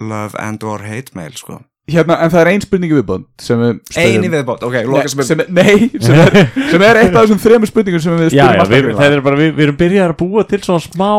love 0.00 0.38
and 0.40 0.62
or 0.64 0.82
hate 0.82 1.12
mail 1.14 1.34
sko. 1.36 1.60
Hérna, 1.90 2.16
en 2.24 2.30
það 2.32 2.40
er 2.40 2.48
ein 2.54 2.62
spurningu 2.64 2.96
viðbónd 2.96 3.24
sem 3.44 3.58
við 3.60 3.72
spyrjum- 3.90 4.14
Einu 4.24 4.30
viðbót, 4.32 4.62
ok, 4.64 4.76
loka 4.88 5.08
sem 5.12 5.22
sem, 5.28 5.40
er- 5.44 5.50
nei, 5.52 5.90
sem 6.00 6.14
er, 6.22 6.38
sem 6.72 6.84
er 6.86 7.00
eitt 7.02 7.12
af 7.18 7.26
þessum 7.26 7.40
þremur 7.42 7.68
spurningum 7.70 8.00
sem 8.00 8.16
við 8.22 8.36
já, 8.38 8.44
alltaf 8.48 8.70
við, 8.72 8.88
það 8.96 9.16
er 9.18 9.24
bara, 9.26 9.40
við, 9.42 9.50
við 9.58 9.66
erum 9.66 9.78
byrjað 9.82 10.06
að 10.08 10.16
búa 10.22 10.44
til 10.48 10.60
svona 10.64 10.84
smá 10.86 11.10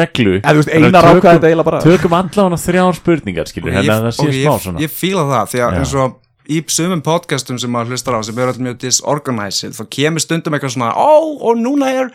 reglu. 0.00 0.34
Eða, 0.40 0.54
þú 0.54 0.62
veist, 0.62 0.72
Þannig 0.72 0.88
að 0.88 0.88
einar 0.88 1.10
ákvæði 1.12 1.34
þetta 1.38 1.50
eiginlega 1.52 1.68
bara. 1.70 1.82
Tökum 1.86 2.16
allavega 2.18 2.60
þrjár 2.64 2.98
spurningar, 2.98 3.52
skilur, 3.52 3.70
Ok, 3.70 3.76
hérna 3.78 3.86
ég- 3.94 4.02
það 4.08 4.16
sé 4.18 4.26
smá 4.26 4.34
ég, 4.42 4.64
svona. 4.66 4.82
ég 4.82 4.96
fíla 4.98 5.26
það 5.30 5.52
því 5.54 5.62
að 5.68 5.78
eins 5.78 5.94
og 6.02 6.16
í 6.48 6.58
sumum 6.72 7.02
podcastum 7.04 7.58
sem 7.60 7.70
maður 7.70 7.92
hlustar 7.94 8.18
á 8.18 8.20
sem 8.24 8.38
eru 8.40 8.48
alltaf 8.50 8.64
mjög 8.64 8.78
disorganized 8.80 9.74
þá 9.76 9.82
kemur 9.92 10.22
stundum 10.24 10.54
eitthvað 10.56 10.74
svona 10.78 10.94
ó 10.96 11.14
og 11.44 11.58
núna 11.60 11.90
er 11.92 12.08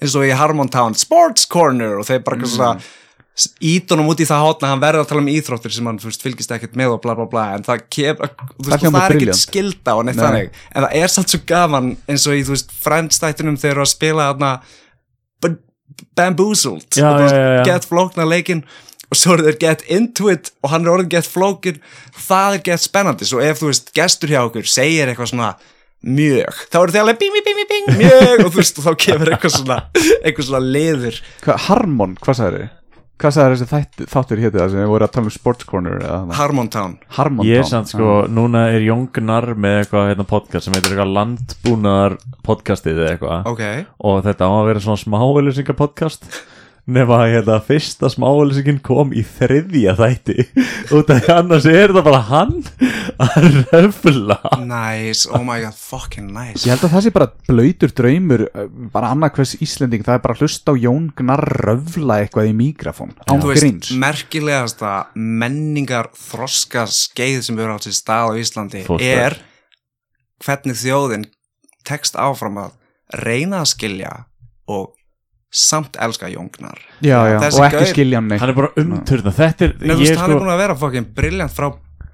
eins 0.00 0.14
og 0.16 0.24
í 0.26 0.32
Harmontown 0.34 0.96
Sports 0.96 1.44
Corner 1.46 1.98
og 2.00 2.06
þeir 2.08 2.22
bara 2.24 2.38
eitthvað 2.40 2.54
svona 2.56 2.80
ídunum 3.60 4.08
út 4.08 4.20
í 4.22 4.26
það 4.28 4.44
hotna 4.46 4.70
hann 4.72 4.80
verður 4.80 5.02
að 5.04 5.08
tala 5.10 5.20
um 5.20 5.28
íþróttir 5.28 5.74
sem 5.76 5.88
hann 5.90 5.98
veist, 6.00 6.22
fylgist 6.24 6.54
ekkert 6.56 6.76
með 6.80 6.94
og 6.94 7.02
bla 7.04 7.12
bla 7.18 7.26
bla 7.28 7.44
en 7.56 7.66
það, 7.66 7.82
þú 7.92 8.06
veist, 8.08 8.32
Það 8.64 8.72
það, 8.72 8.86
það 8.96 9.04
er 9.04 9.16
ekkert 9.18 9.40
skilda 9.42 9.94
Nei. 10.16 10.24
þannig. 10.24 10.58
En 10.72 10.86
það 10.86 10.96
er 11.02 11.12
samt 11.12 11.34
svo 11.34 11.40
gaman 11.50 11.90
eins 12.08 12.24
og 12.30 12.38
í 12.38 12.42
þú 12.48 12.54
veist 12.56 12.72
frendstættunum 12.86 13.58
þeir 13.60 13.74
eru 13.74 13.84
að 13.84 13.92
spila 13.92 14.30
þarna 14.30 14.52
B- 15.44 15.52
Bamboozled. 16.16 16.88
Já, 16.96 17.10
og 17.10 17.20
veist, 17.20 17.36
já, 17.36 17.46
já, 17.58 17.62
get 17.68 17.88
flókna 17.90 18.24
leikin 18.28 18.64
og 19.06 19.20
svo 19.20 19.36
eru 19.36 19.44
þeir 19.50 19.58
get 19.62 19.84
into 19.92 20.30
it 20.32 20.50
og 20.64 20.72
hann 20.72 20.86
er 20.88 20.94
orðin 20.96 21.12
get 21.12 21.28
flókin 21.28 21.76
það 22.26 22.56
er 22.56 22.64
get 22.70 22.82
spennandi, 22.82 23.28
svo 23.28 23.44
ef 23.44 23.60
þú 23.60 23.68
veist 23.70 23.92
gestur 23.94 24.32
hjá 24.32 24.40
okkur 24.48 24.66
segir 24.66 25.12
eitthvað 25.12 25.30
svona 25.34 25.52
mjög, 26.06 26.58
þá 26.72 26.76
eru 26.80 26.92
þið 26.94 27.02
alveg 27.04 27.20
bing, 27.20 27.36
bing, 27.36 27.46
bing, 27.60 27.68
bing, 27.70 27.86
mjög 28.00 28.42
og 28.46 28.50
þú 28.50 28.58
veist, 28.58 28.80
og 28.80 28.84
þá 28.88 28.98
kemur 29.04 29.30
eitthvað 29.36 29.54
svona 29.60 29.78
eitthvað 30.24 30.48
svona 30.48 30.60
liður. 30.64 31.20
Hva, 31.44 31.56
Harmon, 31.68 32.16
hvað 32.24 32.40
sagði 32.40 32.64
þið? 32.64 32.74
Hvað 33.16 33.32
sagði 33.32 33.54
þessi 33.56 33.66
þætt, 33.70 34.00
þáttur 34.12 34.40
héti 34.44 34.58
það 34.60 34.72
sem 34.74 34.80
við 34.82 34.90
voru 34.92 35.06
að 35.06 35.12
tala 35.14 35.24
um 35.30 35.32
Sports 35.32 35.64
Corner 35.68 35.94
eða 36.02 36.16
þarna? 36.18 36.34
Harmontown 36.36 36.96
Harmon 37.16 37.46
Ég 37.48 37.62
er 37.62 37.64
Town. 37.64 37.70
samt 37.70 37.92
sko, 37.94 38.08
núna 38.28 38.66
er 38.74 38.84
Jóngnar 38.84 39.46
með 39.56 39.76
eitthvað 39.80 40.10
hérna, 40.10 40.26
podcast 40.28 40.68
sem 40.68 40.76
heitir 40.76 40.92
eitthvað 40.92 41.14
landbúnaðar 41.16 42.18
podcastið 42.44 43.00
eða 43.00 43.14
eitthvað 43.14 43.48
ok, 43.54 43.64
og 44.10 44.20
þetta 44.26 44.50
á 44.50 44.52
að 44.52 44.68
vera 44.68 44.84
svona 44.84 45.00
smáauðlýsingar 45.06 45.78
podcast 45.80 46.28
nema 46.86 47.16
að 47.24 47.32
hérna, 47.32 47.56
fyrsta 47.66 48.08
smáauðlýsingin 48.12 48.78
kom 48.84 49.10
í 49.10 49.24
þriðja 49.26 49.96
þætti. 49.98 50.44
Út 50.94 51.08
af 51.10 51.24
því 51.24 51.32
annars 51.34 51.66
er 51.66 51.94
það 51.96 52.04
bara 52.06 52.20
hann 52.28 52.52
að 53.22 53.46
röfla. 53.72 54.36
Nice, 54.62 55.26
oh 55.30 55.42
my 55.46 55.58
god 55.64 55.74
fucking 55.78 56.28
nice. 56.30 56.62
Ég 56.62 56.74
held 56.74 56.86
að 56.86 56.94
það 56.94 57.04
sé 57.06 57.12
bara 57.16 57.28
blöytur 57.48 57.94
draumur 58.00 58.44
uh, 58.46 58.68
bara 58.94 59.10
annað 59.14 59.40
hvers 59.40 59.56
Íslending, 59.66 60.04
það 60.06 60.18
er 60.18 60.22
bara 60.28 60.36
að 60.36 60.44
hlusta 60.44 60.74
á 60.74 60.80
Jón 60.86 61.08
Gnar 61.18 61.42
röfla 61.66 62.20
eitthvað 62.22 62.50
í 62.52 62.54
mikrofón. 62.60 63.16
Án 63.26 63.42
þú 63.42 63.50
veist, 63.50 63.64
gríns. 63.66 63.92
merkilegasta 64.06 64.94
menningar 65.14 66.12
þroska 66.20 66.86
skeið 66.90 67.40
sem 67.48 67.58
erum 67.58 67.80
átt 67.80 67.88
sér 67.88 67.98
stað 67.98 68.30
á 68.30 68.32
Íslandi 68.42 68.84
Fóstbær. 68.86 69.36
er 69.36 69.40
hvernig 70.44 70.78
þjóðin 70.78 71.26
tekst 71.86 72.14
áfram 72.18 72.62
að 72.62 72.78
reyna 73.22 73.62
að 73.64 73.72
skilja 73.74 74.12
og 74.70 74.94
samt 75.50 75.96
elska 76.02 76.28
jóngnar 76.28 76.78
Já, 77.00 77.20
já, 77.30 77.36
og 77.38 77.64
ekki 77.64 77.76
gaur- 77.78 77.90
skilja 77.92 78.18
hann 78.20 78.28
neitt 78.28 78.40
hann 78.42 78.50
er 78.50 78.56
bara 78.58 78.72
umturna 78.76 79.32
þetta 79.32 79.68
er, 79.68 79.74
Nei, 79.80 79.96
veist, 79.96 80.16
hann 80.18 80.30
er 80.30 80.34
sko 80.36 80.40
búin 80.42 80.52
að 80.54 80.58
vera 80.64 80.76
fokkin 80.80 81.06
briljant 81.16 81.54
frá 81.54 81.68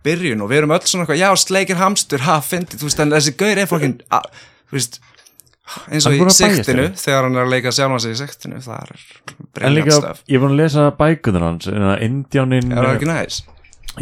byrjun 0.05 0.43
og 0.45 0.51
við 0.51 0.59
erum 0.63 0.75
öll 0.77 0.83
svona 0.85 1.05
eitthvað, 1.07 1.21
já, 1.23 1.31
sleikir 1.39 1.77
hamstur, 1.81 2.21
ha, 2.27 2.41
fyndi, 2.43 2.77
þú 2.79 2.89
veist, 2.89 3.01
en 3.05 3.11
þessi 3.15 3.35
gaur 3.39 3.59
er 3.63 3.67
fokkin, 3.71 3.97
a- 4.11 4.23
þú 4.71 4.77
veist, 4.79 4.99
eins 5.89 6.05
Hann 6.05 6.19
og 6.19 6.27
er 6.27 6.51
í 6.59 6.65
þér. 6.67 6.81
þegar 6.99 7.23
hann 7.29 7.37
er 7.39 7.45
að 7.47 7.53
leika 7.55 7.71
sjálfan 7.73 8.01
sig 8.03 8.13
í 8.13 8.19
sektinu, 8.19 8.59
það 8.61 8.91
er 9.63 9.71
líka, 9.71 9.95
stöf. 10.01 10.23
ég 10.29 10.37
er 10.37 10.43
búin 10.43 10.53
að 10.57 10.61
lesa 10.63 10.91
bækunar 10.99 11.47
hans 11.47 11.67
Indjánin 12.03 12.73
Er 12.75 12.83
það 12.85 12.97
ekki 12.99 13.09
næs? 13.13 13.39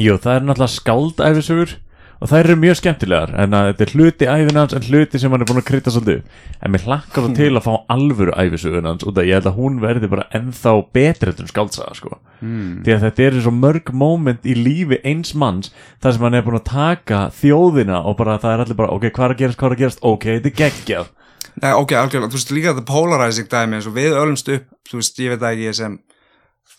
Jú, 0.00 0.16
það 0.18 0.34
er 0.36 0.46
náttúrulega 0.48 0.74
skáldæfisugur 0.80 1.76
og 2.20 2.28
það 2.28 2.42
eru 2.42 2.56
mjög 2.60 2.78
skemmtilegar 2.80 3.30
en 3.40 3.56
að 3.56 3.68
þetta 3.70 3.84
er 3.86 3.92
hluti 3.96 4.28
æfina 4.28 4.62
hans 4.62 4.74
en 4.76 4.86
hluti 4.86 5.20
sem 5.20 5.32
hann 5.32 5.44
er 5.44 5.48
búin 5.48 5.60
að 5.62 5.68
krytta 5.70 5.92
svolítið 5.94 6.40
en 6.60 6.74
mér 6.74 6.84
hlakkar 6.84 7.26
það 7.26 7.36
til 7.38 7.50
að 7.54 7.64
fá 7.66 7.72
alvöru 7.94 8.34
æfisugun 8.36 8.88
hans 8.90 9.06
og 9.06 9.14
það 9.16 9.30
ég 9.30 9.38
held 9.38 9.48
að 9.48 9.60
hún 9.60 9.78
verði 9.84 10.10
bara 10.12 10.26
ennþá 10.36 10.74
betri 10.96 11.32
en 11.32 11.50
skáldsaga 11.50 11.96
sko. 11.96 12.18
Hmm. 12.40 12.80
því 12.84 12.94
að 12.94 13.06
þetta 13.06 13.24
eru 13.26 13.44
svo 13.44 13.54
mörg 13.56 13.92
moment 13.92 14.44
í 14.48 14.56
lífi 14.56 15.00
eins 15.04 15.32
manns 15.36 15.72
þar 16.00 16.16
sem 16.16 16.26
hann 16.26 16.36
er 16.38 16.44
búin 16.44 16.60
að 16.60 16.68
taka 16.70 17.22
þjóðina 17.36 18.02
og 18.04 18.16
bara 18.20 18.38
það 18.40 18.54
er 18.54 18.64
allir 18.64 18.78
bara 18.78 18.92
ok, 18.96 19.08
hvað 19.08 19.26
er 19.26 19.34
að 19.34 19.42
gerast, 19.42 19.60
hvað 19.60 19.70
er 19.70 19.76
að 19.76 19.82
gerast, 19.84 20.04
ok, 20.12 20.28
þetta 20.36 20.50
er 20.50 20.56
geggjað. 20.60 21.10
Nei, 21.60 21.72
ok, 21.74 21.92
algjörlega, 21.98 22.30
þú 22.32 22.38
veist, 22.38 22.52
líka 22.54 22.72
þetta 22.72 22.86
polarizing 22.88 23.50
dæmi 23.50 23.76
eins 23.76 23.88
og 23.90 23.96
við 23.96 24.16
ölumst 24.16 24.48
upp, 24.54 24.68
þú 24.88 25.00
veist, 25.00 25.20
ég 25.20 25.34
veit 25.34 25.42
það 25.42 25.56
ekki 25.56 25.76
sem, 25.76 25.96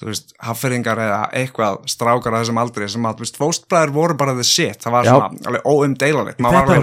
þú 0.01 0.07
veist, 0.09 0.31
hafferingar 0.41 0.97
eða 0.97 1.17
eitthvað 1.37 1.75
strákar 1.91 2.33
að 2.33 2.43
þessum 2.43 2.59
aldrei 2.61 2.87
sem 2.89 3.05
að, 3.05 3.19
þú 3.19 3.25
veist, 3.25 3.35
fóstbræður 3.37 3.91
voru 3.93 4.15
bara 4.17 4.33
the 4.37 4.45
shit, 4.47 4.79
það 4.81 4.95
var 4.95 5.05
Já. 5.05 5.11
svona 5.11 5.51
alveg 5.51 5.67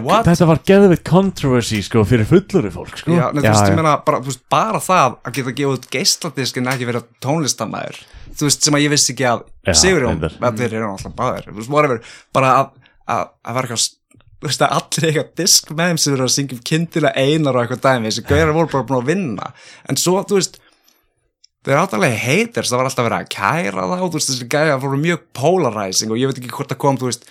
var 0.04 0.20
þetta, 0.20 0.28
þetta 0.28 0.48
var 0.52 0.60
geðvitt 0.70 1.02
controversy 1.08 1.80
sko 1.82 2.04
fyrir 2.06 2.30
fulluri 2.30 2.70
fólk 2.74 3.00
sko. 3.00 3.16
Já, 3.16 3.24
nei, 3.32 3.42
þú 3.42 3.48
Já, 3.48 3.50
veist, 3.50 3.64
já. 3.64 3.72
ég 3.72 3.80
meina, 3.80 3.96
bara, 4.06 4.22
þú 4.22 4.30
veist, 4.30 4.44
bara 4.54 4.82
það 4.86 5.18
að 5.18 5.34
geta 5.40 5.56
gefið 5.58 5.74
út 5.74 5.90
geisladisk 5.96 6.62
en 6.62 6.72
ekki 6.74 6.90
vera 6.92 7.02
tónlistamæður 7.26 8.00
þú 8.38 8.48
veist, 8.48 8.64
sem 8.64 8.76
að 8.78 8.84
ég 8.84 8.92
vissi 8.94 9.14
ekki 9.14 9.28
að 9.28 9.46
Sigurjón, 9.78 10.22
þeir 10.38 10.74
eru 10.78 10.90
alltaf 10.92 11.14
báðir. 11.18 11.48
Þú 11.50 11.58
veist, 11.58 11.72
whatever, 11.72 11.98
bara 12.36 12.52
að, 12.60 12.68
að, 13.10 13.24
eitthvað 13.50 13.82
þú 14.38 14.46
veist, 14.46 14.62
að 14.62 14.74
allir 14.78 15.08
eitthvað 15.08 15.32
disk 15.42 15.72
með 15.74 15.90
þeim 15.90 16.00
sem 16.02 16.14
eru 16.14 16.26
að 16.28 16.32
syngja 16.36 16.56
um 16.56 16.62
kindina 16.70 17.12
einar 17.18 17.58
og 17.58 17.64
eitthvað 17.64 17.82
dæmi, 17.88 18.08
þessi 18.12 18.24
gauðar 18.28 18.54
voru 18.56 18.70
bara 18.72 18.88
búin 18.88 19.00
að 19.02 19.10
vinna. 19.10 19.50
En 19.90 20.00
svo, 20.00 20.14
þú 20.22 20.38
veist 20.38 20.60
þeir 21.68 21.74
eru 21.74 21.84
áttalega 21.84 22.20
haters, 22.22 22.70
það 22.72 22.80
var 22.80 22.88
alltaf 22.88 23.06
verið 23.06 23.18
að 23.18 23.32
kæra 23.34 23.82
þá, 23.90 23.98
þú 24.00 24.14
veist, 24.14 24.30
þessi 24.32 24.48
gæðar 24.54 24.80
voru 24.80 25.00
mjög 25.02 25.24
polarizing 25.36 26.14
og 26.14 26.20
ég 26.20 26.30
veit 26.30 26.40
ekki 26.40 26.52
hvort 26.54 26.72
það 26.72 26.80
kom, 26.84 27.00
þú 27.00 27.10
veist 27.10 27.28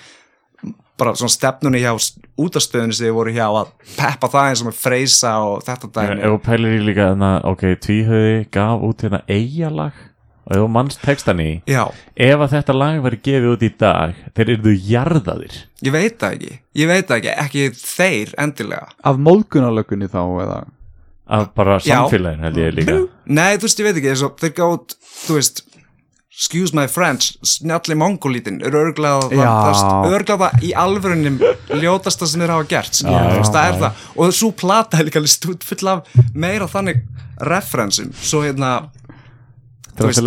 bara 0.98 1.14
svona 1.18 1.34
stefnunni 1.34 1.82
hjá 1.82 1.92
útastöðunni 2.42 2.98
sem 2.98 3.08
þið 3.08 3.16
voru 3.18 3.34
hjá 3.34 3.46
að 3.48 3.72
peppa 3.98 4.30
það 4.34 4.52
eins 4.52 4.62
og 4.62 4.70
með 4.70 4.78
freysa 4.82 5.34
og 5.46 5.66
þetta 5.66 5.90
dæmi. 5.94 6.20
Ef 6.22 6.36
þú 6.36 6.40
pælir 6.46 6.78
í 6.78 6.86
líka 6.86 7.10
þannig 7.12 7.34
að, 7.34 7.50
ok, 7.52 7.66
tvíhauði 7.86 8.38
gaf 8.58 8.86
út 8.88 9.06
hérna 9.06 9.22
eigalag 9.30 10.00
og 10.48 10.56
ef 10.56 10.62
þú 10.64 10.70
mannst 10.74 11.04
textan 11.04 11.44
í 11.44 11.50
Já, 11.70 11.84
ef 12.14 12.46
að 12.46 12.56
þetta 12.56 12.78
lag 12.78 13.02
væri 13.06 13.22
gefið 13.30 13.52
út 13.52 13.68
í 13.68 13.72
dag 13.84 14.24
þeir 14.38 14.54
eru 14.56 14.74
jarðaðir. 14.90 15.60
Ég 15.86 15.98
veit 15.98 16.18
það 16.22 16.38
ekki 16.38 16.56
Ég 16.78 16.90
veit 16.90 17.10
það 17.10 17.18
ekki, 17.20 17.36
ekki 17.42 17.68
þeir 17.82 18.34
endilega. 18.42 18.90
Af 19.02 19.22
móðgunarlökunni 19.22 20.10
þá 20.14 20.22
eða 20.46 20.60
af 21.28 21.50
bara 21.58 21.78
Já. 21.80 21.96
samfélagin 22.04 22.46
held 22.48 22.60
ég 22.62 22.76
líka 22.78 22.98
Nei, 23.26 23.58
þú 23.58 23.68
veist, 23.68 23.82
ég 23.82 23.88
veit 23.90 23.98
ekki, 24.00 24.12
eins 24.14 24.24
og 24.28 24.38
þeir 24.42 24.54
gátt 24.58 24.96
Þú 25.28 25.38
veist, 25.38 25.64
excuse 26.32 26.76
my 26.78 26.86
French 26.92 27.36
Snjalli 27.44 27.98
mongolítin 28.00 28.62
er 28.66 28.76
örglað 28.78 29.34
Já. 29.36 29.48
Það 29.48 29.72
í 30.64 30.74
alvörunnum 30.86 31.40
Ljótasta 31.82 32.30
sem 32.30 32.44
þeir 32.44 32.56
hafa 32.56 32.70
gert 32.72 33.02
Já, 33.02 33.20
þú 33.32 33.40
veist, 33.42 33.58
Það 33.58 33.64
er 33.64 33.74
já. 33.74 33.80
það, 33.84 34.06
og 34.16 34.36
svo 34.40 34.52
plata 34.64 35.02
er 35.02 35.10
líka 35.10 35.26
stúd 35.34 35.68
full 35.68 35.92
af 35.92 36.22
meira 36.34 36.70
þannig 36.72 37.04
referensum, 37.48 38.14
svo 38.18 38.46
hérna 38.46 38.76
er 39.98 40.08
veist, 40.08 40.24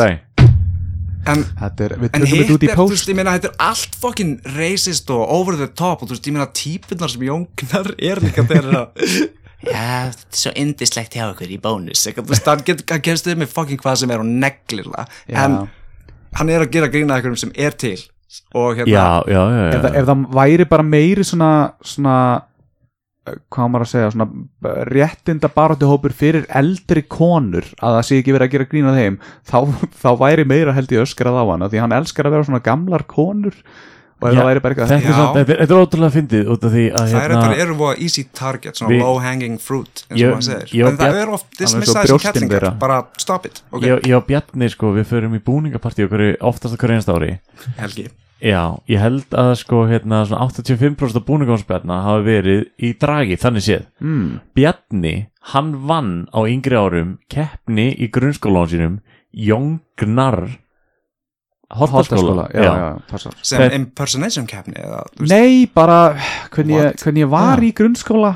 en 1.31 1.43
Þetta 1.45 1.85
er, 1.85 1.95
við 2.01 2.15
En 2.17 2.25
hitt 2.25 2.39
þetta 2.41 2.55
út 2.55 2.65
í 2.65 2.71
er, 2.71 2.79
þú 2.79 2.87
veist, 2.95 3.11
ég 3.11 3.19
meina, 3.19 3.35
þetta 3.37 3.51
er 3.51 3.59
allt 3.71 3.99
fucking 4.01 4.39
racist 4.57 5.11
og 5.13 5.21
over 5.35 5.59
the 5.61 5.69
top 5.69 6.03
og 6.03 6.09
þú 6.11 6.17
veist, 6.17 6.29
ég 6.31 6.37
meina, 6.37 6.49
típunar 6.57 7.13
sem 7.13 7.27
jóngnar 7.29 7.93
er 7.99 8.23
líka 8.25 8.45
þeir 8.49 8.71
að 8.73 9.05
Já, 9.67 10.11
þetta 10.13 10.31
er 10.33 10.41
svo 10.41 10.53
indislegt 10.57 11.17
hjá 11.19 11.27
okkur 11.31 11.51
í 11.53 11.59
bónus. 11.61 12.07
Hann, 12.09 12.61
hann 12.65 13.03
gerst 13.05 13.27
þau 13.29 13.35
með 13.43 13.51
fucking 13.53 13.81
hvað 13.83 13.99
sem 14.03 14.11
er 14.15 14.23
og 14.23 14.31
neglir 14.31 14.87
það. 14.89 15.19
En 15.29 15.59
hann 16.39 16.53
er 16.55 16.65
að 16.65 16.71
gera 16.77 16.89
grína 16.93 17.17
einhverjum 17.19 17.41
sem 17.43 17.53
er 17.61 17.77
til. 17.77 17.99
Og 18.55 18.77
hérna, 18.79 18.93
já, 18.95 19.09
já, 19.27 19.41
já, 19.51 19.67
ef, 19.75 19.83
það- 19.83 19.97
ef 20.01 20.07
það 20.07 20.25
væri 20.39 20.67
bara 20.71 20.87
meiri 20.87 21.25
svona 21.27 21.49
svona 21.83 22.17
eh, 23.27 23.35
hvað 23.51 23.71
maður 23.75 23.85
að 23.85 23.91
segja, 23.91 24.11
svona 24.15 24.27
eh, 24.71 24.85
réttinda 24.87 25.51
baróttu 25.51 25.89
hópur 25.91 26.15
fyrir 26.15 26.47
eldri 26.49 27.03
konur 27.11 27.67
að 27.83 27.97
það 27.99 28.05
sé 28.07 28.21
ekki 28.23 28.37
verið 28.37 28.47
að 28.47 28.55
gera 28.55 28.69
grína 28.71 28.95
þeim 28.95 29.19
þá, 29.51 29.59
þá 30.05 30.09
væri 30.23 30.47
meira 30.47 30.77
held 30.79 30.95
ég 30.95 31.03
öskrað 31.03 31.41
á 31.43 31.45
hana 31.51 31.69
því 31.73 31.83
hann 31.83 31.97
elskar 31.99 32.31
að 32.31 32.37
vera 32.39 32.47
svona 32.49 32.63
gamlar 32.71 33.03
konur 33.11 33.59
og 34.21 34.29
ef 34.29 34.37
það 34.37 34.49
væri 34.51 34.63
bara 34.65 34.75
eitthvað 34.75 34.91
þetta, 34.93 35.27
er 35.41 35.51
er, 35.55 35.61
er 35.65 35.75
ótrúlega 35.81 36.15
fyndið 36.17 36.51
út 36.53 36.65
af 36.69 36.75
því 36.75 36.85
að 36.91 37.01
það 37.01 37.11
er 37.11 37.21
hérna, 37.25 37.41
eitthvað 37.41 37.65
eru 37.65 37.77
voða 37.81 37.97
easy 38.07 38.25
target, 38.37 38.77
svona 38.77 38.93
Við- 38.93 39.05
low 39.05 39.21
hanging 39.25 39.59
fruit 39.63 40.05
eins 40.11 40.21
og 40.21 40.35
maður 40.35 40.47
segir, 40.49 40.87
en 40.91 41.01
það 41.01 41.21
er 41.23 41.35
oft 41.37 41.59
dismissaði 41.59 42.19
sem 42.21 42.49
þeirra. 42.53 42.73
bara 42.79 42.99
stop 43.17 43.47
it 43.49 43.63
ok, 43.71 43.87
ég, 43.87 44.09
ég 44.11 44.17
og 44.19 44.27
Bjarni 44.29 44.71
sko, 44.71 44.93
við 44.97 45.09
förum 45.11 45.37
í 45.39 45.43
búningapartí 45.45 46.05
okkur 46.07 46.27
oftast 46.51 46.77
okkur 46.77 46.93
einast 46.97 47.09
ári. 47.13 47.39
Helgi. 47.81 48.11
Já, 48.41 48.81
ég 48.89 49.01
held 49.03 49.35
að 49.37 49.51
sko 49.61 49.83
hérna 49.91 50.23
svona 50.25 50.47
85% 50.49 51.19
af 51.21 51.27
búningámsbjarna 51.29 51.99
hafa 52.07 52.23
verið 52.25 52.63
í 52.81 52.95
dragi, 52.97 53.37
þannig 53.37 53.67
séð. 53.67 53.83
Mm, 54.01 54.41
Bjarni, 54.57 55.15
hann 55.53 55.75
vann 55.89 56.15
á 56.33 56.41
yngri 56.49 56.79
árum 56.81 57.19
keppni 57.29 57.91
í 58.01 58.09
grunnskólanum 58.13 58.71
sínum 58.73 58.97
Jóngnar 59.37 60.57
Holtaskóla 61.71 62.49
já, 62.53 62.63
já, 62.65 62.73
já, 62.77 62.97
passar. 63.11 63.35
Sem 63.47 63.61
Það- 63.61 63.75
impersonation 63.77 64.47
keppni 64.51 64.75
eða, 64.75 65.05
þú 65.15 65.21
veist, 65.23 65.31
Nei, 65.31 65.67
bara 65.73 65.99
hvernig 66.51 66.77
ég, 66.81 66.97
hvernig 67.05 67.23
ég 67.23 67.31
var 67.31 67.61
Já. 67.61 67.69
í 67.69 67.73
grunnskóla 67.79 68.33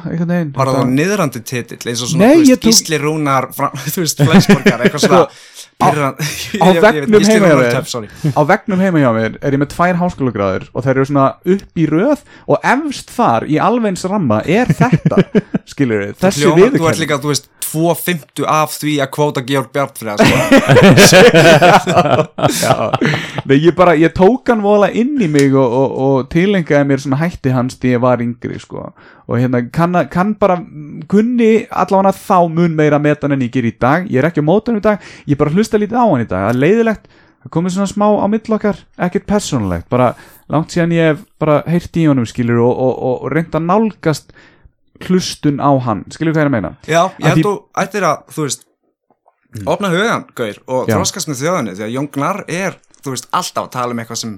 Var 0.54 0.70
það 0.70 0.92
niðrandi 0.94 1.42
titill 1.42 1.90
eins 1.90 2.02
og 2.04 2.12
svona, 2.12 2.28
Nei, 2.28 2.36
veist, 2.44 2.52
tók- 2.60 2.68
Gísli 2.70 3.00
Rúnar 3.02 3.48
þú 3.94 4.04
veist, 4.04 4.22
Flensborgar, 4.28 4.84
eitthvað 4.86 5.06
svona 5.08 5.26
pyrran, 5.80 6.14
á 6.60 6.66
veggnum 6.86 7.24
heima 7.26 7.48
hjá 7.50 7.56
mér. 7.58 8.10
á 8.34 8.40
vegnum 8.48 8.80
heima 8.84 9.02
hjá 9.02 9.10
mér 9.16 9.38
er 9.40 9.56
ég 9.56 9.60
með 9.62 9.72
tvær 9.74 9.98
háskólagráður 10.00 10.68
og 10.72 10.86
þær 10.86 10.94
eru 10.94 11.08
svona 11.10 11.26
upp 11.56 11.80
í 11.80 11.88
röð 11.90 12.20
og 12.46 12.56
efst 12.74 13.08
þar 13.14 13.48
í 13.50 13.58
alveins 13.62 14.04
ramma 14.10 14.38
er 14.46 14.70
þetta 14.70 15.16
skilur 15.72 16.06
þið, 16.06 16.14
þessi 16.22 16.44
Hljóma, 16.44 16.70
þú 16.78 16.84
ert 16.90 17.02
líka, 17.02 17.20
þú 17.22 17.32
veist, 17.32 17.50
2.50 17.74 18.46
af 18.46 18.76
því 18.78 18.92
að 19.02 19.10
kvóta 19.16 19.42
Georg 19.46 19.70
Bjartfriða 19.74 20.14
sko. 20.20 20.34
Nei, 23.44 23.58
ég 23.60 23.74
bara, 23.76 23.92
ég 23.98 24.12
tók 24.16 24.48
hann 24.48 24.62
vola 24.64 24.88
inn 24.88 25.18
í 25.20 25.26
mig 25.28 25.52
og, 25.52 25.74
og, 25.78 25.96
og 26.04 26.28
tilengaði 26.32 26.88
mér 26.88 27.02
svona 27.02 27.18
hætti 27.20 27.52
hans 27.52 27.76
því 27.80 27.90
ég 27.96 28.00
var 28.04 28.22
yngri 28.24 28.56
sko. 28.62 28.86
Og 29.28 29.36
hérna 29.40 29.60
kann, 29.72 29.98
kann 30.12 30.32
bara 30.40 30.56
kunni 31.12 31.66
allavega 31.68 32.14
þá 32.16 32.48
mun 32.52 32.76
meira 32.78 33.00
metan 33.02 33.36
en 33.36 33.44
ég 33.44 33.52
ger 33.52 33.68
í 33.68 33.74
dag. 33.76 34.08
Ég 34.08 34.22
er 34.22 34.30
ekki 34.30 34.40
á 34.40 34.48
mótan 34.48 34.80
í 34.80 34.84
dag, 34.84 35.04
ég 35.28 35.40
bara 35.40 35.52
hlusta 35.52 35.80
lítið 35.80 36.00
á 36.00 36.06
hann 36.08 36.24
í 36.24 36.28
dag. 36.30 36.46
Það 36.46 36.54
er 36.54 36.60
leiðilegt, 36.62 37.12
það 37.44 37.54
komið 37.58 37.76
svona 37.76 37.92
smá 37.92 38.06
á 38.08 38.26
mill 38.32 38.56
okkar, 38.56 38.80
ekkert 39.08 39.28
persónulegt. 39.28 39.88
Bara 39.92 40.14
langt 40.48 40.72
síðan 40.72 40.96
ég 40.96 41.12
hef 41.12 41.24
bara 41.40 41.60
heyrt 41.68 42.00
í 42.00 42.08
honum 42.08 42.28
skilur 42.28 42.64
og, 42.64 42.72
og, 42.74 42.94
og, 42.96 43.16
og 43.26 43.34
reynd 43.36 43.56
að 43.60 43.68
nálgast 43.68 44.32
hlustun 45.04 45.60
á 45.60 45.70
hann, 45.84 46.04
skilur 46.14 46.32
hvað 46.32 46.44
ég 46.44 46.46
er 46.46 46.50
að 46.52 46.56
meina? 46.56 46.72
Já, 46.86 47.02
ég 47.18 47.26
Að 47.26 47.30
held 47.34 47.46
þú 47.46 47.54
ættir 47.82 48.06
að, 48.08 48.24
þú 48.32 48.44
veist 48.46 48.64
opna 49.70 49.90
hugan, 49.92 50.26
Gaur, 50.34 50.58
og 50.66 50.88
Já. 50.88 50.96
þroskast 50.96 51.30
með 51.30 51.40
þjóðinni 51.42 51.74
því 51.78 51.84
að 51.86 51.94
Jón 51.94 52.08
Gnar 52.14 52.40
er 52.50 52.76
þú 53.04 53.14
veist, 53.16 53.28
alltaf 53.32 53.66
að 53.68 53.72
tala 53.76 53.94
um 53.96 54.02
eitthvað 54.02 54.20
sem, 54.22 54.34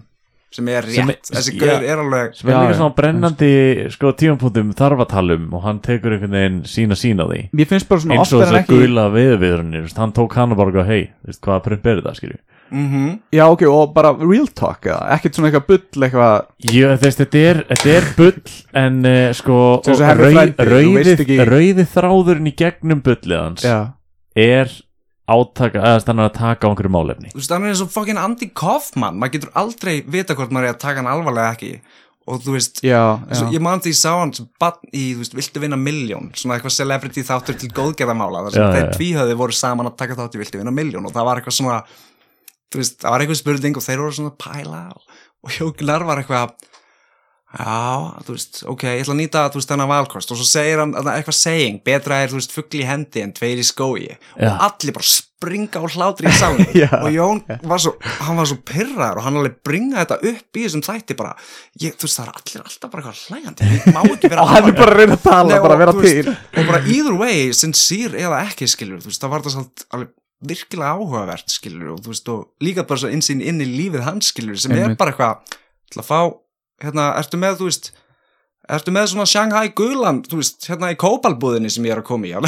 sem 0.57 0.69
er 0.73 0.87
rétt, 0.87 0.97
Sem 1.27 1.37
þessi 1.37 1.55
já. 1.57 1.61
gaur 1.63 1.85
er 1.91 2.03
alveg 2.05 2.35
sem 2.39 2.49
er 2.49 2.55
Já, 2.55 2.59
líka 2.63 2.73
já. 2.73 2.79
svona 2.81 2.97
brennandi 2.97 3.51
sko 3.93 4.13
tímapunktum 4.23 4.75
þarfatalum 4.79 5.49
og 5.59 5.65
hann 5.67 5.81
tekur 5.85 6.15
einhvern 6.17 6.37
veginn 6.39 6.61
sína 6.71 6.97
sína 6.99 7.27
því. 7.29 7.41
Mér 7.53 7.67
finnst 7.73 7.89
bara 7.91 8.01
svona 8.05 8.19
eins 8.21 8.33
og 8.33 8.41
oftar 8.43 8.47
en 8.47 8.55
þess 8.55 8.57
að 8.57 8.63
ekki 8.63 8.83
gula 8.87 9.07
viðviðrunir 9.17 9.97
hann 9.99 10.13
tók 10.17 10.37
hann 10.39 10.55
og 10.55 10.61
bara 10.63 10.77
gaf, 10.79 10.87
hei, 10.91 11.03
veist 11.27 11.43
hvaða 11.45 11.65
prump 11.67 11.87
er 11.93 12.01
þetta 12.03 12.15
skilju 12.21 12.39
mm 12.67 13.11
Já, 13.31 13.45
ok, 13.47 13.63
og 13.71 13.93
bara 13.95 14.11
real 14.19 14.49
talk 14.59 14.89
eða? 14.91 15.05
Ekkert 15.15 15.37
svona 15.37 15.53
eitthvað 15.53 15.67
bull 15.69 16.03
eitthvað 16.03 16.33
Jú, 16.75 16.89
þess, 16.99 17.19
þetta, 17.21 17.43
er, 17.51 17.61
þetta 17.69 17.93
er 17.95 18.09
bull 18.17 18.41
en 18.83 18.97
uh, 19.07 19.29
sko 19.39 19.59
rauði, 19.87 21.15
ekki- 21.15 21.39
rauði 21.47 21.85
þráðurinn 21.93 22.51
í 22.51 22.55
gegnum 22.59 23.03
bullið 23.07 23.39
hans 23.39 23.63
Já, 23.67 23.77
er 24.35 24.73
átaka, 25.27 25.83
eða 25.83 26.03
þannig 26.07 26.29
að 26.29 26.35
taka 26.39 26.67
á 26.67 26.71
einhverju 26.71 26.95
málefni. 26.95 27.31
Þú 27.35 27.41
veist, 27.41 27.53
hann 27.55 27.67
er 27.67 27.75
eins 27.75 27.85
og 27.85 27.93
fucking 27.93 28.21
Andy 28.23 28.51
Kaufman. 28.55 29.21
Maður 29.21 29.37
getur 29.37 29.55
aldrei 29.63 29.95
vita 30.07 30.37
hvort 30.39 30.55
maður 30.55 30.71
er 30.71 30.77
að 30.77 30.83
taka 30.85 31.03
hann 31.03 31.11
alvarlega 31.11 31.55
ekki. 31.57 31.73
Og 32.27 32.41
þú 32.43 32.57
veist, 32.57 32.81
já, 32.83 32.99
já. 33.31 33.43
ég 33.55 33.63
man 33.63 33.79
því 33.83 33.93
ég 33.93 33.99
sá 34.01 34.11
hann 34.19 34.33
sem 34.35 34.49
barn 34.59 34.89
í, 34.91 35.13
þú 35.15 35.23
veist, 35.23 35.37
viltu 35.39 35.63
vinna 35.63 35.77
miljón 35.79 36.33
svona 36.35 36.57
eitthvað 36.57 36.75
celebrity 36.75 37.23
þáttur 37.27 37.59
til 37.61 37.71
góðgerðamála 37.75 38.41
þar 38.49 38.57
sem 38.57 38.73
þeir 38.75 38.87
já. 38.89 38.95
tvíhöði 38.97 39.37
voru 39.39 39.55
saman 39.55 39.91
að 39.93 39.99
taka 40.01 40.17
þátt 40.19 40.35
í 40.35 40.41
viltu 40.41 40.59
vinna 40.59 40.75
miljón 40.75 41.07
og 41.07 41.15
það 41.15 41.29
var 41.29 41.39
eitthvað 41.39 41.57
svona 41.61 41.77
þú 42.67 42.81
veist, 42.83 42.99
það 43.05 43.15
var 43.15 43.25
eitthvað 43.25 43.41
spurning 43.41 43.79
og 43.79 43.87
þeir 43.87 44.03
voru 44.03 44.17
svona 44.19 44.33
að 44.33 44.41
pæla 44.43 44.81
og, 44.97 45.21
og 45.47 45.55
Hjóklar 45.55 46.07
var 46.09 46.23
eitthvað 46.23 46.67
já, 47.55 47.77
þú 48.27 48.35
veist, 48.35 48.59
ok, 48.69 48.83
ég 48.91 49.05
ætla 49.05 49.15
að 49.15 49.21
nýta 49.21 49.45
þú 49.53 49.61
veist, 49.61 49.71
þennan 49.71 49.89
valkost. 49.93 50.33
Og 50.35 50.41
svo 50.41 50.47
segir 50.49 50.81
hann 50.83 50.93
eitthvað 50.99 51.37
saying, 51.39 51.79
betra 51.87 52.19
er, 52.25 52.33
þú 52.33 52.41
veist, 52.41 52.53
fugli 52.57 52.83
í 52.83 52.89
hendi 52.89 53.23
en 53.23 53.33
tveir 53.37 53.63
í 53.63 53.65
skói 53.67 54.09
og 54.11 54.43
Já. 54.43 54.51
allir 54.67 54.97
bara 54.97 55.09
springa 55.09 55.81
á 55.81 55.85
hlátri 55.93 56.29
í 56.31 56.35
salni 56.37 56.67
og 57.05 57.09
Jón 57.13 57.41
var 57.69 57.81
svo, 57.83 57.93
hann 58.25 58.39
var 58.41 58.49
svo 58.51 58.57
pyrraður 58.67 59.21
og 59.21 59.27
hann 59.29 59.39
alveg 59.41 59.57
bringa 59.69 60.03
þetta 60.03 60.19
upp 60.33 60.59
í 60.59 60.65
þessum 60.67 60.85
þætti 60.87 61.17
bara, 61.19 61.35
ég, 61.83 61.95
þú 61.97 62.09
veist, 62.09 62.19
það 62.19 62.27
er 62.27 62.39
allir 62.41 62.65
alltaf 62.67 62.93
bara 62.95 63.03
eitthvað 63.05 63.25
hlæjandi, 63.31 63.71
ég 63.77 63.89
má 63.95 64.01
ekki 64.11 64.31
vera 64.33 64.43
Og 64.47 64.53
hann 64.53 64.71
er 64.71 64.79
bara 64.81 64.95
að 64.95 65.01
reyna 65.03 65.19
að 65.19 65.27
tala, 65.29 65.51
Nei, 65.53 65.59
bara 65.61 65.67
og, 65.67 65.75
að 65.77 65.83
vera 65.85 65.97
til. 66.07 66.37
og 66.61 66.71
bara 66.73 66.81
either 66.89 67.19
way, 67.21 67.43
sincere 67.57 68.23
eða 68.27 68.41
ekki 68.49 68.69
skilur, 68.73 69.03
þú 69.05 69.13
veist, 69.13 69.23
það 69.23 69.35
var 69.37 69.47
það 69.47 69.87
alveg 69.97 70.15
virkilega 70.47 70.97
áhugavert 70.97 71.53
skilur 71.53 71.95
og 71.95 72.03
þú 72.05 72.13
veist, 72.13 72.33
og 72.33 72.65
líka 72.65 72.85
bara 72.89 73.01
svo 73.05 73.13
insýn 73.13 73.41
inn 73.45 73.63
í 73.65 73.69
lífið 73.71 74.03
hans 74.09 74.33
skilur, 74.33 74.59
sem 74.61 74.75
er 74.77 74.83
Einmitt. 74.89 74.99
bara 75.01 75.13
eitthvað 75.15 75.57
til 75.93 76.03
að 76.03 76.09
fá, 76.11 76.19
hérna, 76.83 77.11
ertu 77.21 77.39
með, 77.41 77.59
þú 77.61 77.69
veist 77.71 77.91
ertu 78.77 78.93
með 78.95 79.09
svona 79.13 79.27
Shanghai 79.31 79.69
gulan, 79.79 80.23
þú 80.27 80.41
veist, 80.41 80.67
hérna 80.69 80.91
í 80.93 80.99
kópalbúðinni 80.99 81.71
sem 81.71 81.85
ég 81.87 81.95
er 81.97 82.03
að 82.03 82.09
koma 82.09 82.27
í 82.27 82.35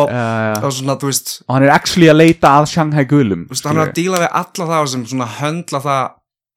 og, 0.00 0.08
Já, 0.08 0.24
já. 0.48 0.56
og 0.64 0.72
svona, 0.72 0.96
þú 1.00 1.08
veist 1.10 1.32
Og 1.46 1.54
hann 1.56 1.66
er 1.66 1.72
actually 1.74 2.08
að 2.12 2.18
leita 2.22 2.52
að 2.58 2.68
Shanghai 2.72 3.04
gulum 3.10 3.46
þú 3.48 3.54
veist, 3.56 3.68
hann 3.68 3.80
er 3.80 3.88
að 3.90 3.94
díla 3.98 4.20
við 4.24 4.36
alla 4.42 4.68
það 4.72 4.90
sem 4.94 5.06
svona 5.12 5.28
höndla 5.38 5.80
það 5.84 6.02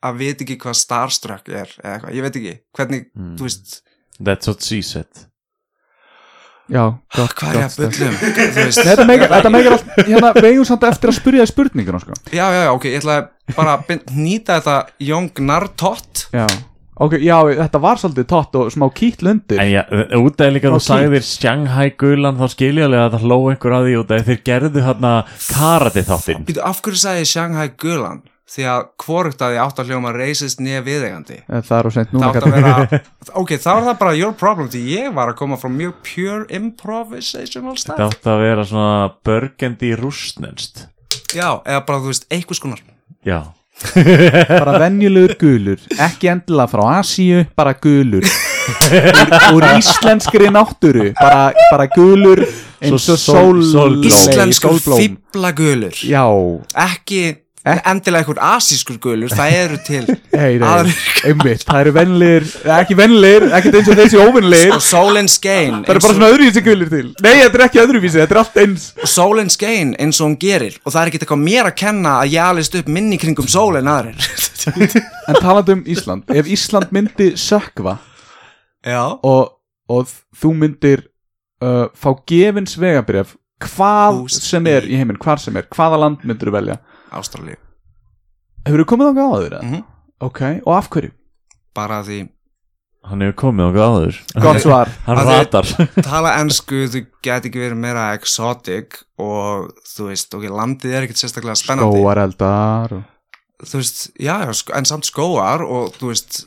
að 0.05 0.19
veit 0.21 0.43
ekki 0.45 0.57
hvað 0.61 0.77
starstruck 0.77 1.47
er 1.49 1.71
eða 1.81 1.93
eitthvað, 1.95 2.15
ég 2.19 2.25
veit 2.27 2.35
ekki, 2.41 2.55
hvernig, 2.77 3.07
Hmm. 3.15 3.35
þú 3.39 3.47
veist 3.49 3.79
That's 4.23 4.47
what 4.47 4.61
she 4.63 4.81
said 4.85 5.25
Já, 6.65 6.83
gott, 7.13 7.33
hvað 7.37 7.49
er 7.51 7.57
ég 7.59 7.65
að 7.65 7.73
veist. 8.57 8.79
Þetta 8.81 9.05
meikar 9.53 9.75
allt, 9.75 9.89
hérna, 10.07 10.31
við 10.33 10.47
eigum 10.49 10.65
samt 10.65 10.85
eftir 10.89 11.11
að 11.11 11.17
spyrja 11.19 11.43
þið 11.45 11.51
spurninguna, 11.51 11.99
sko. 12.01 12.15
Já, 12.33 12.45
já, 12.49 12.61
já, 12.65 12.69
ok, 12.73 12.87
ég 12.89 13.03
ætla 13.03 13.17
bara 13.53 13.75
að 13.77 13.99
hnýta 14.15 14.57
þetta 14.57 14.77
Jóngnar 15.05 15.67
tott 15.77 16.23
Já, 16.33 16.47
ok, 16.97 17.13
já, 17.21 17.35
þetta 17.61 17.81
var 17.85 18.01
svolítið 18.01 18.27
tott 18.33 18.57
og 18.57 18.73
smá 18.73 18.87
kýtl 18.97 19.29
undir 19.35 19.61
En 19.61 19.69
já, 19.75 19.83
út 20.17 20.41
af 20.41 20.53
líka 20.55 20.71
þú 20.73 20.79
Ok. 20.81 20.87
sagðir 20.89 21.27
Shanghai 21.29 21.89
gulan 22.01 22.39
þá 22.41 22.45
skiljalega 22.55 23.05
að 23.11 23.17
það 23.19 23.27
hló 23.29 23.37
einhver 23.53 23.77
að 23.77 23.85
því 23.91 23.97
út 24.01 24.15
af 24.17 24.25
þeir 24.31 24.41
gerðu 24.49 24.85
hérna 24.89 25.11
karate 25.51 26.05
þáttinn. 26.09 26.47
Af 26.65 26.81
hverju 26.81 27.03
sagði 27.05 27.29
Shanghai 27.29 27.69
Gulan? 27.77 28.23
Því 28.45 28.65
að 28.69 28.81
hvorugt 29.01 29.39
að 29.41 29.55
ég 29.55 29.63
átt 29.63 29.79
að 29.81 29.87
hljóma 29.89 30.11
reisist 30.13 30.59
nýja 30.61 30.83
viðegandi 30.85 31.39
Það 31.49 31.71
er 31.79 31.87
Það 31.95 32.11
núna 32.13 32.27
átt 32.29 32.45
vera, 32.53 32.99
ok, 33.41 33.53
þá 33.57 33.69
er 33.73 33.87
það 33.87 33.95
bara 34.03 34.17
your 34.19 34.35
problem 34.37 34.69
Því 34.69 34.83
ég 34.91 35.15
var 35.17 35.31
að 35.31 35.39
koma 35.39 35.57
frá 35.57 35.71
mjög 35.73 35.95
pure 36.05 36.45
improvisational 36.53 37.73
Það 37.73 37.81
stuff 37.87 38.03
átti 38.05 38.31
að 38.35 38.43
vera 38.45 38.67
svona 38.69 38.99
burgundy 39.25 39.95
rústnenst 39.97 40.85
Já, 41.35 41.49
eða 41.65 41.81
bara, 41.87 41.99
þú 42.03 42.11
veist, 42.11 42.27
einhvers 42.31 42.61
konar. 42.63 42.81
Já. 43.25 43.39
Bara 44.61 44.77
venjulegur 44.85 45.33
gulur 45.35 45.81
ekki 45.99 46.29
endilega 46.31 46.69
frá 46.71 46.83
Asíu, 47.01 47.41
bara 47.59 47.73
gulur. 47.75 48.23
Úr, 48.23 49.33
úr 49.57 49.65
íslenskri 49.75 50.47
náttúru 50.47 51.09
bara, 51.17 51.49
bara 51.73 51.89
gulur 51.91 52.39
eins 52.79 53.09
og 53.11 53.19
sól-. 53.19 53.99
Íslenskur 54.07 54.79
sólblóm. 54.79 55.01
fíblagulur 55.01 55.99
já, 56.07 56.23
Ekki 56.85 57.19
endilega 57.65 58.21
einhver 58.21 58.39
asískur 58.53 58.97
gulur 59.01 59.31
Það 59.33 59.55
eru 59.57 59.77
til 59.85 60.03
hei, 60.35 60.57
nei, 60.61 60.93
einmitt 61.25 61.63
það 61.65 61.79
eru 61.81 61.93
venjulegir, 61.95 62.47
ekki 62.77 62.97
venjulegir 62.99 63.47
ekki 63.57 63.71
eins 63.71 63.89
og 63.89 63.99
þessi 63.99 64.19
óvenjulegir 64.21 64.75
Og 64.75 64.83
sólin 64.85 65.29
skein 65.31 65.79
það 65.79 65.93
eru 65.95 66.03
bara 66.05 66.17
svona 66.17 66.29
öðruvísi 66.33 66.63
gulir 66.65 66.91
til. 66.91 67.07
Nei, 67.25 67.31
þetta 67.41 67.59
er 67.59 67.65
ekki 67.67 67.81
öðruvísi, 67.81 68.19
þetta 68.21 68.35
er 68.35 68.41
allt 68.43 68.59
eins. 68.61 68.87
Og 69.01 69.11
sólin 69.11 69.49
skein 69.53 69.95
eins 70.01 70.21
og 70.21 70.29
hún 70.29 70.37
gerir 70.41 70.77
og 70.83 70.93
það 70.93 71.01
er 71.01 71.11
ekki 71.11 71.21
eitthvað 71.23 71.43
mér 71.45 71.71
að 71.71 71.77
kenna 71.81 72.17
að 72.21 72.35
ég 72.35 72.51
alist 72.51 72.77
upp 72.77 72.91
minni 72.97 73.19
kringum 73.21 73.49
sólin 73.49 73.89
aðrir. 73.91 74.21
En 75.25 75.37
talandi 75.41 75.73
um 75.73 75.81
Ísland, 75.89 76.29
ef 76.33 76.47
Ísland 76.49 76.89
myndi 76.93 77.31
sökva 77.37 77.99
og, 79.25 79.55
og 79.89 80.09
þú 80.37 80.51
myndir 80.57 81.03
uh, 81.61 81.87
fá 81.97 82.11
gefins 82.29 82.73
vegabref 82.77 83.35
hvað 83.61 84.19
Hús 84.19 84.39
sem 84.45 84.65
er 84.69 84.87
í 84.89 84.97
heiminn, 84.99 85.19
hvar 85.21 85.41
sem 85.41 85.55
er 85.57 85.67
hvaða 85.71 86.01
land 86.01 86.25
myndir 86.25 86.51
þú 86.51 86.55
velja 86.57 86.77
Ástralíu 87.19 87.57
Hefur 88.65 88.81
þú 88.81 88.87
komið 88.93 89.11
þangað 89.11 89.35
áður? 89.35 89.57
Mm 89.61 89.69
Mhm. 89.75 89.83
Ok, 90.25 90.41
og 90.65 90.73
af 90.77 90.89
hverju? 90.93 91.11
bara 91.75 91.97
því 92.07 92.21
Hann 93.05 93.21
hefur 93.21 93.35
komið 93.41 93.65
okkur 93.69 93.83
áður 93.85 94.15
Gott 94.41 94.61
svar 94.63 94.89
Hann 95.07 95.19
ratar 95.27 95.67
tala 96.07 96.31
ensku 96.41 96.85
þú 96.89 97.01
geti 97.21 97.49
ekki 97.51 97.59
verið 97.65 97.77
meira 97.83 98.05
exotic 98.15 99.01
og 99.21 99.73
þú 99.91 100.07
veist, 100.09 100.33
ok, 100.33 100.47
landið 100.49 100.95
er 100.95 101.05
ekkert 101.05 101.19
sérstaklega 101.21 101.59
spennandi 101.59 101.99
Skóareldar 101.99 102.95
og... 102.97 103.03
þú 103.65 103.81
veist, 103.83 104.01
já, 104.19 104.37
sko- 104.55 104.73
en 104.79 104.85
samt 104.89 105.05
skóar 105.11 105.61
og 105.67 105.93
þú 105.99 106.09
veist 106.13 106.41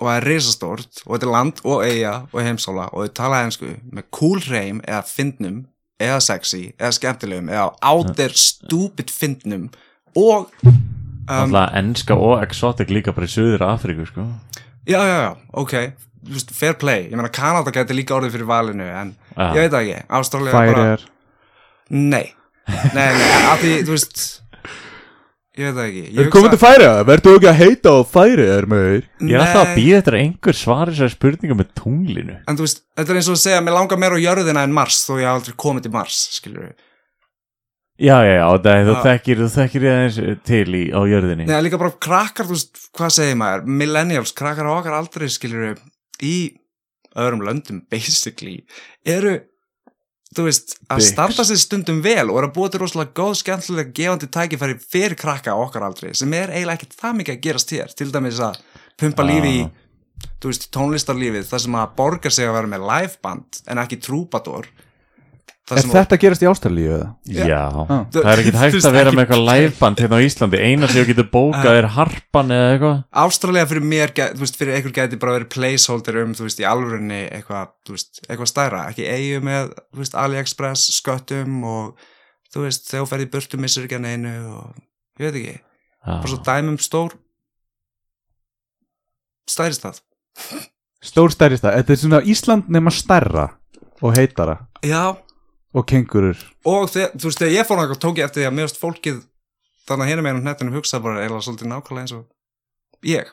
og 0.00 0.08
það 0.08 0.16
er 0.18 0.26
risastórt 0.28 0.98
og 1.06 1.14
þetta 1.14 1.26
er 1.28 1.32
land 1.36 1.60
og 1.64 1.84
eiga 1.86 2.14
og 2.32 2.40
heimsála 2.44 2.88
og 2.92 3.06
þau 3.06 3.14
tala 3.20 3.44
ensku 3.46 3.70
með 3.92 4.08
cool 4.12 4.40
reym 4.50 4.80
eða 4.84 5.04
fyndnum 5.08 5.62
eða 6.02 6.18
sexy 6.20 6.64
eða 6.76 6.92
skemmtilegum 6.98 7.48
eða 7.48 7.70
out 7.92 8.10
there 8.18 8.34
stupid 8.36 9.08
fyndnum 9.12 9.70
og 10.16 10.50
um, 10.66 10.80
Alltaf 11.26 11.74
enska 11.80 12.14
og 12.14 12.40
exotic 12.44 12.90
líka 12.94 13.14
bara 13.16 13.26
í 13.26 13.32
Suður 13.32 13.64
Afríku 13.66 14.06
sko. 14.08 14.26
Já, 14.86 15.00
já, 15.02 15.16
já, 15.26 15.30
ok. 15.58 15.74
Þú 16.26 16.34
veist, 16.34 16.50
fair 16.54 16.74
play, 16.78 17.04
ég 17.10 17.18
meina 17.18 17.30
Kanada 17.30 17.70
geti 17.74 17.94
líka 17.94 18.16
orðið 18.16 18.34
fyrir 18.34 18.48
valinu 18.48 18.86
en 18.86 19.12
Já. 19.36 19.52
ég 19.54 19.60
veit 19.66 19.76
ekki, 19.78 19.98
Ástralía 20.18 20.54
Færi 20.54 20.72
bara 20.74 20.86
er 20.96 21.04
Nei, 21.90 22.24
nei, 22.66 23.10
nei, 23.14 23.28
af 23.46 23.60
því, 23.62 23.74
þú 23.86 23.94
veist 23.94 24.24
Ég 25.56 25.70
veit 25.72 25.86
ekki. 25.86 26.00
Ég 26.12 26.18
Er 26.26 26.32
komið 26.34 26.52
til 26.52 26.60
færi 26.60 26.84
að 26.84 26.98
verður 27.08 27.24
þú 27.24 27.34
ekki 27.38 27.48
að 27.48 27.60
heita 27.62 27.92
á 27.94 27.98
færi 28.10 28.48
er 28.56 28.66
með 28.68 28.88
Ég 28.90 29.30
er 29.30 29.44
alltaf 29.44 29.62
að 29.62 29.78
býða 29.78 30.00
þetta 30.02 30.18
einhver 30.18 30.58
svar 30.58 30.90
þessari 30.90 31.14
spurninga 31.14 31.56
með 31.56 31.70
tunglinu. 31.78 32.34
En 32.44 32.58
þú 32.58 32.66
veist, 32.66 32.82
þetta 32.98 33.14
er 33.14 33.20
eins 33.22 33.30
og 33.30 33.38
að 33.38 33.42
segja 33.46 33.62
Mér 33.64 33.78
langar 33.78 34.02
meira 34.02 34.18
á 34.18 34.24
jörðina 34.26 34.66
en 34.66 34.74
Mars 34.76 34.98
Þó 35.06 35.14
ég 35.16 35.30
haf 35.30 35.38
aldrei 35.40 35.56
komið 35.64 35.86
til 35.86 35.94
Mars, 35.94 36.18
skilur 36.36 36.66
við 36.66 36.74
Já, 37.96 38.16
já, 38.26 38.32
já, 38.36 38.44
það, 38.60 38.86
þú 38.90 38.94
þekkir, 39.06 39.38
þú 39.40 39.48
þekkir 39.54 39.84
ég 39.86 39.94
aðeins 39.96 40.40
til 40.44 40.64
í, 40.76 40.82
á 40.92 41.00
jörðinni. 41.08 41.46
Nei, 41.48 41.56
líka 41.64 41.78
bara 41.80 41.94
krakkar, 42.06 42.44
þú 42.48 42.56
veist, 42.58 42.80
hvað 42.96 43.12
segir 43.16 43.38
maður? 43.40 43.62
Millennials, 43.82 44.34
krakkar 44.36 44.68
á 44.68 44.72
okkar 44.76 44.96
aldrei, 44.98 45.28
skilur 45.32 45.62
við 45.70 45.80
Í 46.26 46.36
öðrum 47.16 47.44
löndum, 47.46 47.80
basically 47.92 48.58
Eru, 49.08 49.38
þú 50.36 50.46
veist, 50.50 50.76
að 50.92 51.06
standa 51.08 51.46
sér 51.48 51.60
stundum 51.62 52.02
vel 52.04 52.28
Og 52.28 52.36
eru 52.42 52.50
að 52.50 52.54
búa 52.58 52.72
til 52.72 52.82
rosalega 52.84 53.16
góð, 53.16 53.34
skemmtilega 53.40 53.96
Gefandi 53.96 54.28
tækifæri 54.36 54.76
fyrir 54.84 55.16
krakka 55.16 55.56
á 55.56 55.60
okkar 55.64 55.88
aldrei 55.88 56.12
Sem 56.16 56.32
er 56.36 56.52
eiginlega 56.52 56.82
ekkert 56.82 57.00
það 57.00 57.18
mikið 57.22 57.36
að 57.38 57.42
gerast 57.48 57.76
hér. 57.76 57.96
Til 57.96 58.12
dæmis 58.12 58.40
að 58.44 58.60
pumpa 59.00 59.24
Ah. 59.24 59.28
lífi 59.32 59.52
í 59.56 59.66
þú 60.40 60.48
veist, 60.48 60.68
tónlistarlífið 60.72 61.48
það 61.48 61.62
sem 61.64 61.74
að 61.76 61.94
borga 61.96 62.30
sig 62.32 62.48
að 62.48 62.54
vera 62.56 62.70
með 62.72 62.84
liveband 62.88 63.58
en 63.68 63.80
ekki 63.82 63.98
trúbador 64.00 64.68
Er 65.66 65.82
þetta 65.82 66.14
að 66.14 66.20
gerast 66.22 66.42
í 66.44 66.46
Ástralíu 66.46 66.90
eða? 66.94 67.06
Já, 67.26 67.58
Ah. 67.90 68.04
það 68.14 68.28
er 68.30 68.40
ekkert 68.42 68.54
Þú 68.54 68.60
hægt 68.62 68.84
að 68.86 68.92
vera 68.94 69.10
með 69.10 69.22
eitthvað 69.24 69.46
liveband 69.48 69.98
hérna 69.98 70.18
á 70.18 70.22
Íslandi. 70.22 70.60
Eina 70.62 70.86
sem 70.86 71.00
þú 71.02 71.06
getur 71.08 71.26
bókað 71.32 71.78
er 71.80 71.88
harpan 71.96 72.52
eða 72.54 72.68
eitthvað. 72.76 73.00
Ástralega 73.24 73.66
fyrir 73.72 73.82
mér, 73.82 74.12
þú 74.14 74.44
veist, 74.44 74.56
fyrir 74.60 74.76
einhver 74.76 74.94
gæti 74.94 75.18
bara 75.18 75.34
verið 75.40 75.50
placeholder 75.56 76.20
um, 76.22 76.34
þú 76.38 76.46
veist, 76.46 76.62
í 76.62 76.68
alvörinni 76.70 77.18
eitthvað, 77.34 77.72
þú 77.82 77.96
veist, 77.96 78.20
eitthvað 78.28 78.52
stærra. 78.52 78.84
Ekki 78.92 79.08
eigu 79.10 79.42
með, 79.42 79.74
þú 79.90 80.04
veist, 80.04 80.14
AliExpress 80.22 80.86
sköttum 81.00 81.58
og, 81.66 82.06
þú 82.54 82.62
veist, 82.68 82.86
þegar 82.86 83.02
þú 83.02 83.10
ferði 83.10 83.26
í 83.26 83.32
burtu 83.34 83.58
missur 83.58 83.88
ekki 83.88 83.98
að 83.98 84.06
neinu 84.06 84.36
og 84.54 84.78
ég 85.18 85.26
veit 85.26 85.40
ekki, 85.42 85.58
bara 86.06 86.30
svo 86.30 86.38
dæmum 86.46 86.78
stór 86.78 87.18
stærist 89.50 89.82
það 89.82 89.98
Stórstærist 91.06 91.62
það, 91.62 91.76
þetta 91.80 91.92
er 91.94 92.00
svona 92.00 92.18
Ísland 92.26 92.68
nema 92.72 92.90
stærra 92.90 93.44
og 94.02 94.14
heitara. 94.16 94.56
Já, 94.84 95.14
og 95.76 95.84
kengurur 95.90 96.38
og 96.66 96.88
þegar, 96.92 97.10
þú 97.20 97.28
veist, 97.28 97.40
þegar 97.42 97.54
ég 97.56 97.68
fór 97.68 97.80
náttúrulega 97.80 98.02
tók 98.06 98.20
ég 98.20 98.28
eftir 98.30 98.42
því 98.42 98.48
að 98.50 98.56
mjögst 98.60 98.80
fólkið 98.82 99.18
þannig 99.86 100.02
að 100.06 100.10
hérna 100.12 100.24
meðan 100.26 100.42
hnettunum 100.46 100.76
hugsa 100.80 101.00
bara 101.04 101.24
eða 101.26 101.42
svolítið 101.44 101.70
nákvæmlega 101.72 102.04
eins 102.06 102.14
og 102.16 103.06
ég. 103.06 103.28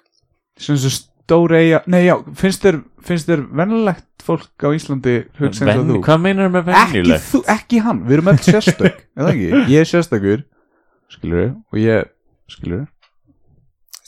Svona 0.62 0.82
svo 0.84 0.92
stór 0.94 1.56
eiga 1.58 1.80
Nei, 1.90 2.02
já, 2.06 2.16
finnst 2.38 2.66
þér, 2.66 2.82
finnst 3.08 3.30
þér 3.32 3.46
venlegt 3.58 4.26
fólk 4.28 4.64
á 4.64 4.70
Íslandi 4.76 5.16
hugsa 5.40 5.64
eins 5.66 5.80
og 5.80 5.86
Ven, 5.88 5.94
þú? 5.96 6.02
Hvað 6.06 6.20
meinar 6.28 6.52
með 6.54 6.70
Ekki, 6.76 7.00
venjulegt? 7.00 7.30
þú, 7.32 7.42
ekki 7.56 7.80
hann, 7.88 8.02
við 8.08 8.18
erum 8.20 8.30
öll 8.34 8.44
sérstök 8.46 9.00
eða 9.18 9.32
ekki, 9.34 9.48
ég 9.74 9.80
er 9.86 9.90
sérstakur 9.90 10.44
skilur 11.16 11.48
og 11.72 11.80
ég 11.82 12.12
skilur 12.54 12.84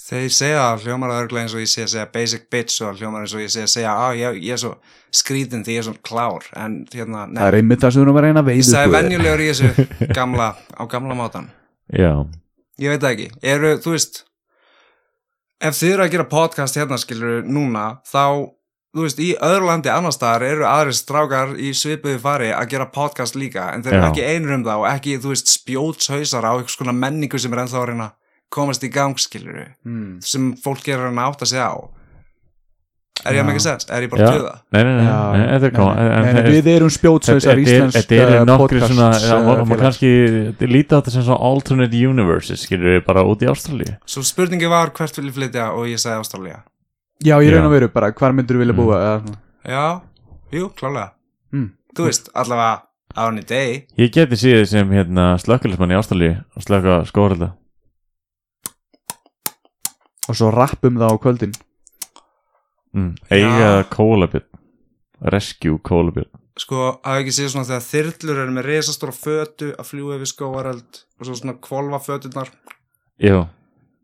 þeir 0.06 0.34
segja 0.34 0.62
að 0.68 0.86
hljómar 0.86 1.14
að 1.14 1.22
örglega 1.24 1.48
eins 1.48 1.56
og 1.56 1.64
ég 1.64 1.72
að 1.86 1.92
segja 1.96 2.06
basic 2.14 2.46
bitch 2.54 2.84
og 2.86 3.00
hljómar 3.00 3.26
eins 3.26 3.34
og 3.34 3.42
ég 3.42 3.50
að 3.50 3.72
segja 3.74 3.94
að 4.06 4.20
ég, 4.20 4.40
ég 4.46 4.58
er 4.58 4.62
svo 4.62 4.74
skrítin 5.16 5.64
því 5.66 5.78
ég 5.78 5.82
er 5.82 5.88
svo 5.88 5.96
klár. 6.06 6.46
En 6.54 6.78
hérna, 6.94 7.26
það 7.26 7.34
nei, 7.38 7.44
er 7.48 7.58
einmitt 7.60 7.82
það 7.82 7.96
sem 7.96 8.02
við 8.02 8.06
erum 8.06 8.20
að 8.20 8.28
reyna 8.28 8.44
að 8.44 8.52
ég 8.52 8.60
veiðu 8.60 8.70
sagði 8.70 8.96
venjulegur 8.96 9.44
í 9.46 9.48
þessu 9.52 9.88
gamla, 10.20 10.50
á 10.78 10.84
gamla 10.92 11.18
mátan 11.18 11.50
Já, 11.94 12.12
ég 12.82 12.94
veit 12.94 13.02
það 13.02 13.16
ekki, 13.16 13.30
eru, 13.56 13.72
þú 13.82 13.96
veist 13.96 14.22
ef 15.66 15.80
þið 15.80 15.96
eru 15.96 16.06
að 16.06 16.14
gera 16.16 16.28
podcast 16.30 16.78
hérna 16.80 17.00
skilur 17.02 17.46
núna, 17.48 17.86
þá 18.06 18.52
þú 18.96 19.04
veist, 19.04 19.22
í 19.22 19.32
öðru 19.44 19.70
landi 19.70 19.92
annar 19.92 20.14
staðar 20.16 20.46
eru 20.48 20.68
aðri 20.70 20.94
strákar 20.96 21.56
í 21.60 21.72
svipuðu 21.76 22.20
fari 22.24 22.52
að 22.56 22.70
gera 22.76 22.88
podcast 22.94 23.38
líka, 23.40 23.70
en 23.74 23.84
þeir 23.84 23.98
eru 23.98 24.10
ekki 24.10 24.28
einur 24.28 24.56
um 24.56 24.68
það 24.68 24.84
og 24.84 24.88
ekki, 24.92 25.18
þú 25.24 25.34
veist, 25.34 25.52
spjótshausar 25.52 26.48
á 26.48 26.52
einhvers 26.56 26.78
konar 26.80 26.96
menningu 26.98 27.42
sem 27.42 27.54
er 27.56 27.64
ennþá 27.66 27.82
að 27.82 27.90
reyna 27.92 28.10
komast 28.54 28.84
í 28.86 28.90
gang, 28.94 29.18
skilur 29.20 29.72
mm. 29.86 30.18
sem 30.24 30.54
fólk 30.62 30.88
er 30.92 31.08
að 31.08 31.14
að 31.16 31.30
átta 31.30 31.50
sig 31.50 31.62
á. 31.62 31.74
Er 33.26 33.38
ég 33.38 33.42
að 33.42 33.48
make 33.48 33.62
sense? 33.64 33.88
er 33.90 34.04
ég 34.06 34.12
bara 34.12 34.28
að 34.28 34.36
tuða? 34.38 34.54
nei, 34.76 34.82
nei, 34.84 34.92
nei, 35.00 35.06
nei, 35.08 35.46
er 35.56 36.50
Við 36.52 36.68
erum 36.74 36.92
spjótsveisar 36.94 37.62
íslensk 37.64 37.96
Þetta 37.96 38.20
uh, 38.28 38.44
nokkri 38.50 38.82
podcast, 38.84 39.24
svona 39.24 39.38
og 39.40 39.62
maður 39.70 39.84
kannski 39.86 40.12
líta 40.68 41.00
á 41.00 41.00
þetta 41.00 41.14
sem 41.16 41.26
svona 41.26 41.48
alternate 41.48 42.02
universes 42.12 42.66
skilur 42.68 42.98
við 42.98 43.02
bara 43.08 43.24
út 43.26 43.42
í 43.42 43.50
Ástralíu. 43.50 43.96
Svo 44.04 44.26
spurningi 44.28 44.70
var 44.70 44.92
hvert 45.00 45.18
vil 45.18 45.30
ég 45.32 45.38
flytja 45.40 45.72
og 45.74 45.88
ég 45.90 46.04
sagði 46.04 46.26
Ástralía. 46.26 46.60
Já, 47.24 47.38
ég 47.40 47.56
að 47.56 47.72
veru 47.78 47.92
bara, 47.96 48.12
hvar 48.12 48.36
myndur 48.36 48.60
þú 48.60 48.66
vilja 48.66 48.76
Mm. 48.76 48.84
búa 48.84 49.00
eða? 49.00 49.18
Svona. 49.24 49.42
já, 49.66 49.86
jú, 50.60 50.70
klálega. 50.76 51.10
Mm. 51.56 51.70
þú 51.96 52.10
veist, 52.12 52.30
allavega 52.36 52.84
á 53.16 53.22
henni 53.26 53.46
deg 53.48 53.88
Ég 53.98 54.12
geti 54.12 54.36
síðið 54.36 54.66
sem 54.68 54.90
hérna 54.92 55.38
slökkulismann 55.40 55.96
í 55.96 55.98
Ástralíu 55.98 56.44
og 56.56 56.66
slökka 56.68 57.06
skórelda 57.08 57.56
Og 60.26 60.38
svo 60.38 60.50
rappum 60.54 60.98
það 61.02 61.14
á 61.14 61.18
kvöldin. 61.22 61.54
Mm. 62.96 63.12
Eiga 63.30 63.70
Já. 63.82 63.90
kólabjörn. 63.92 64.48
Rescue 65.34 65.80
kólabjörn. 65.84 66.32
Sko, 66.56 67.02
hafa 67.04 67.20
ekki 67.20 67.34
séð 67.36 67.50
svona 67.52 67.68
þegar 67.68 67.84
þyrlur 67.84 68.38
eru 68.46 68.54
með 68.56 68.68
resastóra 68.70 69.12
fötu 69.16 69.74
að 69.76 69.90
fljúa 69.90 70.16
yfir 70.16 70.30
skóaröld 70.32 71.02
og 71.20 71.28
svo 71.28 71.36
svona 71.36 71.58
kvolfa 71.60 72.00
fötunar 72.00 72.52
Jú, 73.20 73.42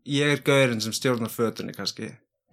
ég 0.08 0.34
er 0.34 0.42
gaurinn 0.44 0.80
sem 0.84 0.92
stjórnar 0.92 1.32
fötunni 1.32 1.72
kannski. 1.76 2.10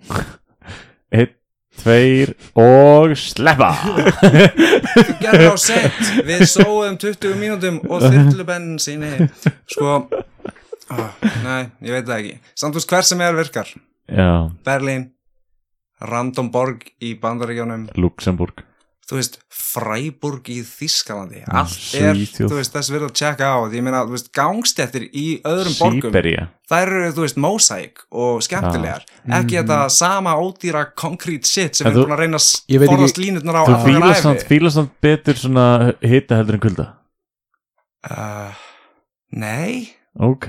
Einn, 1.16 1.34
tveir 1.80 2.32
og 2.60 3.12
sleppa! 3.20 3.70
Þú 4.20 5.16
gerði 5.20 5.52
á 5.52 5.56
sett, 5.60 6.02
við 6.28 6.46
sóðum 6.52 6.96
20 7.00 7.36
mínútum 7.40 7.80
og 7.88 8.04
þyrlubenn 8.08 8.74
síni. 8.80 9.28
Sko 9.72 10.02
oh, 10.92 11.12
nei, 11.44 11.70
ég 11.86 11.92
veit 11.98 12.06
það 12.10 12.18
ekki. 12.20 12.40
Samt 12.56 12.76
veist 12.80 12.90
hver 12.90 13.04
sem 13.10 13.22
er 13.22 13.36
virkar. 13.38 13.70
Já, 14.10 14.30
Berlín, 14.66 15.12
random 16.02 16.50
borg 16.52 16.88
í 17.04 17.14
bandaríkjónum 17.22 17.90
Luxemburg. 18.00 18.66
Þú 19.10 19.18
veist, 19.18 19.40
Freiburg 19.50 20.46
í 20.54 20.60
Þískalandi 20.62 21.40
allt 21.50 21.72
er, 21.98 22.14
Svíþjóð. 22.14 22.50
þú 22.52 22.58
veist, 22.60 22.74
þess 22.76 22.92
verður 22.94 23.10
að 23.10 23.16
checka 23.18 23.48
á. 23.50 23.58
Því 23.66 23.80
ég 23.80 23.86
meina, 23.88 24.02
þú 24.06 24.14
veist, 24.14 24.28
gangstéttir 24.38 25.06
í 25.18 25.24
öðrum 25.50 25.78
borgum 25.80 26.12
Sýbería 26.12 26.44
þær 26.70 26.92
eru, 26.94 27.08
þú 27.18 27.24
veist, 27.26 27.40
mosæk 27.42 28.04
og 28.14 28.44
skemmtilegar. 28.46 29.08
Ekki 29.40 29.58
þetta 29.58 29.80
sama 29.90 30.36
ódýra 30.38 30.84
concrete 30.94 31.50
shit 31.50 31.74
sem 31.80 31.88
En 31.88 31.94
er 31.94 31.98
þú- 31.98 32.06
búin 32.06 32.14
að 32.14 32.22
reyna 32.22 32.38
að 32.38 32.62
Ég 32.70 32.80
veit 32.84 32.90
forðast 32.94 33.18
ekki- 33.18 33.26
línutnar 33.26 33.58
á 33.58 33.64
Þú 33.66 33.74
allan 33.74 33.88
fílar 33.90 34.14
ævi. 34.14 34.22
samt, 34.22 34.46
fílar 34.52 34.72
samt 34.78 34.92
betur 35.02 35.34
svona 35.42 35.66
hita 36.06 36.36
heldur 36.38 36.54
en 36.54 36.64
kulda. 36.68 36.88
Uh, 38.06 38.54
Nei 39.32 39.90
Ok. 40.18 40.48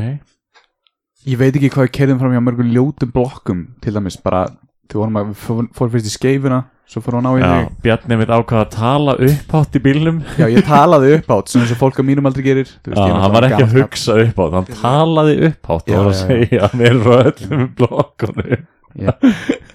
Ég 1.29 1.37
veit 1.37 1.53
ekki 1.57 1.69
hvað 1.69 1.87
við 1.89 1.95
kerðum 1.99 2.21
fram 2.23 2.33
hjá 2.35 2.41
mörgum 2.47 2.71
ljótum 2.73 3.11
blokkum 3.13 3.59
til 3.85 3.93
dæmis 3.93 4.17
bara, 4.25 4.47
þú 4.89 5.03
vorum 5.03 5.19
að 5.21 5.33
fór- 5.37 5.69
fórum 5.77 5.93
fyrst 5.93 6.09
í 6.09 6.15
skeifuna 6.15 6.63
svo 6.91 7.03
að 7.05 7.21
ná 7.23 7.31
í 7.37 7.43
Já, 7.43 7.51
þig 7.51 7.83
Bjarni 7.85 8.17
mitt 8.19 8.33
ákvað 8.35 8.63
að 8.65 8.71
tala 8.75 9.13
upphátt 9.29 9.77
í 9.79 9.83
bílnum. 9.85 10.17
Já, 10.41 10.47
ég 10.51 10.65
talaði 10.67 11.13
upp 11.21 11.29
átt, 11.37 11.53
svona 11.53 11.67
eins 11.69 11.75
og 11.77 11.79
fólk 11.85 12.01
á 12.01 12.05
mínum 12.09 12.27
aldrei 12.27 12.43
gerir 12.49 12.73
Þú 12.83 12.97
Já, 12.97 13.05
ég 13.05 13.13
er 13.15 13.21
hann 13.23 13.35
var 13.37 13.47
ekki 13.47 13.61
að 13.61 13.67
náttúrulega 13.69 13.85
hugsa 13.85 14.17
upphátt 14.25 14.57
Hann 14.57 14.71
talaði 14.81 15.37
upphátt 15.51 15.93
Já, 15.93 15.95
og 15.95 16.01
var 16.01 16.11
að 16.11 16.17
já, 16.17 16.25
já. 16.25 16.27
segja 16.27 16.71
mér 16.81 16.99
frá 17.05 17.15
öllum 17.31 17.69
blokkunum. 17.79 18.67
Já, 18.99 19.13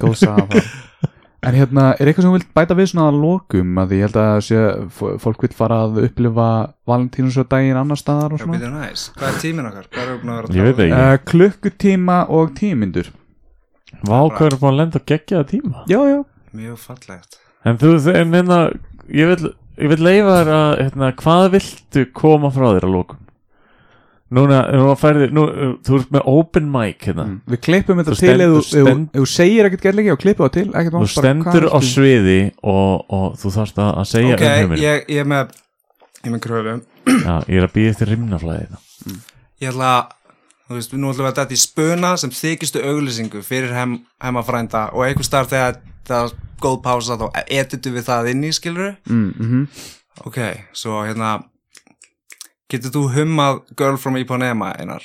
góð 0.01 0.17
saga 0.25 0.47
það 0.49 0.73
En 1.45 1.57
hérna, 1.57 1.85
er 1.99 2.09
eitthvað 2.09 2.25
sem 2.25 2.31
þú 2.31 2.37
vilt 2.39 2.53
bæta 2.57 2.77
við 2.77 2.89
svona 2.91 3.07
að 3.11 3.19
lokum 3.21 3.81
að 3.81 3.91
því 3.91 3.99
ég 3.99 4.07
held 4.07 4.19
að 4.21 4.37
sé, 4.47 4.61
fólk 5.23 5.45
vil 5.45 5.51
fara 5.55 5.81
að 5.85 5.99
upplifa 6.07 6.47
valentínusdaginn 6.89 7.79
annar 7.79 7.99
staðar 8.01 8.35
og 8.35 8.41
Já, 8.41 8.45
svona 8.45 8.57
býtum 8.59 8.77
næs. 8.79 9.03
Hvað 9.19 9.29
er 9.29 9.41
tíminn 9.43 9.69
okkar? 9.69 9.89
Hvað 9.91 10.11
er 10.13 10.21
búin 10.21 10.33
að 10.33 10.47
tala 10.47 10.63
um? 10.65 10.71
ekki 10.71 10.87
uh, 11.01 11.17
Klukkutíma 11.31 12.17
og 12.39 12.55
tímyndur 12.59 13.11
Vá, 14.05 14.17
hvað 14.29 14.47
er 14.47 14.57
búin 14.61 14.71
að 14.73 14.79
lenda 14.81 15.01
að 15.01 15.09
gegja 15.13 15.41
það 15.41 15.51
tíma 15.53 15.85
Já, 15.91 15.99
já 16.09 16.19
Mjög 16.55 16.81
fallegt 16.85 17.39
En 17.65 17.79
þú, 17.81 17.93
en 18.13 18.39
hérna 18.39 18.59
Ég 19.13 19.29
vil, 19.29 19.51
ég 19.81 19.91
vil 19.93 20.01
leifa 20.01 20.39
þér 20.39 20.51
að 20.55 20.71
hérna, 20.81 21.11
Hvað 21.21 21.45
viltu 21.59 22.07
koma 22.17 22.51
frá 22.53 22.67
þér 22.71 22.89
að 22.89 22.97
lokum? 22.97 23.24
Núna, 24.35 24.59
nú 24.75 24.87
færði 24.99 25.27
nú, 25.35 25.43
Þú 25.85 25.99
ert 25.99 26.09
með 26.15 26.25
open 26.31 26.65
mic 26.73 27.05
hérna. 27.07 27.25
Mm. 27.29 27.37
Við 27.53 27.61
klippum 27.67 28.01
þetta 28.01 28.15
Þú 28.15 28.19
til 28.19 28.33
ef 28.35 28.55
þú- 28.55 28.63
þú 28.71 28.83
þú 28.85 28.95
þú 29.19 29.27
segir 29.31 29.69
ekkert 29.69 29.85
gerðleiki 29.85 30.13
og 30.15 30.19
klippum 30.23 30.47
það 30.49 30.55
til 30.57 30.65
ekkert 30.67 30.91
Þú 30.91 30.99
mál, 30.99 31.05
bara, 31.05 31.13
stendur 31.15 31.67
á 31.71 31.79
sviði 31.89 32.39
og, 32.63 33.05
og 33.19 33.39
þú 33.41 33.53
þarfst 33.55 33.79
að 33.85 33.93
að 34.01 34.09
segja 34.11 34.35
Ok, 34.35 34.43
um 34.43 34.59
heiminn 34.59 34.83
ég, 34.83 35.07
ég 35.15 35.23
er 35.23 35.31
með 35.31 35.55
Ég 36.25 36.29
er 36.31 36.33
með 36.35 36.43
kröfu. 36.47 36.75
Já, 37.05 37.33
ég 37.45 37.57
er 37.61 37.67
að 37.67 37.73
býða 37.75 37.95
eftir 37.95 38.11
rimnaflæði 38.15 38.67
Ég 39.61 39.71
ætla 39.71 39.89
að 39.95 40.13
Þú 40.65 40.79
veist, 40.79 40.93
nú 40.97 41.11
ætlum 41.11 41.27
við 41.27 41.29
að 41.29 41.35
þetta 41.37 41.53
í 41.53 41.61
spuna 41.61 42.11
sem 42.17 42.31
þykistu 42.33 42.81
auglýsingu 42.81 43.41
fyrir 43.45 43.73
hem, 43.77 43.99
hemmafrænda 44.23 44.87
og 44.97 45.03
einhver 45.05 45.27
starf 45.27 45.51
þegar 45.51 45.75
það 46.09 46.23
er 46.31 46.31
góð 46.63 46.79
pása 46.81 47.17
þá 47.21 47.25
editu 47.45 47.91
við 47.93 48.07
það 48.07 48.29
inn 48.31 48.47
í 48.47 48.53
skilur 48.55 48.95
mm, 49.05 49.27
mm 49.37 49.67
Ok, 50.25 50.39
svo 50.73 51.03
hérna 51.05 51.35
Getur 52.73 52.91
þú 52.95 53.01
hummað 53.15 53.59
Girl 53.77 53.97
from 54.01 54.17
Ipanema 54.21 54.71
einar? 54.79 55.03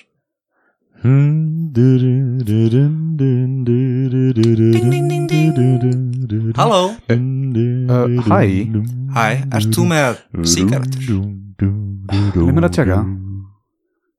Halló, 6.57 6.95
Uh, 7.91 8.07
hæ. 8.23 8.39
hæ, 9.15 9.25
ert 9.57 9.67
þú 9.75 9.85
með 9.91 10.19
sígarettur? 10.47 11.25
Leið 12.39 12.53
mér 12.55 12.67
að 12.69 12.75
tjekka. 12.77 12.99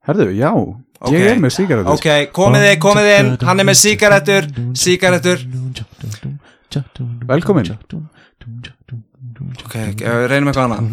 Herðu, 0.08 0.26
já, 0.36 0.50
Ok. 0.52 1.14
ég 1.16 1.30
er 1.32 1.40
með 1.40 1.54
sígarettur 1.56 1.94
Ok, 1.96 2.08
komið 2.36 2.66
þið, 2.68 2.76
komið 2.84 3.08
inn, 3.20 3.30
hann 3.48 3.60
er 3.60 3.66
með 3.70 3.78
sígarettur, 3.80 4.44
sígarettur 4.76 5.40
Velkomin. 7.32 7.72
Ok, 9.66 9.76
eh, 9.76 10.24
reynum 10.32 10.52
eitthvað 10.52 10.66
annað. 10.68 10.84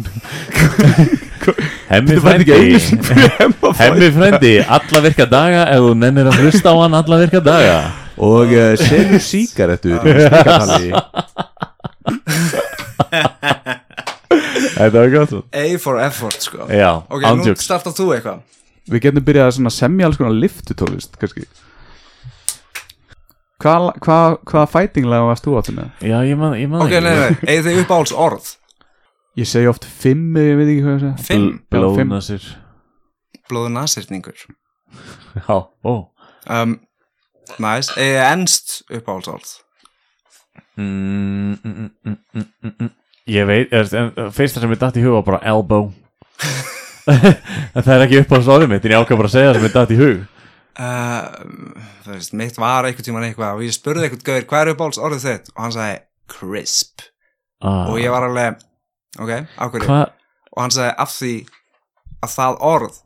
Hemmi 1.89 2.17
frendi 2.21 2.53
Hemmi 3.79 4.09
frendi, 4.13 4.51
alla 4.61 5.01
virka 5.05 5.25
daga 5.29 5.63
ef 5.73 5.81
þú 5.85 5.93
nennir 5.97 6.29
að 6.29 6.41
hlusta 6.43 6.73
á 6.73 6.75
hann 6.83 6.97
alla 6.99 7.19
virka 7.23 7.41
daga. 7.43 7.77
Og 8.19 8.51
uh, 8.51 8.73
sígarettur 9.23 9.95
í 9.95 10.15
stikatali. 10.27 10.91
Þetta 14.79 14.95
var 14.95 15.09
gott. 15.13 15.33
A 15.55 15.63
for 15.81 16.01
effort, 16.03 16.39
sko. 16.43 16.67
Já, 16.71 16.91
Ok, 17.07 17.25
nú 17.39 17.55
startar 17.59 17.95
þú 17.95 18.11
eitthvað. 18.17 18.43
Við 18.89 19.03
getum 19.05 19.25
byrjað 19.25 19.49
að 19.49 19.55
svona 19.57 19.73
semja 19.73 20.07
alls 20.09 20.19
konar 20.19 20.35
liftutólist 20.35 21.17
kannski 21.21 21.45
Hvað 23.59 23.89
hva, 24.05 24.19
hva 24.47 24.63
fætinglega 24.71 25.27
varst 25.27 25.43
þú 25.43 25.57
áttu 25.59 25.75
með? 25.75 25.91
Já, 26.07 26.17
ég 26.23 26.39
man, 26.39 26.55
ég 26.55 26.71
man 26.71 26.85
Ok, 26.85 26.95
nei, 27.03 27.11
nei, 27.11 27.35
eigið 27.43 27.65
þið 27.67 27.81
uppáhalds 27.83 28.15
orð? 28.15 28.49
Ég 29.39 29.49
segi 29.49 29.69
oft 29.71 29.87
fimm 29.87 30.37
eða 30.39 30.53
ég 30.53 30.59
veit 30.59 30.69
ekki 30.69 30.85
hvað 30.85 30.95
ég 30.95 31.03
segja 31.03 31.27
Fimm, 31.27 31.49
Blóðna 31.71 32.21
sér 32.23 32.47
blóðu 33.49 33.73
nasirningur 33.73 34.45
Já, 35.35 35.57
ó. 35.83 35.93
Um, 36.49 36.79
Næs, 37.59 37.89
eigið 37.97 38.15
þið 38.15 38.23
ennst 38.27 38.75
uppáhalds 38.87 39.31
orð? 39.33 39.53
Mm, 40.79 41.57
mm, 41.57 41.71
mm, 41.73 41.89
mm, 42.05 42.17
mm, 42.33 42.47
mm, 42.63 42.73
mm. 42.79 42.91
Ég 43.29 43.47
veit, 43.49 43.73
er, 43.75 43.89
en, 43.99 44.29
fyrsta 44.33 44.61
sem 44.61 44.73
ég 44.73 44.81
datt 44.81 44.97
í 44.97 45.03
hug 45.03 45.17
var 45.19 45.25
bara 45.27 45.41
elbow. 45.51 45.89
En 47.75 47.83
það 47.83 47.93
er 47.95 48.05
ekki 48.05 48.21
upp 48.23 48.33
á 48.33 48.37
sóðum 48.45 48.73
mitt 48.73 48.85
En 48.85 48.93
ég 48.93 49.01
ákvað 49.01 49.21
bara 49.21 49.29
að 49.31 49.35
segja 49.35 49.49
það 49.49 49.57
sem 49.59 49.67
ég 49.67 49.75
datt 49.75 49.93
í 49.93 49.99
hug 49.99 50.19
uh, 50.77 51.25
Þú 52.05 52.13
veist, 52.15 52.35
mitt 52.37 52.59
var 52.61 52.87
einhvern 52.87 53.07
tímann 53.09 53.27
eitthvað 53.29 53.57
og 53.59 53.65
ég 53.65 53.75
spurði 53.75 54.07
einhvern 54.07 54.25
gauður, 54.29 54.47
hvað 54.51 54.63
er 54.65 54.73
uppáhalds 54.75 55.01
orðið 55.01 55.25
þitt? 55.27 55.51
Og 55.55 55.61
hann 55.65 55.75
sagði, 55.75 55.99
crisp. 56.29 57.05
Ah, 57.59 57.89
Og 57.91 57.99
ég 57.99 58.13
var 58.13 58.27
alveg, 58.29 58.61
ok, 59.19 59.35
ákveður? 59.59 59.93
Og 60.55 60.63
hann 60.63 60.75
sagði, 60.75 60.95
af 61.03 61.13
því 61.17 61.35
að 62.19 62.35
það 62.35 62.59
orð 62.69 62.97